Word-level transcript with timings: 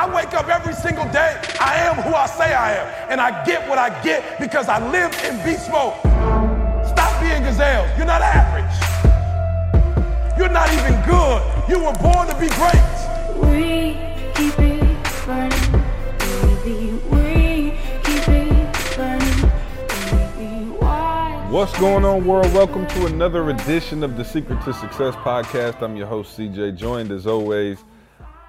I 0.00 0.06
wake 0.14 0.32
up 0.32 0.48
every 0.48 0.72
single 0.72 1.04
day. 1.12 1.38
I 1.60 1.74
am 1.80 1.96
who 1.96 2.14
I 2.14 2.24
say 2.24 2.54
I 2.54 2.72
am. 2.72 3.10
And 3.10 3.20
I 3.20 3.44
get 3.44 3.68
what 3.68 3.76
I 3.76 3.90
get 4.02 4.40
because 4.40 4.66
I 4.66 4.78
live 4.90 5.12
in 5.26 5.36
beast 5.44 5.70
mode. 5.70 5.92
Stop 6.88 7.20
being 7.20 7.42
gazelles. 7.42 7.86
You're 7.98 8.06
not 8.06 8.22
average. 8.22 8.64
You're 10.38 10.48
not 10.48 10.72
even 10.72 10.94
good. 11.04 11.42
You 11.68 11.84
were 11.84 11.92
born 12.00 12.26
to 12.28 12.34
be 12.40 12.48
great. 12.56 12.80
We 13.44 13.92
keep 14.32 14.58
it 14.58 14.96
burning, 15.26 15.84
baby. 16.64 16.96
We 17.12 17.76
keep 18.02 18.26
it 18.26 18.96
burning, 18.96 19.50
baby. 20.08 21.52
What's 21.52 21.78
going 21.78 22.06
on, 22.06 22.24
world? 22.24 22.50
Welcome 22.54 22.86
to 22.86 23.04
another 23.04 23.50
edition 23.50 24.02
of 24.02 24.16
the 24.16 24.24
Secret 24.24 24.64
to 24.64 24.72
Success 24.72 25.14
podcast. 25.16 25.82
I'm 25.82 25.94
your 25.94 26.06
host, 26.06 26.38
CJ, 26.38 26.74
joined 26.78 27.12
as 27.12 27.26
always 27.26 27.84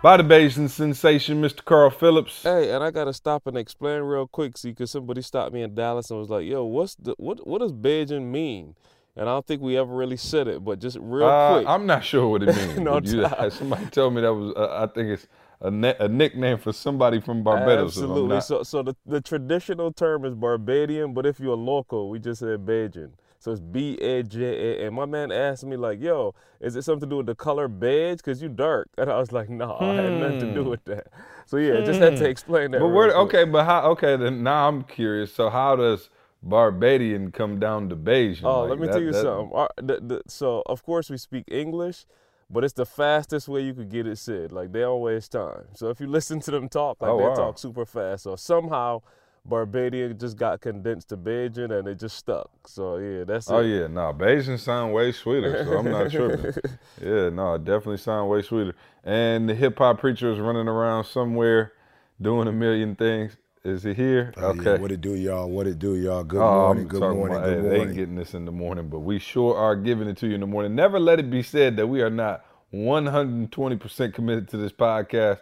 by 0.01 0.17
the 0.17 0.23
Bajan 0.23 0.69
sensation, 0.69 1.41
Mr. 1.41 1.63
Karl 1.63 1.89
Phillips. 1.89 2.43
Hey, 2.43 2.71
and 2.73 2.83
I 2.83 2.91
gotta 2.91 3.13
stop 3.13 3.47
and 3.47 3.57
explain 3.57 4.01
real 4.03 4.27
quick, 4.27 4.57
see, 4.57 4.69
because 4.69 4.91
somebody 4.91 5.21
stopped 5.21 5.53
me 5.53 5.61
in 5.61 5.75
Dallas 5.75 6.09
and 6.09 6.19
was 6.19 6.29
like, 6.29 6.45
"Yo, 6.45 6.63
what's 6.63 6.95
the 6.95 7.13
what? 7.17 7.45
What 7.47 7.59
does 7.59 7.71
Bajan 7.73 8.23
mean?" 8.31 8.75
And 9.15 9.27
I 9.27 9.33
don't 9.33 9.45
think 9.45 9.61
we 9.61 9.77
ever 9.77 9.93
really 9.93 10.15
said 10.15 10.47
it, 10.47 10.63
but 10.63 10.79
just 10.79 10.97
real 11.01 11.27
Uh, 11.27 11.55
quick. 11.57 11.67
I'm 11.67 11.85
not 11.85 12.03
sure 12.03 12.27
what 12.29 12.43
it 12.43 12.47
means. 12.55 12.79
No, 12.79 12.99
you- 13.03 13.27
somebody 13.51 13.85
told 13.87 14.13
me 14.13 14.21
that 14.21 14.33
was, 14.33 14.53
uh, 14.55 14.83
I 14.83 14.87
think 14.87 15.09
it's 15.09 15.27
a, 15.59 15.69
ne- 15.69 15.97
a 15.99 16.07
nickname 16.07 16.57
for 16.57 16.71
somebody 16.71 17.19
from 17.19 17.43
Barbados. 17.43 17.97
Absolutely. 17.97 18.39
So, 18.39 18.63
so 18.63 18.81
the, 18.81 18.95
the 19.05 19.19
traditional 19.19 19.91
term 19.91 20.23
is 20.23 20.33
Barbadian, 20.33 21.13
but 21.13 21.25
if 21.25 21.41
you're 21.41 21.57
local, 21.57 22.09
we 22.09 22.19
just 22.19 22.39
say 22.39 22.55
Bajan. 22.55 23.11
So 23.41 23.51
it's 23.51 23.59
B 23.59 23.97
A 24.01 24.21
J 24.21 24.43
A. 24.83 24.85
And 24.85 24.95
my 24.95 25.05
man 25.05 25.31
asked 25.31 25.65
me 25.65 25.75
like, 25.75 25.99
"Yo, 25.99 26.35
is 26.59 26.75
it 26.75 26.83
something 26.83 27.09
to 27.09 27.13
do 27.13 27.17
with 27.17 27.25
the 27.25 27.33
color 27.35 27.67
beige? 27.67 28.21
Cause 28.21 28.39
you 28.41 28.49
dark." 28.49 28.87
And 28.99 29.09
I 29.09 29.17
was 29.17 29.31
like, 29.31 29.49
"No, 29.49 29.75
I 29.81 29.95
had 29.95 30.13
nothing 30.13 30.39
to 30.41 30.53
do 30.53 30.63
with 30.63 30.83
that." 30.85 31.07
So 31.47 31.57
yeah, 31.57 31.81
just 31.81 31.99
had 31.99 32.17
to 32.17 32.29
explain 32.29 32.69
that. 32.71 32.77
Hmm. 32.77 32.85
But 32.85 32.89
where? 32.93 33.11
Okay, 33.25 33.43
but 33.45 33.65
how? 33.65 33.81
Okay, 33.93 34.15
then 34.15 34.43
now 34.43 34.67
I'm 34.67 34.83
curious. 34.83 35.33
So 35.33 35.49
how 35.49 35.75
does 35.75 36.09
Barbadian 36.43 37.31
come 37.31 37.59
down 37.59 37.89
to 37.89 37.95
Bajan? 37.95 38.41
Oh, 38.43 38.61
Like, 38.61 38.69
let 38.71 38.79
me 38.79 38.85
that- 38.87 38.93
tell 38.93 39.01
you 39.01 39.11
that- 39.11 39.21
something. 39.21 39.51
Our, 39.53 39.69
the, 39.77 39.99
the, 40.01 40.21
so, 40.27 40.61
of 40.67 40.83
course, 40.83 41.09
we 41.09 41.17
speak 41.17 41.45
English, 41.47 42.05
but 42.49 42.63
it's 42.63 42.73
the 42.73 42.85
fastest 42.85 43.47
way 43.47 43.61
you 43.61 43.73
could 43.73 43.89
get 43.89 44.05
it 44.07 44.17
said. 44.17 44.51
Like, 44.51 44.71
they 44.71 44.81
don't 44.81 45.01
waste 45.01 45.31
time. 45.31 45.65
So, 45.73 45.89
if 45.89 45.99
you 45.99 46.07
listen 46.07 46.39
to 46.41 46.51
them 46.51 46.69
talk, 46.69 47.01
like, 47.01 47.11
Oh, 47.11 47.17
they 47.17 47.23
wow. 47.23 47.35
talk 47.35 47.57
super 47.57 47.85
fast. 47.85 48.23
So, 48.23 48.35
somehow, 48.35 49.01
Barbadian 49.45 50.17
just 50.19 50.37
got 50.37 50.61
condensed 50.61 51.09
to 51.09 51.17
Bajan 51.17 51.77
and 51.77 51.87
it 51.87 51.99
just 51.99 52.15
stuck. 52.17 52.49
So, 52.67 52.97
yeah, 52.97 53.23
that's 53.23 53.49
Oh 53.49 53.59
it. 53.59 53.67
yeah, 53.67 53.87
no, 53.87 54.13
Bajan 54.13 54.59
sound 54.59 54.93
way 54.93 55.11
sweeter, 55.11 55.63
so 55.65 55.77
I'm 55.79 55.89
not 55.91 56.11
tripping. 56.11 56.53
yeah, 57.01 57.29
no, 57.29 57.55
it 57.55 57.65
definitely 57.65 57.97
sound 57.97 58.29
way 58.29 58.41
sweeter. 58.43 58.75
And 59.03 59.49
the 59.49 59.55
hip 59.55 59.77
hop 59.79 59.99
preacher 59.99 60.31
is 60.31 60.39
running 60.39 60.67
around 60.67 61.05
somewhere 61.05 61.73
doing 62.21 62.47
a 62.47 62.51
million 62.51 62.95
things. 62.95 63.35
Is 63.63 63.83
he 63.83 63.93
here? 63.93 64.33
Oh, 64.37 64.53
yeah, 64.53 64.59
okay. 64.71 64.81
What 64.81 64.91
it 64.91 65.01
do, 65.01 65.15
y'all? 65.15 65.47
What 65.49 65.67
it 65.67 65.77
do, 65.79 65.95
y'all? 65.95 66.23
Good 66.23 66.41
Oh, 66.41 66.61
morning. 66.65 66.83
I'm 66.83 66.87
Good 66.89 66.99
morning. 67.01 67.37
about- 67.37 67.45
Good 67.45 67.63
hey, 67.63 67.69
They 67.69 67.81
ain't 67.81 67.93
getting 67.95 68.15
this 68.15 68.33
in 68.33 68.45
the 68.45 68.51
morning, 68.51 68.89
but 68.89 68.99
we 68.99 69.19
sure 69.19 69.55
are 69.55 69.75
giving 69.75 70.07
it 70.07 70.17
to 70.17 70.27
you 70.27 70.33
in 70.35 70.41
the 70.41 70.47
morning. 70.47 70.73
Never 70.75 70.99
let 70.99 71.19
it 71.19 71.29
be 71.29 71.43
said 71.43 71.77
that 71.77 71.85
we 71.87 72.01
are 72.01 72.09
not 72.09 72.43
120% 72.73 74.13
committed 74.13 74.47
to 74.49 74.57
this 74.57 74.71
podcast. 74.71 75.41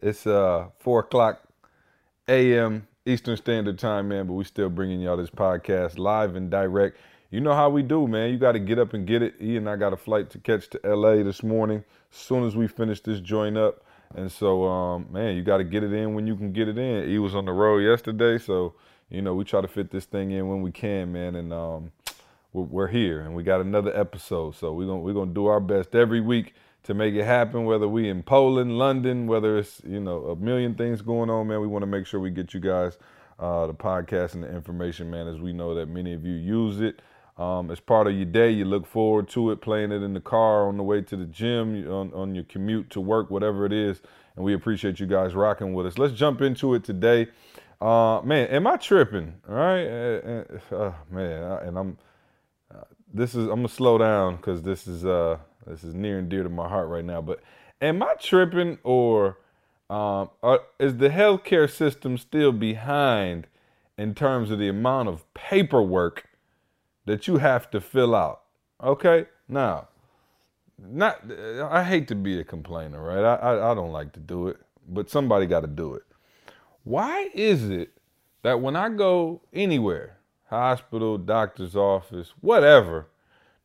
It's 0.00 0.26
uh 0.26 0.66
four 0.78 1.00
o'clock 1.00 1.40
a.m. 2.28 2.86
Eastern 3.06 3.36
Standard 3.36 3.78
Time, 3.78 4.08
man, 4.08 4.26
but 4.26 4.32
we 4.32 4.42
still 4.42 4.68
bringing 4.68 5.00
y'all 5.00 5.16
this 5.16 5.30
podcast 5.30 5.96
live 5.96 6.34
and 6.34 6.50
direct. 6.50 6.96
You 7.30 7.40
know 7.40 7.54
how 7.54 7.70
we 7.70 7.84
do, 7.84 8.08
man. 8.08 8.32
You 8.32 8.38
got 8.38 8.52
to 8.52 8.58
get 8.58 8.80
up 8.80 8.94
and 8.94 9.06
get 9.06 9.22
it. 9.22 9.34
E 9.40 9.56
and 9.56 9.70
I 9.70 9.76
got 9.76 9.92
a 9.92 9.96
flight 9.96 10.28
to 10.30 10.38
catch 10.38 10.68
to 10.70 10.80
L.A. 10.84 11.22
this 11.22 11.44
morning. 11.44 11.84
As 12.12 12.18
soon 12.18 12.44
as 12.44 12.56
we 12.56 12.66
finish 12.66 13.00
this 13.00 13.20
joint 13.20 13.56
up, 13.56 13.84
and 14.16 14.30
so, 14.30 14.64
um, 14.64 15.06
man, 15.12 15.36
you 15.36 15.42
got 15.42 15.58
to 15.58 15.64
get 15.64 15.84
it 15.84 15.92
in 15.92 16.14
when 16.14 16.26
you 16.26 16.34
can 16.34 16.52
get 16.52 16.66
it 16.66 16.78
in. 16.78 17.08
E 17.08 17.18
was 17.18 17.36
on 17.36 17.44
the 17.44 17.52
road 17.52 17.78
yesterday, 17.78 18.38
so 18.38 18.74
you 19.08 19.22
know 19.22 19.34
we 19.34 19.44
try 19.44 19.60
to 19.60 19.68
fit 19.68 19.92
this 19.92 20.04
thing 20.04 20.32
in 20.32 20.48
when 20.48 20.62
we 20.62 20.72
can, 20.72 21.12
man. 21.12 21.36
And 21.36 21.52
um, 21.52 21.92
we're, 22.52 22.64
we're 22.64 22.88
here, 22.88 23.20
and 23.20 23.36
we 23.36 23.44
got 23.44 23.60
another 23.60 23.96
episode. 23.96 24.56
So 24.56 24.72
we're 24.72 24.86
gonna 24.86 25.00
we're 25.00 25.14
gonna 25.14 25.32
do 25.32 25.46
our 25.46 25.60
best 25.60 25.94
every 25.94 26.20
week 26.20 26.54
to 26.86 26.94
make 26.94 27.14
it 27.14 27.24
happen. 27.24 27.64
Whether 27.64 27.88
we 27.88 28.08
in 28.08 28.22
Poland, 28.22 28.78
London, 28.78 29.26
whether 29.26 29.58
it's 29.58 29.80
you 29.84 30.00
know 30.00 30.26
a 30.26 30.36
million 30.36 30.74
things 30.74 31.02
going 31.02 31.30
on, 31.30 31.48
man. 31.48 31.60
We 31.60 31.66
want 31.66 31.82
to 31.82 31.86
make 31.86 32.06
sure 32.06 32.20
we 32.20 32.30
get 32.30 32.54
you 32.54 32.60
guys 32.60 32.96
uh, 33.38 33.66
the 33.66 33.74
podcast 33.74 34.34
and 34.34 34.42
the 34.42 34.54
information, 34.54 35.10
man. 35.10 35.28
As 35.28 35.40
we 35.40 35.52
know 35.52 35.74
that 35.74 35.86
many 35.86 36.12
of 36.12 36.24
you 36.24 36.34
use 36.34 36.80
it. 36.80 37.00
Um, 37.38 37.70
as 37.70 37.80
part 37.80 38.06
of 38.06 38.14
your 38.14 38.24
day, 38.24 38.50
you 38.50 38.64
look 38.64 38.86
forward 38.86 39.28
to 39.30 39.50
it, 39.50 39.60
playing 39.60 39.92
it 39.92 40.02
in 40.02 40.14
the 40.14 40.20
car 40.20 40.66
on 40.68 40.78
the 40.78 40.82
way 40.82 41.02
to 41.02 41.16
the 41.16 41.26
gym, 41.26 41.86
on, 41.86 42.10
on 42.14 42.34
your 42.34 42.44
commute 42.44 42.88
to 42.90 43.00
work, 43.02 43.30
whatever 43.30 43.66
it 43.66 43.74
is. 43.74 44.00
And 44.36 44.44
we 44.44 44.54
appreciate 44.54 45.00
you 45.00 45.06
guys 45.06 45.34
rocking 45.34 45.74
with 45.74 45.84
us. 45.84 45.98
Let's 45.98 46.14
jump 46.14 46.40
into 46.40 46.72
it 46.72 46.82
today. 46.82 47.28
Uh, 47.78 48.22
man, 48.24 48.48
am 48.48 48.66
I 48.66 48.78
tripping? 48.78 49.34
All 49.46 49.54
right, 49.54 49.84
uh, 49.84 50.44
uh, 50.72 50.74
uh, 50.74 50.92
man, 51.10 51.42
and 51.62 51.78
I'm 51.78 51.98
this 53.12 53.34
is 53.34 53.46
I'm 53.46 53.56
gonna 53.56 53.68
slow 53.68 53.98
down 53.98 54.36
because 54.36 54.62
this 54.62 54.86
is 54.86 55.04
uh 55.04 55.38
this 55.66 55.84
is 55.84 55.94
near 55.94 56.18
and 56.18 56.28
dear 56.28 56.42
to 56.42 56.48
my 56.48 56.68
heart 56.68 56.88
right 56.88 57.04
now. 57.04 57.20
But 57.20 57.40
am 57.80 58.02
I 58.02 58.14
tripping 58.18 58.78
or 58.82 59.38
um 59.88 60.30
are, 60.42 60.60
is 60.78 60.96
the 60.96 61.10
healthcare 61.10 61.70
system 61.70 62.18
still 62.18 62.52
behind 62.52 63.46
in 63.96 64.14
terms 64.14 64.50
of 64.50 64.58
the 64.58 64.68
amount 64.68 65.08
of 65.08 65.32
paperwork 65.34 66.28
that 67.04 67.28
you 67.28 67.38
have 67.38 67.70
to 67.70 67.80
fill 67.80 68.14
out? 68.14 68.42
Okay, 68.82 69.26
now 69.48 69.88
not 70.78 71.22
I 71.62 71.84
hate 71.84 72.08
to 72.08 72.14
be 72.14 72.38
a 72.40 72.44
complainer, 72.44 73.02
right? 73.02 73.24
I 73.24 73.34
I, 73.34 73.72
I 73.72 73.74
don't 73.74 73.92
like 73.92 74.12
to 74.12 74.20
do 74.20 74.48
it, 74.48 74.58
but 74.88 75.10
somebody 75.10 75.46
got 75.46 75.60
to 75.60 75.66
do 75.66 75.94
it. 75.94 76.02
Why 76.84 77.30
is 77.34 77.68
it 77.68 77.90
that 78.42 78.60
when 78.60 78.76
I 78.76 78.88
go 78.90 79.40
anywhere, 79.52 80.18
hospital, 80.50 81.18
doctor's 81.18 81.74
office, 81.74 82.32
whatever, 82.40 83.08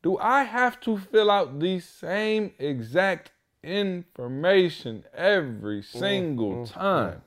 do 0.02 0.18
I 0.18 0.42
have 0.42 0.80
to 0.80 0.98
fill 0.98 1.30
out 1.30 1.60
the 1.60 1.80
same 1.80 2.52
exact 2.58 3.30
information 3.62 5.04
every 5.14 5.80
mm, 5.80 5.84
single 5.84 6.66
mm, 6.66 6.72
time? 6.72 7.14
Mm. 7.14 7.20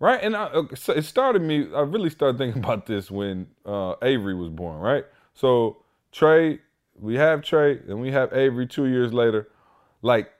Right? 0.00 0.20
And 0.22 0.36
I, 0.36 0.62
so 0.74 0.92
it 0.92 1.04
started 1.04 1.42
me, 1.42 1.68
I 1.74 1.80
really 1.80 2.10
started 2.10 2.38
thinking 2.38 2.62
about 2.64 2.86
this 2.86 3.10
when 3.10 3.48
uh, 3.66 3.94
Avery 4.02 4.34
was 4.34 4.50
born, 4.50 4.78
right? 4.80 5.04
So 5.34 5.78
Trey, 6.12 6.60
we 6.98 7.16
have 7.16 7.42
Trey, 7.42 7.80
and 7.88 8.00
we 8.00 8.12
have 8.12 8.32
Avery 8.32 8.66
two 8.66 8.86
years 8.86 9.12
later. 9.12 9.48
Like, 10.00 10.30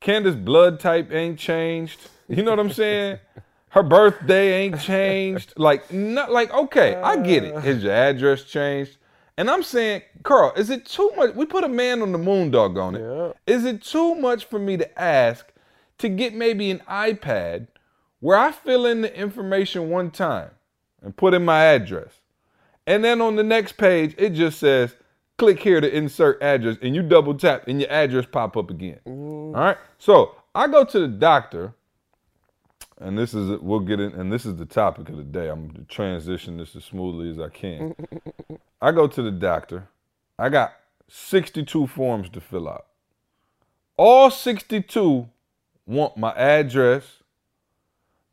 Candace's 0.00 0.36
blood 0.36 0.78
type 0.78 1.10
ain't 1.10 1.38
changed. 1.38 2.00
You 2.28 2.42
know 2.42 2.50
what 2.50 2.60
I'm 2.60 2.72
saying? 2.72 3.18
Her 3.70 3.82
birthday 3.82 4.64
ain't 4.64 4.78
changed. 4.80 5.54
Like, 5.56 5.90
not 5.90 6.30
like, 6.30 6.52
okay, 6.52 6.96
I 6.96 7.16
get 7.16 7.44
it. 7.44 7.64
Is 7.64 7.82
your 7.82 7.92
address 7.92 8.44
changed? 8.44 8.98
And 9.42 9.50
I'm 9.50 9.64
saying, 9.64 10.02
Karl, 10.22 10.52
is 10.54 10.70
it 10.70 10.86
too 10.86 11.10
much? 11.16 11.34
We 11.34 11.46
put 11.46 11.64
a 11.64 11.68
man 11.68 12.00
on 12.00 12.12
the 12.12 12.18
moon 12.18 12.52
dog 12.52 12.78
on 12.78 12.94
it. 12.94 13.34
Is 13.44 13.64
Yeah. 13.64 13.70
it 13.70 13.82
too 13.82 14.14
much 14.14 14.44
for 14.44 14.60
me 14.60 14.76
to 14.76 15.00
ask 15.02 15.52
to 15.98 16.08
get 16.08 16.32
maybe 16.32 16.70
an 16.70 16.78
iPad 16.88 17.66
where 18.20 18.38
I 18.38 18.52
fill 18.52 18.86
in 18.86 19.00
the 19.00 19.12
information 19.18 19.90
one 19.90 20.12
time 20.12 20.52
and 21.02 21.16
put 21.16 21.34
in 21.34 21.44
my 21.44 21.64
address? 21.64 22.20
And 22.86 23.02
then 23.02 23.20
on 23.20 23.34
the 23.34 23.42
next 23.42 23.72
page, 23.78 24.14
it 24.16 24.30
just 24.30 24.60
says, 24.60 24.94
click 25.38 25.58
here 25.58 25.80
to 25.80 25.92
insert 25.92 26.40
address, 26.40 26.76
and 26.80 26.94
you 26.94 27.02
double 27.02 27.34
tap 27.34 27.64
and 27.66 27.80
your 27.80 27.90
address 27.90 28.26
pop 28.30 28.56
up 28.56 28.70
again. 28.70 29.00
All 29.06 29.50
right. 29.54 29.76
So 29.98 30.36
I 30.54 30.68
go 30.68 30.84
to 30.84 31.00
the 31.00 31.08
doctor, 31.08 31.74
and 33.02 33.18
this 33.18 33.34
is 33.34 33.60
we'll 33.60 33.80
get 33.80 34.00
in, 34.00 34.12
and 34.12 34.32
this 34.32 34.46
is 34.46 34.56
the 34.56 34.66
topic 34.66 35.08
of 35.08 35.16
the 35.16 35.24
day. 35.24 35.48
I'm 35.48 35.68
gonna 35.68 35.84
transition 35.84 36.56
this 36.56 36.74
as 36.76 36.84
smoothly 36.84 37.30
as 37.30 37.38
I 37.38 37.48
can. 37.48 37.94
I 38.80 38.92
go 38.92 39.06
to 39.06 39.22
the 39.22 39.30
doctor. 39.30 39.88
I 40.38 40.48
got 40.48 40.72
62 41.08 41.86
forms 41.88 42.28
to 42.30 42.40
fill 42.40 42.68
out. 42.68 42.86
All 43.96 44.30
62 44.30 45.28
want 45.86 46.16
my 46.16 46.32
address. 46.32 47.04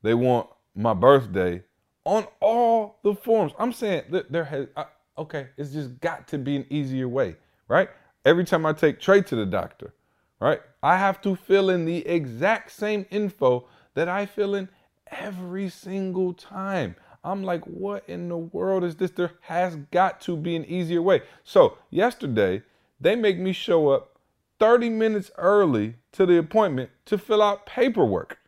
They 0.02 0.14
want 0.14 0.48
my 0.76 0.94
birthday 0.94 1.64
on 2.06 2.26
all 2.40 3.00
the 3.04 3.14
forms. 3.14 3.52
I'm 3.60 3.74
saying 3.74 4.04
that 4.12 4.32
there 4.32 4.46
has 4.46 4.68
I, 4.78 4.86
okay, 5.18 5.48
it's 5.58 5.72
just 5.72 6.00
got 6.00 6.28
to 6.30 6.38
be 6.38 6.56
an 6.56 6.66
easier 6.70 7.08
way, 7.08 7.36
right? 7.68 7.90
Every 8.26 8.46
time 8.46 8.66
I 8.66 8.74
take 8.74 9.00
Trey 9.00 9.22
to 9.22 9.36
the 9.36 9.46
doctor, 9.46 9.94
right? 10.40 10.62
I 10.82 10.98
have 10.98 11.22
to 11.22 11.36
fill 11.36 11.70
in 11.70 11.86
the 11.86 12.06
exact 12.08 12.72
same 12.72 13.06
info 13.12 13.68
that 14.00 14.08
I 14.08 14.26
fill 14.26 14.56
in 14.56 14.70
every 15.12 15.68
single 15.68 16.32
time. 16.34 16.96
I'm 17.22 17.44
like, 17.44 17.66
what 17.66 18.06
in 18.08 18.30
the 18.30 18.38
world 18.38 18.86
is 18.86 18.96
this? 18.96 19.12
There 19.12 19.34
has 19.42 19.76
got 19.92 20.22
to 20.22 20.38
be 20.38 20.56
an 20.56 20.64
easier 20.64 21.02
way. 21.02 21.24
So, 21.44 21.78
yesterday, 21.90 22.64
they 23.02 23.18
make 23.18 23.38
me 23.38 23.52
show 23.52 23.90
up 23.90 24.18
30 24.62 24.90
minutes 24.90 25.32
early 25.38 25.96
to 26.14 26.26
the 26.26 26.38
appointment 26.38 26.92
to 27.08 27.18
fill 27.18 27.42
out 27.42 27.66
paperwork. 27.66 28.40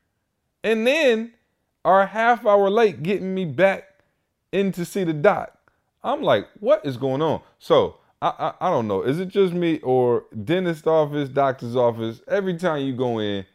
And 0.64 0.88
then 0.88 1.34
are 1.84 2.06
half 2.06 2.46
hour 2.46 2.70
late 2.70 3.04
getting 3.04 3.36
me 3.36 3.44
back 3.44 3.90
in 4.54 4.72
to 4.72 4.86
see 4.86 5.04
the 5.04 5.12
doc. 5.12 5.52
I'm 6.02 6.22
like, 6.22 6.48
what 6.62 6.86
is 6.86 6.96
going 6.96 7.22
on? 7.22 7.42
So 7.60 7.98
I, 8.22 8.30
I 8.40 8.68
I 8.68 8.70
don't 8.70 8.88
know. 8.88 9.02
Is 9.02 9.20
it 9.20 9.28
just 9.28 9.52
me 9.52 9.80
or 9.80 10.28
dentist 10.46 10.88
office, 10.88 11.28
doctor's 11.28 11.76
office? 11.76 12.22
Every 12.26 12.56
time 12.56 12.86
you 12.86 12.96
go 12.96 13.20
in, 13.20 13.46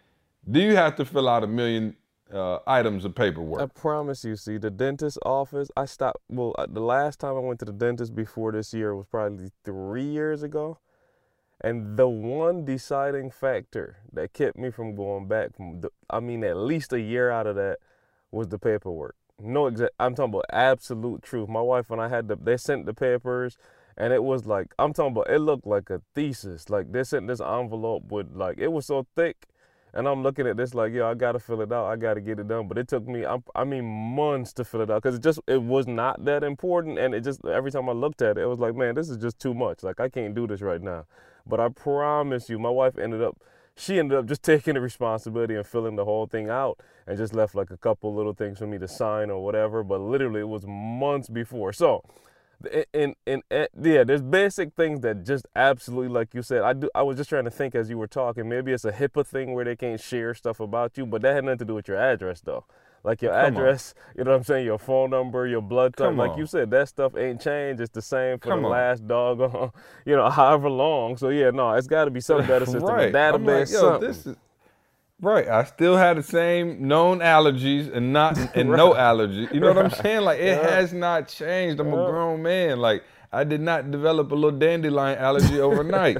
do 0.50 0.60
you 0.60 0.76
have 0.76 0.96
to 0.96 1.04
fill 1.04 1.28
out 1.28 1.44
a 1.44 1.46
million 1.46 1.96
uh, 2.32 2.58
items 2.66 3.04
of 3.04 3.14
paperwork. 3.14 3.60
I 3.60 3.66
promise 3.66 4.24
you, 4.24 4.36
see, 4.36 4.58
the 4.58 4.70
dentist 4.70 5.18
office, 5.24 5.70
I 5.76 5.84
stopped. 5.84 6.18
Well, 6.28 6.54
uh, 6.58 6.66
the 6.68 6.80
last 6.80 7.20
time 7.20 7.36
I 7.36 7.40
went 7.40 7.60
to 7.60 7.64
the 7.64 7.72
dentist 7.72 8.14
before 8.14 8.52
this 8.52 8.74
year 8.74 8.94
was 8.94 9.06
probably 9.06 9.50
three 9.64 10.04
years 10.04 10.42
ago. 10.42 10.78
And 11.60 11.96
the 11.96 12.08
one 12.08 12.64
deciding 12.64 13.30
factor 13.30 13.98
that 14.12 14.34
kept 14.34 14.58
me 14.58 14.70
from 14.70 14.94
going 14.94 15.26
back, 15.26 15.56
from 15.56 15.80
the, 15.80 15.90
I 16.10 16.20
mean, 16.20 16.44
at 16.44 16.56
least 16.56 16.92
a 16.92 17.00
year 17.00 17.30
out 17.30 17.46
of 17.46 17.56
that, 17.56 17.78
was 18.30 18.48
the 18.48 18.58
paperwork. 18.58 19.16
No 19.38 19.66
exact. 19.66 19.94
I'm 19.98 20.14
talking 20.14 20.34
about 20.34 20.44
absolute 20.50 21.22
truth. 21.22 21.48
My 21.48 21.60
wife 21.60 21.90
and 21.90 22.00
I 22.00 22.08
had 22.08 22.28
the. 22.28 22.36
They 22.36 22.56
sent 22.56 22.86
the 22.86 22.94
papers, 22.94 23.56
and 23.96 24.12
it 24.12 24.22
was 24.22 24.46
like 24.46 24.74
I'm 24.78 24.92
talking 24.92 25.12
about. 25.12 25.30
It 25.30 25.38
looked 25.40 25.66
like 25.66 25.90
a 25.90 26.02
thesis. 26.14 26.70
Like 26.70 26.92
they 26.92 27.04
sent 27.04 27.28
this 27.28 27.40
envelope 27.40 28.10
with 28.10 28.34
like 28.34 28.58
it 28.58 28.68
was 28.68 28.86
so 28.86 29.06
thick, 29.14 29.46
and 29.96 30.06
I'm 30.06 30.22
looking 30.22 30.46
at 30.46 30.56
this 30.56 30.74
like, 30.74 30.92
yo, 30.92 31.08
I 31.08 31.14
gotta 31.14 31.38
fill 31.38 31.62
it 31.62 31.72
out. 31.72 31.86
I 31.86 31.96
gotta 31.96 32.20
get 32.20 32.38
it 32.38 32.48
done. 32.48 32.68
But 32.68 32.78
it 32.78 32.86
took 32.86 33.08
me, 33.08 33.24
I, 33.24 33.38
I 33.54 33.64
mean, 33.64 33.84
months 33.84 34.52
to 34.54 34.64
fill 34.64 34.82
it 34.82 34.90
out 34.90 35.02
because 35.02 35.16
it 35.16 35.22
just 35.22 35.40
it 35.46 35.62
was 35.62 35.86
not 35.86 36.24
that 36.26 36.44
important, 36.44 36.98
and 36.98 37.14
it 37.14 37.24
just 37.24 37.44
every 37.46 37.70
time 37.70 37.88
I 37.88 37.92
looked 37.92 38.20
at 38.22 38.36
it, 38.36 38.42
it 38.42 38.46
was 38.46 38.58
like, 38.58 38.74
man, 38.74 38.94
this 38.94 39.08
is 39.08 39.16
just 39.16 39.38
too 39.38 39.54
much. 39.54 39.82
Like 39.82 39.98
I 39.98 40.08
can't 40.08 40.34
do 40.34 40.46
this 40.46 40.60
right 40.60 40.82
now. 40.82 41.06
But 41.46 41.60
I 41.60 41.68
promise 41.70 42.50
you, 42.50 42.58
my 42.58 42.70
wife 42.70 42.98
ended 42.98 43.22
up 43.22 43.38
she 43.76 43.98
ended 43.98 44.18
up 44.18 44.26
just 44.26 44.42
taking 44.42 44.74
the 44.74 44.80
responsibility 44.80 45.54
and 45.54 45.66
filling 45.66 45.96
the 45.96 46.04
whole 46.04 46.26
thing 46.26 46.50
out 46.50 46.80
and 47.06 47.16
just 47.16 47.34
left 47.34 47.54
like 47.54 47.70
a 47.70 47.76
couple 47.76 48.14
little 48.14 48.34
things 48.34 48.58
for 48.58 48.66
me 48.66 48.78
to 48.78 48.88
sign 48.88 49.30
or 49.30 49.44
whatever. 49.44 49.82
But 49.82 50.00
literally, 50.00 50.40
it 50.40 50.48
was 50.48 50.66
months 50.66 51.28
before. 51.28 51.72
So, 51.72 52.02
and 52.94 53.14
and 53.26 53.42
yeah, 53.50 54.04
there's 54.04 54.22
basic 54.22 54.74
things 54.74 55.00
that 55.00 55.24
just 55.24 55.46
absolutely, 55.56 56.08
like 56.08 56.34
you 56.34 56.42
said, 56.42 56.62
I 56.62 56.72
do. 56.72 56.88
I 56.94 57.02
was 57.02 57.16
just 57.16 57.28
trying 57.30 57.44
to 57.44 57.50
think 57.50 57.74
as 57.74 57.88
you 57.90 57.98
were 57.98 58.06
talking. 58.06 58.48
Maybe 58.48 58.72
it's 58.72 58.84
a 58.84 58.92
HIPAA 58.92 59.26
thing 59.26 59.54
where 59.54 59.64
they 59.64 59.76
can't 59.76 60.00
share 60.00 60.34
stuff 60.34 60.60
about 60.60 60.96
you, 60.98 61.06
but 61.06 61.22
that 61.22 61.34
had 61.34 61.44
nothing 61.44 61.58
to 61.58 61.64
do 61.64 61.74
with 61.74 61.88
your 61.88 61.96
address, 61.98 62.40
though. 62.40 62.64
Like 63.04 63.22
your 63.22 63.32
Come 63.32 63.54
address, 63.54 63.94
you 64.16 64.24
know 64.24 64.32
what 64.32 64.38
I'm 64.38 64.42
saying? 64.44 64.66
Your 64.66 64.78
phone 64.80 65.10
number, 65.10 65.46
your 65.46 65.60
blood 65.60 65.96
type. 65.96 66.08
Come 66.08 66.16
Like 66.16 66.32
on. 66.32 66.38
you 66.38 66.46
said, 66.46 66.70
that 66.72 66.88
stuff 66.88 67.16
ain't 67.16 67.40
changed. 67.40 67.80
It's 67.80 67.92
the 67.92 68.02
same 68.02 68.38
for 68.38 68.48
Come 68.50 68.62
the 68.62 68.66
on. 68.66 68.72
last 68.72 69.06
dog, 69.06 69.38
you 70.04 70.16
know, 70.16 70.28
however 70.28 70.68
long. 70.68 71.16
So 71.16 71.28
yeah, 71.28 71.50
no, 71.50 71.72
it's 71.74 71.86
got 71.86 72.06
to 72.06 72.10
be 72.10 72.20
some 72.20 72.44
better 72.46 72.66
system, 72.72 72.82
right. 72.82 73.14
I'm 73.14 73.44
like, 73.44 73.68
something. 73.68 74.36
Right. 75.20 75.48
I 75.48 75.64
still 75.64 75.96
had 75.96 76.16
the 76.18 76.22
same 76.22 76.86
known 76.88 77.20
allergies 77.20 77.92
and 77.94 78.12
not 78.12 78.36
and 78.54 78.70
no 78.70 78.92
allergies. 78.94 79.52
You 79.52 79.60
know 79.60 79.68
what 79.68 79.78
I'm 79.78 79.90
saying? 79.90 80.22
Like 80.22 80.40
it 80.40 80.46
Yeah. 80.46 80.70
has 80.70 80.92
not 80.92 81.28
changed. 81.28 81.80
I'm 81.80 81.88
a 81.88 82.06
grown 82.10 82.42
man. 82.42 82.78
Like 82.78 83.02
I 83.32 83.44
did 83.44 83.60
not 83.60 83.90
develop 83.90 84.30
a 84.32 84.34
little 84.34 84.58
dandelion 84.58 85.18
allergy 85.18 85.60
overnight. 85.60 86.18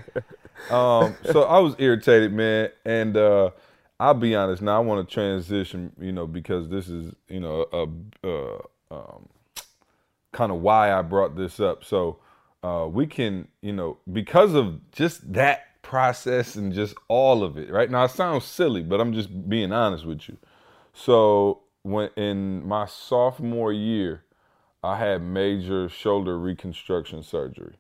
um, 0.71 1.15
so 1.31 1.43
I 1.45 1.59
was 1.61 1.75
irritated, 1.79 2.33
man, 2.33 2.71
and 2.85 3.17
uh, 3.17 3.51
I'll 3.99 4.15
be 4.15 4.35
honest. 4.35 4.61
Now 4.63 4.77
I 4.77 4.81
want 4.81 5.09
to 5.09 5.13
transition, 5.15 5.93
you 5.99 6.13
know, 6.13 6.27
because 6.27 6.69
this 6.69 6.89
is, 6.89 7.15
you 7.29 7.41
know, 7.41 7.67
a, 7.73 8.29
a 8.29 8.61
um, 8.95 9.29
kind 10.33 10.53
of 10.53 10.61
why 10.61 10.93
I 10.93 11.03
brought 11.03 11.37
this 11.37 11.61
up. 11.61 11.85
So 11.85 12.19
uh, 12.63 12.87
we 12.91 13.07
can, 13.07 13.49
you 13.63 13.73
know, 13.73 13.99
because 14.13 14.55
of 14.55 14.91
just 14.93 15.33
that 15.33 15.67
process 15.87 16.56
and 16.56 16.73
just 16.73 16.97
all 17.06 17.44
of 17.44 17.56
it, 17.56 17.71
right? 17.71 17.88
Now 17.88 18.05
it 18.05 18.11
sounds 18.11 18.44
silly, 18.44 18.83
but 18.83 19.00
I'm 19.00 19.12
just 19.12 19.49
being 19.49 19.71
honest 19.71 20.05
with 20.05 20.29
you. 20.29 20.37
So 20.93 21.61
when 21.83 22.11
in 22.17 22.67
my 22.67 22.87
sophomore 22.87 23.73
year, 23.73 24.25
I 24.83 24.99
had 24.99 25.23
major 25.23 25.88
shoulder 25.88 26.38
reconstruction 26.41 27.23
surgery, 27.23 27.77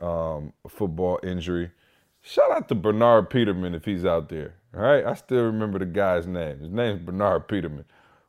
um, 0.00 0.54
football 0.66 1.20
injury. 1.22 1.72
Shout 2.22 2.50
out 2.50 2.68
to 2.68 2.74
Bernard 2.74 3.28
Peterman 3.28 3.74
if 3.74 3.84
he's 3.84 4.06
out 4.06 4.30
there. 4.30 4.54
All 4.74 4.80
right, 4.80 5.04
I 5.04 5.12
still 5.12 5.44
remember 5.44 5.78
the 5.78 5.84
guy's 5.84 6.26
name. 6.26 6.60
His 6.60 6.70
name's 6.70 7.00
Bernard 7.00 7.48
Peterman. 7.48 7.84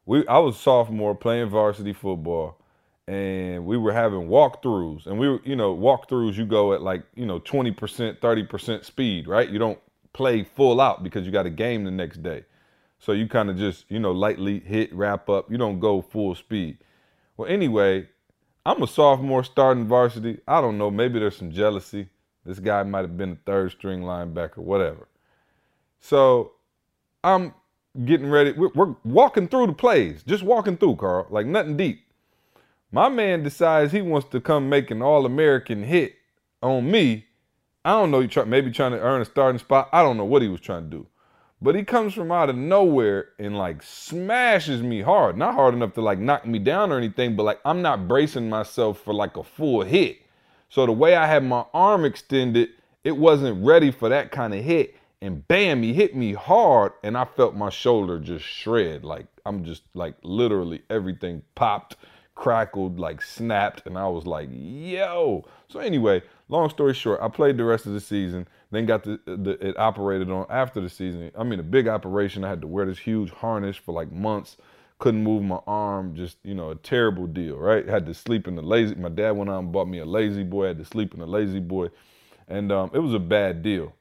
We 0.06 0.28
I 0.28 0.40
was 0.40 0.60
sophomore 0.60 1.16
playing 1.16 1.48
varsity 1.48 1.94
football, 1.94 2.60
and 3.08 3.66
we 3.66 3.78
were 3.78 3.92
having 3.92 4.28
walkthroughs. 4.28 5.06
And 5.08 5.20
we 5.20 5.30
were, 5.30 5.42
you 5.44 5.56
know, 5.56 5.76
walkthroughs 5.76 6.36
you 6.36 6.46
go 6.46 6.74
at 6.74 6.82
like 6.82 7.04
you 7.16 7.26
know 7.26 7.40
twenty 7.40 7.72
percent, 7.72 8.22
thirty 8.22 8.44
percent 8.44 8.86
speed, 8.86 9.28
right? 9.28 9.50
You 9.50 9.60
don't 9.60 9.80
play 10.14 10.44
full 10.44 10.80
out 10.80 11.04
because 11.04 11.26
you 11.26 11.32
got 11.32 11.46
a 11.46 11.50
game 11.50 11.84
the 11.84 11.92
next 11.92 12.24
day. 12.24 12.46
So 13.00 13.12
you 13.12 13.28
kind 13.28 13.50
of 13.50 13.58
just, 13.58 13.86
you 13.90 14.00
know, 14.00 14.12
lightly 14.12 14.60
hit, 14.60 14.94
wrap 14.94 15.28
up. 15.30 15.52
You 15.52 15.58
don't 15.58 15.80
go 15.80 16.02
full 16.02 16.36
speed. 16.36 16.78
Well, 17.36 17.50
anyway, 17.50 18.08
I'm 18.66 18.82
a 18.82 18.88
sophomore 18.88 19.44
starting 19.44 19.88
varsity. 19.88 20.40
I 20.48 20.62
don't 20.62 20.78
know. 20.78 20.90
Maybe 20.90 21.20
there's 21.20 21.36
some 21.36 21.52
jealousy. 21.52 22.08
This 22.46 22.60
guy 22.60 22.84
might 22.84 23.02
have 23.02 23.18
been 23.18 23.32
a 23.32 23.38
third 23.46 23.72
string 23.72 24.02
linebacker, 24.02 24.60
whatever. 24.60 25.10
So 26.00 26.54
I'm 27.24 27.54
getting 28.06 28.30
ready. 28.30 28.54
We're, 28.54 28.72
we're 28.74 28.96
walking 29.04 29.50
through 29.50 29.68
the 29.68 29.74
plays, 29.74 30.24
just 30.24 30.44
walking 30.44 30.78
through, 30.78 30.96
Karl, 30.96 31.28
like 31.30 31.46
nothing 31.46 31.76
deep. 31.76 32.06
My 32.94 33.10
man 33.10 33.42
decides 33.42 33.92
he 33.92 34.04
wants 34.04 34.30
to 34.30 34.40
come 34.40 34.70
make 34.70 34.92
an 34.92 35.02
All 35.02 35.26
American 35.26 35.82
hit 35.82 36.14
on 36.62 36.92
me. 36.92 37.26
I 37.84 37.94
don't 37.94 38.12
know. 38.12 38.28
Try, 38.28 38.44
maybe 38.44 38.70
trying 38.70 38.92
to 38.92 39.00
earn 39.00 39.20
a 39.20 39.26
starting 39.26 39.58
spot. 39.58 39.90
I 39.92 40.04
don't 40.04 40.16
know 40.16 40.26
what 40.26 40.44
he 40.44 40.48
was 40.48 40.62
trying 40.62 40.92
to 40.92 40.98
do. 40.98 41.08
But 41.60 41.74
he 41.74 41.84
comes 41.84 42.14
from 42.14 42.32
out 42.32 42.52
of 42.52 42.56
nowhere 42.56 43.30
and 43.40 43.58
like 43.58 43.82
smashes 43.82 44.84
me 44.84 45.02
hard. 45.02 45.40
Not 45.40 45.56
hard 45.56 45.74
enough 45.74 45.94
to 45.96 46.02
like 46.02 46.20
knock 46.20 46.46
me 46.46 46.60
down 46.60 46.92
or 46.92 47.00
anything, 47.00 47.36
but 47.36 47.44
like 47.44 47.60
I'm 47.66 47.82
not 47.82 48.08
bracing 48.08 48.48
myself 48.48 49.00
for 49.00 49.12
like 49.12 49.38
a 49.38 49.44
full 49.44 49.82
hit. 49.82 50.20
So 50.70 50.86
the 50.86 50.92
way 50.92 51.16
I 51.16 51.26
had 51.26 51.44
my 51.44 51.66
arm 51.74 52.06
extended, 52.06 52.70
it 53.04 53.18
wasn't 53.18 53.66
ready 53.66 53.90
for 53.90 54.08
that 54.10 54.32
kind 54.32 54.54
of 54.54 54.64
hit. 54.64 54.96
And 55.20 55.48
bam, 55.48 55.82
he 55.82 55.94
hit 55.94 56.16
me 56.16 56.34
hard 56.34 56.92
and 57.04 57.18
I 57.18 57.26
felt 57.26 57.56
my 57.56 57.72
shoulder 57.72 58.20
just 58.20 58.46
shred. 58.46 59.04
Like 59.04 59.26
I'm 59.48 59.64
just 59.64 59.82
like 59.96 60.14
literally 60.22 60.84
everything 60.92 61.42
popped, 61.56 61.96
crackled, 62.36 63.00
like 63.00 63.22
snapped. 63.22 63.86
And 63.86 63.98
I 63.98 64.08
was 64.08 64.26
like, 64.26 64.50
yo. 64.52 65.46
So 65.68 65.80
anyway, 65.80 66.22
long 66.50 66.70
story 66.70 66.94
short, 66.94 67.20
I 67.22 67.28
played 67.28 67.58
the 67.58 67.64
rest 67.64 67.86
of 67.86 67.94
the 67.94 68.02
season, 68.02 68.48
then 68.72 68.86
got 68.86 69.04
the, 69.04 69.20
the 69.26 69.52
it 69.66 69.78
operated 69.78 70.30
on 70.30 70.46
after 70.50 70.82
the 70.82 70.90
season. 70.90 71.32
I 71.38 71.44
mean, 71.44 71.60
a 71.60 71.64
big 71.64 71.88
operation. 71.88 72.44
I 72.44 72.50
had 72.50 72.62
to 72.62 72.68
wear 72.68 72.86
this 72.86 73.00
huge 73.00 73.32
harness 73.32 73.78
for 73.78 73.94
like 73.94 74.12
months. 74.12 74.58
Couldn't 75.00 75.24
move 75.24 75.44
my 75.44 75.60
arm, 75.68 76.16
just 76.16 76.38
you 76.44 76.54
know, 76.54 76.70
a 76.70 76.76
terrible 76.76 77.28
deal, 77.28 77.58
right? 77.58 77.88
Had 77.88 78.06
to 78.06 78.14
sleep 78.14 78.48
in 78.48 78.56
the 78.56 78.62
lazy. 78.62 78.96
My 78.96 79.10
dad 79.10 79.32
went 79.32 79.50
out 79.50 79.60
and 79.60 79.72
bought 79.72 79.88
me 79.88 80.00
a 80.00 80.06
lazy 80.06 80.44
boy. 80.44 80.68
had 80.68 80.78
to 80.78 80.86
sleep 80.86 81.14
in 81.14 81.20
the 81.20 81.26
lazy 81.26 81.60
boy, 81.60 81.90
and 82.48 82.72
um, 82.72 82.92
it 82.94 83.00
was 83.00 83.14
a 83.14 83.20
bad 83.20 83.64
deal. 83.64 83.94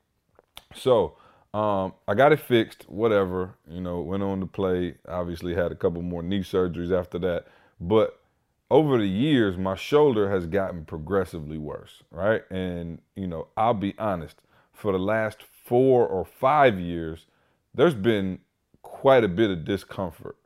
So 0.75 1.17
um, 1.55 1.95
I 2.07 2.15
got 2.15 2.33
it 2.33 2.41
fixed, 2.41 2.89
whatever. 2.89 3.55
You 3.69 3.81
know, 3.81 4.01
went 4.01 4.23
on 4.23 4.41
to 4.41 4.47
play. 4.47 4.95
Obviously, 5.09 5.55
had 5.55 5.73
a 5.73 5.75
couple 5.75 6.03
more 6.03 6.23
knee 6.23 6.41
surgeries 6.41 6.97
after 6.97 7.19
that. 7.21 7.47
But 7.81 8.22
over 8.73 8.97
the 8.97 9.07
years, 9.07 9.59
my 9.59 9.75
shoulder 9.75 10.31
has 10.31 10.47
gotten 10.47 10.87
progressively 10.87 11.59
worse, 11.59 12.03
right? 12.11 12.43
And, 12.51 13.03
you 13.15 13.27
know, 13.27 13.49
I'll 13.55 13.75
be 13.75 13.95
honest, 13.99 14.41
for 14.73 14.93
the 14.93 14.99
last 14.99 15.43
four 15.43 16.07
or 16.07 16.25
five 16.25 16.81
years, 16.81 17.27
there's 17.75 17.95
been 17.95 18.39
quite 18.81 19.25
a 19.25 19.29
bit 19.29 19.51
of 19.51 19.67
discomfort, 19.67 20.37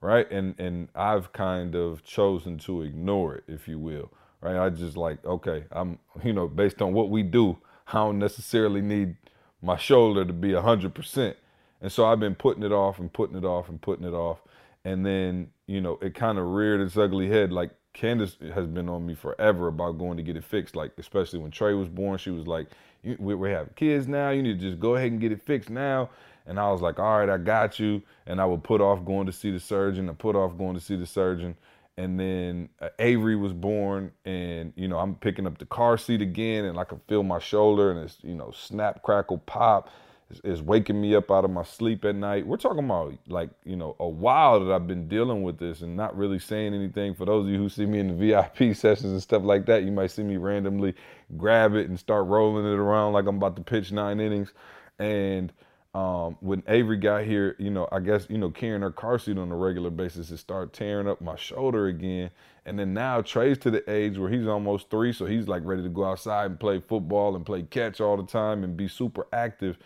right? 0.00 0.28
And 0.30 0.58
and 0.58 0.88
I've 0.94 1.34
kind 1.34 1.74
of 1.74 2.02
chosen 2.02 2.56
to 2.60 2.80
ignore 2.80 3.34
it, 3.34 3.44
if 3.46 3.68
you 3.68 3.78
will, 3.78 4.10
right? 4.40 4.56
I 4.56 4.70
just 4.70 4.96
like, 4.96 5.22
okay, 5.26 5.64
I'm, 5.70 5.98
you 6.24 6.32
know, 6.32 6.48
based 6.48 6.80
on 6.80 6.94
what 6.94 7.10
we 7.10 7.22
do, 7.22 7.58
I 7.88 7.98
don't 7.98 8.18
necessarily 8.18 8.80
need 8.80 9.16
my 9.60 9.76
shoulder 9.76 10.24
to 10.24 10.32
be 10.32 10.52
100%. 10.52 11.34
And 11.82 11.92
so 11.92 12.06
I've 12.06 12.20
been 12.20 12.36
putting 12.36 12.62
it 12.62 12.72
off 12.72 12.98
and 12.98 13.12
putting 13.12 13.36
it 13.36 13.44
off 13.44 13.68
and 13.68 13.78
putting 13.82 14.06
it 14.06 14.14
off. 14.14 14.38
And 14.86 15.06
then, 15.06 15.50
you 15.68 15.82
know, 15.82 15.98
it 16.02 16.14
kind 16.14 16.38
of 16.38 16.46
reared 16.46 16.80
its 16.80 16.96
ugly 16.96 17.28
head. 17.28 17.52
Like 17.52 17.72
Candace 17.94 18.38
has 18.54 18.68
been 18.68 18.88
on 18.88 19.06
me 19.06 19.16
forever 19.16 19.68
about 19.68 19.98
going 19.98 20.18
to 20.18 20.24
get 20.24 20.38
it 20.38 20.44
fixed. 20.44 20.76
Like, 20.76 20.92
especially 20.98 21.40
when 21.40 21.52
Trey 21.52 21.74
was 21.74 21.90
born, 21.90 22.18
she 22.18 22.30
was 22.30 22.46
like, 22.48 22.68
we- 23.04 23.36
we're 23.36 23.56
having 23.56 23.74
kids 23.76 24.08
now. 24.08 24.30
You 24.30 24.42
need 24.44 24.60
to 24.60 24.70
just 24.70 24.80
go 24.80 24.96
ahead 24.96 25.12
and 25.12 25.20
get 25.20 25.32
it 25.32 25.42
fixed 25.42 25.70
now. 25.70 26.10
And 26.46 26.60
I 26.60 26.70
was 26.72 26.82
like, 26.82 27.00
all 27.00 27.18
right, 27.20 27.30
I 27.30 27.38
got 27.38 27.80
you. 27.80 28.02
And 28.26 28.40
I 28.40 28.46
would 28.46 28.64
put 28.64 28.80
off 28.82 29.04
going 29.04 29.26
to 29.26 29.32
see 29.32 29.52
the 29.52 29.60
surgeon. 29.60 30.10
I 30.10 30.14
put 30.14 30.36
off 30.36 30.58
going 30.58 30.74
to 30.76 30.80
see 30.80 30.96
the 30.96 31.06
surgeon. 31.06 31.56
And 31.98 32.20
then 32.20 32.70
uh, 32.80 32.90
Avery 33.00 33.36
was 33.36 33.54
born, 33.54 34.12
and 34.26 34.72
you 34.76 34.88
know 34.88 34.98
I'm 34.98 35.14
picking 35.16 35.46
up 35.46 35.58
the 35.58 35.66
car 35.66 35.98
seat 35.98 36.22
again, 36.22 36.66
and 36.66 36.78
I 36.78 36.84
can 36.84 37.00
feel 37.08 37.22
my 37.22 37.38
shoulder, 37.38 37.90
and 37.90 38.00
it's 38.00 38.18
you 38.22 38.34
know 38.34 38.52
snap, 38.54 39.02
crackle, 39.02 39.38
pop, 39.38 39.90
is, 40.44 40.62
waking 40.62 41.00
me 41.00 41.14
up 41.14 41.30
out 41.30 41.44
of 41.44 41.50
my 41.50 41.62
sleep 41.62 42.04
at 42.04 42.14
night. 42.16 42.46
We're 42.46 42.56
talking 42.56 42.84
about 42.84 43.14
like 43.28 43.50
you 43.64 43.76
know 43.76 43.96
a 44.00 44.08
while 44.08 44.64
that 44.64 44.72
I've 44.72 44.86
been 44.86 45.08
dealing 45.08 45.42
with 45.42 45.58
this 45.58 45.82
and 45.82 45.96
not 45.96 46.16
really 46.16 46.38
saying 46.38 46.74
anything. 46.74 47.14
For 47.14 47.24
those 47.24 47.46
of 47.46 47.50
you 47.52 47.58
who 47.58 47.68
see 47.68 47.86
me 47.86 48.00
in 48.00 48.08
the 48.08 48.14
VIP 48.14 48.76
sessions 48.76 49.12
and 49.12 49.22
stuff 49.22 49.42
like 49.42 49.66
that, 49.66 49.84
you 49.84 49.92
might 49.92 50.10
see 50.10 50.22
me 50.22 50.36
randomly 50.36 50.94
grab 51.36 51.74
it 51.74 51.88
and 51.88 51.98
start 51.98 52.26
rolling 52.26 52.66
it 52.66 52.78
around 52.78 53.12
like 53.12 53.26
I'm 53.26 53.36
about 53.36 53.56
to 53.56 53.62
pitch 53.62 53.92
nine 53.92 54.20
innings, 54.20 54.52
and 54.98 55.52
um, 55.96 56.36
when 56.40 56.62
Avery 56.68 56.98
got 56.98 57.24
here, 57.24 57.56
you 57.58 57.70
know, 57.70 57.88
I 57.90 58.00
guess, 58.00 58.26
you 58.28 58.36
know, 58.36 58.50
carrying 58.50 58.82
her 58.82 58.90
car 58.90 59.18
seat 59.18 59.38
on 59.38 59.50
a 59.50 59.56
regular 59.56 59.88
basis, 59.88 60.30
it 60.30 60.36
started 60.36 60.74
tearing 60.74 61.08
up 61.08 61.22
my 61.22 61.36
shoulder 61.36 61.86
again. 61.86 62.30
And 62.66 62.78
then 62.78 62.92
now 62.92 63.22
Trey's 63.22 63.56
to 63.58 63.70
the 63.70 63.90
age 63.90 64.18
where 64.18 64.28
he's 64.28 64.46
almost 64.46 64.90
three, 64.90 65.14
so 65.14 65.24
he's 65.24 65.48
like 65.48 65.62
ready 65.64 65.82
to 65.82 65.88
go 65.88 66.04
outside 66.04 66.50
and 66.50 66.60
play 66.60 66.82
football 66.86 67.34
and 67.34 67.46
play 67.46 67.62
catch 67.62 68.02
all 68.02 68.18
the 68.18 68.26
time 68.26 68.62
and 68.62 68.76
be 68.76 68.88
super 68.88 69.26
active. 69.32 69.78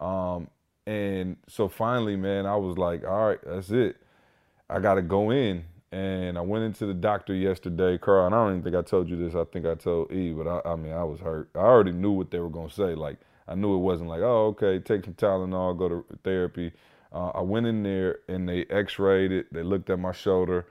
Um, 0.00 0.48
and 0.86 1.36
so 1.48 1.68
finally, 1.68 2.16
man, 2.16 2.46
I 2.46 2.56
was 2.56 2.78
like, 2.78 3.04
all 3.04 3.28
right, 3.28 3.38
that's 3.44 3.70
it. 3.70 3.96
I 4.70 4.80
got 4.80 4.94
to 4.94 5.02
go 5.02 5.30
in. 5.30 5.64
And 5.90 6.36
I 6.36 6.42
went 6.42 6.64
into 6.64 6.84
the 6.84 6.92
doctor 6.92 7.34
yesterday, 7.34 7.96
Karl, 7.96 8.26
and 8.26 8.34
I 8.34 8.44
don't 8.44 8.58
even 8.58 8.62
think 8.62 8.76
I 8.76 8.82
told 8.82 9.08
you 9.08 9.16
this. 9.16 9.34
I 9.34 9.44
think 9.44 9.64
I 9.64 9.74
told 9.74 10.12
E, 10.12 10.32
but 10.32 10.46
I, 10.46 10.72
I 10.72 10.76
mean, 10.76 10.92
I 10.92 11.02
was 11.02 11.20
hurt. 11.20 11.48
I 11.54 11.60
already 11.60 11.92
knew 11.92 12.12
what 12.12 12.30
they 12.30 12.40
were 12.40 12.50
going 12.50 12.68
to 12.68 12.74
say. 12.74 12.94
Like, 12.94 13.16
I 13.46 13.54
knew 13.54 13.74
it 13.74 13.78
wasn't 13.78 14.10
like, 14.10 14.20
oh, 14.20 14.48
okay, 14.48 14.78
take 14.80 15.06
some 15.06 15.14
Tylenol, 15.14 15.78
go 15.78 15.88
to 15.88 16.04
therapy. 16.22 16.72
Uh, 17.10 17.28
I 17.30 17.40
went 17.40 17.66
in 17.66 17.82
there 17.82 18.18
and 18.28 18.46
they 18.46 18.66
x 18.68 18.98
rayed 18.98 19.32
it. 19.32 19.52
They 19.52 19.62
looked 19.62 19.88
at 19.88 19.98
my 19.98 20.12
shoulder. 20.12 20.66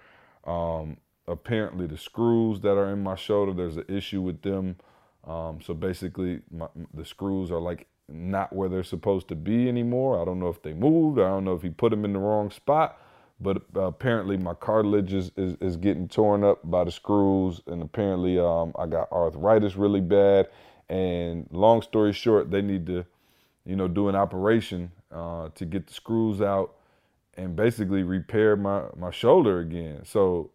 Um, 0.45 0.97
apparently, 1.27 1.87
the 1.87 1.97
screws 1.97 2.61
that 2.61 2.77
are 2.77 2.91
in 2.91 3.01
my 3.01 3.15
shoulder, 3.15 3.53
there's 3.53 3.77
an 3.77 3.85
issue 3.89 4.21
with 4.21 4.43
them. 4.43 4.75
Um, 5.25 5.59
so 5.65 5.73
basically, 5.73 6.41
my, 6.51 6.67
the 6.93 7.05
screws 7.05 7.49
are 7.49 7.59
like 7.59 7.87
not 8.09 8.53
where 8.53 8.69
they're 8.69 8.83
supposed 8.83 9.27
to 9.29 9.35
be 9.35 9.67
anymore. 9.67 10.21
I 10.21 10.25
don't 10.25 10.39
know 10.39 10.47
if 10.47 10.61
they 10.61 10.73
moved. 10.73 11.19
I 11.19 11.27
don't 11.27 11.43
know 11.43 11.55
if 11.55 11.61
he 11.61 11.69
put 11.69 11.89
them 11.89 12.05
in 12.05 12.13
the 12.13 12.19
wrong 12.19 12.51
spot. 12.51 12.99
But 13.39 13.63
uh, 13.75 13.81
apparently, 13.81 14.37
my 14.37 14.55
cartilage 14.55 15.13
is, 15.13 15.31
is, 15.37 15.57
is, 15.61 15.77
getting 15.77 16.07
torn 16.07 16.43
up 16.43 16.59
by 16.63 16.83
the 16.83 16.91
screws. 16.91 17.61
And 17.67 17.83
apparently, 17.83 18.39
um, 18.39 18.73
I 18.79 18.87
got 18.87 19.11
arthritis 19.11 19.75
really 19.75 20.01
bad. 20.01 20.47
And 20.89 21.47
long 21.51 21.83
story 21.83 22.13
short, 22.13 22.49
they 22.49 22.63
need 22.63 22.87
to, 22.87 23.05
you 23.63 23.75
know, 23.75 23.87
do 23.87 24.09
an 24.09 24.15
operation 24.15 24.91
uh, 25.11 25.49
to 25.53 25.65
get 25.65 25.85
the 25.85 25.93
screws 25.93 26.41
out 26.41 26.75
and 27.35 27.55
basically 27.55 28.01
repair 28.01 28.55
my, 28.55 28.83
my 28.97 29.11
shoulder 29.11 29.59
again. 29.59 30.01
So, 30.03 30.49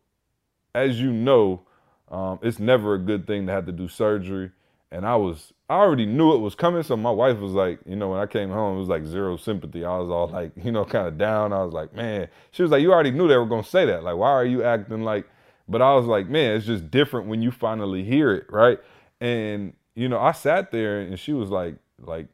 as 0.75 1.01
you 1.01 1.13
know, 1.13 1.63
um, 2.11 2.41
it's 2.43 2.59
never 2.59 2.95
a 2.95 2.99
good 2.99 3.29
thing 3.29 3.47
to 3.47 3.53
have 3.53 3.67
to 3.67 3.73
do 3.73 3.87
surgery 3.87 4.51
and 4.93 5.07
I 5.07 5.17
was 5.17 5.55
I 5.73 5.77
already 5.77 6.05
knew 6.05 6.35
it 6.35 6.39
was 6.41 6.55
coming. 6.55 6.83
So 6.83 6.99
my 6.99 7.11
wife 7.11 7.39
was 7.39 7.53
like, 7.53 7.79
you 7.87 7.97
know, 7.97 8.11
when 8.11 8.21
I 8.21 8.27
came 8.27 8.51
home, 8.51 8.77
it 8.77 8.81
was 8.81 8.91
like 8.91 9.07
zero 9.07 9.39
sympathy. 9.39 9.87
I 9.87 9.97
was 9.97 10.11
all 10.11 10.29
like, 10.29 10.53
you 10.63 10.71
know, 10.71 10.85
kind 10.85 11.09
of 11.09 11.17
down. 11.17 11.55
I 11.55 11.65
was 11.65 11.73
like, 11.73 11.95
man. 11.95 12.29
She 12.51 12.61
was 12.63 12.71
like, 12.71 12.83
you 12.83 12.93
already 12.93 13.11
knew 13.11 13.27
they 13.27 13.39
were 13.39 13.47
gonna 13.47 13.65
say 13.65 13.87
that. 13.87 14.05
Like, 14.05 14.17
why 14.17 14.29
are 14.29 14.45
you 14.45 14.63
acting 14.63 15.03
like? 15.03 15.27
But 15.67 15.81
I 15.81 15.95
was 15.95 16.05
like, 16.05 16.29
man, 16.29 16.57
it's 16.57 16.67
just 16.67 16.91
different 16.91 17.27
when 17.27 17.41
you 17.41 17.51
finally 17.51 18.05
hear 18.05 18.35
it, 18.35 18.45
right? 18.51 18.79
And 19.23 19.73
you 19.95 20.11
know, 20.11 20.21
I 20.21 20.33
sat 20.33 20.73
there 20.73 21.01
and 21.01 21.19
she 21.19 21.33
was 21.33 21.49
like, 21.49 21.77
like, 21.99 22.27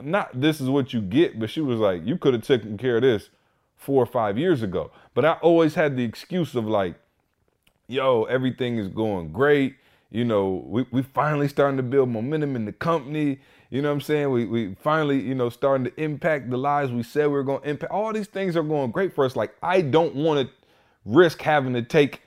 not 0.00 0.40
this 0.40 0.62
is 0.62 0.70
what 0.70 0.94
you 0.94 1.02
get, 1.02 1.38
but 1.38 1.50
she 1.50 1.60
was 1.60 1.78
like, 1.78 2.00
you 2.06 2.16
could 2.16 2.32
have 2.32 2.44
taken 2.44 2.78
care 2.78 2.96
of 2.96 3.02
this 3.02 3.28
four 3.76 4.02
or 4.02 4.06
five 4.06 4.38
years 4.38 4.62
ago. 4.62 4.90
But 5.12 5.26
I 5.26 5.32
always 5.42 5.74
had 5.74 5.98
the 5.98 6.04
excuse 6.04 6.54
of 6.54 6.64
like, 6.66 6.94
yo, 7.88 8.24
everything 8.24 8.78
is 8.78 8.88
going 8.88 9.32
great 9.32 9.76
you 10.16 10.24
know, 10.24 10.64
we, 10.66 10.86
we 10.90 11.02
finally 11.02 11.46
starting 11.46 11.76
to 11.76 11.82
build 11.82 12.08
momentum 12.08 12.56
in 12.56 12.64
the 12.64 12.72
company. 12.72 13.38
You 13.68 13.82
know 13.82 13.88
what 13.88 13.96
I'm 13.96 14.00
saying? 14.00 14.30
We, 14.30 14.46
we 14.46 14.74
finally, 14.76 15.20
you 15.20 15.34
know, 15.34 15.50
starting 15.50 15.84
to 15.84 16.02
impact 16.02 16.48
the 16.48 16.56
lives 16.56 16.90
we 16.90 17.02
said 17.02 17.26
we 17.26 17.34
were 17.34 17.44
going 17.44 17.60
to 17.60 17.68
impact. 17.68 17.92
All 17.92 18.10
these 18.14 18.26
things 18.26 18.56
are 18.56 18.62
going 18.62 18.92
great 18.92 19.12
for 19.12 19.26
us. 19.26 19.36
Like, 19.36 19.54
I 19.62 19.82
don't 19.82 20.14
want 20.14 20.48
to 20.48 20.54
risk 21.04 21.42
having 21.42 21.74
to 21.74 21.82
take 21.82 22.22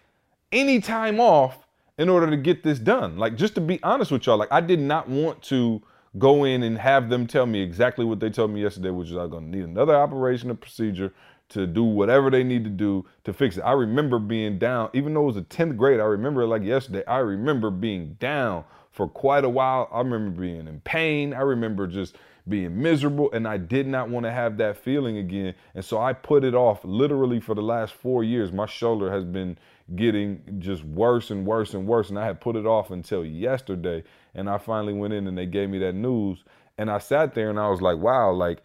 any 0.52 0.80
time 0.80 1.20
off 1.20 1.66
in 1.98 2.10
order 2.10 2.30
to 2.30 2.38
get 2.38 2.62
this 2.62 2.78
done. 2.78 3.18
Like, 3.18 3.36
just 3.36 3.56
to 3.56 3.62
be 3.62 3.82
honest 3.82 4.12
with 4.12 4.28
y'all, 4.28 4.38
like, 4.38 4.52
I 4.52 4.62
did 4.62 4.80
not 4.80 5.10
want 5.10 5.42
to 5.46 5.82
go 6.18 6.44
in 6.44 6.64
and 6.64 6.78
have 6.78 7.10
them 7.10 7.28
tell 7.28 7.46
me 7.46 7.62
exactly 7.62 8.06
what 8.06 8.20
they 8.20 8.30
told 8.30 8.52
me 8.52 8.62
yesterday, 8.62 8.90
which 8.90 9.10
is 9.10 9.16
I'm 9.16 9.30
going 9.30 9.52
to 9.52 9.58
need 9.58 9.66
another 9.66 9.96
operation 9.96 10.50
or 10.50 10.56
procedure 10.56 11.14
to 11.50 11.66
do 11.66 11.84
whatever 11.84 12.30
they 12.30 12.44
need 12.44 12.64
to 12.64 12.70
do 12.70 13.06
to 13.24 13.34
fix 13.34 13.58
it. 13.58 13.62
I 13.62 13.72
remember 13.72 14.20
being 14.20 14.58
down, 14.60 14.90
even 14.94 15.14
though 15.14 15.24
it 15.24 15.26
was 15.26 15.36
the 15.36 15.42
10th 15.44 15.78
grade, 15.78 16.00
I 16.00 16.04
remember 16.04 16.46
like 16.46 16.64
yesterday, 16.64 17.04
I 17.06 17.18
remember 17.18 17.72
being 17.72 18.16
down 18.20 18.64
for 18.92 19.08
quite 19.08 19.44
a 19.44 19.50
while. 19.50 19.90
I 19.92 20.00
remember 20.00 20.42
being 20.42 20.68
in 20.68 20.82
pain. 20.82 21.34
I 21.34 21.42
remember 21.42 21.88
just 21.88 22.16
being 22.48 22.82
miserable 22.82 23.30
and 23.32 23.48
I 23.48 23.58
did 23.58 23.88
not 23.88 24.10
want 24.10 24.26
to 24.26 24.32
have 24.32 24.58
that 24.58 24.78
feeling 24.78 25.18
again. 25.18 25.54
And 25.76 25.86
so 25.86 26.00
I 26.00 26.14
put 26.14 26.44
it 26.44 26.56
off 26.56 26.84
literally 26.84 27.40
for 27.40 27.56
the 27.56 27.62
last 27.62 27.94
four 27.94 28.24
years. 28.24 28.52
My 28.52 28.66
shoulder 28.66 29.12
has 29.12 29.24
been 29.24 29.58
getting 29.96 30.42
just 30.60 30.84
worse 30.84 31.32
and 31.32 31.46
worse 31.46 31.74
and 31.74 31.88
worse. 31.88 32.10
And 32.10 32.20
I 32.20 32.26
had 32.26 32.42
put 32.42 32.56
it 32.56 32.66
off 32.66 32.92
until 32.92 33.26
yesterday. 33.26 34.04
And 34.36 34.50
I 34.50 34.58
finally 34.58 34.94
went 34.94 35.14
in 35.14 35.28
and 35.28 35.38
they 35.38 35.46
gave 35.46 35.70
me 35.70 35.80
that 35.80 35.94
news. 35.94 36.44
And 36.78 36.90
I 36.90 37.00
sat 37.00 37.34
there 37.34 37.50
and 37.50 37.60
I 37.60 37.70
was 37.70 37.82
like, 37.82 37.98
wow, 37.98 38.32
like, 38.32 38.64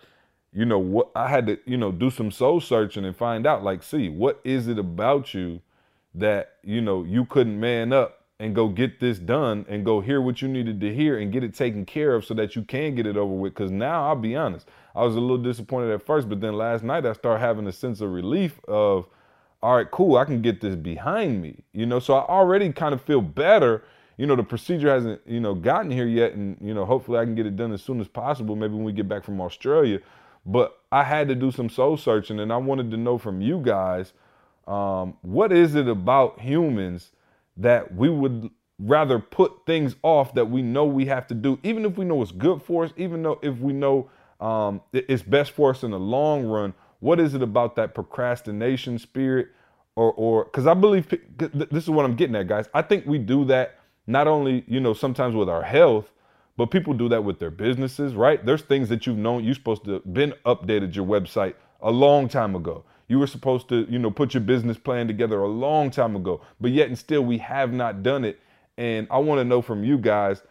you 0.52 0.64
know 0.64 0.78
what 0.78 1.10
I 1.16 1.28
had 1.28 1.46
to, 1.48 1.58
you 1.66 1.76
know, 1.76 1.90
do 1.90 2.10
some 2.10 2.30
soul 2.30 2.60
searching 2.60 3.04
and 3.04 3.16
find 3.16 3.46
out 3.46 3.64
like, 3.64 3.82
see, 3.82 4.08
what 4.08 4.40
is 4.44 4.68
it 4.68 4.78
about 4.78 5.34
you 5.34 5.60
that, 6.14 6.54
you 6.62 6.80
know, 6.80 7.02
you 7.02 7.24
couldn't 7.24 7.58
man 7.58 7.92
up 7.92 8.20
and 8.38 8.54
go 8.54 8.68
get 8.68 9.00
this 9.00 9.18
done 9.18 9.64
and 9.68 9.84
go 9.84 10.00
hear 10.00 10.20
what 10.20 10.42
you 10.42 10.48
needed 10.48 10.80
to 10.80 10.94
hear 10.94 11.18
and 11.18 11.32
get 11.32 11.42
it 11.42 11.54
taken 11.54 11.84
care 11.84 12.14
of 12.14 12.24
so 12.24 12.34
that 12.34 12.54
you 12.54 12.62
can 12.62 12.94
get 12.94 13.06
it 13.06 13.16
over 13.16 13.34
with. 13.34 13.54
Cause 13.54 13.70
now 13.70 14.06
I'll 14.06 14.16
be 14.16 14.36
honest, 14.36 14.68
I 14.94 15.02
was 15.04 15.16
a 15.16 15.20
little 15.20 15.38
disappointed 15.38 15.92
at 15.92 16.06
first, 16.06 16.28
but 16.28 16.40
then 16.40 16.54
last 16.54 16.84
night 16.84 17.04
I 17.04 17.14
started 17.14 17.40
having 17.40 17.66
a 17.66 17.72
sense 17.72 18.00
of 18.00 18.10
relief 18.10 18.60
of, 18.68 19.08
all 19.60 19.76
right, 19.76 19.90
cool, 19.90 20.16
I 20.16 20.24
can 20.24 20.42
get 20.42 20.60
this 20.60 20.76
behind 20.76 21.40
me. 21.40 21.64
You 21.72 21.86
know, 21.86 21.98
so 21.98 22.14
I 22.14 22.28
already 22.28 22.70
kind 22.72 22.94
of 22.94 23.00
feel 23.00 23.22
better. 23.22 23.82
You 24.16 24.26
know, 24.26 24.36
the 24.36 24.42
procedure 24.44 24.90
hasn't, 24.90 25.20
you 25.26 25.40
know, 25.40 25.54
gotten 25.54 25.90
here 25.90 26.06
yet. 26.06 26.32
And, 26.34 26.56
you 26.60 26.74
know, 26.74 26.84
hopefully 26.84 27.18
I 27.18 27.24
can 27.24 27.34
get 27.34 27.46
it 27.46 27.56
done 27.56 27.72
as 27.72 27.82
soon 27.82 28.00
as 28.00 28.08
possible, 28.08 28.56
maybe 28.56 28.74
when 28.74 28.84
we 28.84 28.92
get 28.92 29.08
back 29.08 29.24
from 29.24 29.40
Australia. 29.40 30.00
But 30.46 30.78
I 30.92 31.04
had 31.04 31.28
to 31.28 31.34
do 31.34 31.50
some 31.50 31.68
soul 31.68 31.96
searching, 31.96 32.38
and 32.38 32.52
I 32.52 32.56
wanted 32.58 32.90
to 32.90 32.96
know 32.96 33.18
from 33.18 33.40
you 33.40 33.60
guys 33.60 34.12
um, 34.66 35.16
what 35.22 35.52
is 35.52 35.74
it 35.74 35.88
about 35.88 36.40
humans 36.40 37.12
that 37.56 37.94
we 37.94 38.08
would 38.08 38.50
rather 38.78 39.18
put 39.18 39.66
things 39.66 39.96
off 40.02 40.34
that 40.34 40.50
we 40.50 40.62
know 40.62 40.84
we 40.84 41.06
have 41.06 41.26
to 41.28 41.34
do, 41.34 41.58
even 41.62 41.84
if 41.84 41.96
we 41.96 42.04
know 42.04 42.20
it's 42.22 42.32
good 42.32 42.62
for 42.62 42.84
us, 42.84 42.92
even 42.96 43.22
though 43.22 43.38
if 43.42 43.58
we 43.58 43.72
know 43.72 44.10
um, 44.40 44.80
it's 44.92 45.22
best 45.22 45.52
for 45.52 45.70
us 45.70 45.82
in 45.82 45.90
the 45.92 45.98
long 45.98 46.44
run. 46.44 46.74
What 47.00 47.20
is 47.20 47.34
it 47.34 47.42
about 47.42 47.76
that 47.76 47.94
procrastination 47.94 48.98
spirit, 48.98 49.48
or 49.96 50.12
or 50.12 50.44
because 50.44 50.66
I 50.66 50.74
believe 50.74 51.06
this 51.38 51.84
is 51.84 51.90
what 51.90 52.04
I'm 52.04 52.16
getting 52.16 52.34
at, 52.36 52.48
guys. 52.48 52.68
I 52.74 52.82
think 52.82 53.06
we 53.06 53.18
do 53.18 53.44
that 53.46 53.78
not 54.06 54.26
only 54.26 54.64
you 54.66 54.80
know 54.80 54.94
sometimes 54.94 55.34
with 55.34 55.48
our 55.48 55.62
health, 55.62 56.10
but 56.56 56.66
people 56.66 56.94
do 56.94 57.08
that 57.08 57.24
with 57.24 57.38
their 57.38 57.50
businesses, 57.50 58.14
right? 58.14 58.44
There's 58.44 58.62
things 58.62 58.88
that 58.88 59.06
you've 59.06 59.18
known 59.18 59.44
you're 59.44 59.54
supposed 59.54 59.84
to 59.84 60.00
been 60.00 60.34
updated 60.46 60.94
your 60.94 61.06
website 61.06 61.54
a 61.80 61.90
long 61.90 62.28
time 62.28 62.54
ago. 62.54 62.84
You 63.08 63.18
were 63.18 63.26
supposed 63.26 63.68
to, 63.68 63.86
you 63.90 63.98
know, 63.98 64.10
put 64.10 64.34
your 64.34 64.40
business 64.40 64.78
plan 64.78 65.06
together 65.06 65.40
a 65.40 65.48
long 65.48 65.90
time 65.90 66.16
ago, 66.16 66.40
but 66.60 66.70
yet 66.70 66.88
and 66.88 66.98
still 66.98 67.22
we 67.22 67.38
have 67.38 67.72
not 67.72 68.02
done 68.02 68.24
it. 68.24 68.40
And 68.78 69.06
I 69.10 69.18
want 69.18 69.40
to 69.40 69.44
know 69.44 69.60
from 69.62 69.84
you 69.84 69.98
guys, 69.98 70.42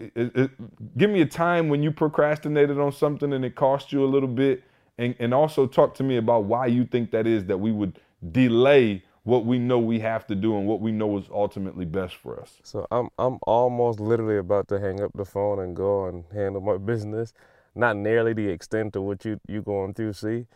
it, 0.00 0.36
it, 0.36 0.50
give 0.96 1.10
me 1.10 1.20
a 1.20 1.26
time 1.26 1.68
when 1.68 1.82
you 1.82 1.90
procrastinated 1.90 2.78
on 2.78 2.92
something 2.92 3.32
and 3.32 3.44
it 3.44 3.54
cost 3.54 3.92
you 3.92 4.04
a 4.04 4.06
little 4.06 4.28
bit, 4.28 4.64
and, 4.98 5.14
and 5.18 5.32
also 5.32 5.66
talk 5.66 5.94
to 5.94 6.02
me 6.02 6.16
about 6.16 6.44
why 6.44 6.66
you 6.66 6.84
think 6.84 7.10
that 7.12 7.26
is 7.26 7.44
that 7.46 7.58
we 7.58 7.72
would 7.72 8.00
delay 8.32 9.02
what 9.28 9.44
we 9.44 9.58
know 9.58 9.78
we 9.78 10.00
have 10.00 10.26
to 10.26 10.34
do 10.34 10.56
and 10.56 10.66
what 10.66 10.80
we 10.80 10.90
know 10.90 11.18
is 11.18 11.26
ultimately 11.30 11.84
best 11.84 12.16
for 12.16 12.40
us. 12.40 12.60
So 12.62 12.86
I'm 12.90 13.10
I'm 13.18 13.38
almost 13.46 14.00
literally 14.00 14.38
about 14.38 14.68
to 14.68 14.80
hang 14.80 15.02
up 15.02 15.12
the 15.14 15.26
phone 15.26 15.58
and 15.58 15.76
go 15.76 16.06
and 16.06 16.24
handle 16.32 16.62
my 16.62 16.78
business. 16.92 17.34
Not 17.74 17.98
nearly 17.98 18.32
the 18.32 18.48
extent 18.48 18.96
of 18.96 19.02
what 19.02 19.26
you 19.26 19.38
you 19.46 19.60
going 19.60 19.92
through, 19.92 20.14
see. 20.14 20.46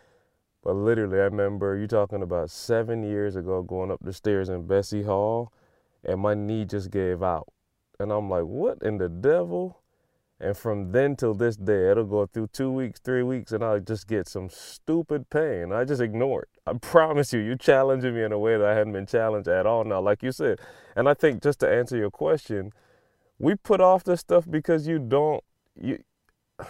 But 0.65 0.77
literally, 0.77 1.19
I 1.19 1.25
remember 1.25 1.77
you 1.77 1.87
talking 1.87 2.23
about 2.23 2.49
seven 2.51 3.03
years 3.03 3.37
ago 3.37 3.61
going 3.63 3.91
up 3.91 4.01
the 4.01 4.13
stairs 4.15 4.49
in 4.49 4.67
Bessie 4.67 5.03
Hall, 5.03 5.53
and 6.03 6.19
my 6.21 6.33
knee 6.33 6.65
just 6.65 6.91
gave 6.91 7.23
out, 7.23 7.49
and 8.01 8.11
I'm 8.11 8.31
like, 8.31 8.45
what 8.45 8.83
in 8.83 8.97
the 8.97 9.11
devil? 9.11 9.82
And 10.43 10.57
from 10.57 10.91
then 10.91 11.15
till 11.15 11.35
this 11.35 11.57
day, 11.57 11.93
it'll 11.93 12.05
go 12.05 12.27
through 12.27 12.49
two 12.49 12.73
weeks, 12.73 12.99
three 12.99 13.23
weeks, 13.23 13.53
and 13.53 13.63
I'll 13.63 13.79
just 13.79 14.09
get 14.09 14.27
some 14.27 14.51
stupid 14.51 15.31
pain. 15.31 15.73
I 15.73 15.85
just 15.85 16.03
ignore 16.03 16.43
it. 16.43 16.49
I 16.67 16.73
promise 16.81 17.33
you, 17.33 17.39
you're 17.39 17.55
challenging 17.55 18.17
me 18.17 18.25
in 18.25 18.33
a 18.33 18.39
way 18.39 18.59
that 18.59 18.67
I 18.67 18.75
hadn't 18.75 18.93
been 18.93 19.07
challenged 19.07 19.49
at 19.49 19.67
all 19.67 19.85
now, 19.85 20.01
like 20.01 20.21
you 20.21 20.33
said. 20.33 20.59
And 20.97 21.09
I 21.09 21.15
think 21.15 21.45
just 21.45 21.61
to 21.61 21.71
answer 21.71 21.97
your 21.97 22.11
question, 22.11 22.73
we 23.39 23.55
put 23.55 23.81
off 23.81 24.03
this 24.03 24.19
stuff 24.19 24.45
because 24.51 24.89
you 24.89 24.99
don't 24.99 25.45
you 25.81 26.03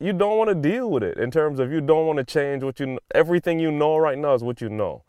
you 0.00 0.12
don't 0.12 0.38
want 0.38 0.48
to 0.48 0.54
deal 0.54 0.88
with 0.88 1.02
it 1.02 1.18
in 1.18 1.32
terms 1.32 1.58
of 1.58 1.72
you 1.72 1.80
don't 1.80 2.06
want 2.06 2.18
to 2.18 2.24
change 2.24 2.62
what 2.62 2.78
you 2.78 3.00
everything 3.12 3.58
you 3.58 3.72
know 3.72 3.96
right 3.96 4.18
now 4.18 4.34
is 4.34 4.44
what 4.44 4.60
you 4.60 4.68
know. 4.68 5.02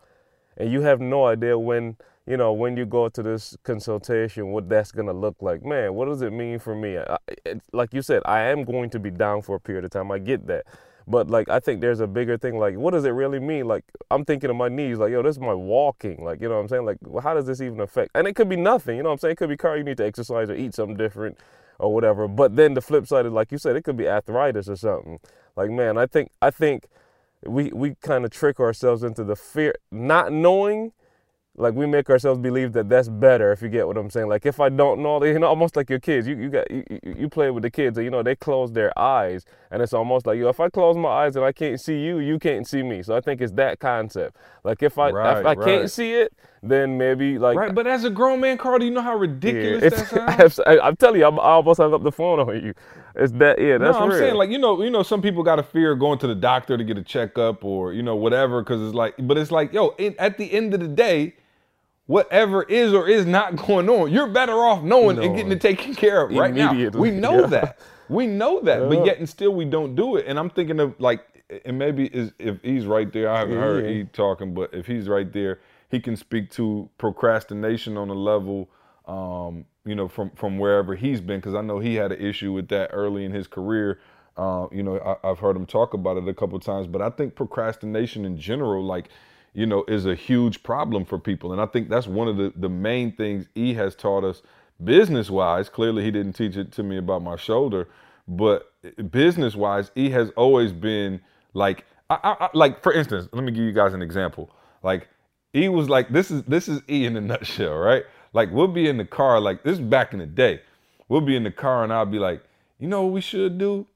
And 0.58 0.72
you 0.72 0.82
have 0.82 1.00
no 1.00 1.28
idea 1.28 1.58
when 1.60 1.98
you 2.30 2.38
know, 2.38 2.54
when 2.54 2.78
you 2.78 2.86
go 2.86 3.10
to 3.10 3.24
this 3.24 3.58
consultation, 3.64 4.52
what 4.52 4.70
that's 4.70 4.92
going 4.92 5.08
to 5.08 5.14
look 5.14 5.38
like. 5.42 5.66
Man, 5.66 5.96
what 5.96 6.06
does 6.06 6.22
it 6.22 6.32
mean 6.32 6.60
for 6.60 6.76
me? 6.76 6.96
I, 7.00 7.18
it, 7.44 7.60
like 7.74 7.92
you 7.92 8.04
said, 8.04 8.22
I 8.24 8.42
am 8.42 8.66
going 8.66 8.92
to 8.92 9.00
be 9.00 9.10
down 9.10 9.42
for 9.42 9.56
a 9.56 9.60
period 9.60 9.84
of 9.84 9.90
time. 9.90 10.12
I 10.12 10.20
get 10.20 10.46
that. 10.46 10.68
But 11.08 11.28
like, 11.32 11.50
I 11.50 11.60
think 11.60 11.82
there's 11.82 12.02
a 12.02 12.06
bigger 12.06 12.38
thing. 12.38 12.60
Like, 12.60 12.76
what 12.76 12.92
does 12.92 13.04
it 13.04 13.10
really 13.10 13.40
mean? 13.40 13.68
Like, 13.68 13.84
I'm 14.12 14.26
thinking 14.26 14.52
of 14.52 14.56
my 14.56 14.70
knees. 14.70 15.00
Like, 15.00 15.12
yo, 15.12 15.24
this 15.24 15.38
is 15.38 15.40
my 15.40 15.56
walking. 15.56 16.24
Like, 16.24 16.40
you 16.40 16.48
know 16.48 16.56
what 16.58 16.62
I'm 16.62 16.68
saying? 16.68 16.86
Like, 16.86 16.98
how 17.24 17.34
does 17.34 17.48
this 17.48 17.62
even 17.62 17.80
affect? 17.80 18.12
And 18.14 18.28
it 18.28 18.36
could 18.36 18.48
be 18.48 18.56
nothing. 18.56 18.98
You 18.98 19.02
know 19.02 19.10
what 19.10 19.14
I'm 19.14 19.20
saying? 19.20 19.32
It 19.32 19.38
could 19.38 19.50
be 19.50 19.58
car. 19.58 19.76
You 19.76 19.84
need 19.84 19.98
to 19.98 20.06
exercise 20.06 20.52
or 20.52 20.56
eat 20.56 20.76
something 20.76 20.98
different 20.98 21.40
or 21.80 21.92
whatever. 21.92 22.28
But 22.28 22.56
then 22.56 22.76
the 22.76 22.82
flip 22.82 23.08
side 23.08 23.26
is, 23.26 23.32
like 23.32 23.52
you 23.52 23.58
said, 23.58 23.76
it 23.76 23.84
could 23.84 23.98
be 23.98 24.08
arthritis 24.08 24.70
or 24.70 24.76
something. 24.76 25.20
Like, 25.56 25.72
man, 25.72 25.98
I 25.98 26.06
think 26.06 26.30
I 26.44 26.52
think 26.52 26.86
we 27.44 27.72
we 27.74 27.96
kind 28.04 28.24
of 28.24 28.30
trick 28.30 28.60
ourselves 28.60 29.02
into 29.02 29.24
the 29.24 29.36
fear, 29.36 29.74
not 29.90 30.32
knowing 30.32 30.92
like 31.60 31.76
we 31.76 31.86
make 31.88 32.10
ourselves 32.10 32.40
believe 32.40 32.74
that 32.74 32.90
that's 32.90 33.10
better 33.10 33.52
if 33.54 33.62
you 33.62 33.70
get 33.70 33.88
what 33.88 33.98
i'm 33.98 34.10
saying 34.10 34.28
like 34.30 34.46
if 34.46 34.60
i 34.62 34.70
don't 34.70 35.02
know 35.02 35.24
you 35.24 35.40
know 35.40 35.48
almost 35.48 35.76
like 35.78 35.90
your 35.90 36.00
kids 36.00 36.28
you, 36.28 36.38
you 36.38 36.50
got 36.50 36.70
you, 36.72 36.84
you- 36.92 37.16
play 37.30 37.52
with 37.52 37.64
the 37.64 37.72
kids 37.72 37.98
and 37.98 38.06
you 38.06 38.12
know 38.12 38.24
they 38.24 38.36
close 38.36 38.74
their 38.74 38.98
eyes 39.00 39.46
and 39.72 39.82
it's 39.84 39.94
almost 39.94 40.28
like 40.28 40.40
yo 40.40 40.50
if 40.50 40.60
i 40.60 40.70
close 40.70 40.98
my 40.98 41.10
eyes 41.10 41.36
and 41.38 41.46
i 41.46 41.52
can't 41.54 41.82
see 41.82 42.00
you 42.00 42.20
you 42.20 42.40
can't 42.40 42.68
see 42.68 42.84
me 42.84 43.04
so 43.04 43.16
i 43.18 43.22
think 43.22 43.42
it's 43.42 43.54
that 43.54 43.80
concept 43.80 44.38
like 44.64 44.84
if 44.84 44.98
i 45.00 45.10
Right, 45.10 45.18
if 45.26 45.46
i 45.46 45.56
right. 45.56 45.56
can't 45.56 45.92
see 45.92 46.14
it 46.16 46.34
then 46.64 46.98
maybe 46.98 47.40
like 47.40 47.58
Right, 47.58 47.74
but 47.74 47.88
as 47.88 48.06
a 48.06 48.10
grown 48.12 48.42
man, 48.42 48.58
Karl, 48.58 48.80
do 48.80 48.86
you 48.86 48.92
know 48.92 49.02
how 49.02 49.16
ridiculous 49.16 49.86
it's, 49.86 49.98
that 49.98 50.08
sounds? 50.10 50.60
I, 50.66 50.88
am 50.88 50.96
telling 50.98 51.22
you 51.22 51.28
I'm, 51.28 51.40
i 51.40 51.44
almost 51.44 51.80
hung 51.80 51.94
up 51.94 52.04
the 52.04 52.12
phone 52.12 52.40
on 52.40 52.56
you 52.64 52.74
it's 53.16 53.34
that 53.34 53.60
yeah 53.62 53.78
that's 53.78 53.98
no, 53.98 54.00
I'm 54.00 54.12
real. 54.12 54.12
saying 54.12 54.36
like 54.36 54.50
you 54.50 54.60
know, 54.60 54.82
you 54.84 54.90
know, 54.90 55.04
some 55.04 55.22
people 55.22 55.44
got 55.44 55.60
a 55.60 55.64
fear 55.64 55.92
of 55.94 56.00
going 56.00 56.20
to 56.20 56.28
the 56.28 56.36
doctor 56.36 56.78
to 56.78 56.84
get 56.84 56.98
a 56.98 57.04
checkup 57.04 57.64
or 57.66 57.94
you 57.94 58.04
know 58.04 58.16
whatever 58.16 58.62
because 58.62 58.82
it's 58.82 58.96
like, 58.96 59.16
but 59.20 59.38
it's 59.38 59.52
like, 59.52 59.74
yo, 59.74 59.90
in, 59.98 60.16
at 60.20 60.38
the 60.38 60.52
end 60.54 60.74
of 60.74 60.80
the 60.82 60.88
day, 60.88 61.36
whatever 62.10 62.64
is 62.64 62.92
or 62.92 63.08
is 63.08 63.28
not 63.28 63.56
going 63.56 63.88
on, 63.88 64.12
you're 64.12 64.26
better 64.28 64.54
off 64.54 64.82
knowing 64.82 65.24
and 65.24 65.36
getting 65.36 65.52
it 65.52 65.62
taken 65.62 65.94
care 65.94 66.24
of 66.24 66.36
right 66.36 66.56
now. 66.56 66.74
We 66.74 67.12
know 67.12 67.42
yeah. 67.42 67.46
that, 67.46 67.80
we 68.10 68.26
know 68.26 68.60
that, 68.62 68.82
Yeah. 68.82 68.88
but 68.88 69.06
yet 69.06 69.20
and 69.20 69.30
still 69.30 69.54
we 69.54 69.66
don't 69.66 69.94
do 69.96 70.16
it. 70.16 70.26
And 70.28 70.40
I'm 70.40 70.50
thinking 70.50 70.80
of 70.80 71.00
like, 71.00 71.24
and 71.66 71.78
maybe 71.78 72.08
is 72.08 72.32
if 72.40 72.58
he's 72.64 72.88
right 72.88 73.14
there, 73.14 73.30
I 73.30 73.38
haven't 73.38 73.58
heard 73.58 73.86
he 73.86 74.06
talking, 74.06 74.56
but 74.56 74.74
if 74.74 74.88
he's 74.88 75.08
right 75.08 75.32
there, 75.32 75.60
he 75.92 76.00
can 76.00 76.16
speak 76.16 76.50
to 76.54 76.90
procrastination 76.98 77.96
on 77.96 78.10
a 78.10 78.16
level 78.16 78.70
um, 79.06 79.66
you 79.86 79.94
know, 79.96 80.08
from 80.08 80.32
from 80.32 80.58
wherever 80.58 80.96
he's 80.96 81.22
been, 81.22 81.40
because 81.40 81.54
I 81.54 81.62
know 81.62 81.78
he 81.80 81.94
had 81.96 82.12
an 82.12 82.20
issue 82.20 82.52
with 82.54 82.70
that 82.70 82.90
early 82.92 83.24
in 83.24 83.32
his 83.32 83.48
career. 83.48 84.00
Uh, 84.36 84.68
you 84.72 84.82
know, 84.82 84.98
I, 85.00 85.30
I've 85.30 85.40
heard 85.40 85.56
him 85.56 85.66
talk 85.68 85.94
about 85.94 86.18
it 86.18 86.28
a 86.28 86.34
couple 86.34 86.60
times, 86.60 86.88
but 86.88 87.02
I 87.02 87.10
think 87.10 87.36
procrastination 87.36 88.24
in 88.26 88.38
general, 88.38 88.84
like, 88.84 89.10
you 89.54 89.66
know, 89.66 89.84
is 89.88 90.06
a 90.06 90.16
huge 90.16 90.64
problem 90.64 91.06
for 91.06 91.18
people, 91.18 91.52
and 91.52 91.62
I 91.62 91.66
think 91.66 91.90
that's 91.90 92.08
one 92.08 92.28
of 92.28 92.38
the 92.38 92.54
the 92.56 92.70
main 92.70 93.12
things 93.12 93.48
E 93.56 93.74
has 93.74 93.96
taught 93.96 94.24
us 94.24 94.42
business 94.84 95.30
wise. 95.30 95.70
Clearly, 95.70 96.04
he 96.04 96.12
didn't 96.12 96.34
teach 96.34 96.58
it 96.58 96.72
to 96.74 96.84
me 96.84 96.98
about 96.98 97.22
my 97.22 97.36
shoulder, 97.36 97.88
but 98.28 98.72
business 99.12 99.56
wise, 99.56 99.92
E 99.96 100.10
has 100.12 100.30
always 100.32 100.72
been 100.72 101.20
like, 101.54 101.86
I, 102.10 102.20
I, 102.24 102.46
I, 102.46 102.50
like 102.54 102.82
for 102.82 102.94
instance, 102.94 103.28
let 103.32 103.44
me 103.44 103.52
give 103.52 103.64
you 103.64 103.72
guys 103.74 103.94
an 103.94 104.02
example. 104.02 104.52
Like 104.84 105.08
E 105.56 105.70
was 105.70 105.90
like, 105.90 106.10
this 106.10 106.32
is 106.32 106.44
this 106.44 106.68
is 106.68 106.82
E 106.90 107.06
in 107.06 107.18
a 107.18 107.22
nutshell, 107.32 107.76
right? 107.76 108.04
Like 108.34 108.52
we'll 108.52 108.68
be 108.68 108.88
in 108.88 108.98
the 108.98 109.06
car, 109.06 109.40
like 109.40 109.64
this 109.64 109.74
is 109.74 109.80
back 109.80 110.14
in 110.14 110.20
the 110.20 110.26
day. 110.26 110.62
We'll 111.08 111.22
be 111.22 111.36
in 111.36 111.44
the 111.44 111.52
car 111.52 111.84
and 111.84 111.92
I'll 111.92 112.06
be 112.06 112.20
like, 112.20 112.44
you 112.78 112.88
know 112.88 113.04
what 113.04 113.14
we 113.14 113.22
should 113.22 113.58
do? 113.58 113.88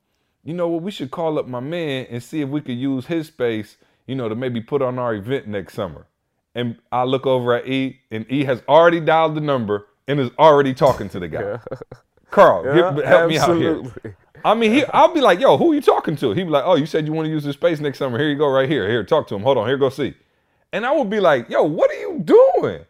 You 0.44 0.54
know 0.54 0.68
what, 0.68 0.82
we 0.82 0.92
should 0.92 1.12
call 1.12 1.40
up 1.40 1.48
my 1.48 1.60
man 1.60 2.08
and 2.10 2.22
see 2.22 2.42
if 2.42 2.50
we 2.50 2.60
could 2.60 2.78
use 2.78 3.06
his 3.06 3.28
space, 3.28 3.78
you 4.08 4.16
know, 4.16 4.30
to 4.30 4.36
maybe 4.36 4.62
put 4.62 4.82
on 4.82 5.00
our 5.00 5.14
event 5.16 5.48
next 5.48 5.74
summer. 5.74 6.06
And 6.56 6.78
I 6.92 7.04
look 7.04 7.26
over 7.26 7.54
at 7.56 7.68
E 7.68 8.00
and 8.12 8.26
E 8.32 8.44
has 8.46 8.62
already 8.68 9.00
dialed 9.00 9.36
the 9.36 9.42
number 9.42 9.88
and 10.08 10.20
is 10.20 10.30
already 10.38 10.74
talking 10.74 11.10
to 11.10 11.20
the 11.20 11.28
guy. 11.28 11.60
Karl, 12.32 12.66
Yeah, 12.66 12.94
give- 12.96 13.06
help 13.06 13.30
me 13.30 13.38
out 13.38 13.58
here. 13.58 14.16
I 14.46 14.54
mean, 14.56 14.74
he, 14.74 14.84
I'll 14.88 15.14
be 15.14 15.22
like, 15.22 15.40
yo, 15.40 15.58
who 15.58 15.72
are 15.72 15.76
you 15.76 15.82
talking 15.82 16.18
to? 16.18 16.34
He'd 16.34 16.44
be 16.44 16.50
like, 16.50 16.66
oh, 16.66 16.76
you 16.76 16.86
said 16.86 17.06
you 17.08 17.14
want 17.14 17.28
to 17.28 17.30
use 17.32 17.46
this 17.46 17.54
space 17.56 17.80
next 17.80 17.98
summer. 18.00 18.20
Here 18.20 18.30
you 18.30 18.38
go, 18.38 18.48
right 18.50 18.68
here. 18.68 18.90
Here, 18.90 19.04
talk 19.04 19.28
to 19.30 19.36
him. 19.36 19.42
Hold 19.42 19.58
on, 19.58 19.68
here, 19.68 19.78
go 19.78 19.90
see. 19.90 20.14
And 20.74 20.86
I 20.86 20.92
would 20.92 21.10
be 21.10 21.22
like, 21.22 21.50
yo, 21.50 21.64
what 21.64 21.90
are 21.90 22.00
you 22.00 22.20
doing? 22.26 22.84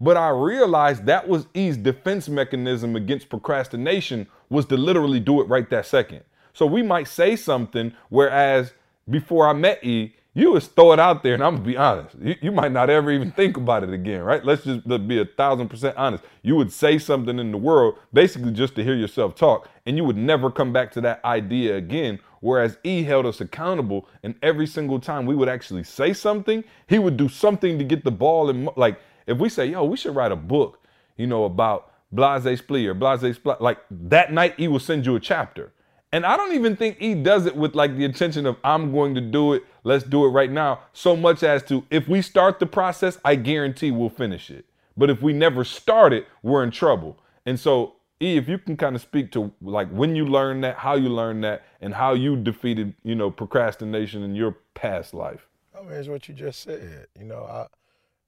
But 0.00 0.16
I 0.16 0.28
realized 0.28 1.06
that 1.06 1.26
was 1.28 1.46
E's 1.52 1.76
defense 1.76 2.28
mechanism 2.28 2.94
against 2.96 3.28
procrastination 3.28 4.28
was 4.50 4.66
to 4.66 4.76
literally 4.76 5.20
do 5.20 5.40
it 5.40 5.48
right 5.48 5.68
that 5.70 5.84
second. 5.86 6.22
So 6.54 6.64
we 6.64 6.80
might 6.82 7.08
say 7.08 7.34
something, 7.36 7.92
whereas 8.08 8.72
before 9.08 9.48
I 9.48 9.52
met 9.52 9.82
E, 9.84 10.14
you 10.32 10.52
would 10.52 10.62
throw 10.62 10.92
it 10.92 11.00
out 11.00 11.22
there, 11.22 11.34
and 11.34 11.42
I'm 11.42 11.56
gonna 11.56 11.66
be 11.66 11.76
honest. 11.76 12.16
You, 12.20 12.36
you 12.40 12.52
might 12.52 12.70
not 12.70 12.88
ever 12.88 13.10
even 13.10 13.32
think 13.32 13.56
about 13.56 13.82
it 13.82 13.92
again, 13.92 14.22
right? 14.22 14.44
Let's 14.44 14.64
just 14.64 14.86
be 15.08 15.20
a 15.20 15.24
thousand 15.24 15.68
percent 15.68 15.96
honest. 15.96 16.22
You 16.42 16.54
would 16.56 16.72
say 16.72 16.98
something 16.98 17.38
in 17.38 17.50
the 17.50 17.58
world 17.58 17.98
basically 18.12 18.52
just 18.52 18.76
to 18.76 18.84
hear 18.84 18.94
yourself 18.94 19.34
talk, 19.34 19.68
and 19.86 19.96
you 19.96 20.04
would 20.04 20.16
never 20.16 20.50
come 20.50 20.72
back 20.72 20.92
to 20.92 21.00
that 21.02 21.24
idea 21.24 21.76
again. 21.76 22.20
Whereas 22.40 22.78
E 22.84 23.02
held 23.02 23.26
us 23.26 23.40
accountable, 23.40 24.08
and 24.22 24.34
every 24.42 24.66
single 24.66 25.00
time 25.00 25.26
we 25.26 25.34
would 25.34 25.48
actually 25.48 25.84
say 25.84 26.12
something, 26.12 26.62
he 26.86 26.98
would 26.98 27.16
do 27.16 27.28
something 27.28 27.76
to 27.78 27.84
get 27.84 28.04
the 28.04 28.12
ball 28.12 28.48
And 28.48 28.68
Like 28.76 29.00
if 29.26 29.38
we 29.38 29.48
say, 29.48 29.66
"Yo, 29.66 29.84
we 29.84 29.96
should 29.96 30.14
write 30.14 30.32
a 30.32 30.36
book," 30.36 30.78
you 31.16 31.26
know, 31.26 31.44
about 31.44 31.92
Blase 32.12 32.60
Splee 32.60 32.86
or 32.86 32.94
Blase 32.94 33.36
Spl 33.36 33.60
like 33.60 33.78
that 33.90 34.32
night, 34.32 34.54
E 34.60 34.68
will 34.68 34.78
send 34.78 35.06
you 35.06 35.16
a 35.16 35.20
chapter. 35.20 35.72
And 36.12 36.26
I 36.26 36.36
don't 36.36 36.54
even 36.54 36.76
think 36.76 37.00
E 37.00 37.14
does 37.14 37.46
it 37.46 37.56
with 37.56 37.74
like 37.74 37.96
the 37.96 38.04
intention 38.04 38.46
of 38.46 38.56
I'm 38.64 38.92
going 38.92 39.14
to 39.14 39.20
do 39.20 39.54
it, 39.54 39.64
let's 39.84 40.04
do 40.04 40.24
it 40.24 40.28
right 40.28 40.50
now, 40.50 40.80
so 40.92 41.16
much 41.16 41.42
as 41.42 41.62
to 41.64 41.84
if 41.90 42.08
we 42.08 42.22
start 42.22 42.58
the 42.58 42.66
process, 42.66 43.18
I 43.24 43.34
guarantee 43.36 43.90
we'll 43.90 44.08
finish 44.08 44.50
it. 44.50 44.66
But 44.96 45.10
if 45.10 45.22
we 45.22 45.32
never 45.32 45.64
start 45.64 46.12
it, 46.12 46.26
we're 46.42 46.62
in 46.62 46.70
trouble. 46.70 47.18
And 47.46 47.58
so 47.58 47.94
E, 48.22 48.36
if 48.36 48.48
you 48.48 48.58
can 48.58 48.76
kind 48.76 48.94
of 48.94 49.00
speak 49.00 49.32
to 49.32 49.50
like 49.62 49.88
when 49.88 50.14
you 50.14 50.26
learned 50.26 50.62
that, 50.64 50.76
how 50.76 50.94
you 50.94 51.08
learned 51.08 51.42
that, 51.44 51.64
and 51.80 51.94
how 51.94 52.12
you 52.12 52.36
defeated, 52.36 52.94
you 53.02 53.14
know, 53.14 53.30
procrastination 53.30 54.22
in 54.22 54.34
your 54.34 54.56
past 54.74 55.14
life. 55.14 55.48
I 55.76 55.82
mean, 55.82 55.92
it's 55.92 56.08
what 56.08 56.28
you 56.28 56.34
just 56.34 56.60
said. 56.60 57.06
You 57.18 57.24
know, 57.24 57.44
I 57.44 57.66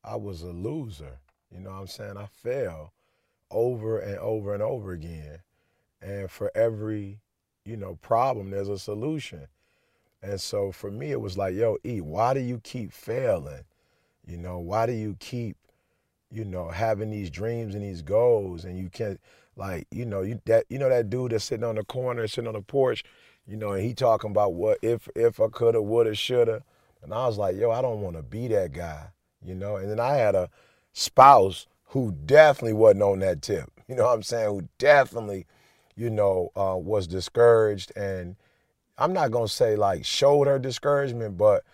I 0.02 0.16
was 0.16 0.42
a 0.42 0.50
loser. 0.50 1.18
You 1.52 1.60
know 1.60 1.70
what 1.70 1.80
I'm 1.80 1.86
saying? 1.86 2.16
I 2.16 2.26
fell 2.26 2.94
over 3.50 3.98
and 3.98 4.18
over 4.18 4.54
and 4.54 4.62
over 4.62 4.92
again. 4.92 5.40
And 6.00 6.30
for 6.30 6.50
every, 6.54 7.20
you 7.66 7.76
know, 7.76 7.96
problem, 8.00 8.50
there's 8.50 8.70
a 8.70 8.78
solution. 8.78 9.46
And 10.22 10.40
so 10.40 10.70
for 10.70 10.90
me, 10.90 11.10
it 11.10 11.20
was 11.20 11.36
like, 11.36 11.54
yo, 11.54 11.78
E, 11.84 12.00
why 12.00 12.34
do 12.34 12.40
you 12.40 12.60
keep 12.62 12.92
failing? 12.92 13.64
You 14.26 14.36
know, 14.36 14.58
why 14.58 14.86
do 14.86 14.92
you 14.92 15.16
keep, 15.18 15.56
you 16.30 16.44
know, 16.44 16.68
having 16.68 17.10
these 17.10 17.30
dreams 17.30 17.74
and 17.74 17.82
these 17.82 18.02
goals 18.02 18.64
and 18.64 18.78
you 18.78 18.88
can't 18.88 19.20
like, 19.56 19.86
you 19.90 20.06
know, 20.06 20.22
you 20.22 20.40
that 20.46 20.64
you 20.70 20.78
know 20.78 20.88
that 20.88 21.10
dude 21.10 21.32
that's 21.32 21.44
sitting 21.44 21.64
on 21.64 21.74
the 21.74 21.84
corner, 21.84 22.26
sitting 22.26 22.48
on 22.48 22.54
the 22.54 22.62
porch, 22.62 23.04
you 23.46 23.56
know, 23.56 23.72
and 23.72 23.84
he 23.84 23.94
talking 23.94 24.30
about 24.30 24.54
what 24.54 24.78
if 24.82 25.08
if 25.14 25.40
I 25.40 25.48
coulda, 25.48 25.82
woulda, 25.82 26.14
shoulda. 26.14 26.62
And 27.02 27.12
I 27.12 27.26
was 27.26 27.36
like, 27.36 27.56
yo, 27.56 27.70
I 27.70 27.82
don't 27.82 28.00
want 28.00 28.16
to 28.16 28.22
be 28.22 28.46
that 28.48 28.72
guy, 28.72 29.08
you 29.44 29.54
know. 29.54 29.76
And 29.76 29.90
then 29.90 29.98
I 29.98 30.14
had 30.14 30.34
a 30.34 30.48
spouse 30.92 31.66
who 31.86 32.12
definitely 32.24 32.74
wasn't 32.74 33.02
on 33.02 33.18
that 33.18 33.42
tip, 33.42 33.70
you 33.88 33.96
know 33.96 34.04
what 34.04 34.14
I'm 34.14 34.22
saying? 34.22 34.48
Who 34.48 34.68
definitely, 34.78 35.46
you 35.96 36.10
know, 36.10 36.50
uh, 36.56 36.76
was 36.76 37.06
discouraged. 37.06 37.92
And 37.96 38.36
I'm 38.98 39.12
not 39.12 39.30
gonna 39.30 39.48
say 39.48 39.76
like 39.76 40.04
showed 40.04 40.46
her 40.46 40.58
discouragement, 40.58 41.36
but 41.38 41.64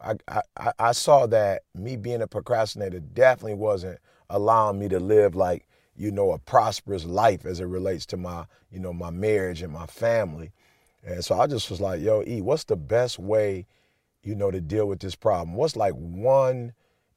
I, 0.00 0.14
I 0.28 0.72
I- 0.78 0.92
saw 0.92 1.26
that 1.26 1.62
me 1.74 1.96
being 1.96 2.22
a 2.22 2.26
procrastinator 2.28 3.00
definitely 3.00 3.54
wasn't 3.54 3.98
allowing 4.30 4.78
me 4.78 4.88
to 4.90 5.00
live 5.00 5.34
like 5.34 5.66
you 5.96 6.10
know 6.12 6.32
a 6.32 6.38
prosperous 6.38 7.04
life 7.04 7.44
as 7.46 7.60
it 7.60 7.64
relates 7.66 8.06
to 8.06 8.16
my 8.16 8.46
you 8.70 8.78
know 8.80 8.92
my 8.92 9.10
marriage 9.10 9.62
and 9.62 9.72
my 9.72 9.86
family. 9.86 10.52
And 11.04 11.24
so 11.24 11.40
I 11.40 11.46
just 11.46 11.70
was 11.70 11.80
like, 11.80 12.00
yo, 12.00 12.22
E, 12.26 12.42
what's 12.42 12.64
the 12.64 12.76
best 12.76 13.18
way, 13.18 13.66
you 14.22 14.34
know, 14.34 14.50
to 14.50 14.60
deal 14.60 14.86
with 14.86 15.00
this 15.00 15.14
problem? 15.14 15.54
What's 15.56 15.76
like 15.76 15.94
one 15.94 16.72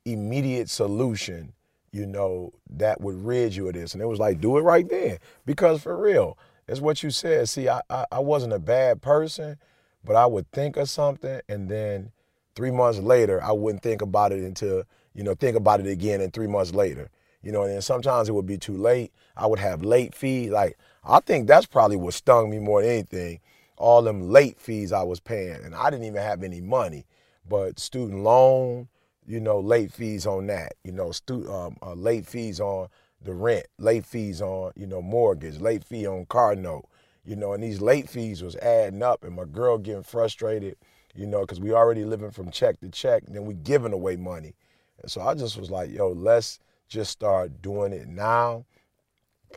immediate 0.05 0.69
solution, 0.69 1.53
you 1.91 2.05
know, 2.05 2.53
that 2.69 3.01
would 3.01 3.15
rid 3.25 3.55
you 3.55 3.67
of 3.67 3.73
this? 3.73 3.93
And 3.93 4.01
it 4.01 4.07
was 4.07 4.19
like, 4.19 4.39
do 4.39 4.57
it 4.57 4.61
right 4.61 4.87
then. 4.89 5.17
Because 5.45 5.81
for 5.81 5.97
real, 5.97 6.37
it's 6.71 6.79
what 6.81 7.03
you 7.03 7.09
said. 7.09 7.49
See, 7.49 7.67
I, 7.67 7.81
I, 7.89 8.05
I 8.13 8.19
wasn't 8.19 8.53
a 8.53 8.59
bad 8.59 9.01
person, 9.01 9.57
but 10.05 10.15
I 10.15 10.25
would 10.25 10.49
think 10.51 10.77
of 10.77 10.89
something 10.89 11.41
and 11.49 11.69
then 11.69 12.11
three 12.55 12.71
months 12.71 12.99
later, 12.99 13.43
I 13.43 13.51
wouldn't 13.51 13.83
think 13.83 14.01
about 14.01 14.31
it 14.31 14.39
until, 14.39 14.83
you 15.13 15.23
know, 15.23 15.33
think 15.33 15.57
about 15.57 15.81
it 15.81 15.87
again 15.87 16.21
and 16.21 16.33
three 16.33 16.47
months 16.47 16.73
later. 16.73 17.09
You 17.43 17.51
know, 17.51 17.63
and 17.63 17.73
then 17.73 17.81
sometimes 17.81 18.29
it 18.29 18.33
would 18.33 18.45
be 18.45 18.57
too 18.57 18.77
late. 18.77 19.11
I 19.35 19.47
would 19.47 19.59
have 19.59 19.83
late 19.83 20.15
fees. 20.15 20.51
Like, 20.51 20.77
I 21.03 21.19
think 21.19 21.47
that's 21.47 21.65
probably 21.65 21.97
what 21.97 22.13
stung 22.13 22.49
me 22.49 22.59
more 22.59 22.81
than 22.81 22.91
anything. 22.91 23.39
All 23.77 24.01
them 24.01 24.29
late 24.29 24.59
fees 24.59 24.93
I 24.93 25.03
was 25.03 25.19
paying. 25.19 25.59
And 25.65 25.75
I 25.75 25.89
didn't 25.89 26.05
even 26.05 26.21
have 26.21 26.41
any 26.43 26.61
money. 26.61 27.05
But 27.49 27.79
student 27.79 28.23
loan, 28.23 28.87
you 29.25 29.39
know, 29.39 29.59
late 29.59 29.91
fees 29.91 30.25
on 30.25 30.47
that. 30.47 30.75
You 30.83 30.93
know, 30.93 31.11
stu- 31.11 31.51
um, 31.51 31.77
uh, 31.81 31.95
late 31.95 32.27
fees 32.27 32.61
on 32.61 32.87
the 33.23 33.33
rent, 33.33 33.67
late 33.77 34.05
fees 34.05 34.41
on, 34.41 34.71
you 34.75 34.87
know, 34.87 35.01
mortgage, 35.01 35.59
late 35.59 35.83
fee 35.83 36.07
on 36.07 36.25
car 36.25 36.55
note. 36.55 36.85
You 37.23 37.35
know, 37.35 37.53
and 37.53 37.63
these 37.63 37.81
late 37.81 38.09
fees 38.09 38.41
was 38.41 38.55
adding 38.57 39.03
up 39.03 39.23
and 39.23 39.35
my 39.35 39.45
girl 39.45 39.77
getting 39.77 40.01
frustrated, 40.01 40.75
you 41.13 41.27
know, 41.27 41.41
because 41.41 41.59
we 41.59 41.71
already 41.71 42.03
living 42.03 42.31
from 42.31 42.49
check 42.49 42.79
to 42.79 42.89
check 42.89 43.23
and 43.27 43.35
then 43.35 43.45
we 43.45 43.53
giving 43.53 43.93
away 43.93 44.15
money. 44.15 44.55
And 45.01 45.11
so 45.11 45.21
I 45.21 45.35
just 45.35 45.57
was 45.57 45.69
like, 45.69 45.91
yo, 45.91 46.09
let's 46.09 46.59
just 46.87 47.11
start 47.11 47.61
doing 47.61 47.93
it 47.93 48.07
now. 48.07 48.65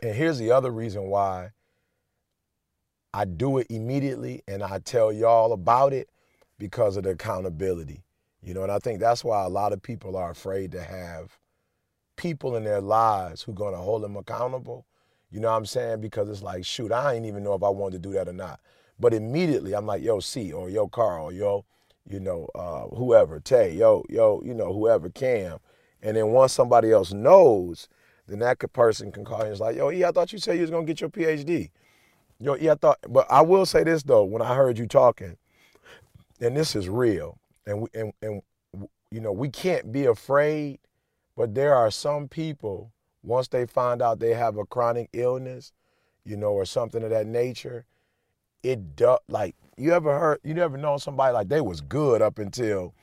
And 0.03 0.15
here's 0.15 0.37
the 0.37 0.51
other 0.51 0.69
reason 0.69 1.03
why 1.05 1.51
I 3.13 3.25
do 3.25 3.57
it 3.57 3.67
immediately 3.69 4.43
and 4.47 4.61
I 4.61 4.79
tell 4.79 5.11
y'all 5.11 5.51
about 5.51 5.91
it 5.91 6.09
because 6.59 6.97
of 6.97 7.03
the 7.03 7.11
accountability. 7.11 8.03
You 8.43 8.53
know, 8.53 8.61
and 8.61 8.71
I 8.71 8.77
think 8.77 8.99
that's 8.99 9.23
why 9.23 9.43
a 9.43 9.49
lot 9.49 9.73
of 9.73 9.81
people 9.81 10.15
are 10.15 10.29
afraid 10.29 10.71
to 10.73 10.83
have 10.83 11.35
people 12.15 12.55
in 12.55 12.63
their 12.63 12.81
lives 12.81 13.41
who're 13.41 13.53
to 13.73 13.79
hold 13.79 14.03
them 14.03 14.17
accountable. 14.17 14.85
You 15.31 15.39
know 15.39 15.51
what 15.51 15.57
I'm 15.57 15.65
saying? 15.65 16.01
Because 16.01 16.29
it's 16.29 16.41
like, 16.41 16.65
shoot, 16.65 16.91
I 16.91 17.13
ain't 17.13 17.25
even 17.25 17.43
know 17.43 17.53
if 17.53 17.63
I 17.63 17.69
wanted 17.69 18.01
to 18.03 18.09
do 18.09 18.13
that 18.13 18.27
or 18.27 18.33
not. 18.33 18.59
But 18.99 19.13
immediately 19.13 19.73
I'm 19.75 19.85
like, 19.85 20.03
yo, 20.03 20.19
C, 20.19 20.53
or 20.53 20.69
yo, 20.69 20.87
Karl, 20.87 21.25
or 21.25 21.31
yo, 21.33 21.65
you 22.09 22.19
know, 22.19 22.47
uh, 22.55 22.95
whoever, 22.95 23.39
Tay, 23.39 23.73
yo, 23.73 24.03
yo, 24.09 24.41
you 24.45 24.53
know, 24.53 24.71
whoever, 24.71 25.09
Cam. 25.09 25.59
And 26.01 26.15
then 26.15 26.27
once 26.27 26.53
somebody 26.53 26.91
else 26.91 27.11
knows, 27.11 27.89
then 28.27 28.39
that 28.39 28.59
person 28.73 29.11
can 29.11 29.25
call 29.25 29.39
you 29.39 29.45
and 29.45 29.51
it's 29.51 29.61
like, 29.61 29.75
yo, 29.75 29.91
E, 29.91 30.03
I 30.03 30.11
thought 30.11 30.31
you 30.31 30.39
said 30.39 30.55
you 30.55 30.61
was 30.61 30.71
gonna 30.71 30.85
get 30.85 31.01
your 31.01 31.09
PhD. 31.09 31.69
Yo, 32.39 32.55
E, 32.55 32.69
I 32.69 32.75
thought, 32.75 32.99
but 33.09 33.29
I 33.29 33.41
will 33.41 33.65
say 33.65 33.83
this 33.83 34.03
though, 34.03 34.23
when 34.23 34.41
I 34.41 34.55
heard 34.55 34.77
you 34.77 34.87
talking, 34.87 35.37
and 36.39 36.55
this 36.55 36.75
is 36.75 36.89
real, 36.89 37.37
and 37.65 37.81
we 37.81 37.87
and, 37.93 38.13
and 38.21 38.41
you 39.11 39.21
know, 39.21 39.31
we 39.31 39.49
can't 39.49 39.91
be 39.91 40.05
afraid, 40.05 40.79
but 41.35 41.53
there 41.55 41.75
are 41.75 41.91
some 41.91 42.27
people, 42.27 42.91
once 43.23 43.47
they 43.47 43.65
find 43.65 44.01
out 44.01 44.19
they 44.19 44.33
have 44.33 44.57
a 44.57 44.65
chronic 44.65 45.09
illness, 45.13 45.73
you 46.23 46.37
know, 46.37 46.51
or 46.51 46.65
something 46.65 47.03
of 47.03 47.09
that 47.09 47.27
nature, 47.27 47.85
it 48.63 48.95
do, 48.95 49.17
like 49.27 49.55
you 49.77 49.93
ever 49.93 50.17
heard 50.17 50.39
you 50.43 50.53
never 50.53 50.77
know 50.77 50.97
somebody 50.97 51.33
like 51.33 51.49
they 51.49 51.61
was 51.61 51.81
good 51.81 52.21
up 52.21 52.39
until 52.39 52.93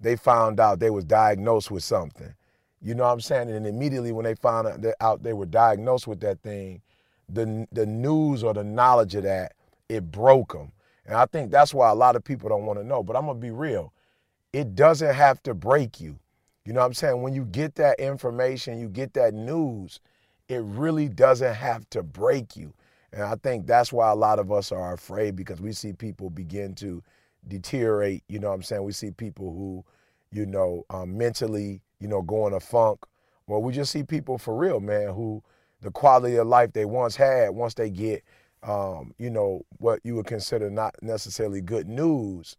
they 0.00 0.14
found 0.14 0.60
out 0.60 0.78
they 0.78 0.90
was 0.90 1.04
diagnosed 1.04 1.70
with 1.70 1.82
something. 1.82 2.34
You 2.80 2.94
know 2.94 3.04
what 3.04 3.12
I'm 3.14 3.20
saying? 3.20 3.50
And 3.50 3.66
immediately 3.66 4.12
when 4.12 4.24
they 4.24 4.36
found 4.36 4.86
out 5.00 5.22
they 5.24 5.32
were 5.32 5.46
diagnosed 5.46 6.06
with 6.06 6.20
that 6.20 6.40
thing, 6.42 6.82
the 7.28 7.66
the 7.72 7.86
news 7.86 8.44
or 8.44 8.54
the 8.54 8.62
knowledge 8.62 9.16
of 9.16 9.24
that 9.24 9.54
it 9.88 10.10
broke 10.10 10.52
them. 10.52 10.72
And 11.06 11.16
I 11.16 11.26
think 11.26 11.50
that's 11.50 11.72
why 11.72 11.90
a 11.90 11.94
lot 11.94 12.16
of 12.16 12.22
people 12.22 12.48
don't 12.48 12.66
want 12.66 12.78
to 12.78 12.84
know. 12.84 13.02
But 13.02 13.16
I'm 13.16 13.26
gonna 13.26 13.38
be 13.38 13.50
real. 13.50 13.92
It 14.52 14.74
doesn't 14.74 15.14
have 15.14 15.42
to 15.44 15.54
break 15.54 16.00
you. 16.00 16.18
You 16.68 16.74
know 16.74 16.80
what 16.80 16.86
I'm 16.88 16.92
saying? 16.92 17.22
When 17.22 17.32
you 17.32 17.46
get 17.46 17.76
that 17.76 17.98
information, 17.98 18.78
you 18.78 18.90
get 18.90 19.14
that 19.14 19.32
news, 19.32 20.00
it 20.50 20.60
really 20.62 21.08
doesn't 21.08 21.54
have 21.54 21.88
to 21.88 22.02
break 22.02 22.56
you. 22.56 22.74
And 23.10 23.22
I 23.22 23.36
think 23.36 23.66
that's 23.66 23.90
why 23.90 24.10
a 24.10 24.14
lot 24.14 24.38
of 24.38 24.52
us 24.52 24.70
are 24.70 24.92
afraid 24.92 25.34
because 25.34 25.62
we 25.62 25.72
see 25.72 25.94
people 25.94 26.28
begin 26.28 26.74
to 26.74 27.02
deteriorate. 27.48 28.22
You 28.28 28.38
know 28.38 28.48
what 28.48 28.56
I'm 28.56 28.62
saying? 28.62 28.84
We 28.84 28.92
see 28.92 29.10
people 29.10 29.50
who, 29.54 29.82
you 30.30 30.44
know, 30.44 30.84
um, 30.90 31.16
mentally, 31.16 31.80
you 32.00 32.06
know, 32.06 32.20
go 32.20 32.46
in 32.46 32.52
a 32.52 32.60
funk. 32.60 33.00
Well, 33.46 33.62
we 33.62 33.72
just 33.72 33.90
see 33.90 34.02
people 34.02 34.36
for 34.36 34.54
real, 34.54 34.78
man, 34.78 35.14
who 35.14 35.42
the 35.80 35.90
quality 35.90 36.36
of 36.36 36.48
life 36.48 36.74
they 36.74 36.84
once 36.84 37.16
had, 37.16 37.48
once 37.52 37.72
they 37.72 37.88
get, 37.88 38.22
um, 38.62 39.14
you 39.16 39.30
know, 39.30 39.62
what 39.78 40.00
you 40.04 40.16
would 40.16 40.26
consider 40.26 40.68
not 40.68 40.94
necessarily 41.00 41.62
good 41.62 41.88
news, 41.88 42.58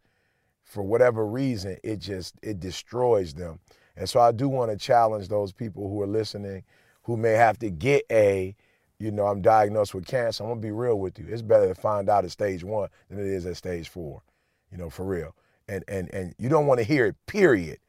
for 0.64 0.82
whatever 0.82 1.28
reason, 1.28 1.78
it 1.84 1.98
just 1.98 2.34
it 2.42 2.60
destroys 2.60 3.36
them. 3.36 3.60
And 4.00 4.10
so 4.10 4.22
I 4.22 4.32
do 4.32 4.48
want 4.48 4.72
to 4.72 4.78
challenge 4.78 5.28
those 5.28 5.52
people 5.52 5.90
who 5.90 6.02
are 6.02 6.08
listening, 6.08 6.64
who 7.04 7.18
may 7.18 7.34
have 7.34 7.60
to 7.60 7.70
get 7.70 8.06
a, 8.10 8.56
you 8.98 9.12
know, 9.12 9.26
I'm 9.28 9.42
diagnosed 9.42 9.94
with 9.94 10.08
cancer. 10.08 10.44
I'm 10.44 10.50
gonna 10.52 10.62
be 10.62 10.72
real 10.72 10.98
with 10.98 11.20
you. 11.20 11.26
It's 11.30 11.42
better 11.42 11.68
to 11.68 11.76
find 11.76 12.10
out 12.10 12.24
at 12.24 12.32
stage 12.32 12.64
one 12.64 12.88
than 13.10 13.20
it 13.20 13.26
is 13.26 13.46
at 13.46 13.58
stage 13.58 13.90
four, 13.90 14.22
you 14.72 14.78
know, 14.78 14.90
for 14.90 15.04
real. 15.06 15.36
And 15.68 15.84
and 15.90 16.12
and 16.14 16.34
you 16.40 16.48
don't 16.48 16.66
want 16.66 16.80
to 16.80 16.86
hear 16.86 17.08
it, 17.08 17.16
period. 17.28 17.80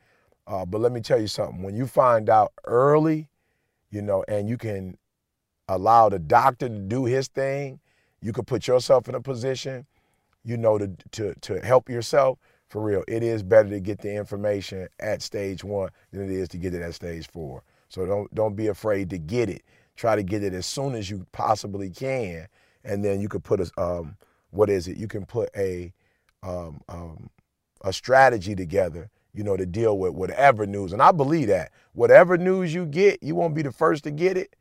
Uh, 0.49 0.66
but 0.66 0.81
let 0.81 0.90
me 0.90 1.01
tell 1.01 1.20
you 1.20 1.29
something. 1.29 1.62
When 1.62 1.77
you 1.77 1.87
find 1.87 2.29
out 2.29 2.53
early, 2.64 3.29
you 3.90 4.03
know, 4.03 4.25
and 4.27 4.49
you 4.49 4.59
can 4.59 4.99
allow 5.68 6.09
the 6.09 6.18
doctor 6.18 6.68
to 6.68 6.79
do 6.79 7.05
his 7.05 7.29
thing, 7.29 7.79
you 8.20 8.33
can 8.33 8.44
put 8.44 8.66
yourself 8.66 9.09
in 9.09 9.14
a 9.14 9.20
position, 9.20 9.87
you 10.42 10.57
know, 10.57 10.77
to 10.77 10.90
to 11.12 11.35
to 11.42 11.61
help 11.61 11.88
yourself. 11.88 12.38
For 12.70 12.80
real, 12.80 13.02
it 13.09 13.24
is 13.24 13.42
better 13.42 13.68
to 13.70 13.80
get 13.80 13.98
the 14.00 14.14
information 14.14 14.88
at 15.00 15.22
stage 15.22 15.64
one 15.64 15.90
than 16.12 16.22
it 16.22 16.30
is 16.30 16.48
to 16.50 16.56
get 16.56 16.72
it 16.72 16.83
at 16.83 16.94
stage 16.94 17.28
four. 17.28 17.64
So 17.88 18.06
don't 18.06 18.33
don't 18.33 18.54
be 18.54 18.68
afraid 18.68 19.11
to 19.11 19.18
get 19.18 19.50
it. 19.50 19.64
Try 19.96 20.14
to 20.14 20.22
get 20.22 20.44
it 20.44 20.54
as 20.54 20.66
soon 20.66 20.94
as 20.94 21.11
you 21.11 21.26
possibly 21.33 21.90
can, 21.90 22.46
and 22.85 23.04
then 23.04 23.20
you 23.20 23.28
could 23.28 23.42
put 23.42 23.61
a 23.61 23.70
um, 23.76 24.16
what 24.52 24.70
is 24.70 24.87
it? 24.87 24.96
You 24.96 25.09
can 25.09 25.26
put 25.26 25.50
a 25.56 25.92
um, 26.44 26.80
um, 26.88 27.28
a 27.83 27.92
strategy 27.92 28.54
together, 28.54 29.11
you 29.35 29.42
know, 29.42 29.56
to 29.56 29.66
deal 29.66 29.98
with 29.98 30.12
whatever 30.12 30.64
news. 30.64 30.92
And 30.92 31.02
I 31.02 31.11
believe 31.11 31.48
that 31.48 31.72
whatever 31.94 32.38
news 32.38 32.72
you 32.72 32.87
get, 32.87 33.20
you 33.20 33.35
won't 33.35 33.54
be 33.54 33.62
the 33.62 33.72
first 33.72 34.04
to 34.04 34.12
get 34.12 34.37
it, 34.37 34.54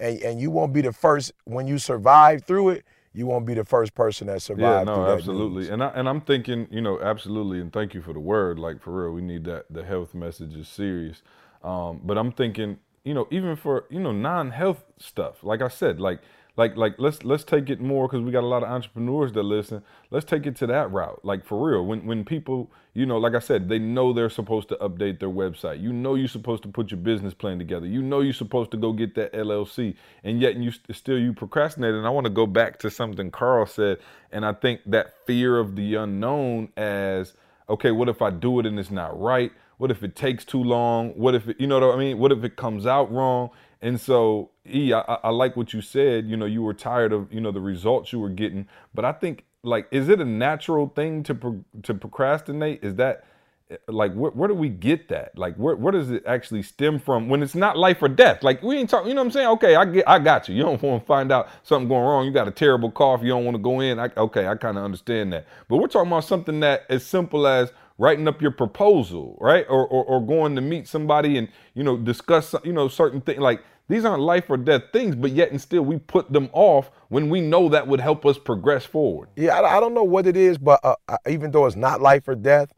and 0.00 0.20
and 0.20 0.40
you 0.40 0.50
won't 0.50 0.72
be 0.72 0.80
the 0.82 0.92
first 0.92 1.30
when 1.44 1.68
you 1.68 1.78
survive 1.78 2.42
through 2.42 2.70
it. 2.70 2.84
You 3.14 3.26
won't 3.26 3.44
be 3.44 3.54
the 3.54 3.64
first 3.64 3.94
person 3.94 4.26
that 4.28 4.40
survived. 4.40 4.88
Yeah, 4.88 4.94
no, 4.94 5.06
absolutely. 5.06 5.68
And 5.68 5.82
I 5.82 5.88
and 5.88 6.08
I'm 6.08 6.20
thinking, 6.20 6.66
you 6.70 6.80
know, 6.80 7.00
absolutely, 7.00 7.60
and 7.60 7.72
thank 7.72 7.94
you 7.94 8.00
for 8.00 8.12
the 8.12 8.20
word. 8.20 8.58
Like 8.58 8.80
for 8.80 9.02
real, 9.02 9.12
we 9.12 9.22
need 9.22 9.44
that. 9.44 9.66
The 9.70 9.84
health 9.84 10.14
message 10.14 10.54
is 10.54 10.68
serious. 10.68 11.22
Um, 11.62 12.00
but 12.02 12.16
I'm 12.18 12.32
thinking, 12.32 12.78
you 13.04 13.14
know, 13.14 13.28
even 13.30 13.56
for 13.56 13.84
you 13.90 14.00
know 14.00 14.12
non-health 14.12 14.84
stuff, 14.98 15.44
like 15.44 15.60
I 15.60 15.68
said, 15.68 16.00
like 16.00 16.20
like 16.56 16.76
like 16.76 16.96
let's 16.98 17.24
let's 17.24 17.44
take 17.44 17.70
it 17.70 17.80
more 17.80 18.06
because 18.06 18.22
we 18.22 18.30
got 18.30 18.44
a 18.44 18.46
lot 18.46 18.62
of 18.62 18.68
entrepreneurs 18.68 19.32
that 19.32 19.42
listen. 19.42 19.82
Let's 20.10 20.26
take 20.26 20.46
it 20.46 20.54
to 20.56 20.66
that 20.66 20.90
route. 20.92 21.24
Like 21.24 21.44
for 21.44 21.70
real, 21.70 21.86
when 21.86 22.04
when 22.04 22.24
people, 22.24 22.70
you 22.92 23.06
know, 23.06 23.16
like 23.16 23.34
I 23.34 23.38
said, 23.38 23.68
they 23.70 23.78
know 23.78 24.12
they're 24.12 24.28
supposed 24.28 24.68
to 24.68 24.76
update 24.76 25.18
their 25.18 25.30
website. 25.30 25.80
You 25.80 25.92
know, 25.92 26.14
you're 26.14 26.28
supposed 26.28 26.62
to 26.64 26.68
put 26.68 26.90
your 26.90 27.00
business 27.00 27.32
plan 27.32 27.58
together. 27.58 27.86
You 27.86 28.02
know, 28.02 28.20
you're 28.20 28.34
supposed 28.34 28.70
to 28.72 28.76
go 28.76 28.92
get 28.92 29.14
that 29.14 29.32
LLC, 29.32 29.96
and 30.24 30.40
yet 30.40 30.56
you 30.56 30.72
still 30.92 31.18
you 31.18 31.32
procrastinate. 31.32 31.94
And 31.94 32.06
I 32.06 32.10
want 32.10 32.26
to 32.26 32.32
go 32.32 32.46
back 32.46 32.78
to 32.80 32.90
something 32.90 33.30
Karl 33.30 33.64
said, 33.64 33.98
and 34.30 34.44
I 34.44 34.52
think 34.52 34.82
that 34.86 35.14
fear 35.26 35.58
of 35.58 35.74
the 35.74 35.94
unknown 35.94 36.68
as 36.76 37.34
okay, 37.68 37.90
what 37.90 38.08
if 38.08 38.20
I 38.20 38.30
do 38.30 38.60
it 38.60 38.66
and 38.66 38.78
it's 38.78 38.90
not 38.90 39.18
right? 39.18 39.52
What 39.78 39.90
if 39.90 40.02
it 40.04 40.14
takes 40.14 40.44
too 40.44 40.62
long? 40.62 41.10
What 41.10 41.34
if 41.34 41.48
it, 41.48 41.60
you 41.60 41.66
know 41.66 41.80
what 41.80 41.94
I 41.94 41.98
mean? 41.98 42.18
What 42.18 42.30
if 42.30 42.44
it 42.44 42.56
comes 42.56 42.86
out 42.86 43.10
wrong? 43.10 43.50
And 43.80 44.00
so, 44.00 44.51
E, 44.68 44.92
I, 44.92 45.00
I 45.00 45.30
like 45.30 45.56
what 45.56 45.72
you 45.72 45.80
said. 45.82 46.26
You 46.28 46.36
know, 46.36 46.46
you 46.46 46.62
were 46.62 46.74
tired 46.74 47.12
of 47.12 47.32
you 47.32 47.40
know 47.40 47.50
the 47.52 47.60
results 47.60 48.12
you 48.12 48.20
were 48.20 48.28
getting, 48.30 48.68
but 48.94 49.04
I 49.04 49.12
think 49.12 49.44
like, 49.64 49.88
is 49.90 50.08
it 50.08 50.20
a 50.20 50.24
natural 50.24 50.88
thing 50.88 51.22
to 51.24 51.34
pro- 51.34 51.64
to 51.82 51.94
procrastinate? 51.94 52.84
Is 52.84 52.96
that 52.96 53.24
eh, 53.70 53.76
like 53.88 54.14
where, 54.14 54.30
where 54.32 54.48
do 54.48 54.54
we 54.54 54.68
get 54.68 55.08
that? 55.08 55.36
Like 55.36 55.56
where 55.56 55.76
where 55.76 55.92
does 55.92 56.10
it 56.12 56.24
actually 56.26 56.62
stem 56.62 57.00
from 57.00 57.28
when 57.28 57.42
it's 57.42 57.54
not 57.56 57.76
life 57.76 58.02
or 58.02 58.08
death? 58.08 58.42
Like 58.44 58.62
we 58.62 58.76
ain't 58.78 58.90
talking, 58.90 59.08
you 59.08 59.14
know 59.14 59.22
what 59.22 59.26
I'm 59.26 59.32
saying? 59.32 59.48
Okay, 59.48 59.74
I 59.76 59.84
get 59.84 60.08
I 60.08 60.18
got 60.20 60.48
you. 60.48 60.54
You 60.54 60.62
don't 60.62 60.82
want 60.82 61.02
to 61.02 61.06
find 61.06 61.32
out 61.32 61.48
something 61.64 61.88
going 61.88 62.04
wrong. 62.04 62.24
You 62.26 62.32
got 62.32 62.48
a 62.48 62.52
terrible 62.52 62.90
cough, 62.92 63.22
you 63.22 63.30
don't 63.30 63.44
want 63.44 63.56
to 63.56 63.62
go 63.62 63.80
in. 63.80 63.98
I, 63.98 64.10
okay, 64.16 64.46
I 64.46 64.54
kind 64.56 64.78
of 64.78 64.84
understand 64.84 65.32
that. 65.32 65.46
But 65.68 65.78
we're 65.78 65.88
talking 65.88 66.10
about 66.10 66.24
something 66.24 66.60
that 66.60 66.84
as 66.88 67.04
simple 67.04 67.46
as 67.48 67.72
writing 67.98 68.28
up 68.28 68.42
your 68.42 68.50
proposal, 68.52 69.38
right? 69.40 69.66
Or, 69.68 69.86
or 69.86 70.04
or 70.04 70.26
going 70.26 70.56
to 70.56 70.60
meet 70.62 70.88
somebody 70.88 71.38
and 71.38 71.48
you 71.74 71.84
know 71.84 71.96
discuss 71.96 72.54
you 72.64 72.72
know 72.72 72.88
certain 72.88 73.20
things 73.20 73.40
like 73.40 73.62
these 73.88 74.04
aren't 74.04 74.22
life 74.22 74.48
or 74.48 74.56
death 74.56 74.84
things, 74.92 75.14
but 75.14 75.32
yet 75.32 75.50
and 75.50 75.60
still 75.60 75.82
we 75.82 75.98
put 75.98 76.32
them 76.32 76.48
off 76.52 76.90
when 77.08 77.28
we 77.28 77.40
know 77.40 77.68
that 77.68 77.86
would 77.86 78.00
help 78.00 78.24
us 78.24 78.38
progress 78.38 78.84
forward. 78.84 79.28
Yeah, 79.36 79.58
I, 79.58 79.76
I 79.76 79.80
don't 79.80 79.94
know 79.94 80.04
what 80.04 80.26
it 80.26 80.36
is, 80.36 80.56
but 80.58 80.80
uh, 80.82 80.94
even 81.28 81.50
though 81.50 81.66
it's 81.66 81.76
not 81.76 82.00
life 82.00 82.26
or 82.28 82.34
death, 82.34 82.72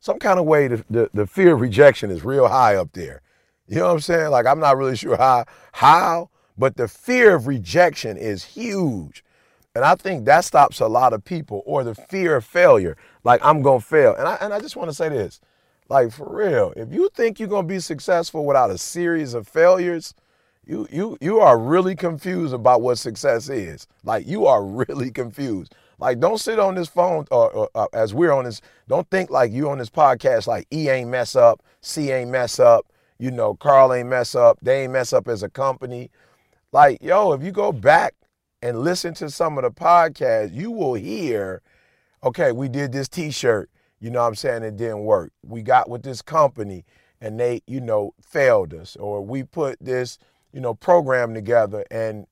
some 0.00 0.18
kind 0.18 0.38
of 0.38 0.46
way 0.46 0.68
the, 0.68 0.84
the, 0.90 1.10
the 1.14 1.26
fear 1.26 1.54
of 1.54 1.60
rejection 1.60 2.10
is 2.10 2.24
real 2.24 2.48
high 2.48 2.76
up 2.76 2.92
there. 2.92 3.22
You 3.68 3.76
know 3.76 3.86
what 3.86 3.92
I'm 3.92 4.00
saying? 4.00 4.30
Like 4.30 4.46
I'm 4.46 4.60
not 4.60 4.76
really 4.76 4.96
sure 4.96 5.16
how, 5.16 5.44
how, 5.72 6.30
but 6.56 6.76
the 6.76 6.88
fear 6.88 7.34
of 7.34 7.46
rejection 7.46 8.16
is 8.16 8.44
huge. 8.44 9.24
And 9.74 9.84
I 9.84 9.94
think 9.94 10.24
that 10.24 10.44
stops 10.44 10.80
a 10.80 10.86
lot 10.86 11.12
of 11.12 11.22
people, 11.22 11.62
or 11.66 11.84
the 11.84 11.94
fear 11.94 12.36
of 12.36 12.46
failure. 12.46 12.96
Like 13.24 13.44
I'm 13.44 13.60
gonna 13.60 13.80
fail. 13.80 14.14
And 14.14 14.26
I 14.26 14.36
and 14.40 14.54
I 14.54 14.58
just 14.58 14.74
want 14.74 14.88
to 14.88 14.94
say 14.94 15.10
this, 15.10 15.38
like 15.90 16.12
for 16.12 16.34
real, 16.34 16.72
if 16.76 16.92
you 16.92 17.10
think 17.14 17.38
you're 17.38 17.48
gonna 17.48 17.66
be 17.66 17.80
successful 17.80 18.46
without 18.46 18.70
a 18.70 18.78
series 18.78 19.34
of 19.34 19.46
failures, 19.46 20.14
you 20.66 20.88
you 20.90 21.16
you 21.20 21.38
are 21.38 21.58
really 21.58 21.94
confused 21.94 22.52
about 22.52 22.82
what 22.82 22.98
success 22.98 23.48
is. 23.48 23.86
Like 24.04 24.26
you 24.26 24.46
are 24.46 24.64
really 24.64 25.10
confused. 25.22 25.74
Like 25.98 26.20
don't 26.20 26.38
sit 26.38 26.58
on 26.58 26.74
this 26.74 26.88
phone 26.88 27.26
or, 27.30 27.50
or, 27.52 27.70
uh, 27.74 27.86
as 27.92 28.12
we're 28.12 28.32
on 28.32 28.44
this. 28.44 28.60
Don't 28.88 29.08
think 29.10 29.30
like 29.30 29.52
you 29.52 29.70
on 29.70 29.78
this 29.78 29.90
podcast. 29.90 30.46
Like 30.46 30.66
E 30.72 30.88
ain't 30.88 31.08
mess 31.08 31.36
up, 31.36 31.62
C 31.80 32.10
ain't 32.10 32.30
mess 32.30 32.58
up. 32.58 32.86
You 33.18 33.30
know, 33.30 33.54
Karl 33.54 33.94
ain't 33.94 34.08
mess 34.08 34.34
up. 34.34 34.58
They 34.60 34.82
ain't 34.82 34.92
mess 34.92 35.12
up 35.12 35.28
as 35.28 35.42
a 35.42 35.48
company. 35.48 36.10
Like 36.72 36.98
yo, 37.00 37.32
if 37.32 37.42
you 37.42 37.52
go 37.52 37.72
back 37.72 38.14
and 38.60 38.80
listen 38.80 39.14
to 39.14 39.30
some 39.30 39.58
of 39.58 39.64
the 39.64 39.70
podcasts, 39.70 40.52
you 40.52 40.70
will 40.70 40.94
hear, 40.94 41.62
okay, 42.24 42.50
we 42.50 42.68
did 42.68 42.90
this 42.90 43.08
T-shirt. 43.08 43.70
You 44.00 44.10
know 44.10 44.20
what 44.20 44.28
I'm 44.28 44.34
saying? 44.34 44.62
It 44.62 44.76
didn't 44.76 45.04
work. 45.04 45.32
We 45.44 45.62
got 45.62 45.88
with 45.88 46.02
this 46.02 46.20
company 46.20 46.84
and 47.20 47.38
they, 47.38 47.62
you 47.66 47.80
know, 47.80 48.12
failed 48.20 48.74
us. 48.74 48.96
Or 48.96 49.24
we 49.24 49.42
put 49.42 49.78
this, 49.80 50.18
you 50.56 50.62
know, 50.62 50.72
program 50.72 51.34
together 51.34 51.84
and 51.90 52.26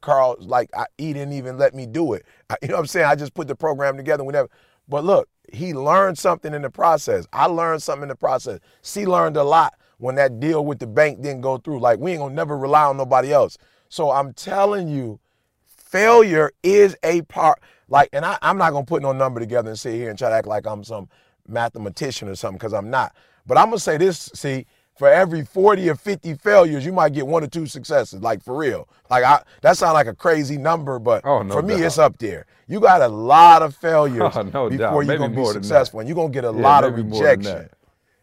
Karl, 0.00 0.34
like, 0.40 0.70
I, 0.76 0.86
he 0.98 1.12
didn't 1.12 1.34
even 1.34 1.56
let 1.56 1.72
me 1.72 1.86
do 1.86 2.14
it. 2.14 2.26
I, 2.48 2.56
you 2.62 2.68
know 2.68 2.74
what 2.74 2.80
I'm 2.80 2.86
saying? 2.86 3.06
I 3.06 3.14
just 3.14 3.32
put 3.32 3.46
the 3.46 3.54
program 3.54 3.96
together. 3.96 4.24
We 4.24 4.32
never, 4.32 4.48
but 4.88 5.04
look, 5.04 5.28
he 5.52 5.72
learned 5.72 6.18
something 6.18 6.52
in 6.52 6.62
the 6.62 6.70
process. 6.70 7.28
I 7.32 7.46
learned 7.46 7.80
something 7.80 8.02
in 8.02 8.08
the 8.08 8.16
process. 8.16 8.58
C 8.82 9.06
learned 9.06 9.36
a 9.36 9.44
lot 9.44 9.74
when 9.98 10.16
that 10.16 10.40
deal 10.40 10.64
with 10.64 10.80
the 10.80 10.88
bank 10.88 11.22
didn't 11.22 11.42
go 11.42 11.58
through. 11.58 11.78
Like, 11.78 12.00
we 12.00 12.10
ain't 12.10 12.18
gonna 12.20 12.34
never 12.34 12.58
rely 12.58 12.86
on 12.86 12.96
nobody 12.96 13.32
else. 13.32 13.56
So 13.88 14.10
I'm 14.10 14.32
telling 14.32 14.88
you, 14.88 15.20
failure 15.64 16.50
is 16.64 16.96
a 17.04 17.22
part. 17.22 17.60
Like, 17.88 18.08
and 18.12 18.24
I, 18.24 18.36
I'm 18.42 18.58
not 18.58 18.72
gonna 18.72 18.84
put 18.84 19.00
no 19.00 19.12
number 19.12 19.38
together 19.38 19.70
and 19.70 19.78
sit 19.78 19.94
here 19.94 20.10
and 20.10 20.18
try 20.18 20.30
to 20.30 20.34
act 20.34 20.48
like 20.48 20.66
I'm 20.66 20.82
some 20.82 21.08
mathematician 21.46 22.28
or 22.28 22.34
something, 22.34 22.58
because 22.58 22.72
I'm 22.72 22.90
not. 22.90 23.14
But 23.46 23.58
I'm 23.58 23.66
gonna 23.66 23.78
say 23.78 23.96
this, 23.96 24.28
see, 24.34 24.66
for 25.00 25.08
every 25.08 25.42
40 25.46 25.88
or 25.88 25.94
50 25.94 26.34
failures, 26.34 26.84
you 26.84 26.92
might 26.92 27.14
get 27.14 27.26
one 27.26 27.42
or 27.42 27.46
two 27.46 27.64
successes, 27.66 28.20
like 28.20 28.44
for 28.44 28.54
real. 28.54 28.86
Like 29.08 29.24
I 29.24 29.42
that 29.62 29.78
sounds 29.78 29.94
like 29.94 30.06
a 30.06 30.14
crazy 30.14 30.58
number, 30.58 30.98
but 30.98 31.24
Oh, 31.24 31.42
no 31.42 31.54
for 31.54 31.62
me, 31.62 31.76
doubt. 31.76 31.84
it's 31.84 31.96
up 31.96 32.18
there. 32.18 32.44
You 32.68 32.80
got 32.80 33.00
a 33.00 33.08
lot 33.08 33.62
of 33.62 33.74
failures 33.74 34.32
Oh, 34.36 34.42
no 34.42 34.68
before 34.68 35.02
you're 35.02 35.16
gonna 35.16 35.30
be 35.30 35.36
more 35.36 35.54
than 35.54 35.62
that. 35.62 35.66
successful, 35.66 36.00
and 36.00 36.08
you're 36.08 36.16
gonna 36.16 36.28
get 36.28 36.44
a 36.44 36.48
Yeah, 36.48 36.60
lot 36.68 36.84
of 36.84 36.94
maybe 36.94 37.08
more 37.08 37.22
than 37.24 37.38
rejection. 37.38 37.54
that. 37.54 37.70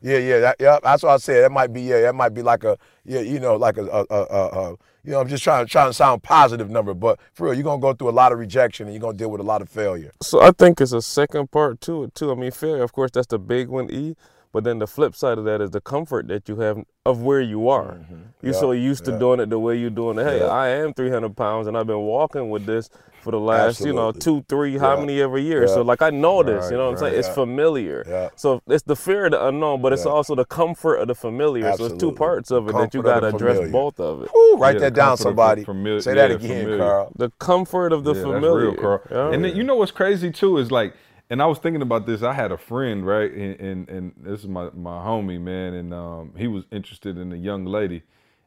Yeah, 0.02 0.20
yeah, 0.20 0.40
that, 0.42 0.56
yeah. 0.60 0.78
That's 0.84 1.02
what 1.02 1.14
I 1.14 1.18
said. 1.18 1.44
That 1.46 1.52
might 1.52 1.74
be, 1.74 1.82
yeah, 1.82 2.02
that 2.02 2.14
might 2.14 2.30
be 2.36 2.44
like 2.44 2.64
a, 2.64 2.78
yeah, 3.06 3.22
you 3.22 3.40
know, 3.40 3.56
like 3.56 3.78
a, 3.78 3.86
a, 3.88 4.06
a, 4.12 4.24
a, 4.26 4.48
a 4.48 4.70
you 5.04 5.14
know, 5.14 5.20
I'm 5.20 5.28
just 5.28 5.44
trying, 5.44 5.66
trying 5.66 5.90
to 5.90 5.94
sound 5.94 6.22
positive 6.22 6.70
number, 6.70 6.94
but 6.94 7.20
for 7.34 7.46
real, 7.46 7.56
you're 7.56 7.64
gonna 7.64 7.82
go 7.82 7.94
through 7.94 8.10
a 8.10 8.12
lot 8.22 8.32
of 8.32 8.38
rejection 8.38 8.86
and 8.86 8.94
you're 8.94 9.02
gonna 9.02 9.18
deal 9.18 9.32
with 9.32 9.42
a 9.42 9.44
lot 9.44 9.64
of 9.64 9.70
failure. 9.70 10.12
So 10.22 10.40
I 10.44 10.52
think 10.52 10.80
it's 10.80 10.92
a 10.92 11.02
second 11.02 11.50
part 11.50 11.82
to 11.82 12.04
it 12.04 12.14
too. 12.14 12.32
I 12.32 12.36
mean, 12.36 12.52
failure, 12.52 12.84
of 12.84 12.94
course, 12.94 13.10
that's 13.12 13.26
the 13.28 13.40
big 13.40 13.70
one, 13.70 13.90
E. 13.90 14.16
But 14.58 14.64
then 14.64 14.80
the 14.80 14.88
flip 14.88 15.14
side 15.16 15.38
of 15.38 15.46
that 15.46 15.62
is 15.62 15.70
the 15.70 15.82
comfort 15.82 16.28
that 16.30 16.50
you 16.50 16.56
have 16.62 16.80
of 17.06 17.22
where 17.22 17.42
you 17.42 17.70
are. 17.70 17.92
Mm-hmm. 17.92 18.16
You're 18.42 18.54
Yeah, 18.56 18.60
so 18.60 18.72
used 18.72 19.06
to 19.06 19.12
yeah. 19.12 19.20
doing 19.20 19.40
it 19.40 19.52
the 19.52 19.60
way 19.60 19.76
you're 19.78 19.92
doing 19.92 20.18
it. 20.18 20.24
Hey, 20.26 20.40
Yeah. 20.40 20.48
I 20.48 20.70
am 20.70 20.96
300 20.96 21.38
pounds 21.38 21.68
and 21.68 21.78
I've 21.78 21.86
been 21.86 22.00
walking 22.00 22.50
with 22.50 22.66
this 22.66 22.90
for 23.22 23.30
the 23.30 23.40
last, 23.40 23.82
you 23.86 23.94
know, 23.94 24.12
two, 24.12 24.44
three, 24.50 24.76
how 24.80 25.00
many 25.00 25.22
every 25.22 25.44
year. 25.44 25.68
So 25.68 25.84
like 25.84 26.02
I 26.02 26.10
know 26.10 26.42
this, 26.42 26.64
Right, 26.64 26.72
you 26.72 26.78
know 26.78 26.86
what 26.86 26.92
I'm 26.94 26.98
saying? 26.98 27.14
right. 27.14 27.20
It's 27.20 27.28
familiar. 27.30 28.04
Yeah. 28.10 28.30
So 28.36 28.64
it's 28.68 28.82
the 28.82 28.96
fear 28.96 29.26
of 29.26 29.34
the 29.34 29.46
unknown, 29.48 29.84
but 29.84 29.94
it's 29.94 30.06
Yeah. 30.06 30.12
also 30.14 30.34
the 30.34 30.46
comfort 30.46 30.96
of 30.96 31.08
the 31.08 31.14
familiar. 31.14 31.72
So 31.78 31.86
it's 31.86 31.98
two 31.98 32.12
parts 32.14 32.50
of 32.50 32.68
it 32.68 32.74
that 32.74 32.96
you 32.96 33.04
got 33.04 33.20
to 33.20 33.28
address 33.28 33.58
familiar. 33.58 33.72
both 33.72 34.00
of 34.00 34.24
it. 34.24 34.32
Woo, 34.34 34.58
write 34.58 34.78
Yeah, 34.78 34.80
that 34.90 34.96
down, 34.96 35.18
somebody. 35.18 35.66
fami- 35.66 36.02
Say 36.02 36.16
that 36.16 36.32
again, 36.32 36.62
familiar. 36.64 36.78
Karl. 36.80 37.12
The 37.16 37.30
comfort 37.38 37.94
of 37.94 38.06
the 38.06 38.16
yeah, 38.16 38.22
familiar. 38.24 38.72
That's 38.72 38.82
real, 38.82 38.82
Karl. 38.82 39.02
Yeah. 39.12 39.34
And 39.36 39.46
then, 39.46 39.56
you 39.56 39.64
know 39.64 39.76
what's 39.76 39.92
crazy 39.92 40.32
too 40.32 40.58
is 40.58 40.72
like, 40.72 40.96
and 41.30 41.42
I 41.42 41.46
was 41.46 41.60
thinking 41.60 41.82
about 41.82 42.06
this. 42.06 42.24
I 42.24 42.34
had 42.34 42.52
a 42.52 42.58
friend, 42.58 43.06
right, 43.06 43.32
and 43.32 43.60
and, 43.60 43.90
and 43.90 44.14
this 44.18 44.42
is 44.42 44.48
my 44.48 44.70
my 44.74 45.00
homie, 45.04 45.42
man, 45.42 45.74
and 45.74 45.94
um, 45.94 46.34
he 46.38 46.48
was 46.48 46.66
interested 46.72 47.18
in 47.18 47.32
a 47.32 47.36
young 47.36 47.66
lady, 47.66 48.04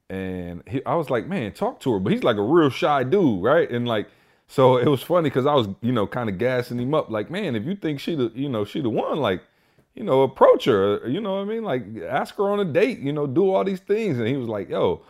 and 0.08 0.62
he, 0.66 0.84
I 0.84 0.94
was 0.94 1.10
like, 1.10 1.26
man, 1.26 1.52
talk 1.52 1.80
to 1.80 1.92
her, 1.92 1.98
but 1.98 2.12
he's 2.12 2.22
like 2.22 2.36
a 2.36 2.42
real 2.42 2.70
shy 2.70 3.02
dude, 3.04 3.42
right, 3.42 3.70
and 3.70 3.86
like. 3.86 4.08
So 4.52 4.78
it 4.78 4.88
was 4.88 5.00
funny 5.00 5.30
because 5.30 5.46
I 5.46 5.54
was, 5.54 5.68
you 5.80 5.92
know, 5.92 6.08
kind 6.08 6.28
of 6.28 6.36
gassing 6.36 6.80
him 6.80 6.92
up, 6.92 7.08
like, 7.08 7.30
man, 7.30 7.54
if 7.54 7.64
you 7.66 7.76
think 7.76 8.00
she 8.00 8.16
the, 8.16 8.32
you 8.34 8.48
know, 8.48 8.64
she 8.64 8.80
the 8.80 8.90
one, 8.90 9.18
like, 9.18 9.44
you 9.94 10.02
know, 10.02 10.22
approach 10.22 10.64
her, 10.64 11.06
you 11.08 11.20
know 11.20 11.36
what 11.36 11.42
I 11.42 11.44
mean? 11.44 11.62
Like, 11.62 11.84
ask 12.08 12.34
her 12.34 12.50
on 12.50 12.58
a 12.58 12.64
date, 12.64 12.98
you 12.98 13.12
know, 13.12 13.28
do 13.28 13.52
all 13.52 13.62
these 13.62 13.78
things. 13.78 14.18
And 14.18 14.26
he 14.26 14.36
was 14.36 14.48
like, 14.48 14.68
yo, 14.68 15.02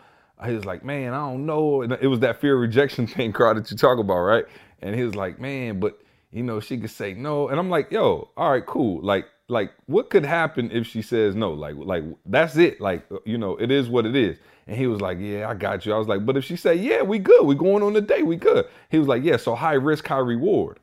he 0.45 0.53
was 0.53 0.65
like, 0.65 0.83
man, 0.83 1.13
I 1.13 1.17
don't 1.17 1.45
know. 1.45 1.81
And 1.81 1.93
it 1.93 2.07
was 2.07 2.19
that 2.19 2.39
fear 2.39 2.55
of 2.55 2.61
rejection 2.61 3.07
thing, 3.07 3.33
Karl, 3.33 3.55
that 3.55 3.69
you 3.71 3.77
talk 3.77 3.99
about, 3.99 4.19
right? 4.19 4.45
And 4.81 4.95
he 4.95 5.03
was 5.03 5.15
like, 5.15 5.39
man, 5.39 5.79
but 5.79 5.99
you 6.31 6.43
know, 6.43 6.59
she 6.59 6.77
could 6.77 6.89
say 6.89 7.13
no. 7.13 7.49
And 7.49 7.59
I'm 7.59 7.69
like, 7.69 7.91
yo, 7.91 8.29
all 8.37 8.51
right, 8.51 8.65
cool. 8.65 9.03
Like, 9.03 9.25
like 9.47 9.71
what 9.85 10.09
could 10.09 10.25
happen 10.25 10.71
if 10.71 10.87
she 10.87 11.01
says 11.01 11.35
no? 11.35 11.51
Like, 11.51 11.75
like 11.75 12.03
that's 12.25 12.55
it. 12.55 12.79
Like, 12.79 13.05
you 13.25 13.37
know, 13.37 13.57
it 13.57 13.69
is 13.69 13.89
what 13.89 14.05
it 14.05 14.15
is. 14.15 14.37
And 14.67 14.77
he 14.77 14.87
was 14.87 15.01
like, 15.01 15.17
yeah, 15.19 15.49
I 15.49 15.53
got 15.53 15.85
you. 15.85 15.93
I 15.93 15.97
was 15.97 16.07
like, 16.07 16.25
but 16.25 16.37
if 16.37 16.45
she 16.45 16.55
say, 16.55 16.75
yeah, 16.75 17.01
we 17.01 17.19
good. 17.19 17.45
We 17.45 17.55
going 17.55 17.83
on 17.83 17.93
the 17.93 18.01
date. 18.01 18.25
We 18.25 18.37
good. 18.37 18.67
He 18.89 18.97
was 18.97 19.07
like, 19.07 19.23
yeah, 19.23 19.37
so 19.37 19.55
high 19.55 19.73
risk, 19.73 20.07
high 20.07 20.19
reward. 20.19 20.79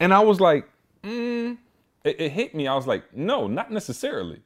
And 0.00 0.12
I 0.12 0.20
was 0.20 0.40
like, 0.40 0.68
mm, 1.02 1.56
it, 2.04 2.20
it 2.20 2.32
hit 2.32 2.54
me. 2.54 2.66
I 2.66 2.74
was 2.74 2.86
like, 2.86 3.14
no, 3.16 3.46
not 3.46 3.70
necessarily. 3.72 4.42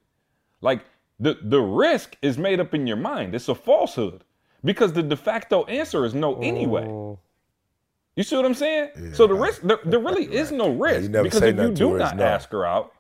Like 0.61 0.85
the 1.18 1.38
the 1.42 1.61
risk 1.61 2.16
is 2.22 2.38
made 2.38 2.61
up 2.61 2.74
in 2.74 2.87
your 2.87 2.96
mind. 2.96 3.35
It's 3.35 3.48
a 3.48 3.55
falsehood 3.55 4.24
because 4.64 4.92
the 4.92 5.03
de 5.03 5.16
facto 5.16 5.64
answer 5.64 6.05
is 6.05 6.14
no 6.14 6.40
anyway. 6.40 6.87
Oh. 6.87 7.18
You 8.19 8.25
see 8.25 8.35
what 8.37 8.45
I'm 8.45 8.55
saying? 8.55 9.15
so 9.15 9.29
the 9.29 9.35
risk 9.35 9.63
there, 9.63 9.79
there 9.85 10.01
really 10.01 10.25
is 10.25 10.51
no 10.51 10.71
risk 10.71 11.03
you 11.05 11.09
never 11.09 11.23
because 11.25 11.39
say 11.39 11.51
if 11.51 11.57
you 11.57 11.69
to 11.69 11.73
do 11.73 11.97
not 11.99 12.17
no. 12.17 12.25
ask 12.25 12.51
her 12.51 12.67
out, 12.67 12.93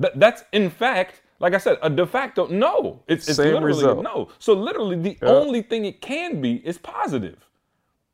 that, 0.00 0.18
that's 0.18 0.42
in 0.52 0.68
fact, 0.68 1.22
like 1.38 1.54
I 1.54 1.58
said, 1.58 1.78
a 1.80 1.88
de 1.88 2.04
facto 2.04 2.48
no. 2.48 3.00
It's, 3.06 3.28
it's 3.28 3.36
Same 3.36 3.54
literally 3.54 3.76
result. 3.84 3.98
a 4.00 4.02
no. 4.02 4.28
So 4.40 4.54
literally 4.54 4.96
the 4.96 5.16
Yeah. 5.22 5.28
only 5.28 5.62
thing 5.62 5.84
it 5.84 6.00
can 6.00 6.40
be 6.40 6.54
is 6.66 6.76
positive. 6.76 7.38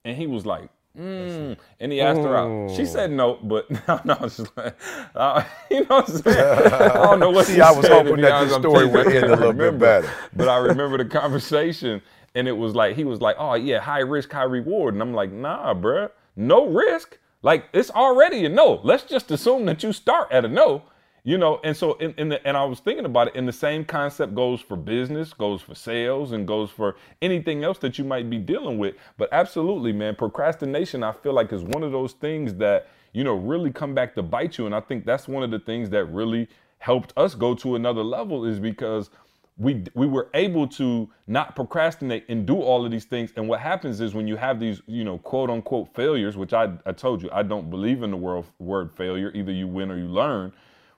And 0.05 0.19
he 0.19 0.27
was 0.27 0.45
like, 0.45 0.69
mm. 0.99 1.57
and 1.81 1.91
he 1.93 2.03
asked 2.03 2.21
her 2.21 2.37
out. 2.37 2.71
She 2.77 2.83
Mm. 2.83 2.89
said 2.89 3.11
no, 3.11 3.39
but 3.43 3.71
no, 3.89 4.01
no, 4.05 4.17
it's 4.21 4.37
just 4.37 4.55
like, 4.55 4.77
uh, 5.15 5.43
you 5.71 5.81
know 5.87 5.97
what 6.03 6.11
I'm 6.11 6.17
saying? 6.19 6.39
I 6.75 6.89
don't 7.05 7.21
know 7.21 7.31
what 7.31 7.47
See, 7.47 7.55
he 7.55 7.61
I 7.63 7.71
was 7.71 7.87
hoping 7.89 8.21
that 8.21 8.33
honest. 8.33 8.55
the 8.55 8.61
story 8.61 8.87
telling 8.87 8.93
would 8.93 9.13
you, 9.15 9.19
end 9.19 9.31
a 9.31 9.33
I 9.33 9.37
little 9.37 9.53
bit 9.55 9.79
better. 9.79 10.11
But 10.37 10.49
I 10.51 10.59
remember 10.59 10.99
the 10.99 11.07
conversation, 11.07 12.03
and 12.35 12.47
it 12.47 12.53
was 12.53 12.75
like 12.75 12.97
he 12.97 13.05
was 13.05 13.23
like, 13.23 13.37
"Oh 13.39 13.55
yeah, 13.55 13.81
high 13.81 14.01
risk, 14.01 14.31
high 14.31 14.43
reward," 14.43 14.93
and 14.93 15.03
I'm 15.03 15.15
like, 15.15 15.33
"Nah, 15.33 15.73
bruh, 15.73 16.11
no 16.37 16.66
risk. 16.66 17.18
Like 17.42 17.66
it's 17.73 17.90
already 17.90 18.44
a 18.44 18.49
no. 18.49 18.81
Let's 18.83 19.05
just 19.05 19.31
assume 19.31 19.66
that 19.66 19.83
you 19.83 19.92
start 19.92 20.33
at 20.33 20.44
a 20.44 20.49
no." 20.49 20.85
You 21.27 21.38
know, 21.38 21.59
and 21.64 21.75
so 21.75 21.94
in, 21.94 22.12
in 22.18 22.29
the 22.29 22.47
and 22.47 22.55
I 22.55 22.64
was 22.66 22.81
thinking 22.81 23.07
about 23.07 23.29
it, 23.29 23.35
and 23.35 23.49
the 23.49 23.53
same 23.53 23.87
concept 23.87 24.35
goes 24.35 24.61
for 24.61 24.77
business, 24.77 25.33
goes 25.33 25.62
for 25.62 25.75
sales, 25.75 26.33
and 26.33 26.47
goes 26.47 26.70
for 26.70 26.97
anything 27.23 27.64
else 27.64 27.79
that 27.79 27.99
you 27.99 28.05
might 28.05 28.29
be 28.29 28.37
dealing 28.37 28.77
with. 28.77 28.97
But 29.16 29.31
absolutely, 29.33 29.90
man, 29.94 30.16
procrastination, 30.16 31.03
I 31.03 31.12
feel 31.12 31.33
like 31.33 31.51
is 31.51 31.62
one 31.62 31.83
of 31.83 31.92
those 31.92 32.12
things 32.12 32.53
that, 32.57 32.88
you 33.14 33.25
know, 33.25 33.33
really 33.33 33.73
come 33.73 33.94
back 33.94 34.14
to 34.16 34.23
bite 34.23 34.59
you. 34.59 34.66
And 34.66 34.75
I 34.75 34.81
think 34.81 35.07
that's 35.07 35.27
one 35.27 35.42
of 35.42 35.51
the 35.51 35.61
things 35.61 35.88
that 35.90 36.05
really 36.12 36.47
helped 36.77 37.14
us 37.16 37.35
go 37.35 37.55
to 37.55 37.75
another 37.75 38.05
level 38.05 38.44
is 38.44 38.61
because 38.61 39.09
we 39.57 39.85
we 39.95 40.07
were 40.07 40.31
able 40.35 40.67
to 40.67 41.09
not 41.27 41.55
procrastinate 41.55 42.25
and 42.29 42.45
do 42.45 42.61
all 42.61 42.85
of 42.85 42.90
these 42.90 43.05
things. 43.05 43.33
And 43.37 43.49
what 43.49 43.61
happens 43.61 44.01
is 44.01 44.14
when 44.14 44.27
you 44.27 44.37
have 44.37 44.59
these, 44.59 44.83
you 44.87 45.05
know, 45.05 45.19
quote 45.19 45.49
unquote 45.49 45.95
failures, 45.95 46.37
which 46.37 46.53
I, 46.53 46.73
I 46.85 46.93
told 46.93 47.23
you, 47.23 47.31
I 47.33 47.43
don't 47.43 47.71
believe 47.71 48.03
in 48.03 48.11
the 48.11 48.17
word, 48.17 48.45
word 48.59 48.93
failure. 48.93 49.31
Either 49.35 49.53
you 49.53 49.69
win 49.69 49.90
or 49.90 49.99
you 49.99 50.09
learn. 50.09 50.53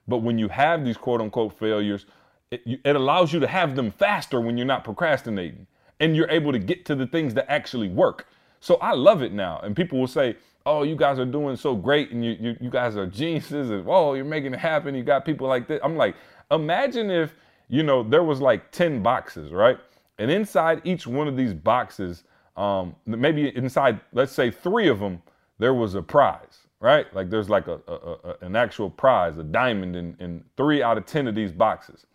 But 0.08 0.18
when 0.18 0.38
you 0.38 0.48
have 0.48 0.84
these 0.84 0.96
quote 0.96 1.20
unquote 1.20 1.58
failures, 1.58 2.06
it, 2.50 2.62
you, 2.64 2.78
it 2.84 2.96
allows 2.96 3.32
you 3.32 3.40
to 3.40 3.46
have 3.46 3.76
them 3.76 3.90
faster 3.90 4.40
when 4.40 4.56
you're 4.56 4.66
not 4.66 4.84
procrastinating. 4.84 5.66
And 6.00 6.16
you're 6.16 6.30
able 6.30 6.52
to 6.52 6.58
get 6.58 6.84
to 6.86 6.94
the 6.94 7.06
things 7.06 7.34
that 7.34 7.50
actually 7.50 7.88
work. 7.88 8.26
So 8.60 8.76
I 8.76 8.92
love 8.92 9.22
it 9.22 9.32
now. 9.32 9.60
And 9.60 9.76
people 9.76 9.98
will 9.98 10.06
say, 10.06 10.36
oh, 10.64 10.82
you 10.82 10.96
guys 10.96 11.18
are 11.18 11.26
doing 11.26 11.56
so 11.56 11.74
great 11.74 12.10
and 12.10 12.24
you, 12.24 12.36
you, 12.40 12.56
you 12.60 12.70
guys 12.70 12.96
are 12.96 13.06
geniuses 13.06 13.70
and 13.70 13.84
whoa, 13.84 14.14
you're 14.14 14.24
making 14.24 14.52
it 14.54 14.58
happen. 14.58 14.94
You 14.94 15.04
got 15.04 15.24
people 15.24 15.46
like 15.46 15.68
this. 15.68 15.80
I'm 15.82 15.96
like, 15.96 16.16
imagine 16.50 17.10
if, 17.10 17.34
you 17.68 17.82
know, 17.82 18.02
there 18.02 18.22
was 18.22 18.40
like 18.40 18.70
10 18.70 19.02
boxes, 19.02 19.52
right? 19.52 19.78
And 20.18 20.30
inside 20.30 20.80
each 20.84 21.06
one 21.06 21.28
of 21.28 21.36
these 21.36 21.52
boxes, 21.52 22.24
um, 22.56 22.94
maybe 23.06 23.54
inside, 23.56 24.00
let's 24.12 24.32
say 24.32 24.50
three 24.50 24.88
of 24.88 24.98
them, 24.98 25.22
there 25.58 25.74
was 25.74 25.94
a 25.94 26.02
prize, 26.02 26.66
right? 26.80 27.12
Like 27.14 27.30
there's 27.30 27.50
like 27.50 27.66
a, 27.66 27.80
a, 27.88 27.92
a 27.92 28.36
an 28.42 28.56
actual 28.56 28.90
prize, 28.90 29.36
a 29.38 29.42
diamond 29.42 29.96
in, 29.96 30.16
in 30.20 30.44
three 30.56 30.82
out 30.82 30.96
of 30.96 31.06
10 31.06 31.28
of 31.28 31.34
these 31.34 31.52
boxes. 31.52 32.06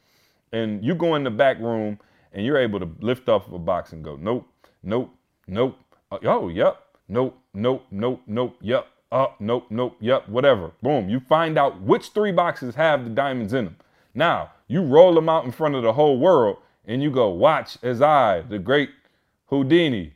And 0.51 0.83
you 0.83 0.95
go 0.95 1.15
in 1.15 1.23
the 1.23 1.31
back 1.31 1.59
room 1.59 1.99
and 2.33 2.45
you're 2.45 2.57
able 2.57 2.79
to 2.79 2.89
lift 2.99 3.29
up 3.29 3.51
a 3.51 3.59
box 3.59 3.93
and 3.93 4.03
go, 4.03 4.15
nope, 4.15 4.47
nope, 4.83 5.13
nope. 5.47 5.77
Uh, 6.11 6.17
oh, 6.25 6.49
yep, 6.49 6.81
nope, 7.07 7.37
nope, 7.53 7.85
nope, 7.91 8.21
nope, 8.27 8.55
yep, 8.61 8.87
up, 9.11 9.39
nope, 9.39 9.65
nope, 9.69 9.95
yep, 9.99 10.27
whatever. 10.27 10.71
Boom. 10.81 11.09
You 11.09 11.19
find 11.19 11.57
out 11.57 11.81
which 11.81 12.09
three 12.09 12.31
boxes 12.31 12.75
have 12.75 13.03
the 13.03 13.09
diamonds 13.09 13.53
in 13.53 13.65
them. 13.65 13.77
Now, 14.13 14.51
you 14.71 14.81
roll 14.81 15.13
them 15.13 15.27
out 15.27 15.43
in 15.43 15.51
front 15.51 15.75
of 15.75 15.83
the 15.83 15.91
whole 15.91 16.17
world 16.17 16.57
and 16.85 17.03
you 17.03 17.11
go, 17.11 17.27
watch 17.27 17.77
as 17.83 18.01
I, 18.01 18.41
the 18.41 18.57
great 18.57 18.89
Houdini, 19.47 20.13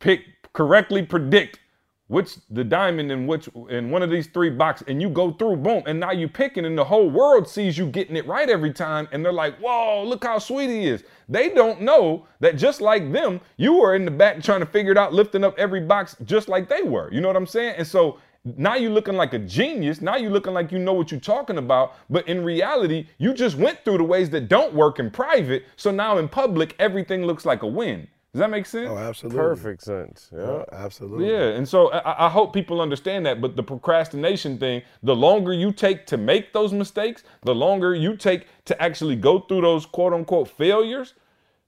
pick 0.00 0.24
correctly 0.52 1.02
predict 1.02 1.60
which 2.08 2.36
the 2.50 2.64
diamond 2.64 3.10
in 3.10 3.26
which 3.26 3.48
in 3.68 3.90
one 3.90 4.02
of 4.02 4.10
these 4.10 4.28
three 4.28 4.50
boxes 4.50 4.86
and 4.88 5.02
you 5.02 5.08
go 5.08 5.32
through 5.32 5.56
boom 5.56 5.82
and 5.86 5.98
now 5.98 6.12
you 6.12 6.28
picking 6.28 6.64
and 6.64 6.78
the 6.78 6.84
whole 6.84 7.10
world 7.10 7.48
sees 7.48 7.76
you 7.76 7.86
getting 7.86 8.16
it 8.16 8.26
right 8.26 8.48
every 8.48 8.72
time 8.72 9.08
and 9.10 9.24
they're 9.24 9.32
like 9.32 9.56
whoa 9.58 10.04
look 10.04 10.24
how 10.24 10.38
sweet 10.38 10.70
he 10.70 10.86
is. 10.86 11.02
They 11.28 11.50
don't 11.50 11.80
know 11.80 12.26
that 12.38 12.56
just 12.56 12.80
like 12.80 13.10
them 13.12 13.40
you 13.56 13.74
were 13.74 13.96
in 13.96 14.04
the 14.04 14.10
back 14.12 14.40
trying 14.42 14.60
to 14.60 14.66
figure 14.66 14.92
it 14.92 14.98
out 14.98 15.12
lifting 15.12 15.42
up 15.42 15.58
every 15.58 15.80
box 15.80 16.16
just 16.24 16.48
like 16.48 16.68
they 16.68 16.82
were 16.82 17.12
you 17.12 17.20
know 17.20 17.28
what 17.28 17.36
i'm 17.36 17.46
saying? 17.46 17.74
And 17.76 17.86
so 17.86 18.18
now 18.56 18.74
you're 18.76 18.92
looking 18.92 19.14
like 19.16 19.34
a 19.34 19.38
genius 19.40 20.00
now 20.00 20.16
you're 20.16 20.30
looking 20.30 20.54
like 20.54 20.70
you 20.70 20.78
know 20.78 20.92
what 20.92 21.10
you're 21.10 21.18
talking 21.20 21.58
about 21.58 21.94
but 22.08 22.26
in 22.28 22.44
reality 22.44 23.06
you 23.18 23.34
just 23.34 23.56
went 23.56 23.84
through 23.84 23.98
the 23.98 24.04
ways 24.04 24.30
that 24.30 24.48
don't 24.48 24.72
work 24.72 24.98
in 25.00 25.10
private 25.10 25.64
so 25.76 25.90
now 25.90 26.18
in 26.18 26.28
public 26.28 26.74
everything 26.78 27.24
looks 27.26 27.44
like 27.44 27.62
a 27.62 27.66
win 27.66 28.06
does 28.32 28.40
that 28.40 28.50
make 28.50 28.66
sense 28.66 28.90
Oh, 28.90 28.98
absolutely. 28.98 29.38
Perfect 29.38 29.82
sense. 29.82 30.30
Yeah. 30.30 30.58
Yeah, 30.58 30.64
absolutely. 30.72 31.30
yeah, 31.30 31.56
and 31.56 31.66
so 31.66 31.90
I, 31.90 32.26
I 32.26 32.28
hope 32.28 32.52
people 32.52 32.82
understand 32.82 33.24
that. 33.24 33.40
But 33.40 33.56
the 33.56 33.62
procrastination 33.62 34.58
thing, 34.58 34.82
the 35.02 35.16
longer 35.16 35.54
you 35.54 35.72
take 35.72 36.04
to 36.08 36.18
make 36.18 36.52
those 36.52 36.70
mistakes, 36.74 37.24
the 37.44 37.54
longer 37.54 37.94
you 37.94 38.14
take 38.14 38.46
to 38.66 38.82
actually 38.82 39.16
go 39.16 39.40
through 39.40 39.62
those 39.62 39.86
quote 39.86 40.12
unquote 40.12 40.48
failures, 40.48 41.14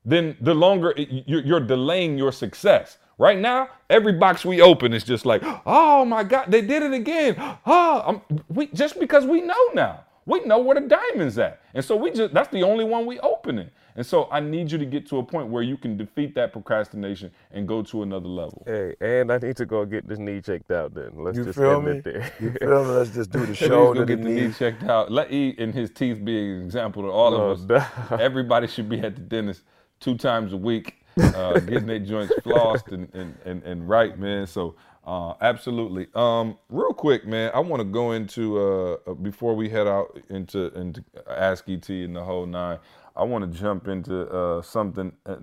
then 0.05 0.37
the 0.43 0.55
longer 0.55 0.93
it, 0.95 1.09
you're, 1.27 1.41
you're 1.43 1.61
delaying 1.61 2.19
your 2.19 2.33
success. 2.33 2.99
Right 3.19 3.39
now, 3.39 3.69
every 3.91 4.13
box 4.15 4.45
we 4.45 4.61
open 4.63 4.95
is 4.95 5.05
just 5.05 5.27
like, 5.27 5.43
oh 5.67 6.05
my 6.05 6.25
God, 6.25 6.47
they 6.51 6.63
did 6.63 6.83
it 6.85 6.93
again. 6.93 7.35
Oh, 7.67 8.03
I'm, 8.07 8.39
we 8.49 8.69
just 8.69 9.01
because 9.01 9.27
we 9.27 9.41
know 9.43 9.57
now, 9.75 10.05
we 10.27 10.41
know 10.45 10.59
where 10.61 10.81
the 10.81 10.87
diamond's 10.89 11.39
at, 11.39 11.61
and 11.75 11.85
so 11.85 11.97
we 11.97 12.13
just 12.13 12.35
that's 12.35 12.51
the 12.51 12.63
only 12.63 12.85
one 12.85 13.07
we 13.07 13.19
opening. 13.21 13.71
And 13.97 14.07
so 14.07 14.29
I 14.31 14.41
need 14.41 14.71
you 14.71 14.79
to 14.79 14.87
get 14.87 15.09
to 15.09 15.19
a 15.19 15.25
point 15.25 15.49
where 15.49 15.65
you 15.65 15.77
can 15.77 15.97
defeat 15.97 16.35
that 16.37 16.53
procrastination 16.53 17.33
and 17.51 17.67
go 17.67 17.83
to 17.83 18.05
another 18.05 18.29
level. 18.29 18.63
Hey, 18.67 18.95
and 19.01 19.33
I 19.33 19.39
need 19.39 19.57
to 19.57 19.67
go 19.67 19.85
get 19.87 20.07
this 20.09 20.19
knee 20.21 20.41
checked 20.41 20.71
out 20.71 20.95
then. 20.95 21.11
Let's 21.17 21.39
You 21.39 21.45
just 21.45 21.59
feel 21.59 21.81
end 21.81 21.85
me? 21.87 21.93
it 21.93 22.05
there. 22.05 22.33
You 22.41 22.53
feel 22.61 22.85
me? 22.85 22.91
Let's 22.93 23.11
just 23.11 23.33
do 23.33 23.47
the 23.47 23.55
Please 23.55 23.69
shoulder, 23.69 24.05
go 24.05 24.07
get 24.07 24.23
the 24.23 24.31
knee 24.31 24.49
knee. 24.49 24.53
checked 24.53 24.85
out. 24.85 25.11
Let 25.11 25.33
E 25.33 25.57
and 25.59 25.75
his 25.75 25.91
teeth 25.91 26.25
be 26.25 26.39
an 26.53 26.63
example 26.65 27.03
to 27.03 27.09
all 27.09 27.33
No 27.33 27.51
of 27.51 27.59
us. 27.59 27.65
doubt. 28.11 28.21
Everybody 28.21 28.69
should 28.69 28.89
be 28.89 29.01
at 29.01 29.17
the 29.17 29.23
dentist 29.23 29.63
two 30.01 30.17
times 30.17 30.53
a 30.53 30.57
week, 30.57 31.05
uh, 31.21 31.61
getting 31.61 31.87
their 31.87 31.99
joints 31.99 32.35
flossed 32.45 32.93
and, 32.93 33.09
and, 33.15 33.37
and, 33.45 33.63
and 33.65 33.89
right, 33.89 34.19
man. 34.19 34.47
So 34.47 34.77
Uh, 35.07 35.35
absolutely. 35.41 36.07
Um, 36.15 36.59
real 36.69 36.93
quick, 36.93 37.27
man, 37.27 37.51
I 37.55 37.61
want 37.61 37.81
to 37.81 37.85
go 37.85 38.13
into 38.13 38.59
uh, 39.07 39.15
before 39.15 39.57
we 39.57 39.69
head 39.71 39.87
out 39.87 40.19
into 40.29 40.67
into 40.79 41.03
Ask 41.29 41.69
ET 41.69 41.89
and 41.89 42.15
the 42.15 42.23
whole 42.23 42.47
nine. 42.47 42.79
I 43.17 43.25
want 43.25 43.51
to 43.51 43.59
jump 43.59 43.89
into 43.89 44.29
uh, 44.29 44.63
something 44.63 45.13
uh, 45.27 45.39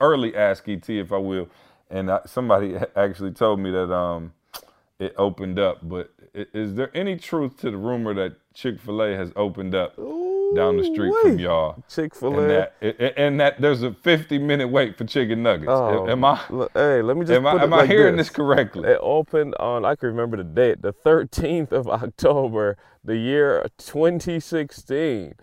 early 0.00 0.34
Ask 0.36 0.68
ET, 0.68 0.88
if 0.90 1.12
I 1.12 1.18
will. 1.18 1.48
And 1.90 2.10
I, 2.10 2.20
somebody 2.26 2.76
actually 2.96 3.32
told 3.32 3.60
me 3.60 3.70
that 3.70 3.92
um, 3.94 4.32
it 4.98 5.14
opened 5.16 5.58
up. 5.58 5.78
But 5.82 6.10
is 6.34 6.74
there 6.74 6.90
any 6.96 7.16
truth 7.16 7.58
to 7.60 7.70
the 7.70 7.76
rumor 7.76 8.14
that 8.14 8.36
Chick-fil-A 8.54 9.14
has 9.16 9.32
opened 9.36 9.74
up 9.74 9.96
down 9.96 10.76
the 10.76 10.84
street 10.84 11.12
from 11.22 11.38
y'all? 11.38 11.82
Chick-fil-A. 11.88 12.40
And 12.40 12.50
that, 12.50 13.18
and 13.18 13.40
that 13.40 13.60
there's 13.60 13.82
a 13.82 13.92
50 13.92 14.38
minute 14.38 14.68
wait 14.68 14.96
for 14.96 15.04
chicken 15.04 15.42
nuggets. 15.42 15.70
Oh, 15.70 16.08
am 16.08 16.24
I? 16.24 16.36
hey, 16.74 17.02
let 17.02 17.16
me 17.16 17.24
just 17.24 17.32
Am 17.32 17.46
I, 17.46 17.62
am 17.62 17.72
I 17.72 17.86
hearing 17.86 18.16
this 18.16 18.30
correctly? 18.30 18.88
It 18.88 18.98
opened 19.00 19.54
on, 19.56 19.84
I 19.84 19.94
can 19.96 20.08
remember 20.08 20.36
the 20.36 20.44
date, 20.44 20.82
the 20.82 20.92
13th 20.92 21.72
of 21.72 21.88
October, 21.88 22.76
the 23.02 23.16
year 23.16 23.66
2016. 23.78 25.34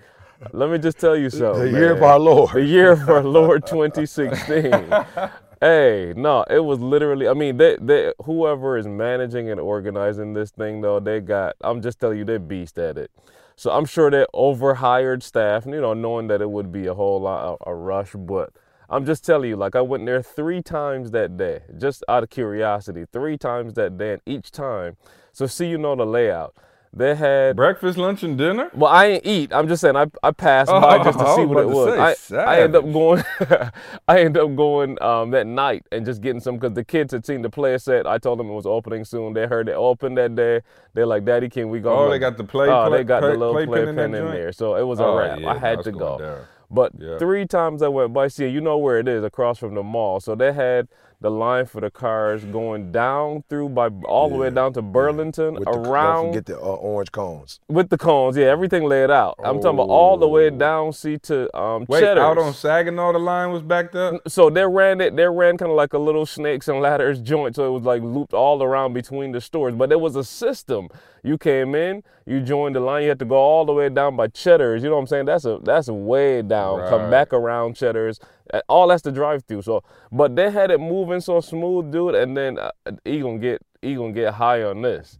Let 0.54 0.72
me 0.72 0.80
just 0.80 0.98
tell 0.98 1.16
you 1.16 1.30
something. 1.30 1.72
The 1.72 1.80
year 1.80 1.92
of 1.92 2.02
our 2.02 2.18
Lord. 2.18 2.54
The 2.54 2.66
year 2.66 2.92
of 2.92 3.08
our 3.08 3.24
Lord 3.24 3.66
2016. 3.68 4.72
hey, 5.62 6.13
no, 6.17 6.43
it 6.50 6.60
was 6.60 6.80
literally, 6.80 7.28
I 7.28 7.34
mean, 7.34 7.58
they, 7.58 7.78
they, 7.80 8.12
whoever 8.26 8.78
is 8.78 8.88
managing 8.88 9.50
and 9.50 9.60
organizing 9.60 10.34
this 10.34 10.50
thing, 10.52 10.82
though, 10.82 11.00
they 11.00 11.21
got, 11.21 11.56
I'm 11.62 11.82
just 11.82 12.00
telling 12.00 12.17
you, 12.17 12.26
they're 12.26 12.39
beast 12.39 12.80
at 12.80 12.97
it. 12.97 13.12
So 13.56 13.69
I'm 13.69 13.86
sure 13.86 14.10
they 14.10 14.26
overhired 14.34 15.21
staff, 15.21 15.67
you 15.67 15.80
know, 15.80 15.93
knowing 15.93 16.28
that 16.28 16.41
it 16.41 16.50
would 16.50 16.71
be 16.71 16.88
a 16.88 16.95
whole 16.95 17.21
lot, 17.21 17.60
a, 17.62 17.69
a 17.69 17.76
rush, 17.76 18.13
but 18.17 18.52
I'm 18.89 19.06
just 19.06 19.24
telling 19.24 19.50
you, 19.50 19.56
like 19.56 19.76
I 19.76 19.82
went 19.82 20.06
there 20.06 20.24
three 20.24 20.63
times 20.63 21.12
that 21.12 21.38
day, 21.38 21.62
just 21.78 22.04
out 22.10 22.24
of 22.24 22.30
curiosity, 22.30 23.06
three 23.13 23.38
times 23.38 23.76
that 23.76 23.97
day, 23.97 24.13
and 24.13 24.21
each 24.26 24.52
time. 24.52 24.97
So 25.32 25.45
see, 25.45 25.67
you 25.67 25.78
know 25.78 25.95
the 25.95 26.06
layout. 26.06 26.56
They 26.94 27.16
had 27.16 27.56
Breakfast, 27.56 27.98
lunch, 27.98 28.22
and 28.24 28.38
dinner? 28.38 28.70
well, 28.74 28.92
I 28.92 29.06
ain't 29.06 29.26
eat. 29.26 29.54
I'm 29.54 29.70
just 29.70 29.80
saying 29.82 29.96
I, 29.96 30.08
I 30.22 30.32
passed 30.32 30.70
Oh, 30.70 30.82
by 30.82 31.02
just 31.02 31.20
to 31.20 31.26
I 31.26 31.36
see 31.38 31.46
what 31.46 31.64
it 31.64 31.68
was. 31.70 32.20
say, 32.20 32.38
I, 32.38 32.44
I 32.44 32.62
end 32.64 32.76
up 32.76 32.84
going. 32.92 33.24
I 34.10 34.20
end 34.20 34.38
up 34.38 34.54
going 34.58 35.02
um, 35.02 35.32
that 35.32 35.48
night 35.48 35.86
and 35.94 36.06
just 36.06 36.22
getting 36.22 36.42
some 36.42 36.56
because 36.58 36.74
the 36.74 36.84
kids 36.84 37.14
had 37.14 37.26
seen 37.26 37.44
the 37.44 37.50
play 37.50 37.78
set. 37.78 38.06
I 38.06 38.18
told 38.18 38.40
them 38.40 38.50
it 38.50 38.54
was 38.54 38.66
opening 38.66 39.06
soon. 39.06 39.34
They 39.34 39.48
heard 39.48 39.70
it 39.70 39.76
open 39.76 40.16
that 40.16 40.36
day. 40.36 40.62
They're 40.94 41.06
like, 41.06 41.24
"Daddy, 41.24 41.48
can 41.48 41.70
we 41.70 41.80
go?" 41.80 41.98
Oh, 41.98 42.10
they 42.10 42.20
got 42.20 42.36
the 42.36 42.44
play- 42.44 42.68
Oh, 42.68 42.88
play- 42.90 42.98
they 43.00 43.04
got 43.06 43.22
play- 43.22 43.32
the 43.32 43.38
little 43.38 43.54
play 43.54 43.66
play 43.66 43.86
pin 43.86 43.98
in 43.98 44.14
in 44.14 44.26
there. 44.32 44.52
So 44.52 44.76
it 44.76 44.84
was 44.84 45.00
a 45.00 45.06
Oh, 45.06 45.18
wrap. 45.18 45.40
yeah, 45.40 45.50
I 45.50 45.58
had 45.58 45.78
that's 45.78 45.86
to 45.86 45.92
go. 45.94 46.18
down. 46.18 46.40
But 46.70 46.92
Yeah. 46.98 47.18
three 47.20 47.46
times 47.46 47.82
I 47.82 47.88
went 47.90 48.14
by, 48.14 48.28
see, 48.28 48.48
you 48.48 48.60
know 48.62 48.78
where 48.78 48.98
it 48.98 49.08
is, 49.08 49.24
across 49.24 49.60
from 49.60 49.76
the 49.76 49.84
mall. 49.84 50.20
So 50.22 50.36
they 50.36 50.52
had 50.54 50.88
the 51.22 51.30
line 51.30 51.66
for 51.68 51.80
the 51.82 51.92
cars 51.92 52.44
going 52.46 52.92
down 52.92 53.44
through 53.48 53.70
by 53.70 53.90
all 54.06 54.28
the 54.28 54.36
way 54.36 54.50
down 54.50 54.74
to 54.74 54.82
Burlington, 54.82 55.54
With 55.54 55.66
the, 55.66 55.70
around 55.72 56.24
Don't 56.24 56.34
forget 56.34 56.46
the 56.48 56.58
uh, 56.58 56.64
orange 56.64 57.12
cones. 57.12 57.60
with 57.70 57.90
the 57.90 57.98
cones, 57.98 58.36
yeah, 58.36 58.48
everything 58.48 58.84
laid 58.86 59.12
out. 59.12 59.36
I'm 59.44 59.62
talking 59.62 59.78
about 59.80 59.90
all 59.90 60.18
the 60.18 60.28
way 60.28 60.50
down, 60.50 60.94
see 60.94 61.18
to 61.20 61.56
um, 61.58 61.86
Wait, 61.88 62.00
Cheddar's. 62.02 62.24
out 62.24 62.38
on 62.40 62.54
Saginaw, 62.54 63.14
the 63.14 63.20
line 63.20 63.52
was 63.52 63.62
backed 63.62 63.96
up? 63.96 64.28
so 64.28 64.50
they 64.50 64.66
ran 64.66 65.00
it. 65.00 65.16
They 65.16 65.28
ran 65.28 65.58
kind 65.58 65.70
of 65.72 65.78
like 65.78 65.94
a 65.94 66.00
little 66.00 66.26
snakes 66.26 66.68
and 66.68 66.80
ladders 66.82 67.22
joint, 67.22 67.56
so 67.56 67.68
it 67.68 67.72
was 67.72 67.84
like 67.84 68.02
looped 68.02 68.34
all 68.34 68.64
around 68.64 68.94
between 68.94 69.32
the 69.32 69.42
stores. 69.42 69.76
But 69.76 69.90
there 69.90 70.00
was 70.00 70.16
a 70.16 70.24
system. 70.24 70.90
You 71.24 71.38
came 71.38 71.76
in, 71.76 72.02
you 72.26 72.42
joined 72.42 72.76
the 72.76 72.80
line. 72.80 73.04
You 73.04 73.10
had 73.10 73.20
to 73.20 73.26
go 73.26 73.36
all 73.36 73.64
the 73.64 73.74
way 73.74 73.90
down 73.90 74.16
by 74.16 74.28
Cheddar's. 74.28 74.82
You 74.82 74.90
know 74.90 74.96
what 74.96 75.02
I'm 75.02 75.08
saying? 75.08 75.26
That's 75.26 75.46
a 75.46 75.60
that's 75.62 75.88
way 75.88 76.42
down. 76.42 76.90
Come 76.90 77.12
back 77.12 77.32
around 77.32 77.76
Cheddar's. 77.76 78.20
Uh, 78.54 78.62
All 78.68 78.88
that's 78.88 79.02
the 79.02 79.12
drive 79.12 79.44
through. 79.44 79.62
So, 79.64 79.84
but 80.12 80.36
they 80.36 80.52
had 80.52 80.72
it 80.72 80.80
moving 80.80 81.22
so 81.22 81.42
smooth, 81.42 81.92
dude. 81.92 82.16
And 82.16 82.36
then 82.36 82.60
uh, 82.60 82.72
he 83.04 83.20
gonna 83.20 83.40
get 83.40 83.62
he 83.82 83.96
gonna 83.96 84.14
get 84.14 84.36
high 84.36 84.64
on 84.64 84.82
this. 84.82 85.18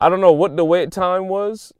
I 0.00 0.08
don't 0.08 0.20
know 0.20 0.32
what 0.32 0.56
the 0.56 0.64
wait 0.64 0.90
time 0.90 1.28
was, 1.28 1.72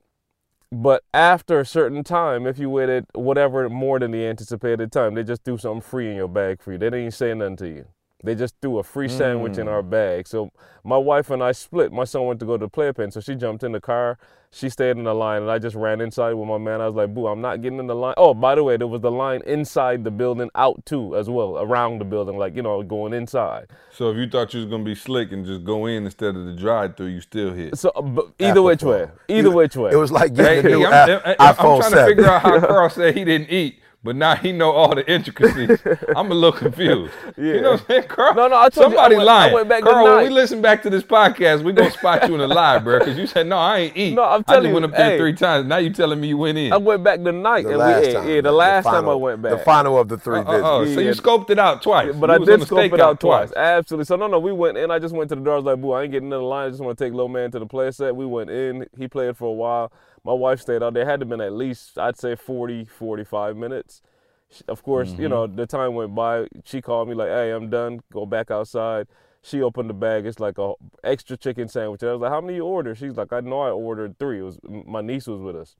but 0.72 1.02
after 1.12 1.60
a 1.60 1.66
certain 1.66 2.04
time, 2.04 2.46
if 2.46 2.58
you 2.58 2.70
waited 2.70 3.06
whatever 3.14 3.68
more 3.68 3.98
than 3.98 4.12
the 4.12 4.24
anticipated 4.26 4.92
time, 4.92 5.14
they 5.14 5.22
just 5.22 5.44
threw 5.44 5.58
something 5.58 5.82
free 5.82 6.10
in 6.10 6.16
your 6.16 6.28
bag 6.28 6.62
for 6.62 6.72
you. 6.72 6.78
They 6.78 6.86
didn't 6.86 7.00
even 7.00 7.10
say 7.10 7.34
nothing 7.34 7.56
to 7.56 7.68
you. 7.68 7.86
They 8.22 8.34
just 8.34 8.54
threw 8.62 8.78
a 8.78 8.82
free 8.82 9.08
sandwich 9.08 9.58
in 9.58 9.68
our 9.68 9.82
bag. 9.82 10.26
So 10.26 10.50
my 10.82 10.96
wife 10.96 11.28
and 11.28 11.42
I 11.42 11.52
split. 11.52 11.92
My 11.92 12.04
son 12.04 12.24
went 12.24 12.40
to 12.40 12.46
go 12.46 12.56
to 12.56 12.64
the 12.64 12.70
playpen, 12.70 13.10
so 13.10 13.20
she 13.20 13.34
jumped 13.34 13.62
in 13.62 13.72
the 13.72 13.80
car. 13.80 14.18
She 14.56 14.68
stayed 14.68 14.96
in 14.96 15.02
the 15.02 15.12
line, 15.14 15.42
and 15.42 15.50
I 15.50 15.58
just 15.58 15.74
ran 15.74 16.00
inside 16.00 16.32
with 16.34 16.48
my 16.48 16.58
man. 16.58 16.80
I 16.80 16.86
was 16.86 16.94
like, 16.94 17.12
"Boo, 17.12 17.26
I'm 17.26 17.40
not 17.40 17.60
getting 17.60 17.80
in 17.80 17.88
the 17.88 17.94
line." 17.94 18.14
Oh, 18.16 18.34
by 18.34 18.54
the 18.54 18.62
way, 18.62 18.76
there 18.76 18.86
was 18.86 19.00
the 19.00 19.10
line 19.10 19.42
inside 19.46 20.04
the 20.04 20.12
building, 20.12 20.48
out 20.54 20.86
too, 20.86 21.16
as 21.16 21.28
well, 21.28 21.58
around 21.58 21.98
the 21.98 22.04
building, 22.04 22.38
like 22.38 22.54
you 22.54 22.62
know, 22.62 22.80
going 22.84 23.12
inside. 23.14 23.66
So 23.90 24.10
if 24.10 24.16
you 24.16 24.28
thought 24.28 24.54
you 24.54 24.60
was 24.60 24.70
gonna 24.70 24.84
be 24.84 24.94
slick 24.94 25.32
and 25.32 25.44
just 25.44 25.64
go 25.64 25.86
in 25.86 26.04
instead 26.04 26.36
of 26.36 26.46
the 26.46 26.52
drive 26.52 26.96
through, 26.96 27.08
you 27.08 27.20
still 27.20 27.52
hit. 27.52 27.76
So, 27.76 27.90
but 28.00 28.28
either 28.38 28.62
which 28.62 28.84
way, 28.84 29.08
either 29.28 29.50
which 29.50 29.76
way. 29.76 29.90
It 29.90 29.96
was 29.96 30.12
like 30.12 30.36
Hey, 30.36 30.62
getting 30.62 30.72
a 30.72 30.76
new 30.76 30.86
I'm, 30.86 30.92
i- 30.92 31.12
I'm- 31.12 31.36
I'm 31.40 31.54
iPhone 31.56 31.80
trying 31.80 31.92
to 31.92 32.06
figure 32.06 32.26
out 32.26 32.42
how 32.42 32.60
Karl 32.66 32.88
said 32.90 33.16
he 33.16 33.24
didn't 33.24 33.50
eat, 33.50 33.80
but 34.04 34.14
now 34.14 34.36
he 34.36 34.52
know 34.52 34.70
all 34.70 34.94
the 34.94 35.10
intricacies. 35.10 35.80
I'm 36.14 36.30
a 36.30 36.34
little 36.34 36.52
confused. 36.56 37.12
You 37.36 37.60
know 37.62 37.72
what 37.72 37.80
I'm 37.80 37.86
saying, 37.86 38.02
Karl? 38.04 38.34
No, 38.34 38.46
no, 38.48 38.56
I 38.56 38.68
told 38.68 38.92
you, 38.92 38.96
Somebody 38.98 39.14
I 39.14 39.18
went- 39.18 39.28
I 39.30 39.32
lying. 39.32 39.54
went 39.54 39.68
back 39.68 39.82
Karl, 39.82 40.04
when 40.04 40.24
we 40.24 40.30
listen 40.30 40.60
back 40.62 40.82
to 40.82 40.90
this 40.90 41.02
podcast, 41.02 41.62
we 41.64 41.72
gonna 41.72 41.90
spot 41.90 42.28
you 42.28 42.34
in 42.34 42.40
a 42.40 42.46
lie, 42.60 42.78
bro, 42.78 42.98
because 43.00 43.16
you 43.18 43.26
said 43.26 43.46
no, 43.46 43.56
I 43.58 43.78
ain't 43.78 43.96
eat. 43.96 44.14
No, 44.14 44.22
I'm 44.22 44.40
I 44.46 44.52
telling 44.52 44.62
just 44.64 44.68
you, 44.68 44.74
went 44.74 44.84
up 44.84 44.90
there 44.92 45.10
hey. 45.10 45.18
three 45.18 45.32
times. 45.32 45.66
Now 45.66 45.78
you 45.78 45.90
telling 45.90 46.20
me 46.20 46.28
you 46.28 46.36
went 46.38 46.58
in. 46.58 46.72
I 46.72 46.76
went 46.76 47.02
back 47.02 47.22
tonight, 47.22 47.62
The 47.62 47.70
and 47.70 47.78
last 47.78 48.06
we 48.06 48.12
time. 48.12 48.28
Yeah, 48.28 48.34
the 48.36 48.42
the 48.42 48.52
last 48.52 48.84
time 48.84 49.08
I 49.08 49.14
went 49.14 49.42
back. 49.42 49.52
The 49.52 49.58
final 49.64 49.98
of 49.98 50.08
the 50.08 50.18
three 50.18 50.38
Oh, 50.40 50.44
visits. 50.44 50.62
oh, 50.64 50.84
so 50.84 51.00
Yeah. 51.00 51.06
you 51.06 51.12
scoped 51.12 51.50
it 51.50 51.58
out 51.58 51.82
twice. 51.82 52.14
But 52.14 52.28
You 52.30 52.34
I 52.34 52.38
did 52.44 52.62
scope 52.66 52.92
it 52.92 53.00
out 53.00 53.18
twice. 53.20 53.52
Absolutely. 53.56 54.04
So 54.04 54.16
no, 54.16 54.26
no, 54.26 54.38
we 54.38 54.52
went 54.52 54.76
in. 54.76 54.90
I 54.90 54.98
just 54.98 55.14
went 55.14 55.30
to 55.30 55.34
the 55.36 55.40
door. 55.40 55.54
I 55.54 55.56
was 55.56 55.64
like, 55.64 55.80
"Boo, 55.80 55.92
I 55.92 56.02
ain't 56.02 56.12
getting 56.12 56.26
in 56.26 56.30
the 56.30 56.42
line. 56.42 56.66
I 56.66 56.70
just 56.70 56.82
want 56.82 56.98
to 56.98 57.04
take 57.04 57.12
little 57.12 57.28
man 57.28 57.50
to 57.52 57.58
the 57.58 57.66
play 57.66 57.90
set." 57.90 58.14
We 58.14 58.26
went 58.26 58.50
in. 58.50 58.86
He 58.98 59.08
played 59.08 59.36
for 59.36 59.46
a 59.46 59.52
while. 59.52 59.90
My 60.24 60.32
wife 60.32 60.60
stayed 60.60 60.82
out 60.82 60.94
there. 60.94 61.04
Had 61.04 61.20
to 61.20 61.26
been 61.26 61.40
at 61.40 61.52
least, 61.52 61.98
I'd 61.98 62.18
say, 62.18 62.34
40, 62.34 62.84
45 62.86 63.56
minutes. 63.56 64.02
She- 64.50 64.64
Of 64.68 64.82
course, 64.82 65.10
you 65.10 65.16
mm-hmm. 65.16 65.28
know, 65.28 65.46
the 65.46 65.66
time 65.66 65.94
went 65.94 66.14
by. 66.14 66.46
She 66.64 66.80
called 66.80 67.08
me 67.08 67.14
like, 67.14 67.28
"Hey, 67.28 67.50
I'm 67.50 67.70
done. 67.70 68.00
Go 68.12 68.24
back 68.26 68.50
outside." 68.50 69.06
She 69.42 69.60
opened 69.62 69.90
the 69.90 69.94
bag. 69.94 70.24
It's 70.26 70.40
like 70.40 70.56
a 70.58 70.72
extra 71.02 71.36
chicken 71.36 71.68
sandwich. 71.68 72.02
And 72.02 72.10
I 72.10 72.12
was 72.14 72.22
like, 72.22 72.30
"How 72.30 72.40
many 72.40 72.56
you 72.56 72.64
ordered?" 72.64 72.96
She's 72.98 73.16
like, 73.16 73.32
"I 73.32 73.40
know 73.40 73.60
I 73.60 73.70
ordered 73.70 74.18
three. 74.18 74.38
It 74.40 74.42
was 74.42 74.58
my 74.64 75.02
niece 75.02 75.26
was 75.26 75.40
with 75.40 75.56
us." 75.56 75.76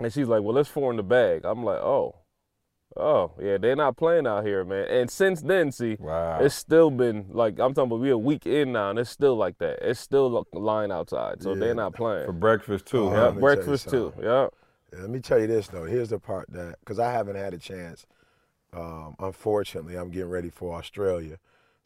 And 0.00 0.12
she's 0.12 0.28
like, 0.28 0.42
"Well, 0.42 0.54
there's 0.54 0.68
four 0.68 0.90
in 0.90 0.96
the 0.96 1.02
bag." 1.02 1.44
I'm 1.44 1.64
like, 1.64 1.80
"Oh, 1.80 2.16
oh, 2.96 3.32
yeah, 3.40 3.56
they're 3.58 3.76
not 3.76 3.96
playing 3.96 4.26
out 4.26 4.44
here, 4.44 4.64
man." 4.64 4.86
And 4.88 5.10
since 5.10 5.42
then, 5.42 5.70
see, 5.72 5.96
Wow. 6.00 6.38
it's 6.40 6.54
still 6.54 6.90
been 6.90 7.26
like 7.30 7.58
I'm 7.58 7.74
talking 7.74 7.90
about. 7.90 8.00
We 8.00 8.10
a 8.10 8.18
week 8.18 8.46
in 8.46 8.72
now, 8.72 8.90
and 8.90 8.98
it's 8.98 9.10
still 9.10 9.36
like 9.36 9.58
that. 9.58 9.78
It's 9.82 10.00
still 10.00 10.44
a 10.52 10.58
line 10.58 10.90
outside, 10.92 11.42
so 11.42 11.54
Yeah. 11.54 11.60
they're 11.60 11.74
not 11.74 11.94
playing. 11.94 12.26
For 12.26 12.32
breakfast 12.32 12.86
too. 12.86 13.06
Uh-huh. 13.06 13.14
yeah, 13.16 13.22
let 13.22 13.34
me 13.34 13.40
tell 13.40 13.50
you 13.50 13.56
breakfast 13.56 13.84
too. 13.90 14.12
something. 14.14 14.24
Yeah. 14.24 14.48
Let 14.92 15.10
me 15.10 15.20
tell 15.20 15.38
you 15.38 15.46
this 15.46 15.68
though. 15.68 15.84
Here's 15.84 16.10
the 16.10 16.18
part 16.18 16.46
that 16.50 16.76
because 16.80 16.98
I 16.98 17.12
haven't 17.12 17.36
had 17.36 17.54
a 17.54 17.58
chance. 17.58 18.06
Um, 18.72 19.16
unfortunately, 19.18 19.96
I'm 19.96 20.10
getting 20.10 20.30
ready 20.30 20.48
for 20.50 20.74
Australia, 20.76 21.38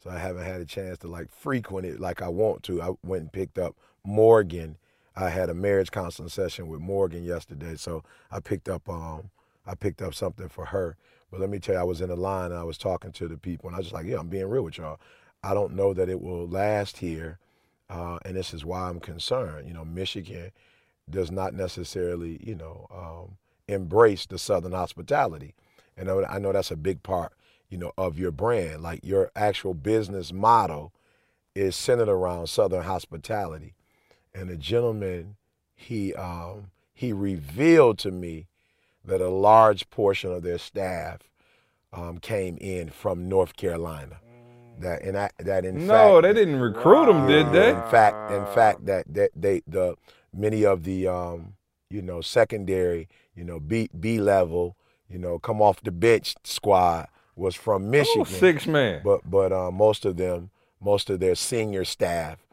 so 0.03 0.09
I 0.09 0.17
haven't 0.19 0.45
had 0.45 0.61
a 0.61 0.65
chance 0.65 0.99
to 0.99 1.07
like 1.07 1.29
frequent 1.31 1.85
it 1.85 1.99
like 1.99 2.21
I 2.21 2.27
want 2.29 2.63
to. 2.63 2.81
I 2.81 2.91
went 3.03 3.21
and 3.23 3.31
picked 3.31 3.57
up 3.57 3.75
Morgan. 4.03 4.77
I 5.15 5.29
had 5.29 5.49
a 5.49 5.53
marriage 5.53 5.91
counseling 5.91 6.29
session 6.29 6.67
with 6.67 6.81
Morgan 6.81 7.23
yesterday, 7.23 7.75
so 7.75 8.03
I 8.31 8.39
picked 8.39 8.67
up 8.69 8.87
um, 8.89 9.29
I 9.65 9.75
picked 9.75 10.01
up 10.01 10.13
something 10.13 10.49
for 10.49 10.65
her. 10.65 10.97
But 11.31 11.39
let 11.39 11.49
me 11.49 11.59
tell 11.59 11.75
you, 11.75 11.81
I 11.81 11.85
was 11.85 12.01
in 12.01 12.09
the 12.09 12.15
line 12.15 12.51
and 12.51 12.59
I 12.59 12.63
was 12.63 12.77
talking 12.77 13.11
to 13.13 13.27
the 13.27 13.37
people, 13.37 13.67
and 13.67 13.75
I 13.75 13.79
was 13.79 13.87
just 13.87 13.93
like, 13.93 14.05
yeah, 14.05 14.17
I'm 14.19 14.27
being 14.27 14.47
real 14.47 14.63
with 14.63 14.77
y'all. 14.77 14.99
I 15.43 15.53
don't 15.53 15.73
know 15.75 15.93
that 15.93 16.09
it 16.09 16.21
will 16.21 16.47
last 16.47 16.97
here, 16.97 17.39
uh, 17.89 18.17
and 18.25 18.35
this 18.35 18.53
is 18.53 18.65
why 18.65 18.89
I'm 18.89 18.99
concerned. 18.99 19.67
You 19.67 19.73
know, 19.73 19.85
Michigan 19.85 20.51
does 21.09 21.31
not 21.31 21.53
necessarily, 21.53 22.39
you 22.43 22.55
know, 22.55 22.87
um, 22.93 23.37
embrace 23.67 24.25
the 24.25 24.39
Southern 24.39 24.71
hospitality. 24.71 25.53
And 25.97 26.09
I 26.09 26.13
know, 26.13 26.25
I 26.25 26.39
know 26.39 26.51
that's 26.51 26.71
a 26.71 26.75
big 26.75 27.03
part, 27.03 27.33
you 27.69 27.77
know, 27.77 27.91
of 27.97 28.17
your 28.17 28.31
brand. 28.31 28.81
Like 28.81 29.01
your 29.03 29.31
actual 29.35 29.73
business 29.73 30.33
model 30.33 30.93
is 31.53 31.75
centered 31.75 32.09
around 32.09 32.47
Southern 32.47 32.83
hospitality. 32.83 33.73
And 34.33 34.49
the 34.49 34.57
gentleman, 34.57 35.37
he 35.75 36.13
um, 36.15 36.71
he 36.93 37.13
revealed 37.13 37.99
to 37.99 38.11
me 38.11 38.47
that 39.05 39.21
a 39.21 39.29
large 39.29 39.89
portion 39.89 40.31
of 40.31 40.43
their 40.43 40.57
staff 40.57 41.19
um, 41.93 42.17
came 42.17 42.57
in 42.57 42.89
from 42.89 43.29
North 43.29 43.55
Carolina. 43.55 44.17
That 44.79 45.03
and 45.03 45.17
I, 45.17 45.29
that 45.39 45.63
in 45.63 45.87
No, 45.87 46.21
fact, 46.21 46.23
they 46.23 46.33
didn't 46.33 46.59
recruit 46.59 47.05
them, 47.05 47.27
did 47.27 47.51
they? 47.53 47.69
in 47.69 47.81
fact, 47.83 48.31
in 48.31 48.45
fact, 48.53 48.85
that 48.87 49.05
that 49.13 49.31
they 49.35 49.61
the 49.67 49.95
many 50.33 50.65
of 50.65 50.83
the 50.83 51.07
um, 51.07 51.53
you 51.89 52.01
know 52.01 52.19
secondary, 52.19 53.07
you 53.35 53.45
know 53.45 53.59
B 53.59 53.89
B 53.97 54.19
level, 54.19 54.75
you 55.09 55.17
know 55.17 55.39
come 55.39 55.61
off 55.61 55.81
the 55.81 55.91
bench 55.91 56.35
squad 56.43 57.07
was 57.37 57.55
from 57.55 57.89
Michigan. 57.89 58.21
Oh, 58.21 58.25
six 58.25 58.67
man. 58.67 59.01
But 59.03 59.29
but 59.29 59.53
uh, 59.53 59.71
most 59.71 60.03
of 60.03 60.17
them, 60.17 60.49
most 60.81 61.09
of 61.09 61.21
their 61.21 61.35
senior 61.35 61.85
staff 61.85 62.45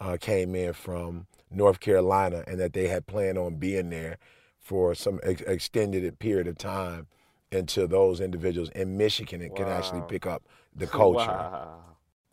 uh, 0.00 0.16
came 0.20 0.56
in 0.56 0.72
from 0.72 1.28
North 1.48 1.78
Carolina, 1.78 2.42
and 2.48 2.58
that 2.58 2.72
they 2.72 2.88
had 2.88 3.06
planned 3.06 3.38
on 3.38 3.54
being 3.56 3.90
there 3.90 4.18
for 4.68 4.94
some 4.94 5.18
ex- 5.22 5.40
extended 5.42 6.18
period 6.18 6.46
of 6.46 6.58
time 6.58 7.06
until 7.50 7.88
those 7.88 8.20
individuals 8.20 8.68
in 8.70 8.98
Michigan 8.98 9.50
can 9.54 9.66
actually 9.66 10.02
pick 10.02 10.26
up 10.26 10.42
the 10.76 10.86
culture. 10.86 11.30
Wow. 11.30 11.80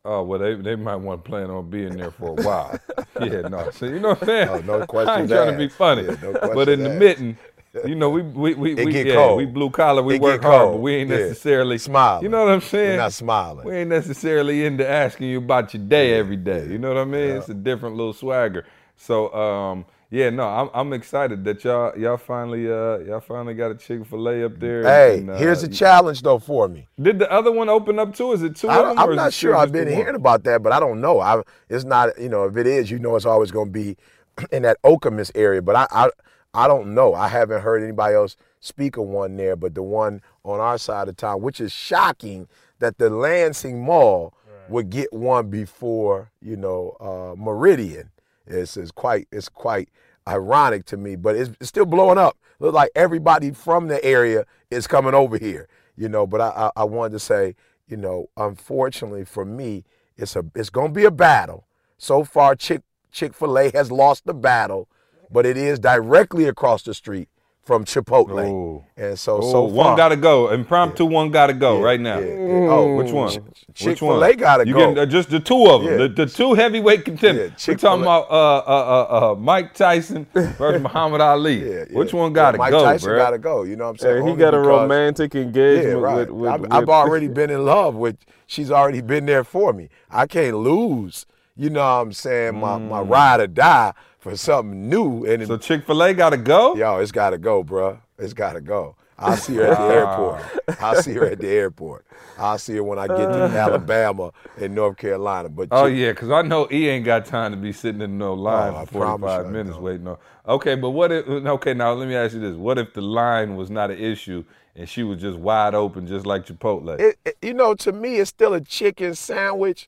Oh 0.03 0.21
well, 0.23 0.37
they 0.39 0.55
they 0.55 0.75
might 0.75 0.97
want 0.97 1.23
to 1.23 1.29
plan 1.29 1.49
on 1.49 1.69
being 1.69 1.95
there 1.95 2.11
for 2.11 2.31
a 2.31 2.35
while. 2.35 2.77
yeah, 3.19 3.41
no. 3.43 3.69
So 3.71 3.85
you 3.85 3.99
know 3.99 4.09
what 4.09 4.19
I'm 4.23 4.25
saying? 4.25 4.49
Oh, 4.49 4.59
no 4.59 4.73
I 4.75 4.79
ain't 4.81 4.89
questions 4.89 5.31
trying 5.31 5.47
to 5.47 5.57
be 5.57 5.69
funny, 5.69 6.03
Yeah, 6.03 6.15
no 6.21 6.33
but 6.33 6.67
questions 6.67 6.67
in 6.69 6.83
the 6.83 6.89
asked. 6.89 6.99
mitten, 6.99 7.37
you 7.85 7.95
know, 7.95 8.09
we 8.09 8.21
we 8.21 8.53
we, 8.53 8.71
It 8.73 8.85
we 8.85 8.91
get 8.91 9.07
yeah, 9.07 9.15
cold. 9.15 9.37
we 9.37 9.45
blue 9.45 9.69
collar, 9.69 10.03
we 10.03 10.15
It 10.15 10.21
work 10.21 10.41
hard, 10.43 10.71
but 10.73 10.77
we 10.79 10.95
ain't 10.95 11.09
Yeah. 11.09 11.17
necessarily 11.17 11.77
Smiling. 11.77 12.23
You 12.23 12.29
know 12.29 12.43
what 12.45 12.53
I'm 12.53 12.61
saying? 12.61 12.91
We're 12.91 12.97
not 13.03 13.13
smiling. 13.13 13.65
We 13.65 13.75
ain't 13.77 13.89
necessarily 13.89 14.65
into 14.65 14.87
asking 14.87 15.29
you 15.29 15.37
about 15.39 15.73
your 15.73 15.83
day 15.83 16.13
every 16.19 16.37
day. 16.37 16.67
You 16.67 16.77
know 16.77 16.89
what 16.89 16.97
I 16.97 17.05
mean? 17.05 17.37
It's 17.37 17.49
a 17.49 17.53
different 17.53 17.95
little 17.95 18.13
swagger. 18.13 18.65
So 18.97 19.33
um, 19.33 19.85
yeah, 20.09 20.29
no, 20.29 20.47
I'm 20.47 20.69
I'm 20.73 20.93
excited 20.93 21.43
that 21.45 21.63
y'all 21.63 21.97
y'all 21.97 22.17
finally 22.17 22.71
uh 22.71 22.99
y'all 22.99 23.19
finally 23.19 23.53
got 23.53 23.71
a 23.71 23.75
Chick-fil-A 23.75 24.45
up 24.45 24.59
there. 24.59 24.83
Hey, 24.83 25.19
and, 25.19 25.29
uh, 25.31 25.37
here's 25.37 25.63
a 25.63 25.67
challenge 25.67 26.21
though 26.21 26.39
for 26.39 26.67
me. 26.67 26.87
Did 27.01 27.19
the 27.19 27.31
other 27.31 27.51
one 27.51 27.69
open 27.69 27.97
up 27.99 28.15
too? 28.15 28.31
Is 28.31 28.43
it 28.43 28.55
two 28.55 28.69
I, 28.69 28.77
of 28.77 28.89
them? 28.89 28.99
or 28.99 29.11
I'm 29.11 29.15
not 29.15 29.33
sure. 29.33 29.55
I've 29.55 29.71
been 29.71 29.87
hearing 29.87 30.15
about 30.15 30.43
that, 30.43 30.61
but 30.61 30.71
I 30.71 30.79
don't 30.79 31.01
know. 31.01 31.19
I 31.19 31.41
it's 31.69 31.85
not. 31.85 32.19
You 32.19 32.29
know, 32.29 32.45
if 32.45 32.55
it 32.55 32.67
is, 32.67 32.91
you 32.91 32.99
know, 32.99 33.15
it's 33.15 33.25
always 33.25 33.51
going 33.51 33.67
to 33.67 33.71
be 33.71 33.97
in 34.51 34.61
that 34.63 34.81
Okemos 34.83 35.31
area. 35.35 35.61
But 35.61 35.75
I, 35.75 35.87
I 35.91 36.09
I 36.53 36.67
don't 36.67 36.93
know. 36.93 37.13
I 37.13 37.27
haven't 37.27 37.61
heard 37.61 37.81
anybody 37.83 38.15
else 38.15 38.37
speak 38.59 38.97
of 38.97 39.05
one 39.05 39.37
there. 39.37 39.55
But 39.55 39.75
the 39.75 39.83
one 39.83 40.21
on 40.43 40.59
our 40.59 40.77
side 40.77 41.09
of 41.09 41.17
town, 41.17 41.41
which 41.41 41.59
is 41.59 41.71
shocking, 41.71 42.47
that 42.79 42.97
the 42.99 43.09
Lansing 43.09 43.83
Mall 43.83 44.33
would 44.69 44.89
get 44.89 45.11
one 45.13 45.49
before 45.49 46.31
you 46.41 46.55
know 46.55 46.95
uh, 46.99 47.35
Meridian. 47.39 48.11
It's, 48.47 48.77
it's 48.77 48.91
quite 48.91 49.27
it's 49.31 49.49
quite 49.49 49.89
ironic 50.27 50.85
to 50.85 50.97
me, 50.97 51.15
but 51.15 51.35
it's, 51.35 51.51
it's 51.59 51.69
still 51.69 51.85
blowing 51.85 52.17
up. 52.17 52.37
Look 52.59 52.73
like 52.73 52.91
everybody 52.95 53.51
from 53.51 53.87
the 53.87 54.03
area 54.03 54.45
is 54.71 54.87
coming 54.87 55.13
over 55.13 55.37
here, 55.37 55.67
you 55.95 56.09
know. 56.09 56.25
But 56.25 56.41
I, 56.41 56.47
I, 56.75 56.81
I 56.81 56.83
wanted 56.85 57.11
to 57.13 57.19
say, 57.19 57.55
you 57.87 57.97
know, 57.97 58.29
unfortunately 58.37 59.25
for 59.25 59.45
me, 59.45 59.83
it's 60.17 60.35
a 60.35 60.45
it's 60.55 60.69
gonna 60.69 60.93
be 60.93 61.05
a 61.05 61.11
battle. 61.11 61.67
So 61.97 62.23
far, 62.23 62.55
Chick 62.55 62.81
Chick-fil-A 63.11 63.71
has 63.71 63.91
lost 63.91 64.25
the 64.25 64.33
battle, 64.33 64.89
but 65.31 65.45
it 65.45 65.57
is 65.57 65.79
directly 65.79 66.45
across 66.45 66.83
the 66.83 66.93
street 66.93 67.29
from 67.65 67.83
Chipotle, 67.83 68.47
Ooh. 68.47 68.83
and 68.95 69.17
so 69.17 69.37
Oh, 69.41 69.51
so 69.51 69.63
one 69.63 69.97
got 69.97 70.09
to 70.09 70.15
go. 70.15 70.51
Impromptu 70.51 71.03
one 71.03 71.31
got 71.31 71.47
to 71.47 71.53
go 71.53 71.79
Yeah, 71.79 71.83
right 71.83 71.99
now. 71.99 72.19
yeah, 72.19 72.25
yeah. 72.27 72.67
Oh, 72.69 72.95
which 72.95 73.11
one? 73.11 73.29
Ch- 73.31 73.37
Which 73.83 74.01
one? 74.03 74.19
Chick-fil-A 74.21 74.35
gotta 74.35 74.67
you 74.67 74.73
go. 74.73 74.79
Getting, 74.79 74.97
uh, 74.99 75.05
just 75.07 75.31
the 75.31 75.39
two 75.39 75.65
of 75.65 75.81
them. 75.83 75.91
Yeah. 75.91 75.97
The, 76.07 76.09
the 76.09 76.25
two 76.27 76.53
heavyweight 76.53 77.03
contenders. 77.05 77.67
Yeah, 77.67 77.73
We're 77.73 77.77
talking 77.79 78.03
about 78.03 78.29
uh, 78.29 78.57
uh, 78.57 78.61
uh, 78.67 79.31
uh, 79.31 79.35
Mike 79.35 79.73
Tyson 79.73 80.27
versus 80.33 80.81
Muhammad 80.83 81.21
Ali. 81.21 81.67
Yeah, 81.67 81.85
yeah. 81.89 81.97
Which 81.97 82.13
one 82.13 82.33
got 82.33 82.51
to 82.51 82.59
Mike 82.59 82.69
go, 82.71 82.83
Mike 82.83 82.93
Tyson 82.93 83.09
bro? 83.09 83.17
got 83.17 83.31
to 83.31 83.39
go. 83.39 83.63
You 83.63 83.75
know 83.77 83.85
what 83.85 83.89
I'm 83.89 83.97
saying? 83.97 84.15
Hey, 84.17 84.21
he 84.23 84.29
Only 84.29 84.39
got 84.39 84.53
a 84.53 84.57
because- 84.61 84.67
romantic 84.81 85.33
Yeah, 85.33 85.41
engagement 85.41 85.99
right. 86.01 86.17
with, 86.19 86.29
with, 86.29 86.49
I've, 86.51 86.61
with 86.61 86.71
I've 86.71 86.89
already 86.89 87.27
been 87.27 87.49
in 87.49 87.65
love 87.65 87.95
with. 87.95 88.17
She's 88.45 88.69
already 88.69 89.01
been 89.01 89.25
there 89.25 89.43
for 89.43 89.73
me. 89.73 89.89
I 90.11 90.27
can't 90.27 90.57
lose. 90.57 91.25
You 91.57 91.69
know 91.71 91.79
what 91.79 92.01
I'm 92.01 92.13
saying? 92.13 92.59
My 92.59 92.77
my 92.77 92.99
ride 93.01 93.39
or 93.39 93.47
die 93.47 93.93
for 94.25 94.35
something 94.35 94.89
new. 94.89 95.23
And. 95.25 95.45
So 95.45 95.55
Chick-fil-A 95.55 96.15
got 96.15 96.31
to 96.31 96.37
go. 96.37 96.75
yo, 96.75 96.97
it's 96.97 97.11
got 97.11 97.29
to 97.29 97.37
go, 97.37 97.63
bruh. 97.63 97.99
It's 98.17 98.33
got 98.33 98.53
to 98.53 98.61
go. 98.61 98.95
I'll 99.19 99.37
see 99.37 99.55
her 99.55 99.65
at 99.67 99.77
the 99.77 99.93
airport. 99.93 100.81
I'll 100.81 101.01
see 101.01 101.13
her 101.13 101.25
at 101.25 101.39
the 101.39 101.47
airport. 101.47 102.05
I'll 102.37 102.57
see 102.57 102.73
her 102.73 102.83
when 102.83 102.97
I 102.97 103.07
get 103.07 103.17
to 103.17 103.43
uh. 103.45 103.47
Alabama 103.49 104.33
and 104.59 104.73
North 104.73 104.97
Carolina. 104.97 105.47
But 105.47 105.69
Oh 105.71 105.87
Chick- 105.87 105.97
yeah, 105.99 106.11
because 106.11 106.31
I 106.31 106.41
know 106.41 106.65
he 106.65 106.89
ain't 106.89 107.05
got 107.05 107.25
time 107.25 107.51
to 107.51 107.57
be 107.57 107.71
sitting 107.71 108.01
in 108.01 108.17
no 108.17 108.31
oh, 108.31 108.33
line 108.33 108.73
Oh, 108.75 108.85
for 108.87 109.05
45 109.17 109.51
minutes 109.51 109.77
waiting 109.77 110.07
on. 110.07 110.17
Okay, 110.47 110.75
but 110.75 110.89
what 110.89 111.11
if? 111.11 111.27
Okay, 111.27 111.73
now 111.73 111.93
let 111.93 112.09
me 112.09 112.15
ask 112.15 112.33
you 112.33 112.41
this: 112.41 112.55
What 112.55 112.77
if 112.77 112.93
the 112.93 113.01
line 113.01 113.55
was 113.55 113.69
not 113.69 113.89
an 113.91 113.99
issue 113.99 114.43
and 114.75 114.89
she 114.89 115.03
was 115.03 115.21
just 115.21 115.37
wide 115.37 115.75
open, 115.75 116.07
just 116.07 116.25
like 116.25 116.45
Chipotle? 116.45 116.99
it, 116.99 117.17
it- 117.23 117.37
you 117.41 117.53
know, 117.53 117.73
to 117.75 117.91
me, 117.93 118.15
it's 118.17 118.31
still 118.31 118.53
a 118.53 118.59
chicken 118.61 119.13
sandwich. 119.15 119.87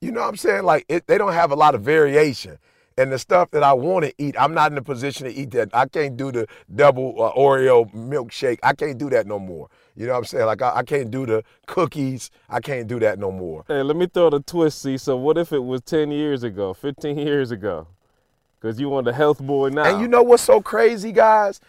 You 0.00 0.10
know 0.10 0.22
what 0.22 0.28
I'm 0.30 0.36
saying? 0.36 0.64
Like 0.64 0.84
it, 0.88 1.06
they 1.06 1.18
don't 1.18 1.32
have 1.34 1.52
a 1.52 1.56
lot 1.56 1.74
of 1.76 1.82
variation. 1.82 2.58
And 2.96 3.10
the 3.10 3.18
stuff 3.18 3.50
that 3.50 3.64
I 3.64 3.72
want 3.72 4.04
to 4.04 4.14
eat, 4.18 4.36
I'm 4.38 4.54
not 4.54 4.70
in 4.70 4.78
a 4.78 4.82
position 4.82 5.26
to 5.26 5.32
eat 5.32 5.50
that. 5.52 5.70
I 5.72 5.86
can't 5.86 6.16
do 6.16 6.30
the 6.30 6.46
double 6.74 7.20
uh, 7.20 7.32
Oreo 7.32 7.92
milkshake. 7.92 8.58
I 8.62 8.72
can't 8.72 8.98
do 8.98 9.10
that 9.10 9.26
no 9.26 9.38
more. 9.38 9.68
You 9.96 10.06
know 10.06 10.12
what 10.12 10.18
I'm 10.18 10.24
saying? 10.24 10.46
Like 10.46 10.62
I, 10.62 10.76
I 10.76 10.82
can't 10.84 11.10
do 11.10 11.26
the 11.26 11.42
cookies. 11.66 12.30
I 12.48 12.60
can't 12.60 12.86
do 12.86 13.00
that 13.00 13.18
no 13.18 13.32
more. 13.32 13.64
Hey, 13.66 13.82
let 13.82 13.96
me 13.96 14.06
throw 14.06 14.30
the 14.30 14.40
twist. 14.40 14.82
See, 14.82 14.96
so 14.96 15.16
what 15.16 15.36
if 15.38 15.52
it 15.52 15.58
was 15.64 15.80
10 15.82 16.12
years 16.12 16.44
ago, 16.44 16.72
15 16.72 17.18
years 17.18 17.50
ago? 17.50 17.88
Because 18.60 18.78
you 18.80 18.88
want 18.88 19.06
the 19.06 19.12
health 19.12 19.40
boy 19.40 19.70
now. 19.70 19.84
And 19.84 20.00
you 20.00 20.08
know 20.08 20.22
what's 20.22 20.42
so 20.42 20.60
crazy, 20.60 21.12
guys? 21.12 21.60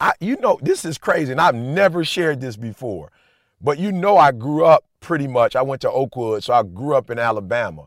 I, 0.00 0.12
you 0.20 0.36
know, 0.38 0.58
this 0.62 0.84
is 0.84 0.98
crazy, 0.98 1.30
and 1.30 1.40
I've 1.40 1.54
never 1.54 2.04
shared 2.04 2.40
this 2.40 2.56
before. 2.56 3.12
But 3.60 3.78
you 3.78 3.92
know, 3.92 4.16
I 4.16 4.32
grew 4.32 4.64
up 4.64 4.84
pretty 5.00 5.28
much. 5.28 5.54
I 5.54 5.62
went 5.62 5.80
to 5.82 5.90
Oakwood, 5.90 6.42
so 6.42 6.52
I 6.52 6.64
grew 6.64 6.96
up 6.96 7.08
in 7.08 7.18
Alabama, 7.20 7.86